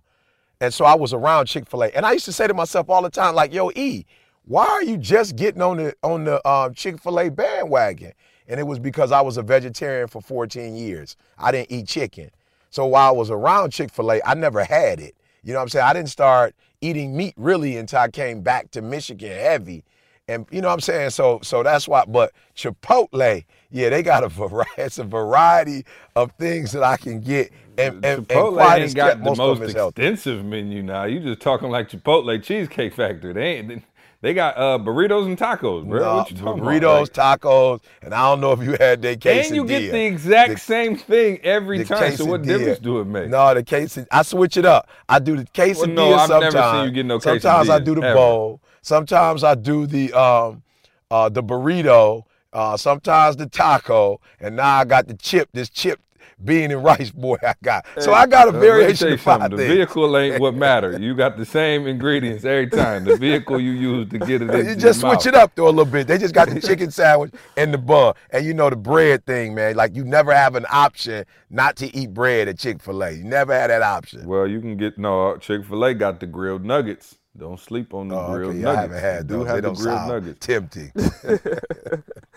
and 0.62 0.74
so 0.74 0.86
I 0.86 0.96
was 0.96 1.14
around 1.14 1.48
Chick-fil-A. 1.48 1.92
And 1.96 2.06
I 2.06 2.14
used 2.14 2.26
to 2.26 2.32
say 2.32 2.48
to 2.48 2.54
myself 2.54 2.90
all 2.90 3.02
the 3.02 3.10
time, 3.10 3.36
like, 3.36 3.54
"Yo, 3.54 3.72
E, 3.76 4.06
why 4.46 4.66
are 4.66 4.84
you 4.84 4.98
just 4.98 5.36
getting 5.36 5.62
on 5.62 5.78
the 5.78 5.96
on 6.04 6.26
the 6.26 6.48
um, 6.48 6.74
Chick-fil-A 6.74 7.30
bandwagon?" 7.32 8.14
And 8.48 8.60
it 8.60 8.64
was 8.64 8.80
because 8.80 9.12
I 9.12 9.22
was 9.22 9.38
a 9.38 9.42
vegetarian 9.42 10.08
for 10.08 10.22
14 10.22 10.76
years. 10.76 11.18
I 11.38 11.52
didn't 11.52 11.72
eat 11.72 11.88
chicken, 11.88 12.30
so 12.70 12.86
while 12.86 13.10
I 13.10 13.12
was 13.12 13.32
around 13.32 13.72
Chick-fil-A, 13.72 14.22
I 14.24 14.34
never 14.34 14.64
had 14.64 15.00
it. 15.00 15.16
You 15.44 15.54
know 15.54 15.60
what 15.60 15.64
I'm 15.64 15.70
saying? 15.70 15.86
I 15.86 15.94
didn't 15.94 16.10
start 16.10 16.56
eating 16.82 17.16
meat 17.16 17.34
really 17.38 17.78
until 17.78 18.00
I 18.00 18.10
came 18.10 18.42
back 18.42 18.72
to 18.72 18.82
Michigan 18.82 19.32
heavy. 19.32 19.84
And 20.28 20.48
you 20.52 20.62
know 20.62 20.70
what 20.70 20.74
I'm 20.76 20.80
saying? 20.82 21.12
So 21.12 21.40
so 21.44 21.62
that's 21.64 21.88
why 21.88 22.06
but 22.06 22.34
Chipotle, 22.56 23.46
yeah, 23.72 23.90
they 23.90 24.02
got 24.02 24.24
a 24.24 24.30
variety 24.30 24.72
it's 24.78 24.98
a 24.98 25.04
variety 25.04 25.86
of 26.16 26.32
things 26.34 26.72
that 26.72 26.84
I 26.84 26.98
can 26.98 27.22
get 27.22 27.52
and, 27.78 27.96
and, 27.96 28.06
and 28.06 28.28
Chipotle 28.28 28.78
ain't 28.78 28.96
got 28.96 29.20
the 29.20 29.24
most 29.26 29.38
most 29.38 29.60
them 29.60 29.70
is 29.70 29.76
healthy. 29.76 30.02
extensive 30.04 30.46
menu 30.46 30.84
now. 30.84 31.04
You 31.06 31.20
just 31.20 31.42
talking 31.42 31.70
like 31.70 31.90
Chipotle 31.90 32.42
Cheesecake 32.42 32.94
Factory. 32.94 33.34
They 33.34 33.44
ain't. 33.58 33.84
They 34.22 34.34
got 34.34 34.58
uh, 34.58 34.80
burritos 34.80 35.26
and 35.28 35.38
tacos, 35.38 35.88
bro. 35.88 36.00
Nah, 36.00 36.16
what 36.18 36.32
you 36.32 36.38
talking 36.38 36.64
burritos, 36.64 37.10
about? 37.12 37.42
Tacos, 37.42 37.80
and 38.02 38.12
I 38.12 38.22
don't 38.24 38.42
know 38.42 38.54
if 38.54 38.64
you 38.64 38.72
had 38.80 39.00
their 39.02 39.16
quesadilla. 39.16 39.46
and 39.46 39.56
you 39.56 39.66
get 39.68 39.92
the 39.92 40.04
exact 40.06 40.54
The- 40.54 40.60
same 40.60 40.98
thing 40.98 41.40
every 41.44 41.84
time. 41.86 42.16
So 42.16 42.26
what 42.26 42.42
difference 42.42 42.80
do 42.80 43.02
it 43.02 43.06
make? 43.06 43.30
No, 43.30 43.54
the 43.54 43.62
quesadilla. 43.64 44.08
I 44.12 44.24
switch 44.24 44.58
it 44.58 44.66
up. 44.66 44.90
I 45.08 45.20
do 45.20 45.36
the 45.36 45.44
quesadilla 45.44 45.94
no, 45.94 46.14
I've 46.16 46.30
never 46.30 46.52
sometimes. 46.52 46.78
seen 46.80 46.86
you 46.86 46.92
get 46.92 47.06
no 47.06 47.20
sometimes 47.20 47.70
I 47.70 47.78
do 47.80 47.94
the 47.94 48.02
ever. 48.02 48.16
bowl. 48.16 48.62
Sometimes 48.82 49.44
I 49.44 49.54
do 49.54 49.86
the 49.86 50.12
um 50.14 50.64
uh 51.12 51.30
the 51.30 51.44
burrito. 51.44 52.24
Uh, 52.52 52.78
sometimes 52.78 53.36
the 53.36 53.46
taco, 53.48 54.22
and 54.40 54.56
now 54.56 54.78
I 54.78 54.86
got 54.86 55.08
the 55.10 55.14
chip. 55.14 55.50
This 55.52 55.70
chip 55.70 56.00
bean 56.44 56.72
and 56.72 56.84
rice 56.84 57.12
boy 57.12 57.38
I 57.42 57.54
got. 57.64 57.86
So 58.00 58.14
I 58.14 58.28
got 58.28 58.48
a 58.48 58.50
uh, 58.50 58.54
let 58.54 58.62
me 58.62 58.68
tell 58.68 58.78
variation 58.78 59.14
of 59.14 59.22
five. 59.22 59.52
The 59.52 59.58
vehicle 59.58 60.18
ain't 60.18 60.40
what 60.40 60.56
matter. 60.56 61.00
You 61.00 61.16
got 61.16 61.38
the 61.38 61.46
same 61.46 61.88
ingredients 61.88 62.44
every 62.46 62.70
time. 62.70 63.06
The 63.06 63.18
vehicle 63.18 63.60
you 63.60 63.72
use 63.72 64.10
to 64.10 64.20
get 64.20 64.42
it 64.42 64.50
into 64.54 64.64
You 64.70 64.76
just 64.76 65.00
switch 65.00 65.14
mouth. 65.14 65.26
it 65.28 65.36
up 65.36 65.56
though 65.56 65.68
a 65.68 65.70
little 65.70 65.86
bit. 65.86 66.08
They 66.08 66.18
just 66.18 66.34
got 66.34 66.50
the 66.50 66.60
chicken 66.68 66.92
sandwich 66.92 67.34
and 67.58 67.74
the 67.74 67.78
bun, 67.78 68.14
and 68.32 68.46
you 68.46 68.54
know 68.54 68.70
the 68.70 68.76
bread 68.76 69.26
thing, 69.26 69.56
man. 69.56 69.76
Like 69.76 69.96
you 69.96 70.04
never 70.04 70.34
have 70.34 70.56
an 70.56 70.66
option 70.72 71.26
not 71.50 71.76
to 71.78 71.96
eat 71.96 72.14
bread 72.14 72.48
at 72.48 72.58
Chick-fil-A. 72.60 73.12
You 73.12 73.24
never 73.24 73.54
had 73.54 73.70
that 73.70 73.82
option. 73.82 74.28
Well, 74.28 74.48
you 74.48 74.60
can 74.60 74.78
get 74.78 74.98
no 74.98 75.38
Chick-fil-A 75.38 75.94
got 75.94 76.20
the 76.20 76.28
grilled 76.28 76.66
nuggets. 76.66 77.18
Don't 77.38 77.60
sleep 77.60 77.94
on 77.94 78.10
the 78.10 78.16
Oh, 78.16 78.22
grilled 78.22 78.58
okay, 78.58 78.66
I 78.66 78.76
nuggets. 78.76 78.82
haven't 78.82 79.00
had 79.02 79.28
do 79.28 79.28
those. 79.28 79.46
have 79.46 79.56
They 79.56 79.62
the 79.62 79.70
don't 79.70 79.76
grilled 79.76 80.04
sound 80.04 80.08
nuggets. 80.08 80.40
tempting. 80.40 80.94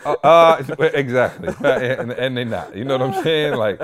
Uh, 0.05 0.16
uh, 0.22 0.64
exactly, 0.94 1.51
and, 1.64 2.12
and 2.12 2.36
they 2.36 2.44
not. 2.44 2.74
You 2.74 2.84
know 2.84 2.99
what 2.99 3.03
I'm 3.03 3.12
saying? 3.24 3.55
Like, 3.55 3.82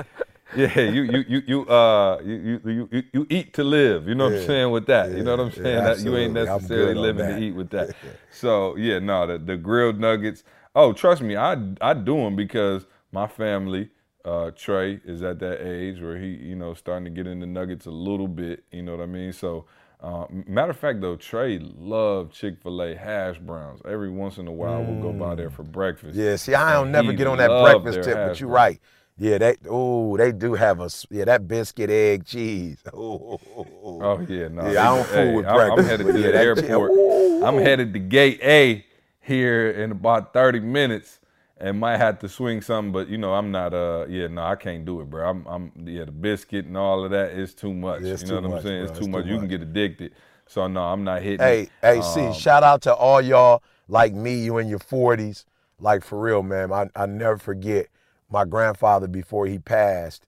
yeah, 0.51 0.79
you 0.79 1.03
you 1.03 1.23
you 1.27 1.41
you 1.45 1.65
uh 1.67 2.19
you 2.23 2.61
you 2.65 2.89
you, 2.91 3.03
you 3.13 3.27
eat 3.29 3.53
to 3.55 3.63
live. 3.63 4.07
You 4.07 4.15
know 4.15 4.25
what 4.25 4.33
I'm 4.33 4.39
saying 4.39 4.71
with 4.71 4.87
that? 4.87 5.11
you 5.13 5.23
know 5.23 5.31
what 5.35 5.41
I'm 5.47 5.51
yeah, 5.61 5.61
saying? 5.63 5.83
that 5.83 5.99
you 5.99 6.15
ain't 6.17 6.33
necessarily 6.33 6.95
living 6.95 7.27
that. 7.27 7.35
to 7.35 7.35
eat 7.35 7.51
with 7.51 7.69
that. 7.71 7.91
So 8.29 8.75
yeah, 8.77 8.99
no, 8.99 9.27
the 9.27 9.37
the 9.37 9.57
grilled 9.57 9.99
nuggets. 9.99 10.43
Oh, 10.75 10.93
trust 10.93 11.21
me, 11.21 11.35
I 11.35 11.53
I 11.81 11.93
do 11.93 12.17
them 12.17 12.35
because 12.35 12.85
my 13.11 13.27
family. 13.27 13.89
Uh, 14.23 14.49
Trey 14.49 14.99
is 15.05 15.21
at 15.21 15.37
that 15.39 15.61
age 15.63 16.01
where 16.01 16.17
he, 16.17 16.29
you 16.29 16.55
know, 16.55 16.73
starting 16.73 17.05
to 17.05 17.11
get 17.11 17.27
into 17.27 17.45
nuggets 17.45 17.85
a 17.85 17.91
little 17.91 18.27
bit. 18.27 18.63
You 18.71 18.81
know 18.81 18.95
what 18.97 19.03
I 19.03 19.05
mean? 19.05 19.31
So, 19.31 19.65
uh, 20.01 20.25
matter 20.29 20.71
of 20.71 20.77
fact, 20.77 21.01
though, 21.01 21.15
Trey 21.15 21.59
loved 21.59 22.33
Chick-fil-A 22.33 22.95
hash 22.95 23.39
browns. 23.39 23.81
Every 23.85 24.09
once 24.09 24.37
in 24.37 24.47
a 24.47 24.51
while, 24.51 24.83
we'll 24.83 25.01
go 25.01 25.17
by 25.17 25.35
there 25.35 25.49
for 25.49 25.63
breakfast. 25.63 26.15
Yeah, 26.15 26.35
see, 26.35 26.53
I 26.53 26.73
don't 26.73 26.91
never 26.91 27.13
get 27.13 27.27
on 27.27 27.37
that 27.37 27.61
breakfast 27.61 28.03
tip, 28.03 28.15
but 28.15 28.39
you're 28.39 28.49
right. 28.49 28.79
Yeah, 29.17 29.37
they 29.37 29.55
oh 29.69 30.17
they 30.17 30.33
do 30.33 30.55
have 30.55 30.81
a 30.81 30.89
yeah 31.09 31.23
that 31.23 31.47
biscuit 31.47 31.89
egg 31.89 32.25
cheese. 32.25 32.83
Oh, 32.93 33.39
Oh 34.01 34.19
yeah, 34.27 34.49
no. 34.49 34.69
Yeah, 34.69 34.91
I 34.91 34.97
don't 34.97 35.07
hey, 35.07 35.25
fool 35.25 35.35
with 35.35 35.45
I'm, 35.45 35.71
I'm 35.71 35.85
headed 35.85 36.07
to 36.13 36.19
yeah, 36.19 36.31
the 36.31 36.37
airport. 36.37 36.91
I'm 37.43 37.57
headed 37.57 37.93
to 37.93 37.99
Gate 37.99 38.41
A 38.43 38.85
here 39.21 39.71
in 39.71 39.91
about 39.91 40.33
30 40.33 40.59
minutes, 40.59 41.19
and 41.57 41.79
might 41.79 41.97
have 41.97 42.19
to 42.19 42.29
swing 42.29 42.61
something. 42.61 42.91
But 42.91 43.07
you 43.09 43.17
know, 43.17 43.33
I'm 43.33 43.51
not. 43.51 43.73
Uh, 43.73 44.05
yeah, 44.09 44.27
no, 44.27 44.43
I 44.43 44.55
can't 44.55 44.85
do 44.85 45.01
it, 45.01 45.09
bro. 45.09 45.29
I'm, 45.29 45.45
I'm. 45.47 45.71
Yeah, 45.87 46.05
the 46.05 46.11
biscuit 46.11 46.65
and 46.65 46.77
all 46.77 47.03
of 47.03 47.11
that 47.11 47.31
is 47.31 47.53
too 47.53 47.73
much. 47.73 48.01
Yeah, 48.01 48.15
you 48.19 48.27
know 48.27 48.41
too 48.41 48.49
what 48.49 48.57
I'm 48.57 48.63
saying? 48.63 48.85
bro. 48.85 48.89
It's 48.89 48.91
It's 48.91 48.99
too 48.99 49.05
too 49.05 49.11
much. 49.11 49.25
You 49.25 49.37
can 49.37 49.47
get 49.47 49.61
addicted. 49.61 50.13
So 50.47 50.67
no, 50.67 50.81
I'm 50.81 51.03
not 51.03 51.21
hitting. 51.21 51.39
Hey, 51.39 51.61
it. 51.61 51.69
hey, 51.81 52.01
see, 52.01 52.27
Um, 52.27 52.33
shout 52.33 52.63
out 52.63 52.81
to 52.83 52.93
all 52.93 53.21
y'all 53.21 53.63
like 53.87 54.13
me, 54.13 54.35
you 54.35 54.57
in 54.57 54.67
your 54.67 54.79
40s. 54.79 55.45
Like 55.79 56.03
for 56.03 56.19
real, 56.19 56.43
man. 56.43 56.71
I, 56.71 56.89
I 56.95 57.05
never 57.05 57.37
forget 57.37 57.87
my 58.29 58.45
grandfather 58.45 59.07
before 59.07 59.47
he 59.47 59.59
passed. 59.59 60.25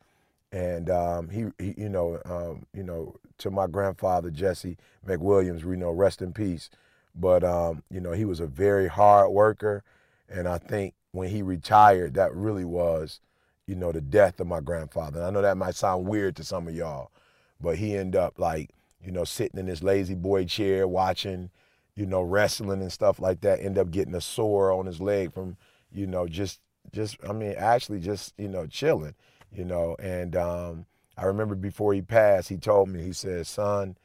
and 0.52 0.90
um, 0.90 1.30
he, 1.30 1.46
he, 1.60 1.74
you 1.78 1.90
know, 1.90 2.20
um, 2.26 2.66
you 2.74 2.84
know, 2.84 3.16
to 3.40 3.52
my 3.52 3.68
grandfather 3.68 4.30
Jesse 4.32 4.78
McWilliams, 5.06 5.62
you 5.62 5.76
know, 5.76 5.92
rest 5.92 6.22
in 6.22 6.34
peace. 6.34 6.70
But 7.16 7.44
um, 7.44 7.84
you 7.90 8.00
know, 8.00 8.12
he 8.12 8.26
was 8.26 8.40
a 8.40 8.48
very 8.48 8.88
hard 8.88 9.32
worker, 9.32 9.84
and 10.30 10.48
I 10.48 10.58
think 10.58 10.94
when 11.12 11.30
he 11.30 11.42
retired, 11.42 12.14
that 12.16 12.34
really 12.34 12.66
was, 12.66 13.20
you 13.66 13.76
know, 13.76 13.92
the 13.92 14.02
death 14.02 14.40
of 14.40 14.48
my 14.48 14.60
grandfather. 14.60 15.20
And 15.20 15.28
I 15.28 15.30
know 15.32 15.42
that 15.42 15.58
might 15.58 15.76
sound 15.76 16.06
weird 16.06 16.36
to 16.38 16.44
some 16.44 16.68
of 16.68 16.76
y'all, 16.76 17.12
but 17.60 17.78
he 17.78 17.96
ended 17.96 18.20
up 18.20 18.40
like, 18.40 18.72
you 19.04 19.12
know, 19.12 19.24
sitting 19.24 19.60
in 19.60 19.68
his 19.68 19.84
lazy 19.84 20.16
boy 20.16 20.46
chair 20.46 20.88
watching, 20.88 21.50
you 21.96 22.06
know, 22.06 22.22
wrestling 22.22 22.82
and 22.82 22.92
stuff 22.92 23.20
like 23.20 23.42
that. 23.42 23.62
End 23.62 23.78
up 23.78 23.92
getting 23.92 24.16
a 24.16 24.22
sore 24.22 24.72
on 24.72 24.86
his 24.86 25.00
leg 25.00 25.34
from, 25.34 25.58
you 25.92 26.08
know, 26.08 26.28
just 26.28 26.60
just 26.92 27.18
I 27.28 27.34
mean, 27.34 27.56
actually 27.58 28.00
just 28.00 28.34
you 28.38 28.48
know, 28.48 28.66
chilling 28.66 29.16
you 29.52 29.66
know. 29.66 29.96
And 30.00 30.36
um, 30.36 30.86
I 31.18 31.26
remember 31.26 31.56
before 31.56 31.94
he 31.94 32.02
passed, 32.02 32.50
he 32.50 32.58
told 32.58 32.90
me, 32.90 33.04
he 33.04 33.14
said, 33.14 33.48
son, 33.48 33.98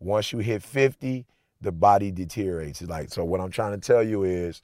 once 0.00 0.32
you 0.32 0.38
hit 0.38 0.62
50, 0.62 1.26
the 1.60 1.72
body 1.72 2.10
deteriorates. 2.10 2.82
Like, 2.82 3.10
so 3.10 3.24
what 3.24 3.40
I'm 3.40 3.50
trying 3.50 3.78
to 3.78 3.86
tell 3.86 4.02
you 4.02 4.24
is, 4.24 4.62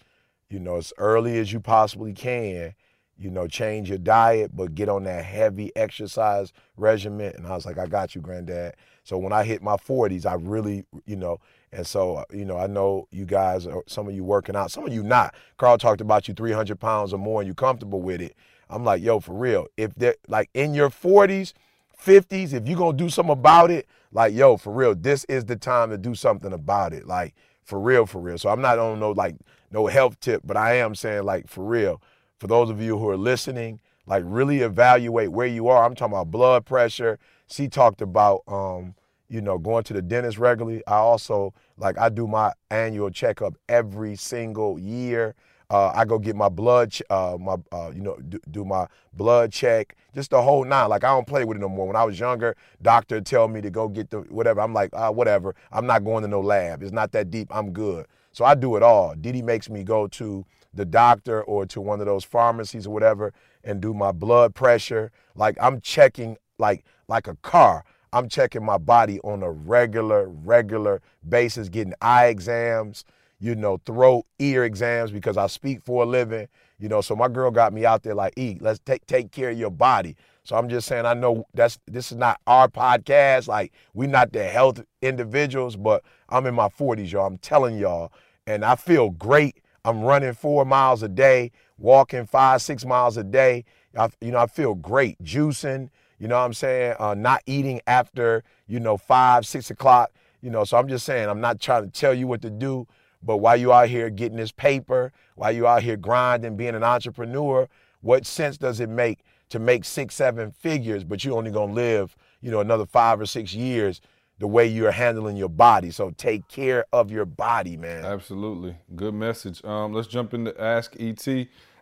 you 0.50 0.58
know, 0.58 0.76
as 0.76 0.92
early 0.98 1.38
as 1.38 1.52
you 1.52 1.60
possibly 1.60 2.12
can, 2.12 2.74
you 3.18 3.30
know, 3.30 3.46
change 3.46 3.88
your 3.88 3.98
diet, 3.98 4.54
but 4.54 4.74
get 4.74 4.88
on 4.88 5.04
that 5.04 5.24
heavy 5.24 5.74
exercise 5.74 6.52
regimen. 6.76 7.32
And 7.36 7.46
I 7.46 7.54
was 7.54 7.66
like, 7.66 7.78
I 7.78 7.86
got 7.86 8.14
you, 8.14 8.20
granddad. 8.20 8.76
So 9.02 9.18
when 9.18 9.32
I 9.32 9.42
hit 9.42 9.62
my 9.62 9.76
40s, 9.76 10.24
I 10.24 10.34
really, 10.34 10.84
you 11.04 11.16
know, 11.16 11.40
and 11.72 11.86
so, 11.86 12.16
uh, 12.16 12.24
you 12.32 12.44
know, 12.44 12.56
I 12.56 12.66
know 12.66 13.08
you 13.10 13.26
guys, 13.26 13.66
are, 13.66 13.82
some 13.86 14.08
of 14.08 14.14
you 14.14 14.24
working 14.24 14.54
out, 14.54 14.70
some 14.70 14.86
of 14.86 14.92
you 14.92 15.02
not. 15.02 15.34
Karl 15.56 15.78
talked 15.78 16.00
about 16.00 16.28
you 16.28 16.34
300 16.34 16.78
pounds 16.78 17.12
or 17.12 17.18
more 17.18 17.40
and 17.40 17.46
you're 17.46 17.54
comfortable 17.54 18.00
with 18.00 18.20
it. 18.20 18.36
I'm 18.70 18.84
like, 18.84 19.02
yo, 19.02 19.20
for 19.20 19.34
real. 19.34 19.66
If 19.76 19.94
they're 19.96 20.16
like 20.28 20.50
in 20.54 20.72
your 20.74 20.90
40s, 20.90 21.52
50s, 22.00 22.52
if 22.52 22.68
you're 22.68 22.78
gonna 22.78 22.96
do 22.96 23.10
something 23.10 23.32
about 23.32 23.70
it, 23.70 23.86
like, 24.12 24.32
yo, 24.32 24.56
for 24.56 24.72
real, 24.72 24.94
this 24.94 25.24
is 25.24 25.44
the 25.44 25.56
time 25.56 25.90
to 25.90 25.98
do 25.98 26.14
something 26.14 26.52
about 26.52 26.92
it. 26.92 27.06
Like, 27.06 27.34
for 27.64 27.78
real, 27.78 28.06
for 28.06 28.20
real. 28.20 28.38
So 28.38 28.48
I'm 28.48 28.62
not 28.62 28.78
on 28.78 29.00
no 29.00 29.10
like 29.10 29.36
no 29.70 29.86
health 29.86 30.20
tip, 30.20 30.42
but 30.44 30.56
I 30.56 30.74
am 30.76 30.94
saying 30.94 31.24
like 31.24 31.48
for 31.48 31.64
real. 31.64 32.00
For 32.38 32.46
those 32.46 32.70
of 32.70 32.80
you 32.80 32.98
who 32.98 33.08
are 33.08 33.16
listening, 33.16 33.80
like 34.06 34.22
really 34.26 34.60
evaluate 34.60 35.32
where 35.32 35.46
you 35.46 35.68
are. 35.68 35.84
I'm 35.84 35.94
talking 35.94 36.14
about 36.14 36.30
blood 36.30 36.64
pressure. 36.64 37.18
She 37.48 37.68
talked 37.68 38.00
about 38.00 38.42
um, 38.46 38.94
you 39.28 39.40
know, 39.40 39.58
going 39.58 39.84
to 39.84 39.92
the 39.92 40.02
dentist 40.02 40.38
regularly. 40.38 40.82
I 40.86 40.96
also 40.96 41.52
like 41.76 41.98
I 41.98 42.08
do 42.08 42.26
my 42.26 42.52
annual 42.70 43.10
checkup 43.10 43.54
every 43.68 44.16
single 44.16 44.78
year. 44.78 45.34
Uh, 45.70 45.92
I 45.94 46.06
go 46.06 46.18
get 46.18 46.34
my 46.34 46.48
blood, 46.48 46.92
ch- 46.92 47.02
uh, 47.10 47.36
my 47.38 47.56
uh, 47.70 47.90
you 47.94 48.00
know, 48.00 48.16
do, 48.26 48.40
do, 48.50 48.64
my 48.64 48.86
blood 49.12 49.52
check, 49.52 49.96
just 50.14 50.30
the 50.30 50.40
whole 50.40 50.64
nine. 50.64 50.88
Like 50.88 51.04
I 51.04 51.08
don't 51.08 51.26
play 51.26 51.44
with 51.44 51.58
it 51.58 51.60
no 51.60 51.68
more. 51.68 51.86
When 51.86 51.96
I 51.96 52.04
was 52.04 52.18
younger, 52.18 52.56
doctor 52.80 53.20
tell 53.20 53.48
me 53.48 53.60
to 53.60 53.68
go 53.68 53.86
get 53.86 54.08
the 54.08 54.20
whatever. 54.20 54.62
I'm 54.62 54.72
like, 54.72 54.88
uh, 54.94 55.10
whatever. 55.10 55.54
I'm 55.70 55.86
not 55.86 56.04
going 56.04 56.22
to 56.22 56.28
no 56.28 56.40
lab. 56.40 56.82
It's 56.82 56.92
not 56.92 57.12
that 57.12 57.30
deep. 57.30 57.54
I'm 57.54 57.72
good. 57.72 58.06
So 58.38 58.44
I 58.44 58.54
do 58.54 58.76
it 58.76 58.84
all. 58.84 59.16
Didi 59.16 59.42
makes 59.42 59.68
me 59.68 59.82
go 59.82 60.06
to 60.06 60.46
the 60.72 60.84
doctor 60.84 61.42
or 61.42 61.66
to 61.66 61.80
one 61.80 61.98
of 61.98 62.06
those 62.06 62.22
pharmacies 62.22 62.86
or 62.86 62.90
whatever 62.90 63.32
and 63.64 63.80
do 63.80 63.92
my 63.92 64.12
blood 64.12 64.54
pressure. 64.54 65.10
Like 65.34 65.56
I'm 65.60 65.80
checking 65.80 66.36
like 66.56 66.84
like 67.08 67.26
a 67.26 67.34
car. 67.42 67.84
I'm 68.12 68.28
checking 68.28 68.64
my 68.64 68.78
body 68.78 69.18
on 69.24 69.42
a 69.42 69.50
regular, 69.50 70.28
regular 70.28 71.02
basis, 71.28 71.68
getting 71.68 71.94
eye 72.00 72.26
exams, 72.26 73.04
you 73.40 73.56
know, 73.56 73.80
throat, 73.84 74.24
ear 74.38 74.62
exams 74.62 75.10
because 75.10 75.36
I 75.36 75.48
speak 75.48 75.82
for 75.82 76.04
a 76.04 76.06
living. 76.06 76.46
You 76.78 76.88
know, 76.88 77.00
so 77.00 77.16
my 77.16 77.26
girl 77.26 77.50
got 77.50 77.72
me 77.72 77.84
out 77.84 78.04
there 78.04 78.14
like, 78.14 78.34
eat, 78.36 78.62
let's 78.62 78.78
take 78.78 79.04
take 79.06 79.32
care 79.32 79.50
of 79.50 79.58
your 79.58 79.72
body. 79.72 80.14
So 80.44 80.56
I'm 80.56 80.68
just 80.68 80.86
saying, 80.86 81.06
I 81.06 81.14
know 81.14 81.44
that's 81.54 81.80
this 81.88 82.12
is 82.12 82.16
not 82.16 82.40
our 82.46 82.68
podcast. 82.68 83.48
Like, 83.48 83.72
we're 83.94 84.08
not 84.08 84.32
the 84.32 84.44
health 84.44 84.80
individuals, 85.02 85.74
but 85.74 86.04
I'm 86.28 86.46
in 86.46 86.54
my 86.54 86.68
40s, 86.68 87.10
y'all. 87.10 87.26
I'm 87.26 87.38
telling 87.38 87.76
y'all, 87.76 88.12
and 88.48 88.64
I 88.64 88.76
feel 88.76 89.10
great. 89.10 89.58
I'm 89.84 90.00
running 90.00 90.32
four 90.32 90.64
miles 90.64 91.02
a 91.02 91.08
day, 91.08 91.52
walking 91.76 92.26
five, 92.26 92.62
six 92.62 92.84
miles 92.84 93.18
a 93.18 93.22
day. 93.22 93.66
I, 93.96 94.08
you 94.22 94.32
know, 94.32 94.38
I 94.38 94.46
feel 94.46 94.74
great, 94.74 95.22
juicing. 95.22 95.90
You 96.18 96.28
know 96.28 96.38
what 96.38 96.46
I'm 96.46 96.54
saying? 96.54 96.96
Uh, 96.98 97.14
not 97.14 97.42
eating 97.46 97.82
after 97.86 98.42
you 98.66 98.80
know 98.80 98.96
five, 98.96 99.46
six 99.46 99.70
o'clock. 99.70 100.12
You 100.40 100.50
know, 100.50 100.64
so 100.64 100.78
I'm 100.78 100.88
just 100.88 101.04
saying, 101.04 101.28
I'm 101.28 101.42
not 101.42 101.60
trying 101.60 101.84
to 101.84 101.90
tell 101.90 102.14
you 102.14 102.26
what 102.26 102.40
to 102.42 102.50
do. 102.50 102.86
But 103.22 103.38
while 103.38 103.56
you 103.56 103.72
out 103.72 103.88
here 103.88 104.08
getting 104.08 104.38
this 104.38 104.52
paper, 104.52 105.12
while 105.34 105.52
you 105.52 105.66
out 105.66 105.82
here 105.82 105.96
grinding, 105.96 106.56
being 106.56 106.74
an 106.74 106.84
entrepreneur, 106.84 107.68
what 108.00 108.24
sense 108.24 108.56
does 108.56 108.80
it 108.80 108.88
make 108.88 109.24
to 109.50 109.58
make 109.58 109.84
six, 109.84 110.14
seven 110.14 110.52
figures, 110.52 111.04
but 111.04 111.22
you 111.22 111.36
only 111.36 111.50
gonna 111.50 111.72
live, 111.72 112.16
you 112.40 112.50
know, 112.50 112.60
another 112.60 112.86
five 112.86 113.20
or 113.20 113.26
six 113.26 113.52
years 113.52 114.00
the 114.38 114.46
way 114.46 114.66
you're 114.66 114.92
handling 114.92 115.36
your 115.36 115.48
body. 115.48 115.90
So 115.90 116.10
take 116.10 116.46
care 116.48 116.84
of 116.92 117.10
your 117.10 117.24
body, 117.24 117.76
man. 117.76 118.04
Absolutely. 118.04 118.76
Good 118.94 119.14
message. 119.14 119.64
Um, 119.64 119.92
let's 119.92 120.08
jump 120.08 120.32
into 120.34 120.58
Ask 120.60 120.94
ET. 120.98 121.26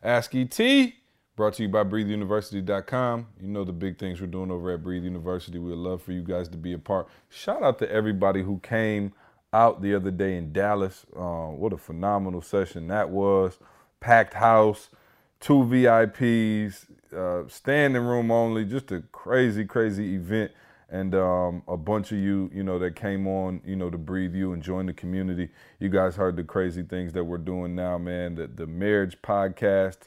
Ask 0.02 0.34
ET, 0.34 0.92
brought 1.36 1.54
to 1.54 1.62
you 1.62 1.68
by 1.68 1.84
BreatheUniversity.com. 1.84 3.26
You 3.40 3.48
know 3.48 3.64
the 3.64 3.72
big 3.72 3.98
things 3.98 4.20
we're 4.20 4.28
doing 4.28 4.50
over 4.50 4.72
at 4.72 4.82
Breathe 4.82 5.04
University. 5.04 5.58
We'd 5.58 5.74
love 5.74 6.02
for 6.02 6.12
you 6.12 6.22
guys 6.22 6.48
to 6.50 6.56
be 6.56 6.72
a 6.72 6.78
part. 6.78 7.08
Shout 7.28 7.62
out 7.62 7.78
to 7.80 7.90
everybody 7.90 8.42
who 8.42 8.58
came 8.60 9.12
out 9.52 9.82
the 9.82 9.94
other 9.94 10.10
day 10.10 10.36
in 10.36 10.52
Dallas. 10.52 11.04
Uh, 11.16 11.48
what 11.48 11.72
a 11.72 11.78
phenomenal 11.78 12.42
session 12.42 12.88
that 12.88 13.10
was. 13.10 13.58
Packed 14.00 14.34
house, 14.34 14.90
two 15.40 15.64
VIPs, 15.64 16.86
uh, 17.14 17.48
standing 17.48 18.02
room 18.02 18.30
only. 18.30 18.64
Just 18.64 18.92
a 18.92 19.02
crazy, 19.12 19.64
crazy 19.64 20.14
event. 20.14 20.52
And 20.88 21.14
um, 21.16 21.62
a 21.66 21.76
bunch 21.76 22.12
of 22.12 22.18
you, 22.18 22.48
you 22.54 22.62
know, 22.62 22.78
that 22.78 22.94
came 22.94 23.26
on, 23.26 23.60
you 23.64 23.74
know, 23.74 23.90
to 23.90 23.98
breathe 23.98 24.34
you 24.34 24.52
and 24.52 24.62
join 24.62 24.86
the 24.86 24.92
community. 24.92 25.48
You 25.80 25.88
guys 25.88 26.14
heard 26.14 26.36
the 26.36 26.44
crazy 26.44 26.84
things 26.84 27.12
that 27.14 27.24
we're 27.24 27.38
doing 27.38 27.74
now, 27.74 27.98
man. 27.98 28.36
The, 28.36 28.46
the 28.46 28.66
marriage 28.66 29.20
podcast 29.20 29.98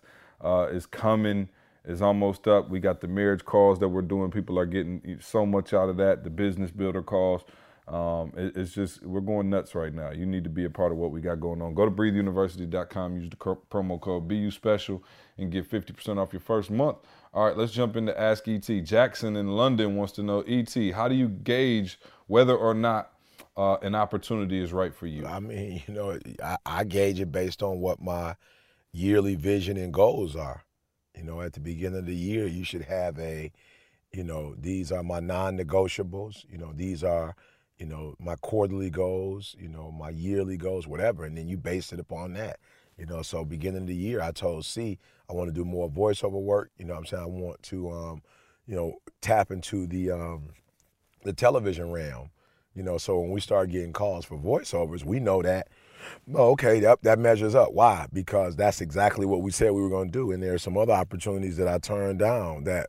uh, 0.41 0.67
is 0.71 0.86
coming 0.86 1.49
is 1.86 2.01
almost 2.01 2.47
up. 2.47 2.69
We 2.69 2.80
got 2.80 3.01
the 3.01 3.07
marriage 3.07 3.43
calls 3.43 3.80
that 3.80 3.89
we're 3.89 4.01
doing. 4.03 4.32
People 4.32 4.57
are 4.57 4.65
getting 4.65 5.19
so 5.21 5.45
much 5.45 5.73
out 5.73 5.89
of 5.89 5.97
that. 5.97 6.23
The 6.23 6.30
business 6.30 6.71
builder 6.71 7.01
calls. 7.01 7.43
Um, 7.89 8.31
it, 8.37 8.55
it's 8.55 8.73
just 8.73 9.03
we're 9.03 9.19
going 9.19 9.49
nuts 9.49 9.73
right 9.73 9.93
now. 9.93 10.11
You 10.11 10.25
need 10.27 10.43
to 10.43 10.49
be 10.49 10.65
a 10.65 10.69
part 10.69 10.91
of 10.91 10.99
what 10.99 11.11
we 11.11 11.21
got 11.21 11.39
going 11.39 11.61
on. 11.61 11.73
Go 11.73 11.85
to 11.85 11.91
breatheuniversity.com, 11.91 13.17
use 13.17 13.29
the 13.29 13.35
promo 13.35 13.99
code 13.99 14.27
BU 14.27 14.51
Special, 14.51 15.03
and 15.37 15.51
get 15.51 15.69
50% 15.69 16.17
off 16.17 16.31
your 16.31 16.39
first 16.39 16.69
month. 16.69 16.97
All 17.33 17.45
right, 17.45 17.57
let's 17.57 17.71
jump 17.71 17.95
into 17.95 18.19
Ask 18.19 18.47
ET. 18.47 18.67
Jackson 18.83 19.35
in 19.35 19.47
London 19.47 19.95
wants 19.95 20.13
to 20.13 20.23
know, 20.23 20.41
ET, 20.41 20.75
how 20.93 21.07
do 21.07 21.15
you 21.15 21.29
gauge 21.29 21.99
whether 22.27 22.55
or 22.55 22.75
not 22.75 23.13
uh, 23.57 23.77
an 23.81 23.95
opportunity 23.95 24.61
is 24.61 24.71
right 24.71 24.93
for 24.93 25.07
you? 25.07 25.25
I 25.25 25.39
mean, 25.39 25.81
you 25.87 25.93
know, 25.93 26.19
I, 26.43 26.57
I 26.65 26.83
gauge 26.83 27.19
it 27.19 27.31
based 27.31 27.63
on 27.63 27.79
what 27.79 28.01
my 28.01 28.35
yearly 28.91 29.35
vision 29.35 29.77
and 29.77 29.91
goals 29.91 30.35
are. 30.35 30.63
You 31.15 31.23
know, 31.23 31.41
at 31.41 31.53
the 31.53 31.59
beginning 31.59 31.99
of 31.99 32.05
the 32.05 32.15
year, 32.15 32.45
you 32.45 32.63
should 32.63 32.83
have 32.83 33.17
a, 33.19 33.51
you 34.13 34.23
know, 34.23 34.55
these 34.57 34.91
are 34.91 35.03
my 35.03 35.19
non-negotiables. 35.19 36.45
You 36.49 36.59
know, 36.59 36.71
these 36.73 37.03
are 37.03 37.35
you 37.80 37.86
know, 37.86 38.15
my 38.19 38.36
quarterly 38.36 38.89
goals, 38.89 39.55
you 39.57 39.69
know, 39.69 39.91
my 39.91 40.09
yearly 40.09 40.57
goals, 40.57 40.86
whatever, 40.86 41.25
and 41.25 41.38
then 41.38 41.47
you 41.47 41.57
base 41.57 41.91
it 41.91 41.99
upon 41.99 42.34
that. 42.34 42.59
You 42.97 43.05
know, 43.05 43.21
so 43.21 43.45
beginning 43.45 43.84
of 43.84 43.88
the 43.88 43.95
year, 43.95 44.21
I 44.21 44.32
told 44.32 44.65
C 44.65 44.99
I 45.30 45.34
want 45.34 45.47
to 45.47 45.53
do 45.53 45.63
more 45.63 45.89
voiceover 45.89 46.41
work. 46.41 46.69
You 46.77 46.86
know, 46.86 46.93
what 46.93 46.99
I'm 46.99 47.05
saying 47.05 47.23
I 47.23 47.27
want 47.27 47.63
to, 47.63 47.89
um, 47.89 48.21
you 48.67 48.75
know, 48.75 48.97
tap 49.21 49.49
into 49.49 49.88
the 49.88 50.11
um, 50.11 50.49
the 51.23 51.34
television 51.34 51.91
realm. 51.91 52.30
You 52.75 52.84
know, 52.84 52.97
so 52.97 53.19
when 53.19 53.32
we 53.32 53.41
start 53.41 53.71
getting 53.71 53.93
calls 53.93 54.25
for 54.25 54.38
voiceovers, 54.38 55.03
we 55.03 55.19
know 55.19 55.41
that. 55.41 55.69
Oh, 56.34 56.51
okay, 56.51 56.80
that, 56.80 57.01
that 57.03 57.19
measures 57.19 57.55
up. 57.55 57.73
Why? 57.73 58.07
Because 58.13 58.55
that's 58.55 58.80
exactly 58.80 59.25
what 59.25 59.41
we 59.41 59.51
said 59.51 59.71
we 59.71 59.82
were 59.82 59.89
going 59.89 60.09
to 60.09 60.17
do. 60.17 60.32
And 60.32 60.41
there 60.41 60.53
are 60.53 60.59
some 60.59 60.77
other 60.77 60.93
opportunities 60.93 61.57
that 61.57 61.67
I 61.67 61.77
turned 61.77 62.19
down 62.19 62.63
that, 62.63 62.88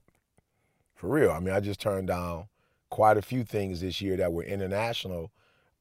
for 0.95 1.09
real, 1.09 1.33
I 1.33 1.41
mean, 1.41 1.53
I 1.53 1.59
just 1.59 1.81
turned 1.81 2.07
down 2.07 2.47
quite 2.91 3.17
a 3.17 3.23
few 3.23 3.45
things 3.45 3.81
this 3.81 4.01
year 4.01 4.17
that 4.17 4.33
were 4.33 4.43
international 4.43 5.31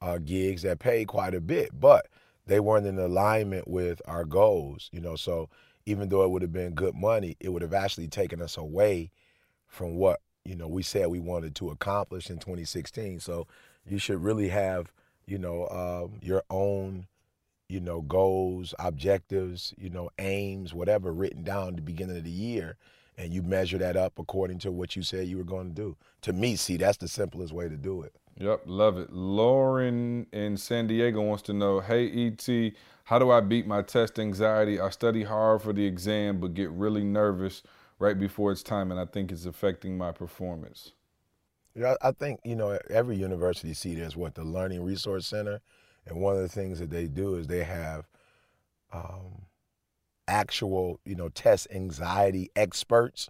uh, 0.02 0.18
gigs 0.18 0.62
that 0.62 0.80
paid 0.80 1.08
quite 1.08 1.34
a 1.34 1.42
bit, 1.42 1.72
but 1.78 2.08
they 2.46 2.60
weren't 2.60 2.86
in 2.88 2.98
alignment 2.98 3.68
with 3.68 4.02
our 4.06 4.24
goals, 4.24 4.90
you 4.92 5.02
know. 5.02 5.16
So 5.16 5.50
even 5.86 6.10
though 6.10 6.24
it 6.24 6.30
would 6.30 6.42
have 6.42 6.54
been 6.54 6.74
good 6.74 6.96
money, 6.96 7.36
it 7.40 7.50
would 7.50 7.62
have 7.62 7.74
actually 7.74 8.08
taken 8.08 8.42
us 8.42 8.58
away 8.58 9.12
from 9.68 9.96
what 9.96 10.22
you 10.46 10.56
know 10.56 10.68
we 10.68 10.82
said 10.82 11.08
we 11.08 11.20
wanted 11.20 11.56
to 11.56 11.70
accomplish 11.70 12.30
in 12.30 12.38
2016. 12.38 13.20
So 13.20 13.48
you 13.86 13.98
should 13.98 14.24
really 14.24 14.50
have 14.50 14.92
you 15.26 15.38
know 15.38 15.68
um, 15.70 16.20
your 16.22 16.44
own 16.50 17.08
you 17.68 17.80
know 17.80 18.02
goals, 18.02 18.74
objectives, 18.80 19.74
you 19.78 19.90
know 19.90 20.10
aims, 20.18 20.74
whatever 20.74 21.12
written 21.12 21.44
down 21.44 21.70
at 21.70 21.76
the 21.76 21.82
beginning 21.82 22.18
of 22.18 22.24
the 22.24 22.32
year 22.32 22.78
and 23.20 23.34
you 23.34 23.44
measure 23.44 23.78
that 23.78 23.98
up 23.98 24.18
according 24.18 24.58
to 24.60 24.72
what 24.72 24.96
you 24.96 25.04
said 25.04 25.28
you 25.28 25.38
were 25.38 25.44
going 25.44 25.68
to 25.68 25.76
do. 25.76 25.98
To 26.22 26.32
me, 26.32 26.56
see, 26.56 26.78
that's 26.78 26.98
the 26.98 27.10
simplest 27.10 27.54
way 27.54 27.68
to 27.68 27.76
do 27.76 28.02
it. 28.02 28.16
Yep, 28.38 28.62
love 28.66 28.98
it. 28.98 29.12
Lauren 29.12 30.26
in 30.32 30.56
San 30.56 30.88
Diego 30.88 31.22
wants 31.22 31.44
to 31.44 31.54
know, 31.54 31.82
hey 31.82 32.28
ET, 32.28 32.74
how 33.04 33.20
do 33.20 33.30
I 33.30 33.42
beat 33.42 33.68
my 33.68 33.82
test 33.82 34.18
anxiety? 34.18 34.80
I 34.80 34.90
study 34.90 35.24
hard 35.24 35.62
for 35.62 35.74
the 35.74 35.86
exam 35.86 36.40
but 36.40 36.54
get 36.54 36.70
really 36.72 37.04
nervous 37.04 37.62
right 38.00 38.18
before 38.18 38.54
it's 38.54 38.64
time, 38.64 38.90
and 38.90 39.00
I 39.00 39.06
think 39.06 39.34
it's 39.34 39.46
affecting 39.46 39.98
my 39.98 40.14
performance. 40.14 40.94
Yeah, 41.76 41.96
I 42.02 42.12
think 42.12 42.40
you 42.46 42.56
know 42.56 42.80
every 42.90 43.18
university 43.18 43.74
see 43.74 43.96
there's 43.96 44.16
what 44.16 44.36
the 44.36 44.46
Learning 44.46 44.82
Resource 44.82 45.28
Center, 45.28 45.60
and 46.06 46.22
one 46.22 46.38
of 46.38 46.42
the 46.42 46.48
things 46.48 46.80
that 46.80 46.90
they 46.90 47.08
do 47.08 47.36
is 47.36 47.48
they 47.48 47.66
have 47.66 48.08
um, 48.94 49.44
actual 50.30 51.00
you 51.06 51.16
know 51.16 51.30
test 51.30 51.68
anxiety 51.72 52.50
experts. 52.56 53.30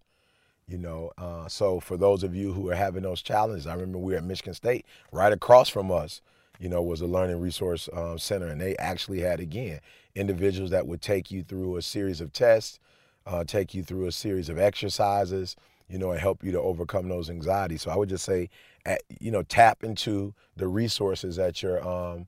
You 0.68 0.78
know, 0.78 1.12
uh, 1.18 1.48
so 1.48 1.80
for 1.80 1.98
those 1.98 2.24
of 2.24 2.36
you 2.36 2.54
who 2.54 2.70
are 2.70 2.76
having 2.76 3.02
those 3.02 3.24
challenges, 3.24 3.66
I 3.66 3.74
remember 3.74 3.98
we 3.98 4.14
were 4.14 4.20
at 4.20 4.24
Michigan 4.24 4.54
State, 4.54 4.86
right 5.12 5.34
across 5.34 5.68
from 5.68 5.92
us, 5.92 6.22
you 6.60 6.70
know, 6.70 6.84
was 6.84 7.02
a 7.02 7.08
Learning 7.08 7.40
Resource 7.42 7.90
um, 7.92 8.20
Center, 8.20 8.46
and 8.48 8.62
they 8.62 8.78
actually 8.78 9.22
had 9.22 9.40
again 9.40 9.80
individuals 10.14 10.70
that 10.70 10.86
would 10.86 11.02
take 11.02 11.32
you 11.32 11.42
through 11.42 11.78
a 11.78 11.82
series 11.82 12.22
of 12.22 12.32
tests, 12.34 12.80
uh, 13.26 13.44
take 13.44 13.74
you 13.74 13.82
through 13.84 14.06
a 14.06 14.12
series 14.12 14.48
of 14.48 14.60
exercises, 14.60 15.56
you 15.88 15.98
know, 15.98 16.12
and 16.12 16.20
help 16.20 16.44
you 16.44 16.52
to 16.52 16.62
overcome 16.62 17.10
those 17.10 17.30
anxieties. 17.32 17.82
So 17.82 17.92
I 17.92 17.96
would 17.96 18.10
just 18.10 18.26
say, 18.26 18.50
at, 18.86 19.02
you 19.20 19.32
know, 19.32 19.42
tap 19.42 19.84
into 19.84 20.34
the 20.56 20.68
resources 20.68 21.40
at 21.40 21.64
your, 21.64 21.86
um, 21.88 22.28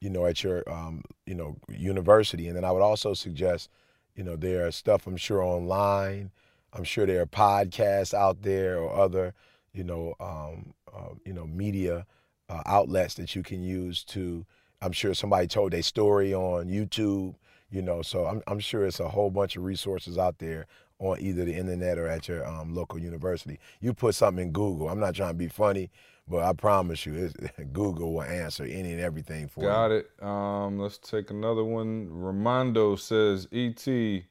you 0.00 0.08
know, 0.08 0.24
at 0.26 0.42
your, 0.42 0.62
um, 0.70 1.02
you 1.26 1.34
know, 1.34 1.56
university. 1.68 2.48
And 2.48 2.56
then 2.56 2.64
I 2.64 2.72
would 2.72 2.82
also 2.82 3.12
suggest, 3.12 3.68
you 4.14 4.22
know, 4.22 4.36
there 4.36 4.66
are 4.66 4.70
stuff 4.70 5.06
I'm 5.06 5.16
sure 5.16 5.42
online. 5.42 6.30
I'm 6.72 6.84
sure 6.84 7.06
there 7.06 7.22
are 7.22 7.26
podcasts 7.26 8.14
out 8.14 8.42
there 8.42 8.78
or 8.78 8.94
other, 8.94 9.34
you 9.72 9.84
know, 9.84 10.14
um, 10.20 10.74
uh, 10.94 11.14
you 11.24 11.32
know, 11.32 11.46
media 11.46 12.06
uh, 12.48 12.62
outlets 12.66 13.14
that 13.14 13.34
you 13.34 13.42
can 13.42 13.62
use 13.62 14.04
to. 14.04 14.46
I'm 14.80 14.92
sure 14.92 15.14
somebody 15.14 15.46
told 15.46 15.74
a 15.74 15.82
story 15.82 16.34
on 16.34 16.68
YouTube, 16.68 17.34
you 17.70 17.82
know. 17.82 18.02
So 18.02 18.26
I'm 18.26 18.42
I'm 18.46 18.60
sure 18.60 18.84
it's 18.84 19.00
a 19.00 19.08
whole 19.08 19.30
bunch 19.30 19.56
of 19.56 19.64
resources 19.64 20.18
out 20.18 20.38
there 20.38 20.66
on 20.98 21.20
either 21.20 21.44
the 21.44 21.54
internet 21.54 21.98
or 21.98 22.06
at 22.06 22.28
your 22.28 22.46
um, 22.46 22.74
local 22.74 22.98
university. 22.98 23.58
You 23.80 23.92
put 23.92 24.14
something 24.14 24.46
in 24.46 24.52
Google. 24.52 24.88
I'm 24.88 25.00
not 25.00 25.14
trying 25.14 25.30
to 25.30 25.34
be 25.34 25.48
funny, 25.48 25.90
but 26.28 26.42
I 26.42 26.52
promise 26.52 27.04
you, 27.06 27.30
Google 27.72 28.14
will 28.14 28.22
answer 28.22 28.64
any 28.64 28.92
and 28.92 29.00
everything 29.00 29.48
for 29.48 29.60
Got 29.62 29.90
you. 29.90 30.02
Got 30.18 30.26
it. 30.26 30.26
Um, 30.26 30.78
let's 30.78 30.98
take 30.98 31.30
another 31.30 31.64
one. 31.64 32.08
Ramondo 32.08 32.98
says, 32.98 33.48
"Et, 33.52 34.24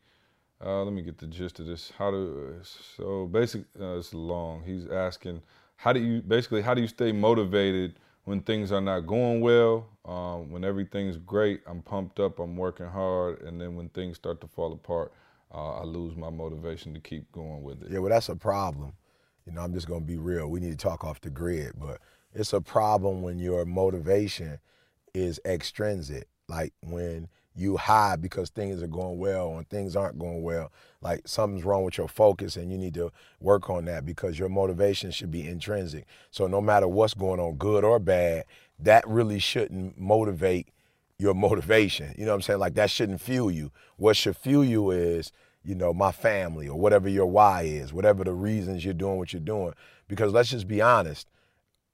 uh, 0.64 0.84
let 0.84 0.94
me 0.94 1.02
get 1.02 1.18
the 1.18 1.28
gist 1.28 1.60
of 1.60 1.66
this. 1.66 1.92
How 1.98 2.12
do 2.12 2.56
so? 2.64 3.26
Basic. 3.28 3.64
Uh, 3.80 3.98
it's 3.98 4.14
long. 4.14 4.64
He's 4.64 4.88
asking, 4.88 5.42
how 5.82 5.92
do 5.92 6.00
you 6.00 6.22
basically 6.22 6.62
how 6.62 6.76
do 6.76 6.82
you 6.82 6.88
stay 6.88 7.12
motivated 7.12 7.96
when 8.26 8.42
things 8.42 8.72
are 8.72 8.82
not 8.82 9.02
going 9.02 9.42
well? 9.42 9.88
Um, 10.06 10.52
when 10.52 10.64
everything's 10.64 11.18
great, 11.18 11.62
I'm 11.66 11.82
pumped 11.82 12.20
up, 12.20 12.40
I'm 12.40 12.56
working 12.56 12.86
hard, 12.86 13.42
and 13.42 13.60
then 13.60 13.76
when 13.76 13.90
things 13.90 14.18
start 14.18 14.42
to 14.42 14.48
fall 14.48 14.74
apart, 14.74 15.12
uh, 15.54 15.80
I 15.80 15.84
lose 15.84 16.16
my 16.16 16.30
motivation 16.30 16.94
to 16.94 17.00
keep 17.00 17.32
going 17.32 17.64
with 17.64 17.82
it. 17.82 17.92
Yeah, 17.92 18.00
well, 18.00 18.12
that's 18.12 18.30
a 18.30 18.36
problem. 18.36 18.94
You 19.46 19.54
know, 19.54 19.62
I'm 19.62 19.74
just 19.74 19.88
gonna 19.88 20.02
be 20.02 20.18
real. 20.18 20.48
We 20.48 20.60
need 20.60 20.72
to 20.72 20.78
talk 20.78 21.04
off 21.04 21.22
the 21.22 21.30
grid, 21.30 21.74
but 21.78 22.00
it's 22.34 22.54
a 22.54 22.62
problem 22.62 23.22
when 23.22 23.40
your 23.40 23.66
motivation 23.66 24.60
is 25.14 25.40
extrinsic. 25.46 26.28
Like 26.48 26.74
when 26.82 27.30
you 27.56 27.78
high 27.78 28.16
because 28.16 28.50
things 28.50 28.82
are 28.82 28.88
going 28.88 29.18
well 29.18 29.58
and 29.58 29.70
things 29.70 29.96
aren't 29.96 30.18
going 30.18 30.42
well. 30.42 30.72
Like 31.02 31.28
something's 31.28 31.66
wrong 31.66 31.84
with 31.84 31.98
your 31.98 32.08
focus 32.08 32.56
and 32.56 32.72
you 32.72 32.78
need 32.78 32.94
to 32.94 33.12
work 33.40 33.70
on 33.70 33.86
that 33.86 34.06
because 34.06 34.40
your 34.40 34.50
motivation 34.50 35.12
should 35.12 35.32
be 35.32 35.48
intrinsic. 35.48 36.06
So 36.30 36.48
no 36.48 36.62
matter 36.62 36.88
what's 36.88 37.14
going 37.14 37.40
on, 37.40 37.56
good 37.56 37.84
or 37.84 38.00
bad, 38.00 38.46
that 38.80 39.08
really 39.08 39.40
shouldn't 39.40 40.00
motivate 40.00 40.70
your 41.18 41.34
motivation. 41.34 42.14
You 42.18 42.26
know 42.26 42.32
what 42.32 42.36
I'm 42.36 42.42
saying? 42.42 42.60
Like 42.60 42.76
that 42.76 42.90
shouldn't 42.90 43.22
fuel 43.22 43.52
you. 43.52 43.72
What 43.98 44.16
should 44.16 44.38
fuel 44.38 44.64
you 44.64 44.92
is, 44.92 45.32
you 45.64 45.76
know, 45.76 45.94
my 45.94 46.12
family 46.12 46.68
or 46.68 46.80
whatever 46.80 47.08
your 47.08 47.28
why 47.28 47.64
is, 47.64 47.94
whatever 47.94 48.24
the 48.24 48.34
reasons 48.34 48.84
you're 48.84 48.94
doing 48.94 49.18
what 49.18 49.34
you're 49.34 49.40
doing. 49.40 49.74
Because 50.08 50.34
let's 50.34 50.50
just 50.50 50.68
be 50.68 50.82
honest, 50.82 51.28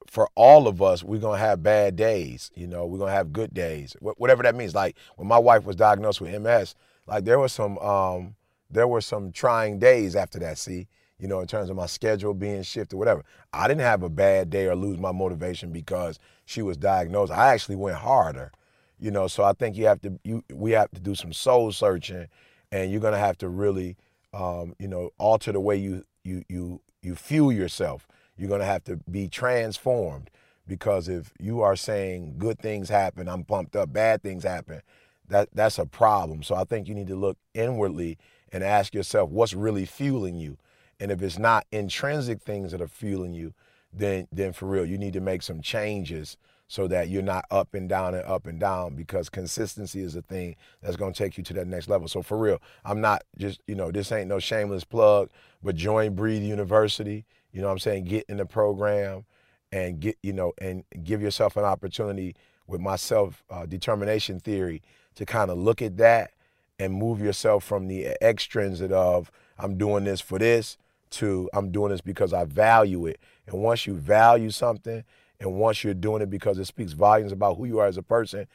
for 0.07 0.29
all 0.35 0.67
of 0.67 0.81
us, 0.81 1.03
we're 1.03 1.19
gonna 1.19 1.37
have 1.37 1.61
bad 1.61 1.95
days. 1.95 2.49
You 2.55 2.67
know, 2.67 2.85
we're 2.85 2.99
gonna 2.99 3.11
have 3.11 3.33
good 3.33 3.53
days, 3.53 3.95
whatever 3.99 4.43
that 4.43 4.55
means. 4.55 4.73
Like 4.73 4.95
when 5.17 5.27
my 5.27 5.37
wife 5.37 5.65
was 5.65 5.75
diagnosed 5.75 6.21
with 6.21 6.41
MS, 6.41 6.75
like 7.07 7.25
there 7.25 7.39
was 7.39 7.51
some, 7.51 7.77
um, 7.79 8.35
there 8.69 8.87
were 8.87 9.01
some 9.01 9.31
trying 9.31 9.79
days 9.79 10.15
after 10.15 10.39
that. 10.39 10.57
See, 10.57 10.87
you 11.19 11.27
know, 11.27 11.39
in 11.39 11.47
terms 11.47 11.69
of 11.69 11.75
my 11.75 11.87
schedule 11.87 12.33
being 12.33 12.63
shifted, 12.63 12.95
whatever. 12.97 13.23
I 13.51 13.67
didn't 13.67 13.81
have 13.81 14.03
a 14.03 14.09
bad 14.09 14.49
day 14.49 14.67
or 14.67 14.75
lose 14.75 14.99
my 14.99 15.11
motivation 15.11 15.71
because 15.71 16.19
she 16.45 16.61
was 16.61 16.77
diagnosed. 16.77 17.31
I 17.31 17.53
actually 17.53 17.75
went 17.75 17.97
harder. 17.97 18.51
You 18.99 19.11
know, 19.11 19.27
so 19.27 19.43
I 19.43 19.53
think 19.53 19.75
you 19.75 19.85
have 19.85 20.01
to, 20.01 20.19
you 20.23 20.43
we 20.51 20.71
have 20.71 20.89
to 20.91 20.99
do 20.99 21.13
some 21.15 21.33
soul 21.33 21.71
searching, 21.71 22.27
and 22.71 22.91
you're 22.91 23.01
gonna 23.01 23.17
have 23.17 23.37
to 23.39 23.49
really, 23.49 23.97
um, 24.33 24.75
you 24.79 24.87
know, 24.87 25.11
alter 25.17 25.51
the 25.51 25.59
way 25.59 25.75
you 25.75 26.03
you 26.23 26.43
you 26.47 26.81
you 27.01 27.15
fuel 27.15 27.51
yourself 27.51 28.07
you're 28.37 28.47
going 28.49 28.61
to 28.61 28.65
have 28.65 28.83
to 28.85 28.97
be 29.09 29.27
transformed 29.27 30.29
because 30.67 31.09
if 31.09 31.31
you 31.39 31.61
are 31.61 31.75
saying 31.75 32.35
good 32.37 32.59
things 32.59 32.89
happen, 32.89 33.27
I'm 33.27 33.43
pumped 33.43 33.75
up, 33.75 33.91
bad 33.91 34.21
things 34.21 34.43
happen, 34.43 34.81
that 35.27 35.49
that's 35.53 35.79
a 35.79 35.85
problem. 35.85 36.43
So 36.43 36.55
I 36.55 36.63
think 36.63 36.87
you 36.87 36.95
need 36.95 37.07
to 37.07 37.15
look 37.15 37.37
inwardly 37.53 38.17
and 38.51 38.63
ask 38.63 38.93
yourself 38.93 39.29
what's 39.29 39.53
really 39.53 39.85
fueling 39.85 40.35
you. 40.35 40.57
And 40.99 41.11
if 41.11 41.21
it's 41.21 41.37
not 41.37 41.65
intrinsic 41.71 42.41
things 42.41 42.71
that 42.71 42.81
are 42.81 42.87
fueling 42.87 43.33
you, 43.33 43.53
then 43.91 44.27
then 44.31 44.53
for 44.53 44.67
real, 44.67 44.85
you 44.85 44.97
need 44.97 45.13
to 45.13 45.21
make 45.21 45.41
some 45.41 45.61
changes 45.61 46.37
so 46.67 46.87
that 46.87 47.09
you're 47.09 47.21
not 47.21 47.45
up 47.49 47.73
and 47.73 47.87
down 47.87 48.13
and 48.13 48.25
up 48.25 48.45
and 48.45 48.59
down 48.59 48.95
because 48.95 49.29
consistency 49.29 50.01
is 50.01 50.15
a 50.15 50.21
thing 50.21 50.55
that's 50.81 50.97
going 50.97 51.13
to 51.13 51.17
take 51.17 51.37
you 51.37 51.43
to 51.43 51.53
that 51.53 51.67
next 51.67 51.87
level. 51.87 52.07
So 52.07 52.21
for 52.21 52.37
real, 52.37 52.61
I'm 52.83 52.99
not 52.99 53.23
just, 53.37 53.61
you 53.67 53.75
know, 53.75 53.91
this 53.91 54.11
ain't 54.11 54.27
no 54.27 54.39
shameless 54.39 54.83
plug, 54.83 55.29
but 55.63 55.75
join 55.75 56.15
Breathe 56.15 56.43
University. 56.43 57.25
You 57.51 57.61
know 57.61 57.67
what 57.67 57.73
I'm 57.73 57.79
saying? 57.79 58.05
Get 58.05 58.25
in 58.27 58.37
the 58.37 58.45
program 58.45 59.25
and 59.71 59.99
get, 59.99 60.17
you 60.21 60.33
know, 60.33 60.53
and 60.59 60.83
give 61.03 61.21
yourself 61.21 61.55
an 61.55 61.63
opportunity 61.63 62.35
with 62.67 62.81
my 62.81 62.97
self 62.97 63.43
uh, 63.49 63.65
determination 63.65 64.39
theory 64.39 64.81
to 65.15 65.25
kind 65.25 65.49
of 65.49 65.57
look 65.57 65.81
at 65.81 65.97
that 65.97 66.31
and 66.79 66.93
move 66.93 67.21
yourself 67.21 67.63
from 67.63 67.87
the 67.87 68.15
extrinsic 68.21 68.91
of 68.91 69.31
I'm 69.57 69.77
doing 69.77 70.03
this 70.03 70.21
for 70.21 70.37
this 70.37 70.77
to 71.09 71.49
I'm 71.53 71.71
doing 71.71 71.91
this 71.91 72.01
because 72.01 72.33
I 72.33 72.43
value 72.43 73.05
it. 73.05 73.19
And 73.47 73.63
once 73.63 73.87
you 73.87 73.95
value 73.95 74.49
something 74.49 75.03
and 75.39 75.53
once 75.55 75.83
you're 75.83 75.93
doing 75.93 76.21
it 76.21 76.29
because 76.29 76.57
it 76.59 76.65
speaks 76.65 76.93
volumes 76.93 77.31
about 77.31 77.57
who 77.57 77.65
you 77.65 77.79
are 77.79 77.87
as 77.87 77.97
a 77.97 78.03
person, 78.03 78.47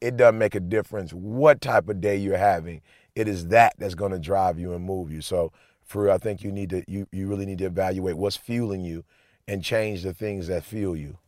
it 0.00 0.16
doesn't 0.16 0.38
make 0.38 0.54
a 0.54 0.60
difference 0.60 1.12
what 1.12 1.60
type 1.60 1.88
of 1.88 2.00
day 2.00 2.16
you're 2.16 2.36
having. 2.36 2.80
It 3.14 3.28
is 3.28 3.48
that 3.48 3.74
that's 3.78 3.94
going 3.94 4.12
to 4.12 4.18
drive 4.18 4.58
you 4.58 4.72
and 4.72 4.84
move 4.84 5.12
you. 5.12 5.20
So 5.20 5.52
for 5.82 6.10
I 6.10 6.18
think 6.18 6.42
you 6.42 6.50
need 6.50 6.70
to 6.70 6.82
you 6.88 7.06
you 7.12 7.28
really 7.28 7.46
need 7.46 7.58
to 7.58 7.66
evaluate 7.66 8.16
what's 8.16 8.36
fueling 8.36 8.80
you 8.80 9.04
and 9.46 9.62
change 9.62 10.02
the 10.02 10.14
things 10.14 10.46
that 10.48 10.64
fuel 10.64 10.96
you. 10.96 11.18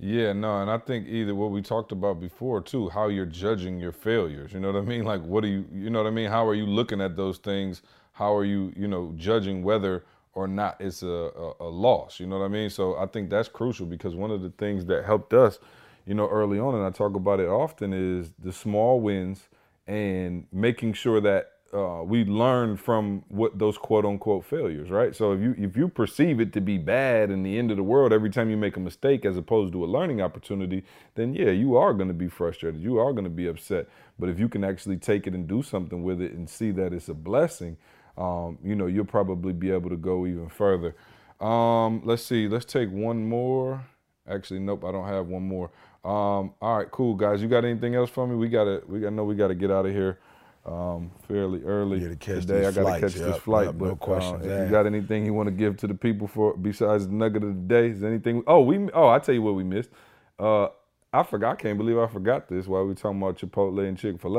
Yeah, 0.00 0.32
no, 0.32 0.62
and 0.62 0.70
I 0.70 0.78
think 0.78 1.08
either 1.08 1.34
what 1.34 1.50
we 1.50 1.60
talked 1.60 1.90
about 1.90 2.20
before 2.20 2.60
too, 2.60 2.88
how 2.88 3.08
you're 3.08 3.26
judging 3.26 3.80
your 3.80 3.90
failures. 3.90 4.52
You 4.52 4.60
know 4.60 4.70
what 4.70 4.78
I 4.78 4.84
mean? 4.84 5.04
Like, 5.04 5.22
what 5.22 5.42
do 5.42 5.48
you, 5.48 5.66
you 5.74 5.90
know 5.90 6.00
what 6.00 6.08
I 6.08 6.12
mean? 6.12 6.30
How 6.30 6.46
are 6.46 6.54
you 6.54 6.66
looking 6.66 7.00
at 7.00 7.16
those 7.16 7.38
things? 7.38 7.82
How 8.12 8.34
are 8.36 8.44
you, 8.44 8.72
you 8.76 8.86
know, 8.86 9.12
judging 9.16 9.64
whether 9.64 10.04
or 10.38 10.46
not 10.46 10.76
it's 10.78 11.02
a, 11.02 11.06
a, 11.06 11.52
a 11.60 11.68
loss? 11.68 12.20
You 12.20 12.26
know 12.28 12.38
what 12.38 12.44
I 12.44 12.48
mean? 12.48 12.70
So 12.70 12.96
I 12.96 13.06
think 13.06 13.28
that's 13.28 13.48
crucial 13.48 13.86
because 13.86 14.14
one 14.14 14.30
of 14.30 14.40
the 14.40 14.50
things 14.50 14.84
that 14.84 15.04
helped 15.04 15.34
us, 15.34 15.58
you 16.06 16.14
know, 16.14 16.28
early 16.28 16.60
on, 16.60 16.76
and 16.76 16.84
I 16.84 16.90
talk 16.90 17.16
about 17.16 17.40
it 17.40 17.48
often, 17.48 17.92
is 17.92 18.30
the 18.38 18.52
small 18.52 19.00
wins 19.00 19.48
and 19.88 20.46
making 20.52 20.92
sure 20.92 21.20
that 21.20 21.52
uh, 21.74 22.02
we 22.02 22.24
learn 22.24 22.76
from 22.76 23.24
what 23.28 23.58
those 23.58 23.76
quote 23.76 24.06
unquote 24.06 24.44
failures, 24.44 24.90
right? 24.90 25.14
So 25.14 25.32
if 25.32 25.40
you 25.40 25.54
if 25.58 25.76
you 25.76 25.88
perceive 25.88 26.40
it 26.40 26.52
to 26.52 26.60
be 26.60 26.78
bad 26.78 27.30
and 27.30 27.44
the 27.44 27.58
end 27.58 27.70
of 27.70 27.76
the 27.76 27.82
world 27.82 28.12
every 28.12 28.30
time 28.30 28.48
you 28.48 28.56
make 28.56 28.76
a 28.76 28.80
mistake, 28.80 29.26
as 29.26 29.36
opposed 29.36 29.72
to 29.72 29.84
a 29.84 29.88
learning 29.96 30.22
opportunity, 30.22 30.84
then 31.16 31.34
yeah, 31.34 31.50
you 31.50 31.76
are 31.76 31.92
going 31.92 32.08
to 32.08 32.14
be 32.14 32.28
frustrated. 32.28 32.80
You 32.80 32.98
are 32.98 33.12
going 33.12 33.24
to 33.24 33.38
be 33.42 33.48
upset. 33.48 33.88
But 34.18 34.28
if 34.28 34.38
you 34.38 34.48
can 34.48 34.64
actually 34.64 34.98
take 34.98 35.26
it 35.26 35.34
and 35.34 35.46
do 35.48 35.62
something 35.62 36.02
with 36.02 36.22
it 36.22 36.32
and 36.32 36.48
see 36.48 36.70
that 36.72 36.92
it's 36.92 37.08
a 37.08 37.14
blessing, 37.14 37.76
um, 38.18 38.58
you 38.64 38.74
know, 38.74 38.86
you'll 38.86 39.04
probably 39.04 39.52
be 39.52 39.70
able 39.70 39.90
to 39.90 39.96
go 39.96 40.26
even 40.26 40.48
further. 40.48 40.94
Um, 41.40 42.02
let's 42.04 42.22
see. 42.24 42.48
Let's 42.48 42.64
take 42.64 42.90
one 42.90 43.28
more. 43.28 43.84
Actually, 44.28 44.60
nope, 44.60 44.84
I 44.84 44.92
don't 44.92 45.06
have 45.06 45.26
one 45.28 45.46
more. 45.46 45.70
Um, 46.04 46.52
all 46.60 46.78
right, 46.78 46.90
cool 46.90 47.14
guys. 47.14 47.40
You 47.40 47.48
got 47.48 47.64
anything 47.64 47.94
else 47.94 48.10
for 48.10 48.26
me? 48.26 48.34
We 48.36 48.48
gotta. 48.48 48.82
We 48.86 49.06
I 49.06 49.10
know 49.10 49.24
we 49.24 49.34
gotta 49.36 49.54
get 49.54 49.70
out 49.70 49.86
of 49.86 49.92
here 49.92 50.18
um, 50.66 51.10
fairly 51.26 51.62
early 51.64 52.00
Yeah, 52.00 52.08
to 52.08 52.16
catch 52.16 52.46
today. 52.46 52.60
I 52.66 52.70
got 52.70 52.74
to 52.74 52.82
flights. 52.82 53.00
catch 53.00 53.14
this 53.14 53.34
Yep, 53.34 53.40
flight. 53.40 53.66
yep, 53.66 53.78
but 53.78 53.84
no 53.86 53.96
questions 53.96 54.44
uh, 54.44 54.48
if 54.48 54.64
you 54.64 54.70
got 54.70 54.86
anything 54.86 55.24
you 55.24 55.32
want 55.34 55.46
to 55.46 55.50
give 55.52 55.76
to 55.78 55.86
the 55.86 55.94
people 55.94 56.26
for 56.26 56.54
besides 56.56 57.06
the 57.06 57.14
nugget 57.14 57.42
of 57.42 57.54
the 57.54 57.60
day, 57.74 57.88
is 57.88 58.04
anything? 58.04 58.42
Oh, 58.46 58.60
we. 58.60 58.90
Oh, 58.92 59.08
I 59.08 59.18
tell 59.18 59.34
you 59.34 59.42
what 59.42 59.54
we 59.54 59.64
missed. 59.64 59.90
Uh, 60.38 60.68
I 61.12 61.22
forgot. 61.22 61.52
I 61.52 61.56
can't 61.56 61.78
believe 61.78 61.98
I 61.98 62.06
forgot 62.06 62.48
this 62.48 62.66
while 62.66 62.82
we 62.82 62.88
were 62.88 62.94
talking 62.94 63.20
about 63.22 63.38
Chipotle 63.38 63.86
and 63.86 63.96
Chick 63.98 64.20
Fil 64.20 64.38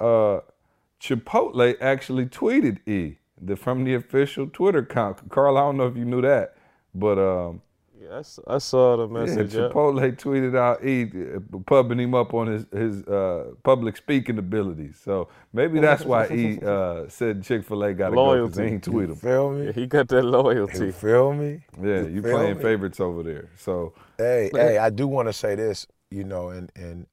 A. 0.00 0.04
Uh, 0.04 0.40
Chipotle 1.08 1.74
actually 1.80 2.26
tweeted 2.26 2.78
E 2.88 3.16
the, 3.40 3.56
from 3.56 3.84
the 3.84 3.94
official 3.94 4.46
Twitter 4.46 4.78
account. 4.78 5.28
Karl, 5.28 5.58
I 5.58 5.60
don't 5.60 5.76
know 5.76 5.86
if 5.86 5.96
you 5.96 6.04
knew 6.06 6.22
that, 6.22 6.56
but 6.94 7.18
um, 7.18 7.60
I, 8.10 8.18
s- 8.20 8.40
I 8.46 8.56
saw 8.58 8.96
the 8.96 9.06
message. 9.08 9.54
Yeah, 9.54 9.68
Chipotle 9.68 10.00
tweeted 10.16 10.56
out 10.56 10.82
E 10.82 11.10
uh, 11.36 11.58
pubbing 11.66 11.98
him 12.00 12.14
up 12.14 12.32
on 12.32 12.46
his 12.46 12.66
his 12.72 13.02
uh, 13.04 13.52
public 13.62 13.96
speaking 13.98 14.38
abilities. 14.38 14.98
So 15.04 15.28
maybe 15.52 15.78
that's 15.78 16.04
why 16.06 16.26
E 16.28 16.58
uh, 16.64 17.06
said 17.08 17.42
Chick-fil-A 17.44 17.92
got 17.94 18.10
to 18.10 18.16
go 18.16 18.34
because 18.42 18.56
Loyalty. 18.56 18.62
he 18.68 18.74
ain't 18.74 18.84
tweet 18.84 19.10
him. 19.10 19.16
Feel 19.16 19.50
me? 19.52 19.66
Yeah, 19.66 19.72
he 19.72 19.86
got 19.86 20.08
that 20.08 20.22
You 20.24 20.30
loyalty. 20.30 20.90
feel 20.92 21.34
me? 21.34 21.60
Yeah, 21.82 22.02
you 22.02 22.22
feel 22.22 22.32
playing 22.32 22.56
me? 22.56 22.62
favorites 22.62 23.00
over 23.00 23.22
there. 23.22 23.50
So 23.58 23.92
Hey, 24.16 24.50
hey, 24.54 24.78
I 24.78 24.88
do 24.88 25.06
want 25.06 25.28
to 25.28 25.32
say 25.34 25.54
this, 25.54 25.86
you 26.10 26.24
know, 26.24 26.48
and 26.48 26.72
and 26.76 27.06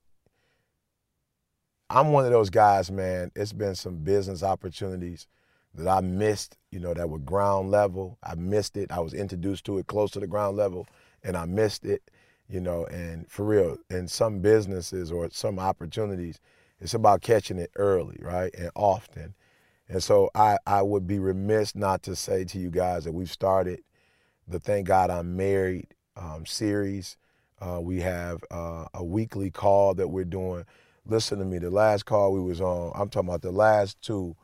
I'm 1.93 2.13
one 2.13 2.23
of 2.23 2.31
those 2.31 2.49
guys, 2.49 2.89
man. 2.89 3.31
It's 3.35 3.51
been 3.51 3.75
some 3.75 3.97
business 3.97 4.43
opportunities 4.43 5.27
that 5.75 5.89
I 5.89 5.99
missed, 5.99 6.57
you 6.71 6.79
know, 6.79 6.93
that 6.93 7.09
were 7.09 7.19
ground 7.19 7.69
level. 7.69 8.17
I 8.23 8.35
missed 8.35 8.77
it. 8.77 8.93
I 8.93 9.01
was 9.01 9.13
introduced 9.13 9.65
to 9.65 9.77
it 9.77 9.87
close 9.87 10.11
to 10.11 10.21
the 10.21 10.27
ground 10.27 10.55
level, 10.55 10.87
and 11.21 11.35
I 11.35 11.43
missed 11.43 11.83
it, 11.83 12.09
you 12.47 12.61
know. 12.61 12.85
And 12.85 13.29
for 13.29 13.43
real, 13.43 13.77
in 13.89 14.07
some 14.07 14.39
businesses 14.39 15.11
or 15.11 15.29
some 15.31 15.59
opportunities, 15.59 16.39
it's 16.79 16.93
about 16.93 17.23
catching 17.23 17.57
it 17.57 17.71
early, 17.75 18.17
right, 18.21 18.55
and 18.57 18.71
often. 18.73 19.35
And 19.89 20.01
so 20.01 20.29
I 20.33 20.59
I 20.65 20.83
would 20.83 21.05
be 21.05 21.19
remiss 21.19 21.75
not 21.75 22.03
to 22.03 22.15
say 22.15 22.45
to 22.45 22.57
you 22.57 22.69
guys 22.69 23.03
that 23.03 23.11
we've 23.11 23.29
started 23.29 23.81
the 24.47 24.61
Thank 24.61 24.87
God 24.87 25.09
I'm 25.09 25.35
Married 25.35 25.87
um, 26.15 26.45
series. 26.45 27.17
Uh, 27.59 27.81
we 27.81 27.99
have 27.99 28.45
uh, 28.49 28.85
a 28.93 29.03
weekly 29.03 29.51
call 29.51 29.93
that 29.95 30.07
we're 30.07 30.23
doing. 30.23 30.63
Listen 31.05 31.39
to 31.39 31.45
me. 31.45 31.57
The 31.59 31.69
last 31.69 32.05
call 32.05 32.33
we 32.33 32.39
was 32.41 32.61
on, 32.61 32.91
I'm 32.95 33.09
talking 33.09 33.29
about 33.29 33.41
the 33.41 33.51
last 33.51 34.01
two. 34.01 34.35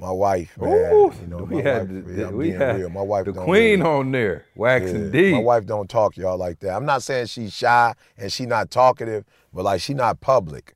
My 0.00 0.10
wife, 0.10 0.56
man. 0.58 0.92
Ooh, 0.92 1.12
you 1.20 1.26
know, 1.26 1.36
we 1.50 1.62
my 1.62 1.70
had 1.70 1.92
wife, 1.92 2.06
the, 2.06 2.26
I'm 2.28 2.36
we 2.36 2.44
being 2.48 2.58
had 2.58 2.76
real. 2.78 2.88
My 2.88 3.02
wife 3.02 3.26
the 3.26 3.32
don't 3.32 3.44
queen 3.44 3.80
really- 3.80 3.90
on 3.90 4.12
there, 4.12 4.46
waxing 4.54 5.04
yeah, 5.06 5.10
deep. 5.10 5.34
My 5.34 5.40
wife 5.40 5.66
don't 5.66 5.90
talk 5.90 6.16
y'all 6.16 6.38
like 6.38 6.60
that. 6.60 6.74
I'm 6.74 6.86
not 6.86 7.02
saying 7.02 7.26
she's 7.26 7.52
shy 7.52 7.94
and 8.16 8.32
she 8.32 8.46
not 8.46 8.70
talkative, 8.70 9.24
but 9.52 9.64
like 9.64 9.80
she 9.82 9.92
not 9.92 10.20
public. 10.20 10.74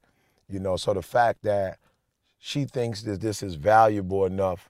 You 0.49 0.59
know, 0.61 0.77
so 0.77 0.93
the 0.93 1.01
fact 1.01 1.43
that 1.45 1.79
she 2.39 2.65
thinks 2.67 3.03
that 3.03 3.23
this 3.23 3.43
is 3.43 3.55
valuable 3.55 4.27
enough, 4.27 4.69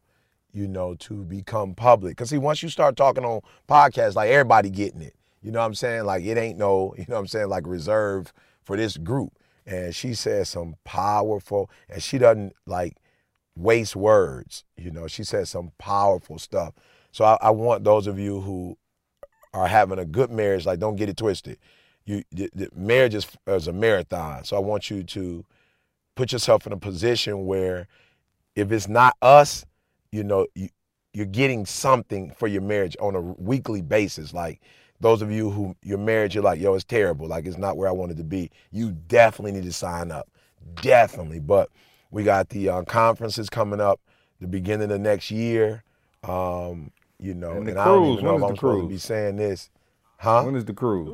you 0.53 0.69
know, 0.69 0.95
to 0.97 1.25
become 1.25 1.75
public. 1.75 2.17
Cause 2.17 2.31
see, 2.31 2.39
once 2.39 2.63
you 2.63 2.69
start 2.69 2.95
talking 2.95 3.25
on 3.25 3.41
podcasts, 3.69 4.15
like 4.15 4.31
everybody 4.31 4.71
getting 4.71 5.01
it. 5.03 5.15
You 5.43 5.51
know 5.51 5.59
what 5.61 5.67
I'm 5.67 5.75
saying? 5.75 6.05
Like 6.05 6.23
it 6.25 6.39
ain't 6.39 6.59
no, 6.59 6.95
you 6.99 7.07
know 7.09 7.15
what 7.17 7.21
I'm 7.23 7.27
saying, 7.27 7.49
like 7.49 7.67
reserved 7.67 8.31
for 8.63 8.77
this 8.77 8.97
group. 8.99 9.33
And 9.67 9.95
she 9.95 10.15
says 10.15 10.51
some 10.51 10.77
powerful, 10.85 11.71
and 11.89 12.03
she 12.03 12.19
doesn't 12.19 12.55
like 12.67 12.97
waste 13.57 13.97
words. 13.97 14.65
You 14.77 14.91
know, 14.91 15.07
she 15.07 15.25
says 15.25 15.51
some 15.51 15.73
powerful 15.79 16.39
stuff. 16.39 16.75
So 17.13 17.25
I, 17.25 17.39
I 17.41 17.51
want 17.51 17.85
those 17.85 18.07
of 18.07 18.19
you 18.19 18.41
who 18.41 18.77
are 19.53 19.69
having 19.69 19.99
a 19.99 20.05
good 20.05 20.31
marriage, 20.31 20.67
like 20.67 20.81
don't 20.81 20.97
get 20.97 21.09
it 21.09 21.17
twisted. 21.17 21.59
You, 22.05 22.25
the, 22.33 22.51
the 22.55 22.69
marriage 22.75 23.15
is, 23.15 23.27
is 23.47 23.69
a 23.69 23.73
marathon. 23.73 24.45
So 24.45 24.57
I 24.57 24.61
want 24.61 24.91
you 24.91 25.03
to 25.05 25.45
put 26.17 26.33
yourself 26.33 26.67
in 26.67 26.73
a 26.73 26.77
position 26.77 27.47
where 27.47 27.87
if 28.57 28.71
it's 28.71 28.89
not 28.89 29.17
us, 29.23 29.65
you 30.13 30.25
know, 30.25 30.47
you, 30.55 30.69
you're 31.13 31.27
getting 31.27 31.65
something 31.65 32.33
for 32.33 32.49
your 32.49 32.63
marriage 32.63 32.97
on 33.01 33.15
a 33.15 33.21
weekly 33.21 33.81
basis. 33.81 34.35
Like 34.35 34.61
those 35.05 35.21
of 35.21 35.31
you 35.31 35.51
who 35.51 35.77
your 35.83 35.99
marriage, 35.99 36.35
you're 36.35 36.43
like, 36.43 36.59
yo, 36.59 36.73
it's 36.73 36.83
terrible. 36.83 37.29
Like 37.29 37.45
it's 37.45 37.59
not 37.59 37.77
where 37.77 37.89
I 37.89 37.93
wanted 37.93 38.17
to 38.17 38.25
be. 38.25 38.51
You 38.73 38.93
definitely 39.07 39.53
need 39.53 39.65
to 39.65 39.73
sign 39.73 40.11
up. 40.11 40.31
Definitely. 40.77 41.41
But 41.41 41.69
we 42.11 42.25
got 42.25 42.49
the 42.49 42.71
uh, 42.71 42.83
conferences 42.85 43.51
coming 43.51 43.83
up 43.83 44.01
the 44.41 44.47
beginning 44.47 44.91
of 44.91 45.01
next 45.03 45.31
year. 45.31 45.85
Um, 46.27 46.91
you 47.21 47.35
know, 47.35 47.51
And 47.51 47.69
and, 47.69 47.79
I 47.79 47.85
don't 47.85 48.13
even 48.13 48.25
know 48.25 48.37
if 48.37 48.43
I'm 48.45 48.57
supposed 48.57 48.85
to 48.85 48.89
be 48.89 48.99
saying 48.99 49.37
this. 49.37 49.69
Huh? 50.17 50.45
when 50.45 50.57
is 50.57 50.65
the 50.65 50.73
cruise? 50.73 51.11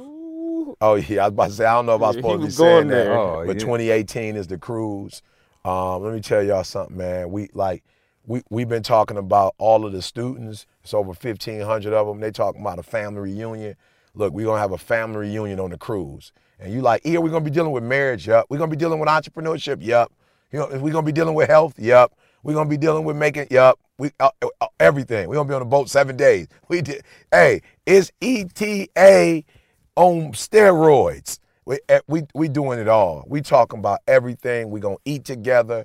Oh 0.80 0.94
yeah, 0.94 1.24
I 1.24 1.28
was 1.28 1.32
about 1.32 1.48
to 1.48 1.52
say 1.54 1.64
I 1.64 1.74
don't 1.74 1.86
know 1.86 1.96
if 1.96 2.02
I 2.02 2.06
was 2.06 2.16
Yeah, 2.16 2.22
he 2.22 2.28
supposed 2.28 2.42
to 2.42 2.46
be 2.46 2.52
saying 2.52 2.74
going 2.74 2.88
that, 2.88 3.04
there. 3.04 3.18
Oh, 3.18 3.44
but 3.44 3.56
yeah. 3.56 3.60
2018 3.60 4.36
is 4.36 4.46
the 4.46 4.56
cruise. 4.56 5.20
Um, 5.64 6.04
let 6.04 6.14
me 6.14 6.20
tell 6.20 6.44
y'all 6.44 6.62
something, 6.62 6.96
man. 6.96 7.32
We 7.32 7.50
like 7.54 7.82
we 8.30 8.44
we've 8.48 8.68
been 8.68 8.84
talking 8.84 9.16
about 9.16 9.56
all 9.58 9.84
of 9.84 9.92
the 9.92 10.00
students. 10.00 10.64
It's 10.84 10.94
over 10.94 11.08
1,500 11.08 11.92
of 11.92 12.06
them. 12.06 12.20
They 12.20 12.30
talking 12.30 12.60
about 12.60 12.78
a 12.78 12.82
family 12.84 13.20
reunion. 13.22 13.74
Look, 14.14 14.32
we're 14.32 14.46
gonna 14.46 14.60
have 14.60 14.70
a 14.70 14.78
family 14.78 15.18
reunion 15.18 15.58
on 15.58 15.70
the 15.70 15.78
cruise, 15.78 16.32
and 16.60 16.72
you 16.72 16.80
like, 16.80 17.02
yeah, 17.04 17.18
we're 17.18 17.30
gonna 17.30 17.44
be 17.44 17.50
dealing 17.50 17.72
with 17.72 17.82
marriage. 17.82 18.28
Yup. 18.28 18.46
We're 18.48 18.58
gonna 18.58 18.70
be 18.70 18.76
dealing 18.76 19.00
with 19.00 19.08
entrepreneurship. 19.08 19.84
Yup. 19.84 20.12
You 20.52 20.60
know, 20.60 20.68
we're 20.78 20.92
gonna 20.92 21.04
be 21.04 21.12
dealing 21.12 21.34
with 21.34 21.48
health. 21.48 21.76
Yup. 21.76 22.16
We're 22.44 22.54
gonna 22.54 22.70
be 22.70 22.76
dealing 22.76 23.02
with 23.04 23.16
making. 23.16 23.48
Yup. 23.50 23.80
We 23.98 24.12
uh, 24.20 24.30
uh, 24.60 24.66
everything. 24.78 25.28
We're 25.28 25.34
gonna 25.34 25.48
be 25.48 25.54
on 25.54 25.62
the 25.62 25.66
boat 25.66 25.90
seven 25.90 26.16
days. 26.16 26.46
We 26.68 26.82
did. 26.82 27.02
Hey, 27.32 27.62
it's 27.84 28.12
ETA 28.22 29.42
on 29.96 30.32
steroids. 30.34 31.40
We, 31.64 31.80
eh, 31.88 32.00
we, 32.06 32.22
we 32.34 32.48
doing 32.48 32.78
it 32.78 32.86
all. 32.86 33.24
We 33.26 33.40
talking 33.40 33.80
about 33.80 34.00
everything. 34.06 34.70
We 34.70 34.78
gonna 34.78 34.96
eat 35.04 35.24
together. 35.24 35.84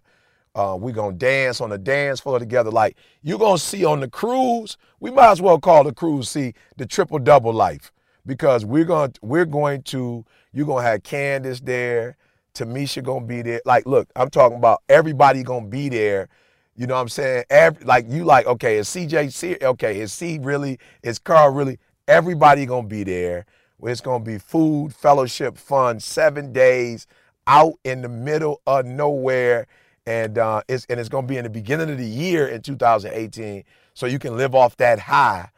Uh, 0.56 0.78
we 0.80 0.94
gonna 0.94 1.16
dance 1.16 1.60
on 1.60 1.70
the 1.70 1.78
dance 1.78 2.22
floor 2.22 2.40
together. 2.40 2.72
Like 2.72 2.98
you 3.22 3.38
gonna 3.38 3.58
see 3.58 3.84
on 3.84 4.00
the 4.00 4.08
cruise. 4.10 4.78
We 5.00 5.12
might 5.12 5.32
as 5.32 5.42
well 5.42 5.60
call 5.60 5.84
the 5.84 5.94
cruise 5.94 6.30
see 6.30 6.54
the 6.78 6.86
triple 6.86 7.20
double 7.20 7.54
life 7.54 7.92
because 8.26 8.66
we're 8.66 8.86
gonna 8.86 9.12
we're 9.22 9.46
going 9.46 9.84
to 9.84 10.26
you're 10.54 10.66
gonna 10.66 10.84
have 10.84 11.04
Candace 11.04 11.60
there. 11.60 12.18
Tamisha 12.54 13.04
gonna 13.04 13.26
be 13.26 13.42
there. 13.42 13.62
Like, 13.66 13.86
look, 13.86 14.10
I'm 14.16 14.30
talking 14.30 14.58
about 14.58 14.82
everybody 14.88 15.44
gonna 15.44 15.68
be 15.68 15.90
there. 15.90 16.30
You 16.78 16.88
know 16.88 16.96
what 16.96 17.02
I'm 17.02 17.10
saying? 17.10 17.44
Every, 17.50 17.84
like 17.86 18.06
you 18.10 18.24
like, 18.24 18.48
okay, 18.48 18.78
is 18.78 18.88
CJ 18.88 19.32
se- 19.34 19.58
okay, 19.62 20.00
is 20.00 20.14
C 20.14 20.40
really, 20.42 20.80
is 21.04 21.20
Karl 21.20 21.52
really? 21.52 21.80
Everybody 22.08 22.66
gonna 22.66 22.88
be 22.88 23.04
there. 23.04 23.46
It's 23.84 24.02
gonna 24.02 24.24
be 24.24 24.38
food, 24.38 24.94
fellowship, 24.96 25.58
fun, 25.58 26.00
seven 26.00 26.54
days 26.54 27.08
out 27.48 27.74
in 27.84 28.02
the 28.02 28.10
middle 28.10 28.62
of 28.66 28.86
nowhere. 28.86 29.68
And 30.06 30.38
uh, 30.38 30.62
it's 30.68 30.86
and 30.86 31.00
it's 31.00 31.10
gonna 31.10 31.28
be 31.28 31.38
in 31.38 31.44
the 31.44 31.50
beginning 31.50 31.90
of 31.90 31.98
the 31.98 32.06
year 32.06 32.48
in 32.48 32.62
2018. 32.62 33.64
So 33.94 34.06
you 34.06 34.20
can 34.20 34.38
live 34.38 34.54
off 34.54 34.78
that 34.78 35.00
high 35.00 35.50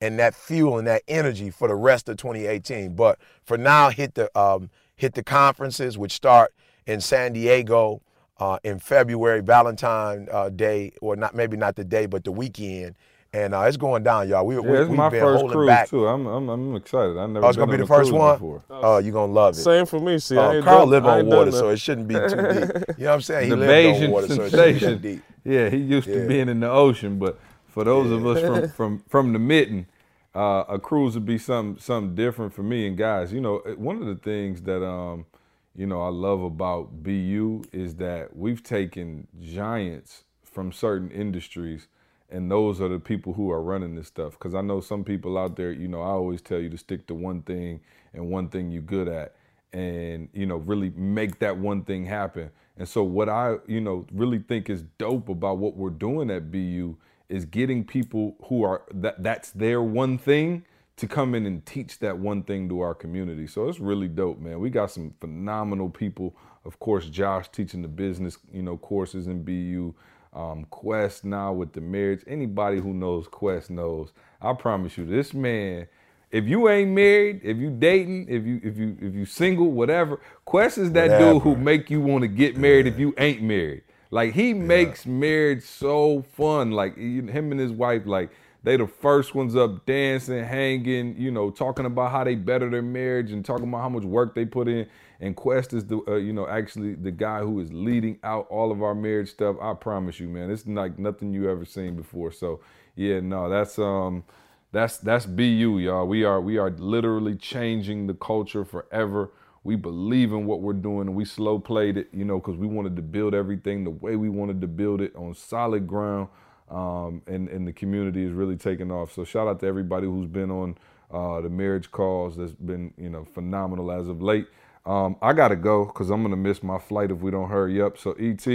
and 0.00 0.18
that 0.18 0.34
fuel 0.34 0.78
and 0.78 0.86
that 0.86 1.02
energy 1.08 1.50
for 1.50 1.68
the 1.68 1.74
rest 1.74 2.08
of 2.08 2.16
2018. 2.16 2.94
But 2.94 3.18
for 3.44 3.58
now, 3.58 3.90
hit 3.90 4.14
the 4.14 4.36
um, 4.38 4.70
hit 4.96 5.14
the 5.14 5.22
conferences, 5.22 5.98
which 5.98 6.12
start 6.12 6.54
in 6.86 7.00
San 7.00 7.32
Diego 7.32 8.02
uh, 8.38 8.58
in 8.62 8.78
February, 8.78 9.40
Valentine 9.40 10.28
uh, 10.30 10.48
Day, 10.50 10.92
or 11.00 11.16
not 11.16 11.34
maybe 11.34 11.56
not 11.56 11.76
the 11.76 11.84
day, 11.84 12.06
but 12.06 12.24
the 12.24 12.32
weekend. 12.32 12.96
And 13.36 13.54
uh, 13.54 13.60
it's 13.62 13.76
going 13.76 14.02
down, 14.02 14.28
y'all. 14.30 14.46
We, 14.46 14.54
Yeah, 14.54 14.60
we, 14.62 14.78
it's 14.78 14.88
we've 14.88 14.96
my 14.96 15.10
been 15.10 15.20
first 15.20 15.40
holding 15.40 15.56
cruise 15.56 15.66
back. 15.68 15.88
too. 15.90 16.06
I'm, 16.06 16.26
I'm 16.26 16.48
I'm 16.48 16.76
excited. 16.76 17.18
I 17.18 17.26
never. 17.26 17.44
Oh, 17.44 17.48
it's 17.48 17.58
gonna 17.58 17.70
be 17.72 17.76
the 17.76 17.86
first 17.86 18.10
one. 18.10 18.34
Before. 18.36 18.62
Oh, 18.70 18.96
you 18.98 19.12
gonna 19.12 19.30
love 19.32 19.54
it. 19.58 19.60
Same 19.60 19.84
for 19.84 20.00
me. 20.00 20.18
See, 20.18 20.38
I 20.38 20.46
Uh, 20.46 20.52
ain't 20.54 20.64
Karl 20.64 20.78
done- 20.80 20.88
live 20.90 21.06
on 21.06 21.18
ain't 21.18 21.28
water, 21.28 21.50
done 21.50 21.60
so 21.60 21.68
it 21.68 21.76
shouldn't 21.78 22.08
be 22.08 22.14
too 22.14 22.20
deep. 22.28 22.34
You 22.34 23.04
know 23.04 23.10
what 23.10 23.14
I'm 23.14 23.20
saying? 23.20 23.44
He 23.44 23.50
the 23.50 23.56
lived 23.56 24.02
on 24.02 24.08
Bajan 24.08 24.10
water, 24.10 24.28
so 24.28 24.42
it 24.44 24.50
shouldn't 24.50 24.52
be 24.52 24.78
sensation. 24.78 25.02
deep. 25.02 25.22
Yeah, 25.44 25.68
he 25.68 25.76
used 25.76 26.06
to 26.08 26.26
being 26.26 26.48
in 26.48 26.60
the 26.60 26.70
ocean, 26.70 27.18
but 27.18 27.38
for 27.68 27.84
those 27.84 28.10
of 28.10 28.26
us 28.26 28.40
from 28.40 28.68
from 28.78 29.04
from 29.08 29.32
the 29.34 29.38
mitten, 29.38 29.86
uh, 30.34 30.64
a 30.68 30.78
cruise 30.78 31.12
would 31.14 31.26
be 31.26 31.36
something 31.36 31.78
something 31.78 32.14
different 32.14 32.54
for 32.54 32.62
me. 32.62 32.86
And 32.86 32.96
guys, 32.96 33.34
you 33.34 33.42
know, 33.42 33.58
one 33.76 34.00
of 34.00 34.06
the 34.06 34.16
things 34.16 34.62
that 34.62 34.82
um, 34.82 35.26
you 35.74 35.86
know 35.86 36.00
I 36.00 36.08
love 36.08 36.40
about 36.42 37.02
BU 37.02 37.64
is 37.72 37.96
that 37.96 38.34
we've 38.34 38.62
taken 38.62 39.26
giants 39.38 40.24
from 40.42 40.72
certain 40.72 41.10
industries, 41.10 41.86
and 42.30 42.50
those 42.50 42.80
are 42.80 42.88
the 42.88 42.98
people 42.98 43.32
who 43.32 43.50
are 43.50 43.62
running 43.62 43.94
this 43.94 44.08
stuff. 44.08 44.32
Because 44.32 44.54
I 44.54 44.60
know 44.60 44.80
some 44.80 45.04
people 45.04 45.38
out 45.38 45.56
there, 45.56 45.72
you 45.72 45.88
know, 45.88 46.02
I 46.02 46.10
always 46.10 46.42
tell 46.42 46.58
you 46.58 46.68
to 46.70 46.78
stick 46.78 47.06
to 47.06 47.14
one 47.14 47.42
thing 47.42 47.80
and 48.12 48.30
one 48.30 48.48
thing 48.48 48.70
you're 48.70 48.82
good 48.82 49.08
at 49.08 49.34
and 49.72 50.28
you 50.32 50.46
know 50.46 50.56
really 50.56 50.90
make 50.96 51.38
that 51.40 51.58
one 51.58 51.82
thing 51.82 52.06
happen. 52.06 52.50
And 52.78 52.88
so 52.88 53.02
what 53.02 53.28
i 53.28 53.56
you 53.66 53.80
know 53.80 54.06
really 54.12 54.38
think 54.38 54.70
is 54.70 54.82
dope 54.98 55.28
about 55.28 55.58
what 55.58 55.76
we're 55.76 55.90
doing 55.90 56.30
at 56.30 56.50
bu 56.50 56.96
is 57.28 57.44
getting 57.44 57.84
people 57.84 58.36
who 58.44 58.62
are 58.62 58.82
that 58.92 59.22
that's 59.22 59.50
their 59.50 59.82
one 59.82 60.18
thing 60.18 60.64
to 60.96 61.06
come 61.06 61.34
in 61.34 61.44
and 61.44 61.64
teach 61.66 61.98
that 61.98 62.18
one 62.18 62.42
thing 62.42 62.70
to 62.70 62.80
our 62.80 62.94
community. 62.94 63.46
So 63.46 63.68
it's 63.68 63.80
really 63.80 64.08
dope 64.08 64.40
man. 64.40 64.60
We 64.60 64.70
got 64.70 64.90
some 64.90 65.14
phenomenal 65.20 65.90
people. 65.90 66.34
Of 66.64 66.80
course 66.80 67.08
josh 67.08 67.48
teaching 67.50 67.82
the 67.82 67.88
business 67.88 68.38
you 68.52 68.62
know 68.62 68.76
courses 68.76 69.26
in 69.26 69.44
bu 69.44 69.94
um, 70.36 70.64
quest 70.70 71.24
now 71.24 71.52
with 71.52 71.72
the 71.72 71.80
marriage 71.80 72.22
anybody 72.26 72.78
who 72.78 72.94
knows 72.94 73.26
quest 73.26 73.70
knows 73.70 74.12
i 74.40 74.52
promise 74.52 74.96
you 74.98 75.06
this 75.06 75.34
man 75.34 75.88
if 76.30 76.46
you 76.46 76.68
ain't 76.68 76.90
married, 76.90 77.40
if 77.44 77.56
you 77.56 77.70
dating, 77.70 78.26
if 78.28 78.44
you 78.44 78.60
if 78.62 78.76
you 78.76 78.96
if 79.00 79.14
you 79.14 79.24
single, 79.24 79.70
whatever, 79.70 80.20
Quest 80.44 80.78
is 80.78 80.92
that 80.92 81.18
dude 81.18 81.42
who 81.42 81.56
make 81.56 81.88
you 81.88 82.00
want 82.00 82.22
to 82.22 82.28
get 82.28 82.56
married 82.56 82.86
if 82.86 82.98
you 82.98 83.14
ain't 83.16 83.42
married. 83.42 83.82
Like 84.10 84.34
he 84.34 84.52
makes 84.52 85.06
marriage 85.06 85.62
so 85.62 86.24
fun. 86.36 86.72
Like 86.72 86.96
him 86.96 87.52
and 87.52 87.60
his 87.60 87.72
wife, 87.72 88.02
like 88.06 88.30
they 88.64 88.76
the 88.76 88.86
first 88.86 89.34
ones 89.34 89.54
up 89.54 89.86
dancing, 89.86 90.44
hanging, 90.44 91.16
you 91.16 91.30
know, 91.30 91.50
talking 91.50 91.86
about 91.86 92.10
how 92.10 92.24
they 92.24 92.34
better 92.34 92.68
their 92.68 92.82
marriage 92.82 93.30
and 93.30 93.44
talking 93.44 93.68
about 93.68 93.82
how 93.82 93.88
much 93.88 94.04
work 94.04 94.34
they 94.34 94.44
put 94.44 94.68
in. 94.68 94.86
And 95.20 95.36
Quest 95.36 95.72
is 95.72 95.86
the 95.86 96.00
uh, 96.08 96.16
you 96.16 96.32
know 96.32 96.46
actually 96.48 96.94
the 96.94 97.10
guy 97.10 97.40
who 97.40 97.60
is 97.60 97.72
leading 97.72 98.18
out 98.24 98.46
all 98.50 98.72
of 98.72 98.82
our 98.82 98.94
marriage 98.94 99.30
stuff. 99.30 99.56
I 99.60 99.74
promise 99.74 100.20
you, 100.20 100.28
man, 100.28 100.50
it's 100.50 100.66
like 100.66 100.98
nothing 100.98 101.32
you 101.32 101.50
ever 101.50 101.64
seen 101.64 101.96
before. 101.96 102.32
So 102.32 102.60
yeah, 102.96 103.20
no, 103.20 103.48
that's 103.48 103.78
um 103.78 104.24
That's 104.72 104.98
that's 104.98 105.26
BU, 105.26 105.78
y'all. 105.78 106.06
We 106.06 106.24
are 106.24 106.40
we 106.40 106.58
are 106.58 106.70
literally 106.70 107.36
changing 107.36 108.06
the 108.06 108.14
culture 108.14 108.64
forever. 108.64 109.30
We 109.64 109.76
believe 109.76 110.32
in 110.32 110.46
what 110.46 110.60
we're 110.60 110.74
doing, 110.74 111.08
and 111.08 111.16
we 111.16 111.24
slow 111.24 111.58
played 111.58 111.96
it, 111.96 112.08
you 112.12 112.24
know, 112.24 112.38
because 112.38 112.56
we 112.56 112.66
wanted 112.66 112.96
to 112.96 113.02
build 113.02 113.34
everything 113.34 113.84
the 113.84 113.90
way 113.90 114.16
we 114.16 114.28
wanted 114.28 114.60
to 114.60 114.68
build 114.68 115.00
it 115.00 115.14
on 115.16 115.34
solid 115.34 115.86
ground. 115.86 116.28
Um, 116.70 117.22
and 117.26 117.48
and 117.48 117.66
the 117.66 117.72
community 117.72 118.24
is 118.24 118.32
really 118.32 118.56
taking 118.56 118.90
off. 118.92 119.12
So 119.12 119.24
shout 119.24 119.48
out 119.48 119.60
to 119.60 119.66
everybody 119.66 120.06
who's 120.06 120.26
been 120.26 120.50
on 120.50 120.76
uh, 121.10 121.40
the 121.40 121.48
marriage 121.50 121.90
calls. 121.90 122.36
That's 122.36 122.52
been 122.52 122.92
you 122.98 123.08
know 123.10 123.24
phenomenal 123.24 123.90
as 123.90 124.08
of 124.08 124.22
late. 124.22 124.48
Um, 124.86 125.16
I 125.20 125.32
gotta 125.32 125.56
go 125.56 125.84
because 125.84 126.10
I'm 126.10 126.22
gonna 126.22 126.36
miss 126.36 126.62
my 126.62 126.78
flight 126.78 127.10
if 127.10 127.18
we 127.18 127.30
don't 127.32 127.50
hurry 127.50 127.82
up. 127.82 127.98
So 127.98 128.12
ET, 128.12 128.46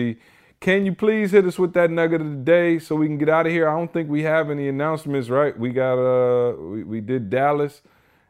can 0.62 0.86
you 0.86 0.96
please 0.96 1.32
hit 1.32 1.46
us 1.46 1.60
with 1.60 1.74
that 1.74 1.92
nugget 1.92 2.22
of 2.22 2.30
the 2.30 2.38
day 2.38 2.80
so 2.80 2.96
we 2.96 3.08
can 3.08 3.18
get 3.18 3.28
out 3.30 3.46
of 3.46 3.52
here? 3.52 3.68
I 3.68 3.78
don't 3.78 3.92
think 3.92 4.10
we 4.10 4.24
have 4.24 4.50
any 4.50 4.70
announcements, 4.70 5.30
right? 5.30 5.58
We 5.58 5.72
got 5.72 6.00
uh 6.00 6.56
we, 6.56 6.84
we 6.84 7.02
did 7.02 7.30
Dallas 7.30 7.82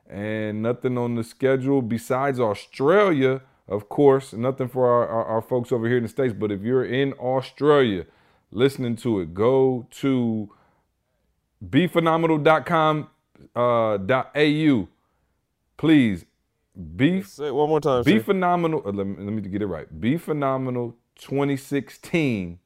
and 0.10 0.62
nothing 0.62 0.98
on 0.98 1.16
the 1.16 1.24
schedule 1.24 1.82
besides 1.82 2.40
Australia, 2.40 3.42
of 3.68 3.88
course. 3.88 4.34
Nothing 4.34 4.68
for 4.68 4.90
our, 4.90 5.08
our, 5.08 5.26
our 5.26 5.42
folks 5.42 5.72
over 5.72 5.88
here 5.88 5.98
in 5.98 6.04
the 6.04 6.10
States. 6.10 6.34
But 6.38 6.52
if 6.52 6.64
you're 6.64 6.84
in 6.84 7.14
Australia 7.14 8.06
listening 8.52 8.96
to 8.98 9.20
it, 9.22 9.34
go 9.34 9.88
to 9.92 10.50
bephenomenal.com 11.64 13.10
uh, 13.56 14.24
au. 14.36 14.88
Please 15.78 16.26
be 16.96 17.22
Say 17.24 17.48
it 17.48 17.56
one 17.56 17.70
more 17.70 17.80
time. 17.82 18.04
be 18.04 18.14
Be 18.14 18.20
phenomenal. 18.20 18.82
uh, 18.86 18.92
Let 18.92 19.08
me, 19.08 19.16
let 19.24 19.34
me 19.34 19.42
get 19.42 19.62
it 19.62 19.68
right. 19.68 19.88
Be 20.02 20.18
phenomenal 20.18 20.96
2016.com 21.20 22.58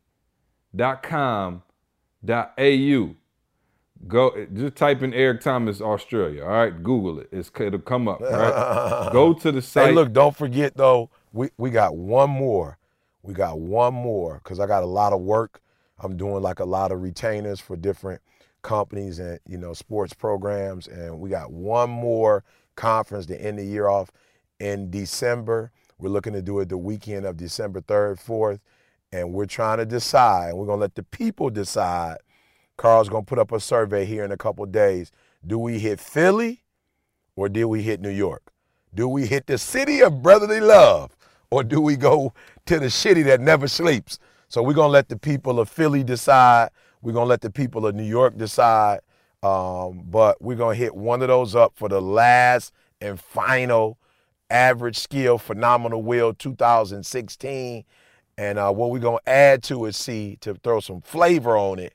dot 2.24 2.54
au. 2.58 3.16
Go 4.08 4.46
just 4.54 4.76
type 4.76 5.02
in 5.02 5.14
Eric 5.14 5.42
Thomas 5.42 5.82
Australia. 5.82 6.44
All 6.44 6.50
right, 6.50 6.84
Google 6.84 7.20
it. 7.22 7.30
It's 7.32 7.50
it'll 7.60 7.80
come 7.80 8.08
up. 8.08 8.22
All 8.22 8.28
right. 8.30 9.10
Go 9.14 9.34
to 9.34 9.52
the 9.52 9.62
site. 9.62 9.88
Hey, 9.88 9.94
look, 9.94 10.12
don't 10.14 10.36
forget 10.36 10.76
though, 10.76 11.10
we, 11.34 11.50
we 11.58 11.70
got 11.72 11.96
one 11.96 12.30
more. 12.30 12.78
We 13.24 13.34
got 13.34 13.60
one 13.60 13.94
more 13.94 14.42
because 14.44 14.60
I 14.60 14.68
got 14.68 14.84
a 14.84 14.88
lot 14.88 15.14
of 15.14 15.22
work. 15.22 15.62
I'm 16.00 16.18
doing 16.18 16.44
like 16.44 16.60
a 16.60 16.66
lot 16.66 16.92
of 16.92 17.02
retainers 17.02 17.60
for 17.60 17.76
different 17.78 18.22
companies 18.62 19.18
and 19.20 19.40
you 19.48 19.58
know 19.58 19.74
sports 19.74 20.14
programs, 20.14 20.88
and 20.88 21.20
we 21.20 21.30
got 21.30 21.52
one 21.52 21.90
more 21.90 22.44
conference 22.76 23.26
to 23.28 23.42
end 23.42 23.60
the 23.60 23.64
year 23.64 23.88
off 23.88 24.12
in 24.60 24.90
December. 24.90 25.72
We're 25.98 26.10
looking 26.10 26.34
to 26.34 26.42
do 26.42 26.60
it 26.60 26.70
the 26.70 26.78
weekend 26.78 27.26
of 27.26 27.38
December 27.38 27.82
3rd, 27.82 28.20
4th, 28.24 28.60
and 29.12 29.34
we're 29.34 29.46
trying 29.46 29.78
to 29.78 29.86
decide. 29.86 30.54
We're 30.54 30.66
gonna 30.66 30.82
let 30.82 30.96
the 30.96 31.04
people 31.04 31.50
decide. 31.50 32.18
Karl's 32.78 33.10
gonna 33.10 33.24
put 33.24 33.40
up 33.40 33.52
a 33.52 33.60
survey 33.60 34.06
here 34.06 34.24
in 34.24 34.32
a 34.32 34.38
couple 34.38 34.66
days. 34.66 35.12
Do 35.46 35.58
we 35.60 35.80
hit 35.80 36.00
Philly 36.00 36.64
or 37.36 37.50
do 37.50 37.68
we 37.68 37.84
hit 37.84 38.02
New 38.02 38.10
York? 38.10 38.52
Do 38.94 39.08
we 39.08 39.26
hit 39.26 39.48
the 39.48 39.58
city 39.58 40.02
of 40.02 40.22
brotherly 40.22 40.62
love 40.62 41.16
or 41.52 41.64
do 41.64 41.82
we 41.82 41.96
go 41.96 42.34
to 42.66 42.80
the 42.80 42.90
city 42.90 43.22
that 43.24 43.42
never 43.42 43.68
sleeps? 43.68 44.20
So 44.48 44.64
we're 44.64 44.74
going 44.74 44.88
to 44.88 44.94
let 44.94 45.10
the 45.10 45.18
people 45.18 45.60
of 45.60 45.70
Philly 45.70 46.04
decide. 46.04 46.70
We're 47.02 47.14
going 47.14 47.26
to 47.26 47.30
let 47.30 47.42
the 47.42 47.50
people 47.50 47.86
of 47.86 47.96
New 47.96 48.04
York 48.04 48.38
decide. 48.38 49.02
Um, 49.44 50.04
but 50.08 50.42
we're 50.42 50.56
going 50.56 50.78
to 50.78 50.84
hit 50.84 50.96
one 50.96 51.22
of 51.22 51.28
those 51.28 51.56
up 51.56 51.74
for 51.76 51.88
the 51.90 52.02
last 52.02 52.74
and 53.02 53.20
final 53.20 53.98
average 54.50 54.98
skill 54.98 55.38
phenomenal 55.38 56.02
wheel 56.02 56.34
2016. 56.34 57.84
And 58.38 58.60
uh, 58.60 58.72
what 58.72 58.92
we're 58.92 59.00
going 59.00 59.20
to 59.26 59.30
add 59.30 59.64
to 59.64 59.86
it, 59.86 59.96
see, 59.96 60.38
to 60.42 60.56
throw 60.56 60.80
some 60.80 61.02
flavor 61.02 61.58
on 61.58 61.80
it, 61.80 61.94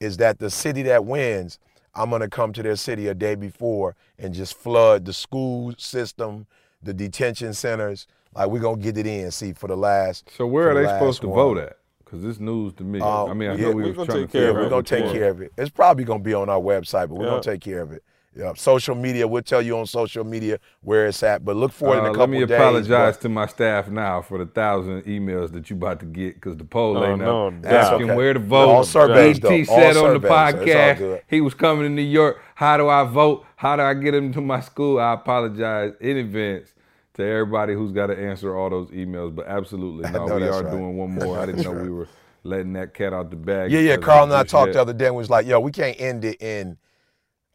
is 0.00 0.18
that 0.18 0.38
the 0.38 0.50
city 0.50 0.82
that 0.82 1.04
wins, 1.04 1.58
I'm 1.94 2.10
going 2.10 2.20
to 2.20 2.28
come 2.28 2.52
to 2.52 2.62
their 2.62 2.76
city 2.76 3.08
a 3.08 3.14
day 3.14 3.34
before 3.34 3.96
and 4.18 4.34
just 4.34 4.54
flood 4.54 5.04
the 5.04 5.12
school 5.12 5.74
system, 5.78 6.46
the 6.82 6.92
detention 6.92 7.54
centers. 7.54 8.06
Like 8.34 8.48
we're 8.48 8.60
going 8.60 8.80
to 8.80 8.82
get 8.82 8.98
it 8.98 9.06
in, 9.06 9.30
see, 9.30 9.52
for 9.54 9.66
the 9.66 9.76
last. 9.76 10.30
so 10.36 10.46
where 10.46 10.70
are 10.70 10.74
the 10.74 10.82
they 10.82 10.86
supposed 10.86 11.22
to 11.22 11.28
vote 11.28 11.58
at? 11.58 11.77
Because 12.10 12.24
this 12.24 12.40
news 12.40 12.72
to 12.74 12.84
me. 12.84 13.00
Uh, 13.00 13.26
I 13.26 13.34
mean, 13.34 13.50
I 13.50 13.54
yeah, 13.54 13.62
know 13.64 13.68
we 13.72 13.82
we 13.82 13.88
were 13.90 13.94
gonna 13.96 14.06
trying 14.06 14.18
take 14.22 14.26
to 14.30 14.32
care 14.32 14.42
Yeah, 14.44 14.48
of 14.48 14.54
figure 14.56 14.62
we're 14.64 14.70
going 14.70 14.84
to 14.84 14.96
take 15.02 15.12
care 15.12 15.28
of 15.30 15.40
it. 15.42 15.52
It's 15.58 15.70
probably 15.70 16.04
going 16.04 16.20
to 16.20 16.24
be 16.24 16.32
on 16.34 16.48
our 16.48 16.60
website, 16.60 17.08
but 17.08 17.16
we're 17.16 17.24
Yeah. 17.24 17.30
going 17.32 17.42
to 17.42 17.50
take 17.50 17.60
care 17.60 17.82
of 17.82 17.92
it. 17.92 18.02
Yeah, 18.36 18.52
social 18.54 18.94
media, 18.94 19.26
we'll 19.26 19.42
tell 19.42 19.60
you 19.60 19.76
on 19.78 19.86
social 19.86 20.22
media 20.22 20.58
where 20.82 21.06
it's 21.06 21.22
at, 21.24 21.44
but 21.44 21.56
look 21.56 21.72
for 21.72 21.96
it 21.96 21.98
in 21.98 22.04
a 22.04 22.10
Uh, 22.10 22.12
couple 22.12 22.20
let 22.20 22.30
me 22.30 22.46
days. 22.46 22.56
apologize 22.56 23.16
but- 23.16 23.22
to 23.22 23.28
my 23.28 23.46
staff 23.46 23.88
now 23.88 24.22
for 24.22 24.38
the 24.38 24.46
thousand 24.46 25.02
emails 25.06 25.50
that 25.52 25.68
you 25.70 25.76
about 25.76 25.98
to 26.00 26.06
get 26.06 26.34
because 26.34 26.56
the 26.56 26.62
poll 26.64 26.94
No, 26.94 27.04
ain't 27.04 27.18
no, 27.20 27.48
up 27.48 27.54
that's 27.62 27.88
asking 27.88 28.06
okay. 28.10 28.14
where 28.16 28.32
to 28.34 28.38
vote. 28.38 28.68
All 28.68 28.84
surveys, 28.84 29.40
though. 29.40 29.48
ET 29.50 29.68
All 29.68 29.76
said 29.76 29.96
on 29.96 30.20
the 30.20 30.20
surveys, 30.20 30.20
so 30.20 30.26
it's 30.26 30.30
all 30.30 30.52
podcast 30.62 30.98
good. 30.98 31.22
he 31.26 31.40
was 31.40 31.54
coming 31.54 31.82
to 31.82 31.88
New 31.88 32.00
York. 32.02 32.40
How 32.54 32.76
do 32.76 32.88
I 32.88 33.02
vote? 33.04 33.44
How 33.56 33.74
do 33.76 33.82
I 33.82 33.94
get 33.94 34.14
him 34.14 34.32
to 34.34 34.40
my 34.40 34.60
school? 34.60 35.00
I 35.00 35.14
apologize 35.14 35.94
in 36.00 36.16
advance 36.18 36.74
to 37.18 37.24
everybody 37.24 37.74
who's 37.74 37.92
got 37.92 38.06
to 38.06 38.18
answer 38.18 38.56
all 38.56 38.70
those 38.70 38.88
emails. 38.90 39.34
But 39.34 39.46
absolutely, 39.48 40.10
no, 40.10 40.26
know 40.26 40.36
we 40.36 40.48
are 40.48 40.62
right. 40.62 40.70
doing 40.70 40.96
one 40.96 41.14
more. 41.14 41.38
I 41.38 41.46
didn't 41.46 41.62
know 41.62 41.72
we 41.72 41.90
were 41.90 42.08
letting 42.44 42.72
that 42.74 42.94
cat 42.94 43.12
out 43.12 43.30
the 43.30 43.36
bag. 43.36 43.70
Yeah, 43.70 43.80
yeah. 43.80 43.96
Karl 43.96 44.24
and 44.24 44.32
I 44.32 44.44
talked 44.44 44.72
the 44.72 44.80
other 44.80 44.92
day 44.92 45.06
and 45.06 45.16
was 45.16 45.28
like, 45.28 45.46
yo, 45.46 45.60
we 45.60 45.72
can't 45.72 46.00
end 46.00 46.24
it 46.24 46.40
in. 46.40 46.78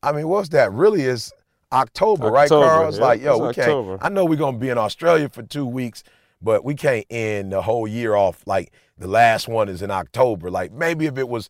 I 0.04 0.12
mean, 0.12 0.28
what's 0.28 0.50
that? 0.50 0.72
Really 0.74 1.02
is 1.02 1.32
October, 1.72 2.30
right, 2.30 2.44
October, 2.44 2.68
Karl? 2.68 2.88
It's 2.90 2.98
yeah, 2.98 3.04
like, 3.04 3.22
yo, 3.22 3.48
it's 3.48 3.58
we 3.58 3.64
can't. 3.64 3.72
October. 3.72 3.98
I 4.02 4.10
know 4.10 4.26
we're 4.26 4.36
gonna 4.36 4.58
be 4.58 4.70
in 4.70 4.78
Australia 4.78 5.30
for 5.30 5.44
two 5.44 5.66
weeks, 5.66 6.04
but 6.42 6.66
we 6.66 6.76
can't 6.76 7.06
end 7.10 7.54
the 7.54 7.62
whole 7.62 7.88
year 7.88 8.16
off 8.16 8.44
like 8.46 8.74
the 8.98 9.08
last 9.08 9.48
one 9.48 9.70
is 9.70 9.82
in 9.82 9.92
October. 9.92 10.52
Like 10.52 10.74
maybe 10.74 11.06
if 11.06 11.18
it 11.18 11.30
was 11.30 11.48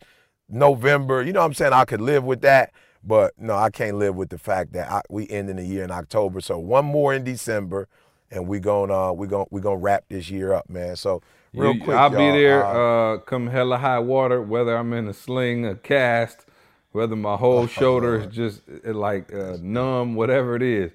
November, 0.48 1.22
you 1.22 1.32
know 1.32 1.40
what 1.40 1.46
I'm 1.46 1.54
saying? 1.54 1.72
I 1.72 1.84
could 1.84 2.00
live 2.00 2.22
with 2.22 2.42
that. 2.42 2.72
But 3.06 3.34
no, 3.38 3.54
I 3.54 3.68
can't 3.68 3.98
live 3.98 4.14
with 4.14 4.30
the 4.30 4.38
fact 4.38 4.72
that 4.72 4.90
I, 4.90 5.02
we 5.10 5.28
ending 5.28 5.56
the 5.56 5.64
year 5.64 5.84
in 5.84 5.90
October. 5.90 6.40
So 6.40 6.58
one 6.58 6.86
more 6.86 7.12
in 7.12 7.22
December, 7.22 7.86
and 8.34 8.46
we 8.48 8.60
gonna 8.60 8.92
uh, 9.10 9.12
we 9.12 9.26
gonna 9.26 9.46
we 9.50 9.60
gonna 9.60 9.76
wrap 9.76 10.04
this 10.08 10.28
year 10.30 10.52
up, 10.52 10.68
man. 10.68 10.96
So 10.96 11.22
real 11.54 11.74
You- 11.74 11.82
quick, 11.84 11.96
I'll 11.96 12.10
be 12.10 12.16
y'all, 12.16 12.32
there. 12.32 12.66
uh, 12.66 13.14
Uh, 13.14 13.18
come 13.18 13.46
hella 13.46 13.78
high 13.78 14.00
water, 14.00 14.42
whether 14.42 14.76
I'm 14.76 14.92
in 14.92 15.08
a 15.08 15.14
sling, 15.14 15.64
a 15.66 15.74
cast, 15.74 16.44
whether 16.92 17.16
my 17.16 17.36
whole 17.36 17.66
shoulder 17.78 18.16
is 18.20 18.26
just 18.26 18.62
uh, 18.86 18.92
like 18.92 19.32
uh, 19.32 19.56
numb, 19.60 20.14
whatever 20.16 20.56
it 20.56 20.62
is. 20.62 20.90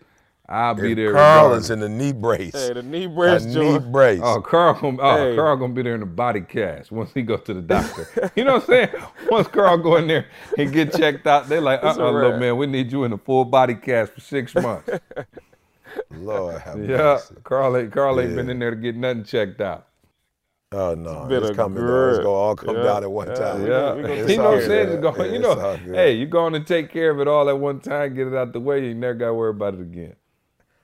I'll 0.51 0.73
be 0.73 0.95
there. 0.95 1.13
Karl 1.13 1.43
regardless. 1.43 1.65
is 1.65 1.69
in 1.69 1.79
the 1.79 1.87
knee 1.89 2.11
brace. 2.11 2.53
Hey, 2.53 2.73
the 2.73 2.81
knee 2.81 3.05
a 3.05 3.09
brace 3.09 3.45
knee 3.45 3.77
brace. 3.77 4.19
Oh, 4.23 4.41
Karl 4.41 4.73
gonna, 4.73 4.97
oh, 4.99 5.15
Hey. 5.29 5.35
Karl 5.35 5.55
gonna 5.57 5.73
be 5.73 5.83
there 5.83 5.93
in 5.93 6.01
a 6.01 6.07
body 6.07 6.41
cast 6.41 6.91
once 6.91 7.13
he 7.13 7.21
go 7.21 7.37
to 7.37 7.53
the 7.53 7.61
doctor. 7.61 8.31
you 8.35 8.43
know 8.43 8.53
what 8.53 8.63
I'm 8.63 8.67
saying? 8.67 8.89
Once 9.29 9.47
Karl 9.47 9.77
go 9.77 9.97
in 9.97 10.07
there 10.07 10.25
and 10.57 10.73
get 10.73 10.91
checked 10.91 11.27
out, 11.27 11.47
they're 11.49 11.61
like, 11.61 11.83
uh-uh, 11.83 11.93
little 12.11 12.39
man, 12.39 12.57
we 12.57 12.65
need 12.65 12.91
you 12.91 13.03
in 13.03 13.13
a 13.13 13.17
full 13.19 13.45
body 13.45 13.75
cast 13.75 14.13
for 14.13 14.21
six 14.21 14.55
months. 14.55 14.89
Lord 16.11 16.61
have 16.61 16.79
yeah, 16.79 16.97
mercy. 16.97 17.35
Karl 17.43 17.77
ain't 17.77 17.91
Karl 17.91 18.19
ain't 18.19 18.35
been 18.35 18.49
in 18.49 18.59
there 18.59 18.71
to 18.71 18.75
get 18.77 18.95
nothing 18.95 19.23
checked 19.23 19.61
out. 19.61 19.87
Oh 20.71 20.93
no, 20.93 21.25
been 21.27 21.43
it's 21.43 21.51
a 21.51 21.55
coming. 21.55 21.85
though. 21.85 22.09
It's 22.09 22.17
grip. 22.17 22.23
gonna 22.25 22.35
all 22.35 22.55
come 22.55 22.75
Yeah, 22.75 22.83
down 22.83 23.03
at 23.03 23.11
one 23.11 23.27
yeah, 23.27 23.33
time. 23.33 23.63
we 23.63 23.69
Yeah, 23.69 23.95
gonna- 23.95 24.07
he 24.07 24.13
It's 24.21 24.37
know 24.37 24.43
what 24.45 24.53
I'm 24.53 24.61
saying. 24.61 24.89
It's 24.89 25.01
going, 25.01 25.33
you 25.33 25.39
It's 25.39 25.43
know, 25.43 25.77
hey, 25.95 26.13
you 26.13 26.25
going 26.27 26.53
to 26.53 26.59
take 26.59 26.91
care 26.91 27.09
of 27.11 27.19
it 27.19 27.27
all 27.27 27.49
at 27.49 27.57
one 27.59 27.79
time, 27.79 28.13
get 28.13 28.27
it 28.27 28.35
out 28.35 28.53
the 28.53 28.59
way. 28.59 28.85
You 28.87 28.93
never 28.93 29.15
got 29.15 29.27
to 29.27 29.33
worry 29.33 29.49
about 29.49 29.73
it 29.75 29.81
again. 29.81 30.15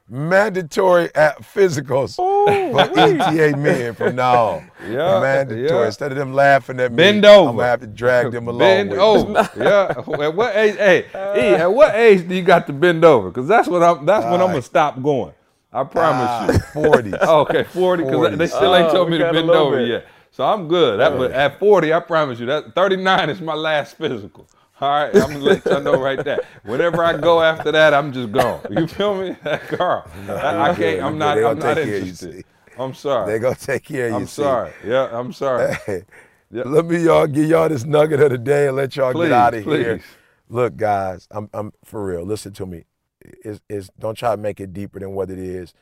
Mandatory 0.08 1.10
at 1.16 1.42
physicals 1.42 2.16
for 2.16 3.00
ETA 3.00 3.58
men 3.58 3.96
from 3.96 4.16
now 4.16 4.46
on. 4.46 4.72
Yeah, 4.88 5.20
Mandatory. 5.20 5.68
yeah. 5.68 5.86
Instead 5.88 6.12
of 6.12 6.18
them 6.20 6.32
laughing 6.34 6.80
at 6.80 6.92
me, 6.92 6.98
Bend 6.98 7.26
I'm 7.26 7.46
gonna 7.56 7.64
have 7.64 7.80
to 7.82 7.88
drag 7.88 8.32
them 8.32 8.48
along 8.48 8.60
Bend 8.60 8.90
with 8.92 9.00
over. 9.00 9.30
me. 9.30 9.64
yeah. 9.66 9.94
At 9.98 10.36
what 10.36 10.56
age? 10.56 10.76
Hey, 10.78 11.06
E, 11.36 11.56
at 11.56 11.74
what 11.74 11.96
age 11.96 12.28
do 12.28 12.36
you 12.36 12.44
got 12.44 12.68
to 12.68 12.74
bend 12.74 13.04
over? 13.04 13.30
Because 13.30 13.48
that's 13.48 13.68
what 13.68 13.82
I'm. 13.82 14.06
That's 14.06 14.26
when 14.26 14.42
I'm 14.42 14.50
gonna 14.50 14.62
stop 14.62 15.02
going. 15.02 15.34
I 15.74 15.84
promise 15.84 16.54
you. 16.56 16.60
Ah, 16.62 16.72
40. 16.74 17.14
Oh, 17.22 17.40
okay, 17.50 17.64
40, 17.64 18.04
because 18.04 18.38
they 18.38 18.48
still 18.48 18.76
ain't 18.76 18.90
Oh, 18.90 18.94
told 18.94 19.10
we 19.10 19.14
me 19.14 19.24
to 19.24 19.34
bend 19.34 19.50
over 19.50 19.78
bit. 19.78 19.88
yet. 19.88 20.08
So 20.32 20.46
I'm 20.46 20.68
good. 20.68 21.00
That, 21.00 21.18
but 21.18 21.32
at 21.32 21.60
40, 21.60 21.94
I 21.94 22.00
promise 22.00 22.40
you, 22.40 22.46
that 22.46 22.76
39 22.76 23.30
is 23.32 23.42
my 23.42 23.56
last 23.56 23.98
physical. 23.98 24.48
All 24.86 24.92
right, 24.92 25.16
I'm 25.16 25.34
gonna 25.34 25.40
let 25.40 25.66
y'all 25.66 25.82
know 25.82 26.00
right 26.00 26.24
there. 26.24 26.46
Whenever 26.64 27.04
I 27.04 27.18
go 27.18 27.42
after 27.42 27.72
that, 27.72 27.96
I'm 27.96 28.14
just 28.14 28.32
gone. 28.32 28.62
You 28.70 28.86
feel 28.86 29.16
me, 29.20 29.36
Karl? 29.70 30.08
I, 30.30 30.70
I 30.70 30.76
can't. 30.76 31.02
I'm 31.02 31.18
not. 31.18 31.40
I'm 31.40 31.58
not 31.58 31.74
take 31.74 31.86
care 31.86 31.96
of 31.96 32.02
interested. 32.04 32.46
I'm 32.78 32.94
sorry. 32.94 33.32
They 33.32 33.40
gonna 33.40 33.56
take 33.56 33.84
care 33.84 34.06
of 34.06 34.12
you. 34.12 34.18
I'm 34.18 34.28
see. 34.28 34.44
sorry. 34.44 34.72
Yeah, 34.86 35.10
I'm 35.12 35.34
sorry. 35.34 35.76
Hey, 35.88 36.04
Yeah. 36.52 36.64
Let 36.68 36.86
me 36.86 37.04
y'all 37.04 37.26
give 37.26 37.50
y'all 37.50 37.68
this 37.68 37.84
nugget 37.84 38.20
of 38.20 38.30
the 38.30 38.38
day 38.38 38.68
and 38.68 38.76
let 38.76 38.96
y'all 38.96 39.12
Please, 39.12 39.30
get 39.30 39.32
out 39.32 39.54
of 39.56 39.64
here. 39.64 39.98
please. 39.98 40.06
Look, 40.50 40.78
guys, 40.78 41.28
I'm 41.32 41.50
I'm 41.52 41.74
for 41.84 42.06
real. 42.06 42.24
Listen 42.24 42.54
to 42.54 42.68
me. 42.68 42.84
It's, 43.22 43.62
it's 43.68 43.90
don't 43.98 44.16
try 44.16 44.36
to 44.36 44.38
make 44.40 44.60
it 44.60 44.72
deeper 44.72 45.00
than 45.00 45.16
what 45.16 45.32
it 45.32 45.40
is. 45.40 45.74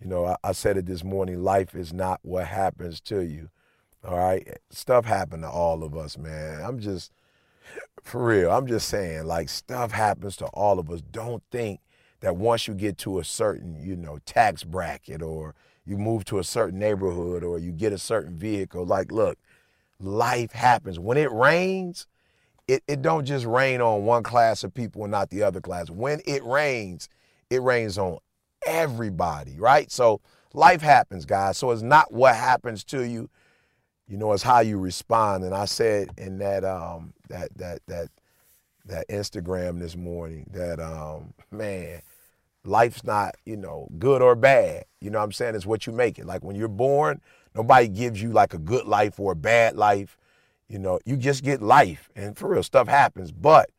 You 0.00 0.06
know, 0.06 0.26
I, 0.26 0.36
I 0.44 0.52
said 0.52 0.76
it 0.76 0.86
this 0.86 1.02
morning. 1.02 1.42
Life 1.42 1.74
is 1.74 1.92
not 1.92 2.20
what 2.22 2.46
happens 2.46 3.00
to 3.00 3.18
you. 3.18 3.48
All 4.06 4.16
right, 4.16 4.46
stuff 4.70 5.06
happened 5.06 5.42
to 5.42 5.50
all 5.50 5.82
of 5.82 5.96
us, 5.96 6.16
man. 6.16 6.62
I'm 6.62 6.78
just 6.78 7.10
for 8.02 8.24
real. 8.24 8.50
I'm 8.50 8.66
just 8.66 8.88
saying, 8.88 9.24
like 9.24 9.48
stuff 9.48 9.92
happens 9.92 10.36
to 10.38 10.46
all 10.46 10.78
of 10.78 10.90
us. 10.90 11.00
Don't 11.00 11.42
think 11.50 11.80
that 12.20 12.36
once 12.36 12.68
you 12.68 12.74
get 12.74 12.98
to 12.98 13.18
a 13.18 13.24
certain, 13.24 13.82
you 13.82 13.96
know, 13.96 14.18
tax 14.24 14.64
bracket 14.64 15.22
or 15.22 15.54
you 15.84 15.98
move 15.98 16.24
to 16.26 16.38
a 16.38 16.44
certain 16.44 16.78
neighborhood 16.78 17.44
or 17.44 17.58
you 17.58 17.70
get 17.72 17.92
a 17.92 17.98
certain 17.98 18.36
vehicle, 18.36 18.86
like, 18.86 19.12
look, 19.12 19.38
life 20.00 20.52
happens. 20.52 20.98
When 20.98 21.18
it 21.18 21.30
rains, 21.32 22.06
it, 22.66 22.82
it 22.88 23.02
don't 23.02 23.24
just 23.24 23.44
rain 23.44 23.80
on 23.80 24.04
one 24.04 24.22
class 24.22 24.64
of 24.64 24.72
people 24.72 25.02
and 25.02 25.10
not 25.10 25.30
the 25.30 25.42
other 25.42 25.60
class. 25.60 25.90
When 25.90 26.20
it 26.26 26.42
rains, 26.44 27.08
it 27.50 27.62
rains 27.62 27.98
on 27.98 28.18
everybody, 28.66 29.58
right? 29.58 29.90
So 29.90 30.20
life 30.54 30.80
happens, 30.80 31.24
guys. 31.26 31.58
So 31.58 31.70
it's 31.70 31.82
not 31.82 32.12
what 32.12 32.34
happens 32.34 32.84
to 32.84 33.02
you, 33.02 33.28
you 34.06 34.16
know, 34.16 34.32
it's 34.32 34.42
how 34.42 34.60
you 34.60 34.78
respond. 34.78 35.44
And 35.44 35.54
I 35.54 35.64
said 35.64 36.08
in 36.16 36.38
that 36.38 36.64
um 36.64 37.14
that 37.28 37.56
that 37.56 37.80
that 37.86 38.08
that 38.86 39.08
Instagram 39.08 39.78
this 39.80 39.96
morning 39.96 40.48
that 40.52 40.80
um 40.80 41.34
man, 41.50 42.02
life's 42.64 43.04
not, 43.04 43.36
you 43.44 43.56
know, 43.56 43.88
good 43.98 44.22
or 44.22 44.34
bad. 44.34 44.84
You 45.00 45.10
know 45.10 45.18
what 45.18 45.24
I'm 45.24 45.32
saying? 45.32 45.54
It's 45.54 45.66
what 45.66 45.86
you 45.86 45.92
make 45.92 46.18
it. 46.18 46.26
Like 46.26 46.44
when 46.44 46.56
you're 46.56 46.68
born, 46.68 47.20
nobody 47.54 47.88
gives 47.88 48.20
you 48.20 48.30
like 48.30 48.54
a 48.54 48.58
good 48.58 48.86
life 48.86 49.18
or 49.18 49.32
a 49.32 49.36
bad 49.36 49.76
life. 49.76 50.18
You 50.68 50.78
know, 50.78 50.98
you 51.04 51.16
just 51.16 51.44
get 51.44 51.62
life. 51.62 52.10
And 52.16 52.36
for 52.36 52.50
real, 52.50 52.62
stuff 52.62 52.88
happens. 52.88 53.32
But 53.32 53.70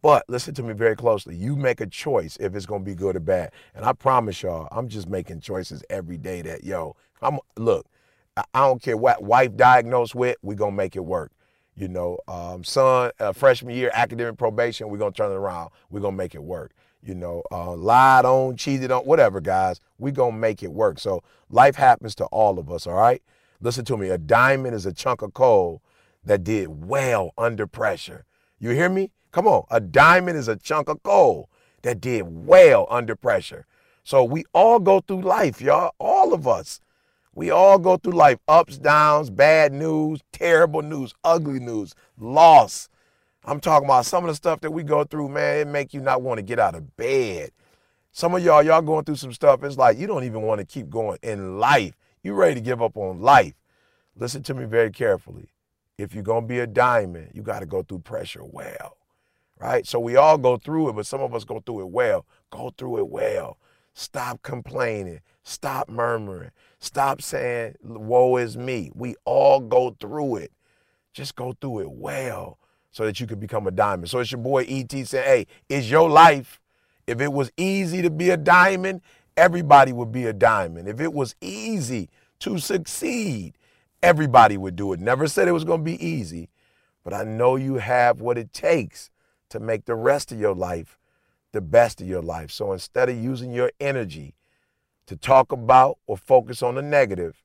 but 0.00 0.24
listen 0.28 0.54
to 0.54 0.62
me 0.62 0.72
very 0.72 0.96
closely. 0.96 1.36
You 1.36 1.54
make 1.56 1.80
a 1.80 1.86
choice 1.86 2.36
if 2.40 2.54
it's 2.54 2.66
gonna 2.66 2.84
be 2.84 2.94
good 2.94 3.16
or 3.16 3.20
bad. 3.20 3.52
And 3.74 3.84
I 3.84 3.92
promise 3.92 4.42
y'all, 4.42 4.68
I'm 4.72 4.88
just 4.88 5.08
making 5.08 5.40
choices 5.40 5.84
every 5.90 6.18
day 6.18 6.42
that 6.42 6.64
yo, 6.64 6.96
I'm 7.20 7.38
look, 7.56 7.86
I 8.36 8.44
don't 8.54 8.80
care 8.80 8.96
what 8.96 9.22
wife 9.22 9.56
diagnosed 9.56 10.14
with, 10.14 10.36
we 10.42 10.54
gonna 10.54 10.72
make 10.72 10.96
it 10.96 11.04
work. 11.04 11.32
You 11.74 11.88
know, 11.88 12.18
um, 12.28 12.64
son, 12.64 13.12
uh, 13.18 13.32
freshman 13.32 13.74
year, 13.74 13.90
academic 13.94 14.38
probation, 14.38 14.88
we're 14.88 14.98
gonna 14.98 15.12
turn 15.12 15.32
it 15.32 15.36
around. 15.36 15.70
We're 15.90 16.00
gonna 16.00 16.16
make 16.16 16.34
it 16.34 16.42
work. 16.42 16.72
You 17.02 17.14
know, 17.14 17.42
uh, 17.50 17.74
lied 17.74 18.24
on, 18.24 18.56
cheated 18.56 18.90
on, 18.90 19.02
whatever, 19.02 19.40
guys. 19.40 19.80
we 19.98 20.12
gonna 20.12 20.36
make 20.36 20.62
it 20.62 20.72
work. 20.72 20.98
So 20.98 21.22
life 21.50 21.76
happens 21.76 22.14
to 22.16 22.24
all 22.26 22.58
of 22.58 22.70
us, 22.70 22.86
all 22.86 22.94
right? 22.94 23.22
Listen 23.60 23.84
to 23.86 23.96
me. 23.96 24.08
A 24.08 24.18
diamond 24.18 24.74
is 24.74 24.86
a 24.86 24.92
chunk 24.92 25.22
of 25.22 25.34
coal 25.34 25.82
that 26.24 26.44
did 26.44 26.86
well 26.86 27.32
under 27.36 27.66
pressure. 27.66 28.24
You 28.58 28.70
hear 28.70 28.88
me? 28.88 29.10
Come 29.32 29.46
on. 29.46 29.64
A 29.70 29.80
diamond 29.80 30.36
is 30.36 30.48
a 30.48 30.56
chunk 30.56 30.88
of 30.88 31.02
coal 31.02 31.48
that 31.82 32.00
did 32.00 32.22
well 32.46 32.86
under 32.90 33.16
pressure. 33.16 33.66
So 34.04 34.24
we 34.24 34.44
all 34.52 34.78
go 34.78 35.00
through 35.00 35.22
life, 35.22 35.60
y'all. 35.60 35.94
All 35.98 36.34
of 36.34 36.46
us. 36.46 36.80
We 37.34 37.50
all 37.50 37.78
go 37.78 37.96
through 37.96 38.12
life 38.12 38.38
ups, 38.46 38.78
downs, 38.78 39.30
bad 39.30 39.72
news, 39.72 40.20
terrible 40.32 40.82
news, 40.82 41.14
ugly 41.24 41.60
news, 41.60 41.94
loss. 42.18 42.88
I'm 43.44 43.60
talking 43.60 43.86
about 43.86 44.06
some 44.06 44.24
of 44.24 44.28
the 44.28 44.34
stuff 44.34 44.60
that 44.60 44.70
we 44.70 44.82
go 44.82 45.04
through, 45.04 45.28
man. 45.28 45.58
It 45.58 45.68
make 45.68 45.94
you 45.94 46.00
not 46.00 46.22
want 46.22 46.38
to 46.38 46.42
get 46.42 46.58
out 46.58 46.74
of 46.74 46.96
bed. 46.96 47.50
Some 48.12 48.34
of 48.34 48.44
y'all, 48.44 48.62
y'all 48.62 48.82
going 48.82 49.04
through 49.04 49.16
some 49.16 49.32
stuff. 49.32 49.64
It's 49.64 49.78
like 49.78 49.98
you 49.98 50.06
don't 50.06 50.24
even 50.24 50.42
want 50.42 50.60
to 50.60 50.66
keep 50.66 50.90
going 50.90 51.18
in 51.22 51.58
life. 51.58 51.94
You 52.22 52.34
ready 52.34 52.56
to 52.56 52.60
give 52.60 52.82
up 52.82 52.96
on 52.96 53.20
life. 53.20 53.54
Listen 54.14 54.42
to 54.44 54.54
me 54.54 54.66
very 54.66 54.90
carefully. 54.90 55.48
If 55.98 56.14
you're 56.14 56.22
gonna 56.22 56.46
be 56.46 56.58
a 56.58 56.66
diamond, 56.66 57.30
you 57.34 57.42
got 57.42 57.60
to 57.60 57.66
go 57.66 57.82
through 57.82 58.00
pressure 58.00 58.44
well 58.44 58.96
right? 59.62 59.86
So 59.86 60.00
we 60.00 60.16
all 60.16 60.38
go 60.38 60.56
through 60.56 60.90
it, 60.90 60.96
but 60.96 61.06
some 61.06 61.20
of 61.20 61.34
us 61.34 61.44
go 61.44 61.62
through 61.64 61.80
it 61.82 61.88
well. 61.88 62.26
Go 62.50 62.72
through 62.76 62.98
it 62.98 63.08
well. 63.08 63.58
Stop 63.94 64.42
complaining. 64.42 65.20
Stop 65.42 65.88
murmuring. 65.88 66.50
Stop 66.78 67.20
saying, 67.22 67.76
woe 67.82 68.36
is 68.36 68.56
me. 68.56 68.90
We 68.94 69.16
all 69.24 69.60
go 69.60 69.96
through 70.00 70.36
it. 70.36 70.52
Just 71.12 71.36
go 71.36 71.54
through 71.60 71.80
it 71.80 71.90
well 71.90 72.58
so 72.90 73.04
that 73.04 73.20
you 73.20 73.26
can 73.26 73.38
become 73.38 73.66
a 73.66 73.70
diamond. 73.70 74.08
So 74.08 74.20
it's 74.20 74.32
your 74.32 74.40
boy 74.40 74.64
ET 74.68 74.90
saying, 74.90 75.08
hey, 75.08 75.46
it's 75.68 75.90
your 75.90 76.08
life. 76.08 76.60
If 77.06 77.20
it 77.20 77.32
was 77.32 77.50
easy 77.56 78.02
to 78.02 78.10
be 78.10 78.30
a 78.30 78.36
diamond, 78.36 79.02
everybody 79.36 79.92
would 79.92 80.12
be 80.12 80.26
a 80.26 80.32
diamond. 80.32 80.88
If 80.88 81.00
it 81.00 81.12
was 81.12 81.34
easy 81.40 82.08
to 82.40 82.58
succeed, 82.58 83.56
everybody 84.02 84.56
would 84.56 84.76
do 84.76 84.92
it. 84.92 85.00
Never 85.00 85.26
said 85.26 85.48
it 85.48 85.52
was 85.52 85.64
going 85.64 85.80
to 85.80 85.84
be 85.84 86.04
easy, 86.04 86.48
but 87.04 87.12
I 87.12 87.24
know 87.24 87.56
you 87.56 87.74
have 87.74 88.20
what 88.20 88.38
it 88.38 88.52
takes 88.52 89.10
to 89.50 89.60
make 89.60 89.84
the 89.84 89.94
rest 89.94 90.32
of 90.32 90.40
your 90.40 90.54
life 90.54 90.98
the 91.52 91.60
best 91.60 92.00
of 92.00 92.08
your 92.08 92.22
life. 92.22 92.50
So 92.50 92.72
instead 92.72 93.08
of 93.08 93.16
using 93.16 93.52
your 93.52 93.70
energy 93.80 94.34
to 95.06 95.16
talk 95.16 95.52
about 95.52 95.98
or 96.06 96.16
focus 96.16 96.62
on 96.62 96.74
the 96.74 96.82
negative, 96.82 97.42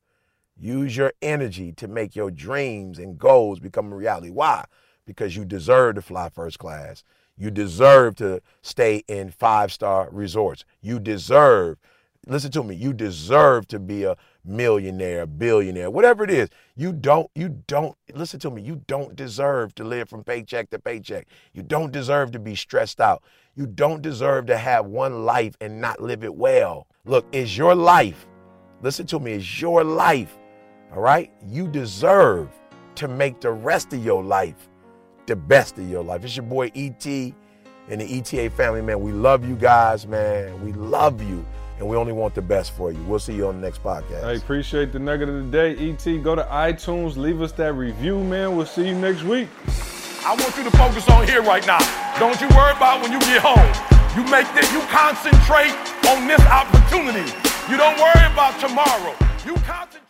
use 0.57 0.97
your 0.97 1.13
energy 1.21 1.71
to 1.73 1.87
make 1.87 2.15
your 2.15 2.31
dreams 2.31 2.99
and 2.99 3.17
goals 3.17 3.59
become 3.59 3.91
a 3.91 3.95
reality. 3.95 4.29
Why? 4.29 4.65
Because 5.05 5.35
you 5.35 5.45
deserve 5.45 5.95
to 5.95 6.01
fly 6.01 6.29
first 6.29 6.59
class. 6.59 7.03
You 7.37 7.51
deserve 7.51 8.15
to 8.15 8.41
stay 8.61 9.03
in 9.07 9.29
five 9.29 9.71
star 9.71 10.09
resorts. 10.11 10.65
You 10.81 10.99
deserve, 10.99 11.77
listen 12.28 12.51
to 12.51 12.63
me, 12.63 12.75
you 12.75 12.93
deserve 12.93 13.67
to 13.69 13.80
be 13.80 14.03
a 14.03 14.17
millionaire, 14.43 15.25
billionaire, 15.25 15.89
whatever 15.89 16.23
it 16.23 16.30
is. 16.30 16.49
You 16.75 16.91
don't, 16.93 17.30
you 17.36 17.63
don't, 17.67 17.95
listen 18.13 18.39
to 18.41 18.51
me, 18.51 18.61
you 18.61 18.84
don't 18.88 19.15
deserve 19.15 19.73
to 19.75 19.84
live 19.84 20.09
from 20.09 20.23
paycheck 20.23 20.69
to 20.71 20.80
paycheck. 20.80 21.28
You 21.53 21.63
don't 21.63 21.91
deserve 21.91 22.32
to 22.32 22.39
be 22.39 22.55
stressed 22.55 22.99
out. 22.99 23.23
You 23.55 23.65
don't 23.65 24.01
deserve 24.01 24.45
to 24.47 24.57
have 24.57 24.86
one 24.86 25.25
life 25.25 25.55
and 25.61 25.82
not 25.82 26.01
live 26.01 26.23
it 26.23 26.36
well. 26.36 26.88
Look, 27.05 27.25
it's 27.32 27.57
your 27.57 27.75
life. 27.75 28.28
Listen 28.82 29.07
to 29.07 29.19
me, 29.19 29.34
it's 29.34 29.61
your 29.61 29.84
life. 29.84 30.38
All 30.93 31.01
right? 31.01 31.32
You 31.45 31.67
deserve 31.67 32.49
to 32.95 33.07
make 33.07 33.41
the 33.41 33.51
rest 33.51 33.93
of 33.93 34.03
your 34.03 34.23
life 34.23 34.69
the 35.28 35.36
best 35.36 35.78
of 35.78 35.89
your 35.89 36.03
life. 36.03 36.23
It's 36.23 36.36
your 36.36 36.45
boy 36.45 36.71
ET 36.73 37.05
and 37.05 38.01
the 38.01 38.17
ETA 38.17 38.49
family, 38.51 38.82
man. 38.82 39.01
We 39.01 39.11
love 39.11 39.47
you 39.47 39.55
guys, 39.55 40.07
man. 40.07 40.63
We 40.63 40.73
love 40.73 41.21
you 41.21 41.45
and 41.80 41.88
we 41.88 41.95
only 41.95 42.13
want 42.13 42.34
the 42.34 42.41
best 42.41 42.71
for 42.71 42.91
you. 42.91 43.01
We'll 43.03 43.19
see 43.19 43.34
you 43.34 43.47
on 43.47 43.61
the 43.61 43.61
next 43.61 43.84
podcast. 43.84 44.23
I 44.23 44.34
appreciate 44.34 44.91
the 44.91 44.99
nugget 44.99 45.30
of 45.30 45.36
the 45.36 45.51
day. 45.51 45.89
ET, 45.89 46.23
go 46.23 46.36
to 46.36 46.43
iTunes, 46.43 47.17
leave 47.17 47.41
us 47.41 47.51
that 47.53 47.73
review, 47.73 48.23
man. 48.23 48.55
We'll 48.55 48.65
see 48.65 48.88
you 48.88 48.95
next 48.95 49.23
week. 49.23 49.47
I 50.25 50.36
want 50.36 50.57
you 50.57 50.63
to 50.63 50.71
focus 50.71 51.07
on 51.09 51.28
here 51.28 51.41
right 51.41 51.65
now. 51.65 51.80
Don't 52.19 52.39
you 52.41 52.47
worry 52.49 52.75
about 52.75 53.01
when 53.01 53.11
you 53.11 53.19
get 53.19 53.41
home. 53.41 53.71
You 54.17 54.30
make 54.32 54.51
this, 54.55 54.71
you 54.73 54.82
concentrate 54.89 55.71
on 56.09 56.28
this 56.28 56.41
opportunity. 56.41 57.32
You 57.69 57.78
don't 57.78 57.97
worry 57.99 58.25
about 58.32 58.59
tomorrow. 58.59 59.13
You 59.45 59.53
concentrate. 59.63 60.06